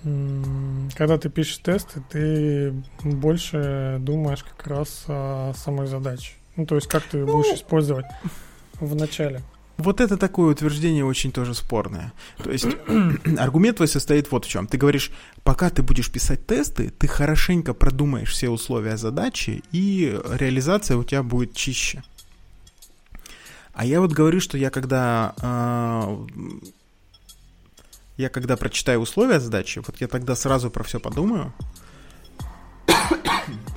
когда 0.03 1.19
ты 1.19 1.31
пишешь 1.31 1.59
тесты, 1.59 2.03
ты 2.11 2.75
больше 3.03 3.97
думаешь 4.01 4.45
как 4.45 4.67
раз 4.67 5.05
о 5.09 5.53
самой 5.57 5.87
задаче. 5.87 6.35
Ну, 6.57 6.67
то 6.67 6.75
есть, 6.77 6.87
как 6.87 7.03
ты 7.05 7.19
ну, 7.19 7.33
будешь 7.33 7.55
использовать 7.55 8.07
в 8.81 8.95
начале. 8.95 9.43
Вот 9.77 10.01
это 10.01 10.17
такое 10.17 10.53
утверждение 10.53 11.05
очень 11.05 11.33
тоже 11.33 11.55
спорное. 11.55 12.13
То 12.43 12.51
есть 12.51 12.67
аргумент 13.39 13.77
твой 13.77 13.89
состоит 13.89 14.31
вот 14.31 14.45
в 14.45 14.49
чем. 14.49 14.67
Ты 14.67 14.79
говоришь, 14.79 15.11
пока 15.43 15.71
ты 15.71 15.83
будешь 15.83 16.11
писать 16.11 16.47
тесты, 16.47 16.91
ты 16.91 17.09
хорошенько 17.09 17.75
продумаешь 17.75 18.31
все 18.31 18.51
условия 18.51 18.97
задачи, 18.97 19.63
и 19.73 20.21
реализация 20.31 20.97
у 20.97 21.05
тебя 21.05 21.23
будет 21.23 21.55
чище. 21.55 22.03
А 23.73 23.85
я 23.85 24.01
вот 24.01 24.13
говорю, 24.13 24.41
что 24.41 24.57
я 24.57 24.71
когда 24.71 25.35
э, 25.43 26.27
я 28.17 28.29
когда 28.29 28.57
прочитаю 28.57 29.01
условия 29.01 29.41
задачи, 29.41 29.83
вот 29.85 30.01
я 30.01 30.07
тогда 30.07 30.37
сразу 30.37 30.71
про 30.71 30.85
все 30.85 31.01
подумаю. 31.01 31.53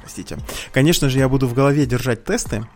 Простите. 0.01 0.37
Конечно 0.71 1.09
же, 1.09 1.17
я 1.17 1.27
буду 1.27 1.47
в 1.47 1.55
голове 1.55 1.87
держать 1.87 2.23
тесты, 2.23 2.67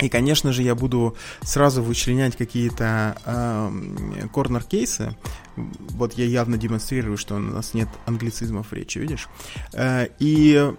и, 0.00 0.08
конечно 0.08 0.52
же, 0.52 0.62
я 0.62 0.74
буду 0.74 1.16
сразу 1.42 1.82
вычленять 1.82 2.36
какие-то 2.36 3.16
э, 3.24 4.28
корнер-кейсы. 4.32 5.16
Вот 5.56 6.12
я 6.14 6.24
явно 6.24 6.56
демонстрирую, 6.56 7.16
что 7.16 7.36
у 7.36 7.38
нас 7.38 7.74
нет 7.74 7.88
англицизмов 8.06 8.68
в 8.68 8.72
речи, 8.72 8.98
видишь? 8.98 9.28
Э, 9.72 10.06
и, 10.20 10.72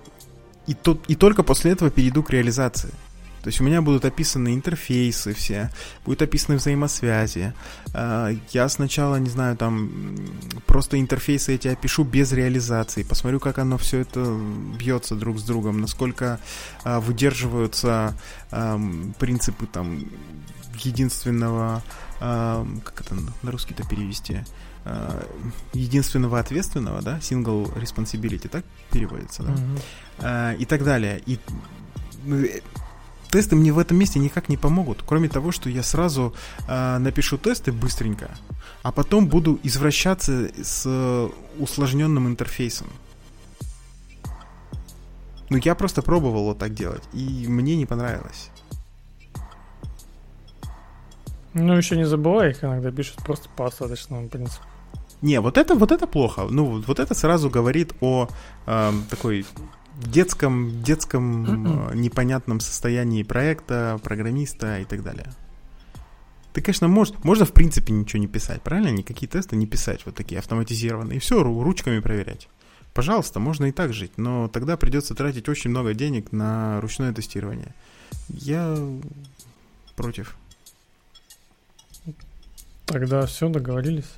и, 0.67 0.73
тут, 0.73 1.03
и 1.07 1.15
только 1.15 1.43
после 1.43 1.71
этого 1.71 1.91
перейду 1.91 2.23
к 2.23 2.29
реализации. 2.29 2.91
То 3.41 3.48
есть 3.48 3.61
у 3.61 3.64
меня 3.64 3.82
будут 3.82 4.06
описаны 4.06 4.53
интерфейсы 4.53 5.34
все, 5.34 5.72
будут 6.06 6.22
описаны 6.22 6.57
взаимосвязи. 6.57 7.53
А, 7.94 8.30
я 8.52 8.68
сначала, 8.70 9.16
не 9.16 9.30
знаю, 9.30 9.56
там 9.56 10.16
просто 10.66 10.99
интерфейсы 10.99 11.56
эти 11.56 11.68
опишу 11.68 12.03
без 12.03 12.32
реализации, 12.32 13.03
посмотрю, 13.03 13.40
как 13.40 13.60
оно 13.60 13.78
все 13.78 13.99
это 13.99 14.38
бьется 14.78 15.16
друг 15.16 15.40
с 15.40 15.44
другом, 15.44 15.80
насколько 15.80 16.40
а, 16.84 16.99
выдерживаются 16.99 18.16
принципы 19.20 19.68
там 19.68 20.06
единственного, 20.84 21.84
как 22.20 23.02
это 23.02 23.16
на 23.44 23.52
русский-то 23.52 23.88
перевести, 23.88 24.41
а, 24.86 25.26
единственного 25.74 26.40
ответственного, 26.40 27.02
да, 27.02 27.18
single 27.20 27.72
responsibility, 27.76 28.48
так 28.48 28.66
переводится, 28.91 29.44
да, 29.44 29.53
mm-hmm. 29.53 30.57
и 30.57 30.66
так 30.66 30.84
далее. 30.84 31.22
И 31.26 31.40
ну, 32.24 32.44
тесты 33.30 33.56
мне 33.56 33.72
в 33.72 33.80
этом 33.80 33.97
месте 33.97 34.19
никак 34.19 34.49
не 34.49 34.57
помогут, 34.57 35.03
кроме 35.06 35.30
того, 35.30 35.51
что 35.51 35.69
я 35.69 35.84
сразу 35.84 36.34
э, 36.68 36.97
напишу 36.97 37.38
тесты 37.38 37.72
быстренько, 37.72 38.30
а 38.84 38.91
потом 38.91 39.27
буду 39.27 39.60
извращаться 39.64 40.49
с 40.61 41.30
усложненным 41.60 42.27
интерфейсом. 42.27 42.88
Ну, 45.49 45.57
я 45.57 45.73
просто 45.76 46.01
пробовал 46.01 46.45
вот 46.45 46.60
так 46.60 46.73
делать, 46.73 47.03
и 47.14 47.45
мне 47.47 47.76
не 47.76 47.85
понравилось. 47.85 48.51
Ну, 51.53 51.76
еще 51.76 51.97
не 51.97 52.06
забывай, 52.06 52.51
их 52.51 52.64
иногда 52.64 52.91
пишут 52.91 53.18
просто 53.23 53.49
по 53.49 53.65
остаточному 53.65 54.30
принципу. 54.30 54.64
Не, 55.22 55.41
вот 55.41 55.57
это, 55.57 55.76
вот 55.76 55.91
это 55.91 56.07
плохо. 56.07 56.47
Ну, 56.49 56.81
вот 56.85 56.99
это 56.99 57.14
сразу 57.14 57.49
говорит 57.49 57.93
о 57.99 58.30
э, 58.68 58.91
такой 59.10 59.45
детском, 59.99 60.81
детском 60.81 61.89
э, 61.89 61.95
непонятном 61.95 62.59
состоянии 62.59 63.23
проекта, 63.23 63.99
программиста 64.03 64.80
и 64.80 64.85
так 64.85 65.03
далее. 65.03 65.31
Ты, 66.53 66.61
конечно, 66.61 66.88
можешь, 66.88 67.13
можно 67.23 67.45
в 67.45 67.53
принципе 67.53 67.93
ничего 67.93 68.19
не 68.19 68.27
писать, 68.27 68.61
правильно? 68.61 68.89
Никакие 68.89 69.30
тесты 69.30 69.55
не 69.55 69.67
писать, 69.67 70.05
вот 70.05 70.15
такие 70.15 70.39
автоматизированные. 70.39 71.17
И 71.17 71.19
все, 71.19 71.43
ручками 71.43 71.99
проверять. 71.99 72.47
Пожалуйста, 72.93 73.39
можно 73.39 73.65
и 73.65 73.71
так 73.71 73.93
жить, 73.93 74.17
но 74.17 74.47
тогда 74.47 74.76
придется 74.76 75.13
тратить 75.13 75.47
очень 75.47 75.69
много 75.69 75.93
денег 75.93 76.31
на 76.31 76.81
ручное 76.81 77.13
тестирование. 77.13 77.73
Я 78.30 78.77
против. 79.95 80.35
Тогда 82.85 83.26
все, 83.27 83.47
договорились. 83.49 84.09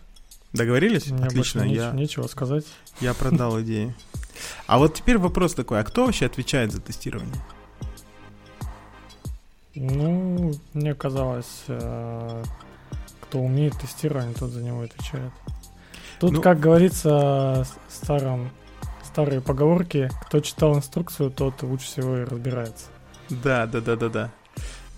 Договорились? 0.53 1.07
Мне 1.07 1.25
Отлично. 1.25 1.61
Больше 1.61 1.75
я... 1.75 1.91
нечего 1.91 2.27
сказать. 2.27 2.65
Я 3.01 3.13
продал 3.13 3.61
идею. 3.61 3.93
А 4.67 4.77
вот 4.77 4.95
теперь 4.95 5.17
вопрос 5.17 5.53
такой, 5.53 5.79
а 5.79 5.83
кто 5.83 6.05
вообще 6.05 6.25
отвечает 6.25 6.71
за 6.71 6.81
тестирование? 6.81 7.35
Ну, 9.75 10.53
мне 10.73 10.93
казалось, 10.93 11.63
э, 11.67 12.43
кто 13.21 13.39
умеет 13.39 13.77
тестирование, 13.79 14.33
тот 14.33 14.51
за 14.51 14.61
него 14.61 14.81
отвечает. 14.81 15.31
Тут, 16.19 16.33
ну, 16.33 16.41
как 16.41 16.59
говорится, 16.59 17.65
старом, 17.89 18.51
старые 19.03 19.41
поговорки, 19.41 20.09
кто 20.23 20.39
читал 20.41 20.75
инструкцию, 20.75 21.31
тот 21.31 21.63
лучше 21.63 21.85
всего 21.85 22.17
и 22.17 22.23
разбирается. 22.23 22.85
Да, 23.29 23.65
да, 23.65 23.79
да, 23.79 23.95
да, 23.95 24.09
да. 24.09 24.31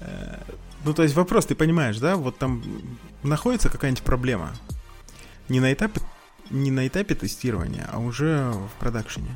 Э, 0.02 0.38
ну, 0.84 0.94
то 0.94 1.04
есть 1.04 1.16
вопрос, 1.16 1.46
ты 1.46 1.56
понимаешь, 1.56 2.00
да, 2.00 2.16
вот 2.16 2.38
там 2.38 2.64
находится 3.22 3.70
какая-нибудь 3.70 4.04
проблема. 4.04 4.52
Не 5.50 5.60
на 5.60 5.72
этапе 5.72 6.02
не 6.54 6.70
на 6.72 6.88
этапе 6.88 7.16
тестирования, 7.16 7.90
а 7.92 8.00
уже 8.00 8.52
в 8.52 8.80
продакшене. 8.80 9.36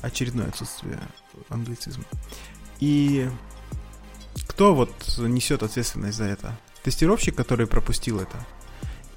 Очередное 0.00 0.46
отсутствие 0.46 1.00
англицизма. 1.48 2.04
И 2.78 3.28
кто 4.46 4.74
вот 4.74 4.92
несет 5.18 5.62
ответственность 5.62 6.16
за 6.16 6.24
это? 6.24 6.56
Тестировщик, 6.84 7.34
который 7.34 7.66
пропустил 7.66 8.20
это? 8.20 8.38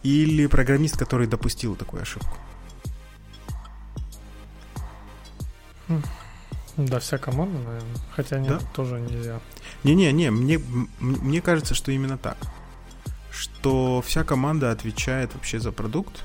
Или 0.02 0.48
программист, 0.48 0.98
который 0.98 1.28
допустил 1.28 1.76
такую 1.76 2.02
ошибку? 2.02 2.36
Хм. 5.88 6.02
Да, 6.78 7.00
вся 7.00 7.20
команда, 7.20 7.60
наверное. 7.60 7.98
Хотя 8.16 8.40
нет, 8.40 8.60
да? 8.60 8.66
тоже 8.74 9.00
нельзя. 9.00 9.40
Не-не-не, 9.84 10.32
мне, 10.32 10.60
мне 11.00 11.42
кажется, 11.42 11.76
что 11.76 11.92
именно 11.92 12.18
так. 12.18 12.38
Что 13.30 14.02
вся 14.02 14.24
команда 14.24 14.72
отвечает 14.72 15.34
вообще 15.36 15.60
за 15.60 15.72
продукт, 15.72 16.24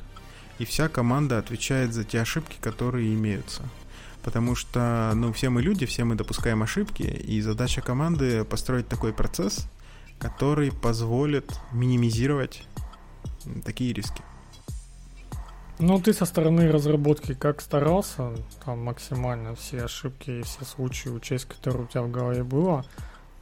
и 0.59 0.65
вся 0.65 0.89
команда 0.89 1.39
отвечает 1.39 1.93
за 1.93 2.05
те 2.05 2.21
ошибки, 2.21 2.57
которые 2.61 3.15
имеются. 3.15 3.63
Потому 4.23 4.55
что, 4.55 5.13
ну, 5.15 5.33
все 5.33 5.51
мы 5.51 5.63
люди, 5.63 5.87
все 5.87 6.05
мы 6.05 6.17
допускаем 6.17 6.63
ошибки, 6.63 7.03
и 7.03 7.41
задача 7.41 7.81
команды 7.81 8.45
построить 8.45 8.89
такой 8.89 9.13
процесс, 9.13 9.69
который 10.19 10.73
позволит 10.73 11.53
минимизировать 11.73 12.65
такие 13.65 13.93
риски. 13.93 14.23
Ну, 15.79 16.01
ты 16.01 16.15
со 16.15 16.25
стороны 16.25 16.73
разработки 16.73 17.35
как 17.35 17.61
старался, 17.61 18.33
там 18.65 18.83
максимально 18.83 19.55
все 19.55 19.85
ошибки 19.85 20.31
и 20.31 20.43
все 20.43 20.65
случаи 20.65 21.11
учесть, 21.11 21.45
которые 21.45 21.85
у 21.85 21.87
тебя 21.87 22.03
в 22.03 22.11
голове 22.11 22.43
было, 22.45 22.85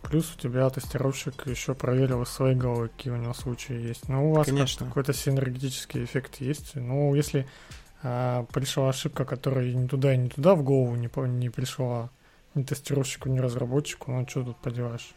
плюс 0.05 0.32
у 0.35 0.39
тебя 0.39 0.68
тестировщик 0.70 1.47
еще 1.47 1.74
проверил 1.74 2.22
из 2.22 2.28
своей 2.28 2.55
головы, 2.55 2.89
какие 2.89 3.12
у 3.12 3.16
него 3.16 3.35
случаи 3.35 3.74
есть. 3.74 4.09
Ну, 4.09 4.31
у 4.31 4.35
вас 4.35 4.47
Конечно. 4.47 4.86
какой-то 4.86 5.12
синергетический 5.12 6.05
эффект 6.05 6.36
есть. 6.40 6.76
Ну, 6.76 7.14
если 7.14 7.47
а, 8.02 8.44
пришла 8.52 8.90
ошибка, 8.90 9.24
которая 9.24 9.72
ни 9.72 9.86
туда 9.86 10.14
и 10.14 10.18
не 10.18 10.28
туда 10.28 10.55
в 10.55 10.62
голову 10.62 10.94
не, 10.94 11.10
не 11.39 11.51
пришла 11.51 12.10
ни 12.55 12.62
тестировщику, 12.62 13.28
ни 13.28 13.39
разработчику, 13.39 14.12
ну, 14.12 14.26
что 14.28 14.44
тут 14.44 14.59
поделаешь? 14.59 15.14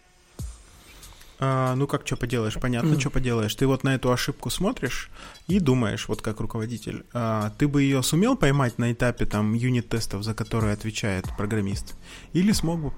А, 1.39 1.75
ну 1.75 1.85
как, 1.85 2.05
что 2.07 2.17
поделаешь, 2.17 2.55
понятно, 2.55 2.93
mm. 2.93 2.99
что 2.99 3.09
поделаешь. 3.11 3.53
Ты 3.53 3.67
вот 3.67 3.83
на 3.83 3.93
эту 3.93 4.11
ошибку 4.11 4.49
смотришь 4.49 5.11
и 5.47 5.59
думаешь, 5.59 6.07
вот 6.07 6.21
как 6.21 6.39
руководитель, 6.39 7.05
а, 7.13 7.51
ты 7.59 7.67
бы 7.67 7.83
ее 7.83 8.01
сумел 8.01 8.35
поймать 8.35 8.79
на 8.79 8.91
этапе 8.91 9.25
там 9.25 9.53
юнит-тестов, 9.53 10.23
за 10.23 10.33
которые 10.33 10.73
отвечает 10.73 11.25
программист, 11.37 11.95
или 12.33 12.51
смог 12.53 12.79
бы 12.79 12.93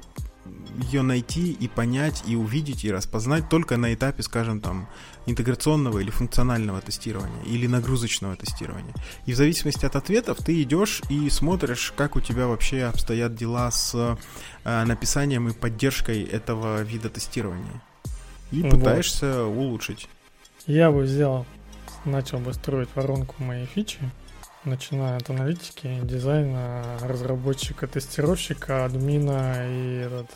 ее 0.91 1.01
найти 1.01 1.51
и 1.51 1.67
понять, 1.67 2.23
и 2.27 2.35
увидеть, 2.35 2.83
и 2.85 2.91
распознать 2.91 3.49
только 3.49 3.77
на 3.77 3.93
этапе, 3.93 4.23
скажем, 4.23 4.61
там, 4.61 4.87
интеграционного 5.25 5.99
или 5.99 6.09
функционального 6.09 6.81
тестирования, 6.81 7.43
или 7.43 7.67
нагрузочного 7.67 8.35
тестирования. 8.35 8.93
И 9.25 9.33
в 9.33 9.35
зависимости 9.35 9.85
от 9.85 9.95
ответов 9.95 10.37
ты 10.37 10.61
идешь 10.61 11.01
и 11.09 11.29
смотришь, 11.29 11.93
как 11.95 12.15
у 12.15 12.21
тебя 12.21 12.47
вообще 12.47 12.83
обстоят 12.83 13.35
дела 13.35 13.71
с 13.71 14.17
э, 14.63 14.85
написанием 14.85 15.47
и 15.47 15.53
поддержкой 15.53 16.23
этого 16.23 16.81
вида 16.81 17.09
тестирования 17.09 17.81
и 18.51 18.61
вот. 18.61 18.71
пытаешься 18.71 19.45
улучшить. 19.45 20.07
Я 20.65 20.91
бы 20.91 21.01
взял, 21.01 21.45
начал 22.05 22.39
бы 22.39 22.53
строить 22.53 22.89
воронку 22.95 23.35
моей 23.39 23.65
фичи, 23.65 23.99
начиная 24.69 25.17
от 25.17 25.29
аналитики, 25.29 25.99
дизайна, 26.03 26.83
разработчика, 27.01 27.87
тестировщика, 27.87 28.85
админа 28.85 29.67
и 29.67 29.97
этот 30.05 30.27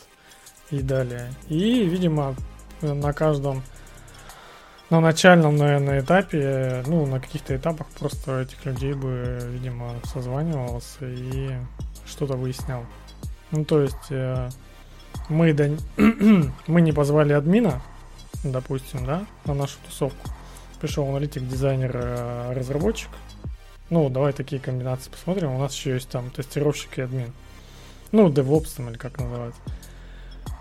и 0.70 0.80
далее. 0.80 1.32
И, 1.48 1.84
видимо, 1.84 2.34
на 2.80 3.12
каждом 3.12 3.62
на 4.90 5.00
начальном, 5.00 5.56
наверное, 5.56 6.00
этапе, 6.00 6.82
ну, 6.86 7.06
на 7.06 7.18
каких-то 7.18 7.56
этапах 7.56 7.86
просто 7.98 8.42
этих 8.42 8.64
людей 8.64 8.92
бы, 8.92 9.40
видимо, 9.50 9.94
созванивался 10.04 11.06
и 11.06 11.50
что-то 12.06 12.34
выяснял. 12.34 12.84
Ну, 13.50 13.64
то 13.64 13.80
есть 13.80 14.10
э, 14.10 14.50
мы, 15.28 15.52
да, 15.52 15.70
мы 16.66 16.80
не 16.80 16.92
позвали 16.92 17.32
админа, 17.32 17.82
допустим, 18.42 19.06
да, 19.06 19.26
на 19.46 19.54
нашу 19.54 19.78
тусовку. 19.86 20.28
Пришел 20.80 21.08
аналитик, 21.08 21.46
дизайнер, 21.48 21.90
э, 21.94 22.52
разработчик. 22.54 23.10
Ну, 23.94 24.08
давай 24.08 24.32
такие 24.32 24.60
комбинации 24.60 25.08
посмотрим. 25.08 25.52
У 25.52 25.58
нас 25.60 25.72
еще 25.72 25.94
есть 25.94 26.08
там 26.08 26.28
тестировщик 26.30 26.98
и 26.98 27.02
админ. 27.02 27.32
Ну, 28.10 28.28
DevOps 28.28 28.76
там 28.76 28.88
или 28.90 28.98
как 28.98 29.20
называется. 29.20 29.60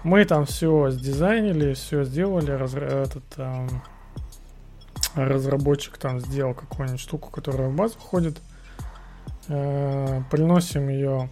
Мы 0.03 0.23
там 0.25 0.45
все 0.45 0.91
сдизайнили, 0.91 1.73
все 1.73 2.03
сделали. 2.03 2.51
Раз, 2.51 2.75
этот 2.75 3.23
эм, 3.37 3.81
разработчик 5.15 5.97
там 5.97 6.19
сделал 6.19 6.53
какую-нибудь 6.53 6.99
штуку, 6.99 7.31
которая 7.31 7.69
в 7.69 7.75
базу 7.75 7.95
входит. 7.95 8.39
Э, 9.47 10.21
приносим 10.29 10.89
ее 10.89 11.31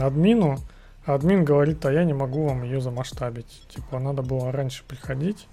админу 0.00 0.60
админ 1.04 1.44
говорит, 1.44 1.84
а 1.84 1.92
я 1.92 2.04
не 2.04 2.14
могу 2.14 2.46
вам 2.46 2.62
ее 2.62 2.80
замасштабить. 2.80 3.66
Типа, 3.68 3.98
надо 3.98 4.22
было 4.22 4.50
раньше 4.50 4.82
приходить, 4.88 5.46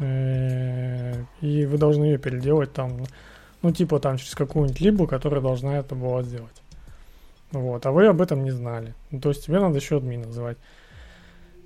э, 0.00 1.22
и 1.40 1.66
вы 1.66 1.78
должны 1.78 2.06
ее 2.06 2.18
переделать 2.18 2.72
там, 2.72 3.04
ну, 3.62 3.72
типа 3.72 3.98
там 4.00 4.16
через 4.18 4.34
какую-нибудь 4.34 4.80
либо, 4.80 5.06
которая 5.06 5.40
должна 5.40 5.78
это 5.78 5.94
была 5.94 6.22
сделать. 6.22 6.62
Вот, 7.50 7.84
а 7.86 7.92
вы 7.92 8.06
об 8.06 8.20
этом 8.20 8.44
не 8.44 8.50
знали. 8.50 8.94
Ну, 9.10 9.20
то 9.20 9.30
есть 9.30 9.44
тебе 9.46 9.58
надо 9.58 9.76
еще 9.76 9.96
админ 9.96 10.22
называть. 10.22 10.58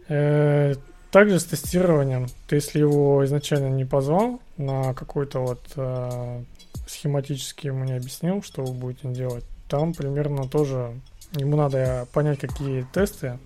Э, 0.09 0.75
также 1.11 1.41
с 1.41 1.45
тестированием, 1.45 2.29
ты 2.47 2.57
если 2.57 2.79
его 2.79 3.25
изначально 3.25 3.69
не 3.69 3.85
позвал 3.85 4.41
на 4.57 4.95
какой-то 4.95 5.41
вот 5.41 5.61
э, 5.77 6.43
схематически 6.87 7.67
ему 7.67 7.85
не 7.85 7.95
объяснил, 7.95 8.43
что 8.43 8.65
вы 8.65 8.73
будете 8.73 9.09
делать, 9.09 9.45
там 9.69 9.93
примерно 9.93 10.49
тоже 10.49 10.95
Ему 11.37 11.57
надо 11.57 12.07
понять, 12.13 12.41
какие 12.41 12.87
тесты 12.93 13.39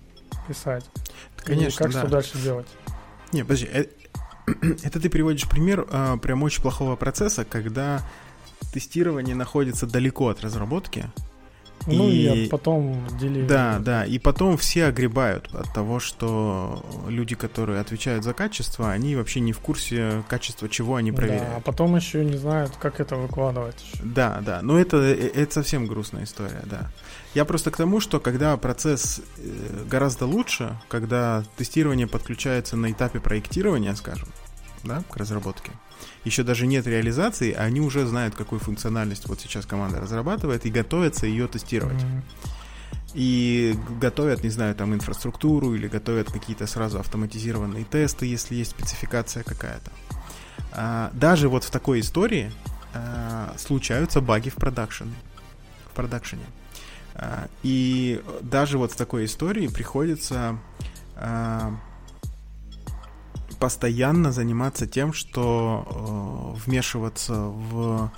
писать. 0.47 0.83
Конечно, 1.37 1.83
и 1.83 1.83
как 1.83 1.93
да. 1.93 1.99
что 1.99 2.07
дальше 2.09 2.37
делать. 2.37 2.67
Не, 3.31 3.43
подожди, 3.43 3.69
э, 3.71 3.85
это 4.83 4.99
ты 4.99 5.09
приводишь 5.09 5.47
пример 5.49 5.87
а, 5.89 6.17
прям 6.17 6.43
очень 6.43 6.61
плохого 6.61 6.97
процесса, 6.97 7.45
когда 7.45 8.01
тестирование 8.73 9.35
находится 9.35 9.85
далеко 9.85 10.29
от 10.29 10.41
разработки, 10.41 11.05
ну 11.85 12.09
и, 12.09 12.45
и 12.45 12.49
потом 12.49 13.05
делили. 13.17 13.47
Да, 13.47 13.79
да, 13.79 14.05
и 14.05 14.19
потом 14.19 14.57
все 14.57 14.85
огребают 14.85 15.49
от 15.53 15.73
того, 15.73 15.99
что 15.99 16.85
люди, 17.07 17.35
которые 17.35 17.79
отвечают 17.79 18.23
за 18.23 18.33
качество, 18.33 18.91
они 18.91 19.15
вообще 19.15 19.39
не 19.39 19.53
в 19.53 19.59
курсе 19.59 20.23
качества, 20.27 20.67
чего 20.67 20.95
они 20.95 21.11
проверяют. 21.11 21.49
Да, 21.49 21.55
а 21.57 21.61
потом 21.61 21.95
еще 21.95 22.25
не 22.25 22.35
знают, 22.35 22.75
как 22.77 22.99
это 22.99 23.15
выкладывать. 23.15 23.85
Да, 24.03 24.41
да, 24.45 24.61
но 24.61 24.77
это, 24.77 24.97
э, 24.97 25.31
это 25.33 25.53
совсем 25.53 25.87
грустная 25.87 26.25
история, 26.25 26.61
да. 26.65 26.91
Я 27.33 27.45
просто 27.45 27.71
к 27.71 27.77
тому, 27.77 27.99
что 27.99 28.19
когда 28.19 28.57
процесс 28.57 29.21
э, 29.37 29.85
гораздо 29.89 30.25
лучше, 30.25 30.77
когда 30.89 31.43
тестирование 31.55 32.07
подключается 32.07 32.75
на 32.75 32.91
этапе 32.91 33.19
проектирования, 33.19 33.95
скажем, 33.95 34.27
да, 34.83 35.03
к 35.09 35.17
разработке, 35.17 35.71
еще 36.23 36.43
даже 36.43 36.67
нет 36.67 36.87
реализации, 36.87 37.51
а 37.51 37.63
они 37.63 37.81
уже 37.81 38.05
знают, 38.05 38.35
какую 38.35 38.59
функциональность 38.59 39.27
вот 39.27 39.39
сейчас 39.39 39.65
команда 39.65 39.99
разрабатывает 39.99 40.65
и 40.65 40.69
готовятся 40.69 41.25
ее 41.25 41.47
тестировать. 41.47 42.03
И 43.13 43.75
готовят, 43.99 44.43
не 44.43 44.49
знаю, 44.49 44.75
там 44.75 44.93
инфраструктуру 44.93 45.73
или 45.73 45.87
готовят 45.87 46.31
какие-то 46.31 46.67
сразу 46.67 46.99
автоматизированные 46.99 47.83
тесты, 47.83 48.25
если 48.25 48.55
есть 48.55 48.71
спецификация 48.71 49.43
какая-то. 49.43 49.91
А, 50.71 51.09
даже 51.13 51.49
вот 51.49 51.63
в 51.63 51.71
такой 51.71 52.01
истории 52.01 52.51
а, 52.93 53.55
случаются 53.57 54.21
баги 54.21 54.49
в 54.49 54.55
продакшене. 54.55 55.13
В 55.89 55.95
продакшене. 55.95 56.45
А, 57.15 57.47
и 57.63 58.21
даже 58.41 58.77
вот 58.77 58.91
в 58.91 58.95
такой 58.95 59.25
истории 59.25 59.67
приходится 59.67 60.59
а, 61.15 61.73
постоянно 63.59 64.31
заниматься 64.31 64.87
тем, 64.87 65.13
что 65.13 66.55
э, 66.55 66.59
вмешиваться 66.65 67.33
в 67.33 68.11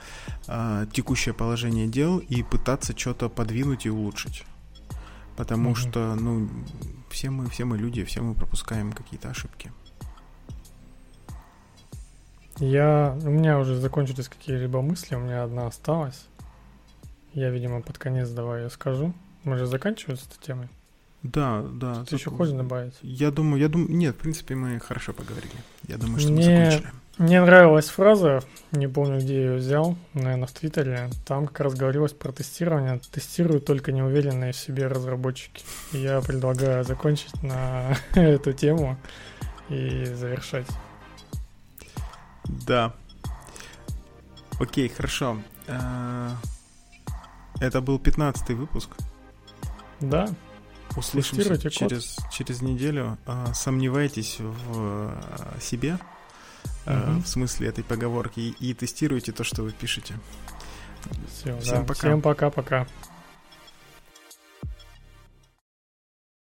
э, 0.47 0.85
текущее 0.91 1.33
положение 1.33 1.87
дел 1.87 2.19
и 2.19 2.43
пытаться 2.43 2.97
что-то 2.97 3.29
подвинуть 3.29 3.85
и 3.85 3.89
улучшить. 3.89 4.45
Потому 5.37 5.71
mm-hmm. 5.71 5.89
что, 5.89 6.15
ну, 6.15 6.49
все 7.09 7.29
мы, 7.29 7.49
все 7.49 7.65
мы 7.65 7.77
люди, 7.77 8.03
все 8.03 8.21
мы 8.21 8.33
пропускаем 8.33 8.91
какие-то 8.91 9.29
ошибки. 9.29 9.71
Я, 12.57 13.17
у 13.23 13.29
меня 13.29 13.57
уже 13.57 13.77
закончились 13.77 14.27
какие-либо 14.27 14.81
мысли, 14.81 15.15
у 15.15 15.19
меня 15.19 15.43
одна 15.43 15.67
осталась. 15.67 16.25
Я, 17.33 17.49
видимо, 17.51 17.81
под 17.81 17.97
конец 17.97 18.29
давай 18.29 18.63
ее 18.63 18.69
скажу. 18.69 19.13
Мы 19.45 19.57
же 19.57 19.65
заканчиваем 19.65 20.17
с 20.17 20.27
этой 20.27 20.45
темой. 20.45 20.69
Да, 21.23 21.61
да. 21.61 22.05
Ты 22.05 22.15
еще 22.15 22.29
хочешь 22.29 22.53
добавить? 22.53 22.93
Я 23.01 23.31
думаю, 23.31 23.61
я 23.61 23.67
думаю, 23.67 23.91
нет, 23.91 24.15
в 24.15 24.19
принципе, 24.19 24.55
мы 24.55 24.79
хорошо 24.79 25.13
поговорили. 25.13 25.51
Я 25.87 25.97
думаю, 25.97 26.19
что 26.19 26.31
мне, 26.31 26.47
мы 26.47 26.65
закончили. 26.71 26.93
Мне 27.17 27.41
нравилась 27.41 27.89
фраза, 27.89 28.41
не 28.71 28.87
помню, 28.87 29.19
где 29.19 29.33
я 29.33 29.41
ее 29.49 29.57
взял, 29.57 29.97
наверное, 30.13 30.47
в 30.47 30.53
Твиттере. 30.53 31.09
Там 31.25 31.47
как 31.47 31.59
раз 31.59 31.73
говорилось 31.73 32.13
про 32.13 32.31
тестирование. 32.31 33.01
Тестируют 33.11 33.65
только 33.65 33.91
неуверенные 33.91 34.53
в 34.53 34.55
себе 34.55 34.87
разработчики. 34.87 35.65
И 35.91 35.97
я 35.97 36.21
предлагаю 36.21 36.85
закончить 36.85 37.43
на 37.43 37.97
эту 38.15 38.53
тему 38.53 38.97
и 39.67 40.05
завершать. 40.05 40.67
Да. 42.45 42.93
Окей, 44.57 44.87
хорошо. 44.87 45.37
А, 45.67 46.37
это 47.59 47.81
был 47.81 47.99
15 47.99 48.49
выпуск. 48.51 48.91
Да. 49.99 50.29
Услышимся 50.95 51.69
через, 51.69 52.17
через 52.31 52.61
неделю. 52.61 53.17
А, 53.25 53.53
сомневайтесь 53.53 54.37
в 54.39 54.73
а, 54.73 55.57
себе, 55.61 55.99
угу. 56.85 57.21
в 57.23 57.27
смысле 57.27 57.67
этой 57.67 57.83
поговорки, 57.83 58.39
и, 58.39 58.55
и 58.59 58.73
тестируйте 58.73 59.31
то, 59.31 59.43
что 59.43 59.63
вы 59.63 59.71
пишете. 59.71 60.15
Все, 61.31 61.57
Всем 61.59 61.79
да. 61.79 61.81
пока. 61.81 61.99
Всем 61.99 62.21
пока-пока. 62.21 62.87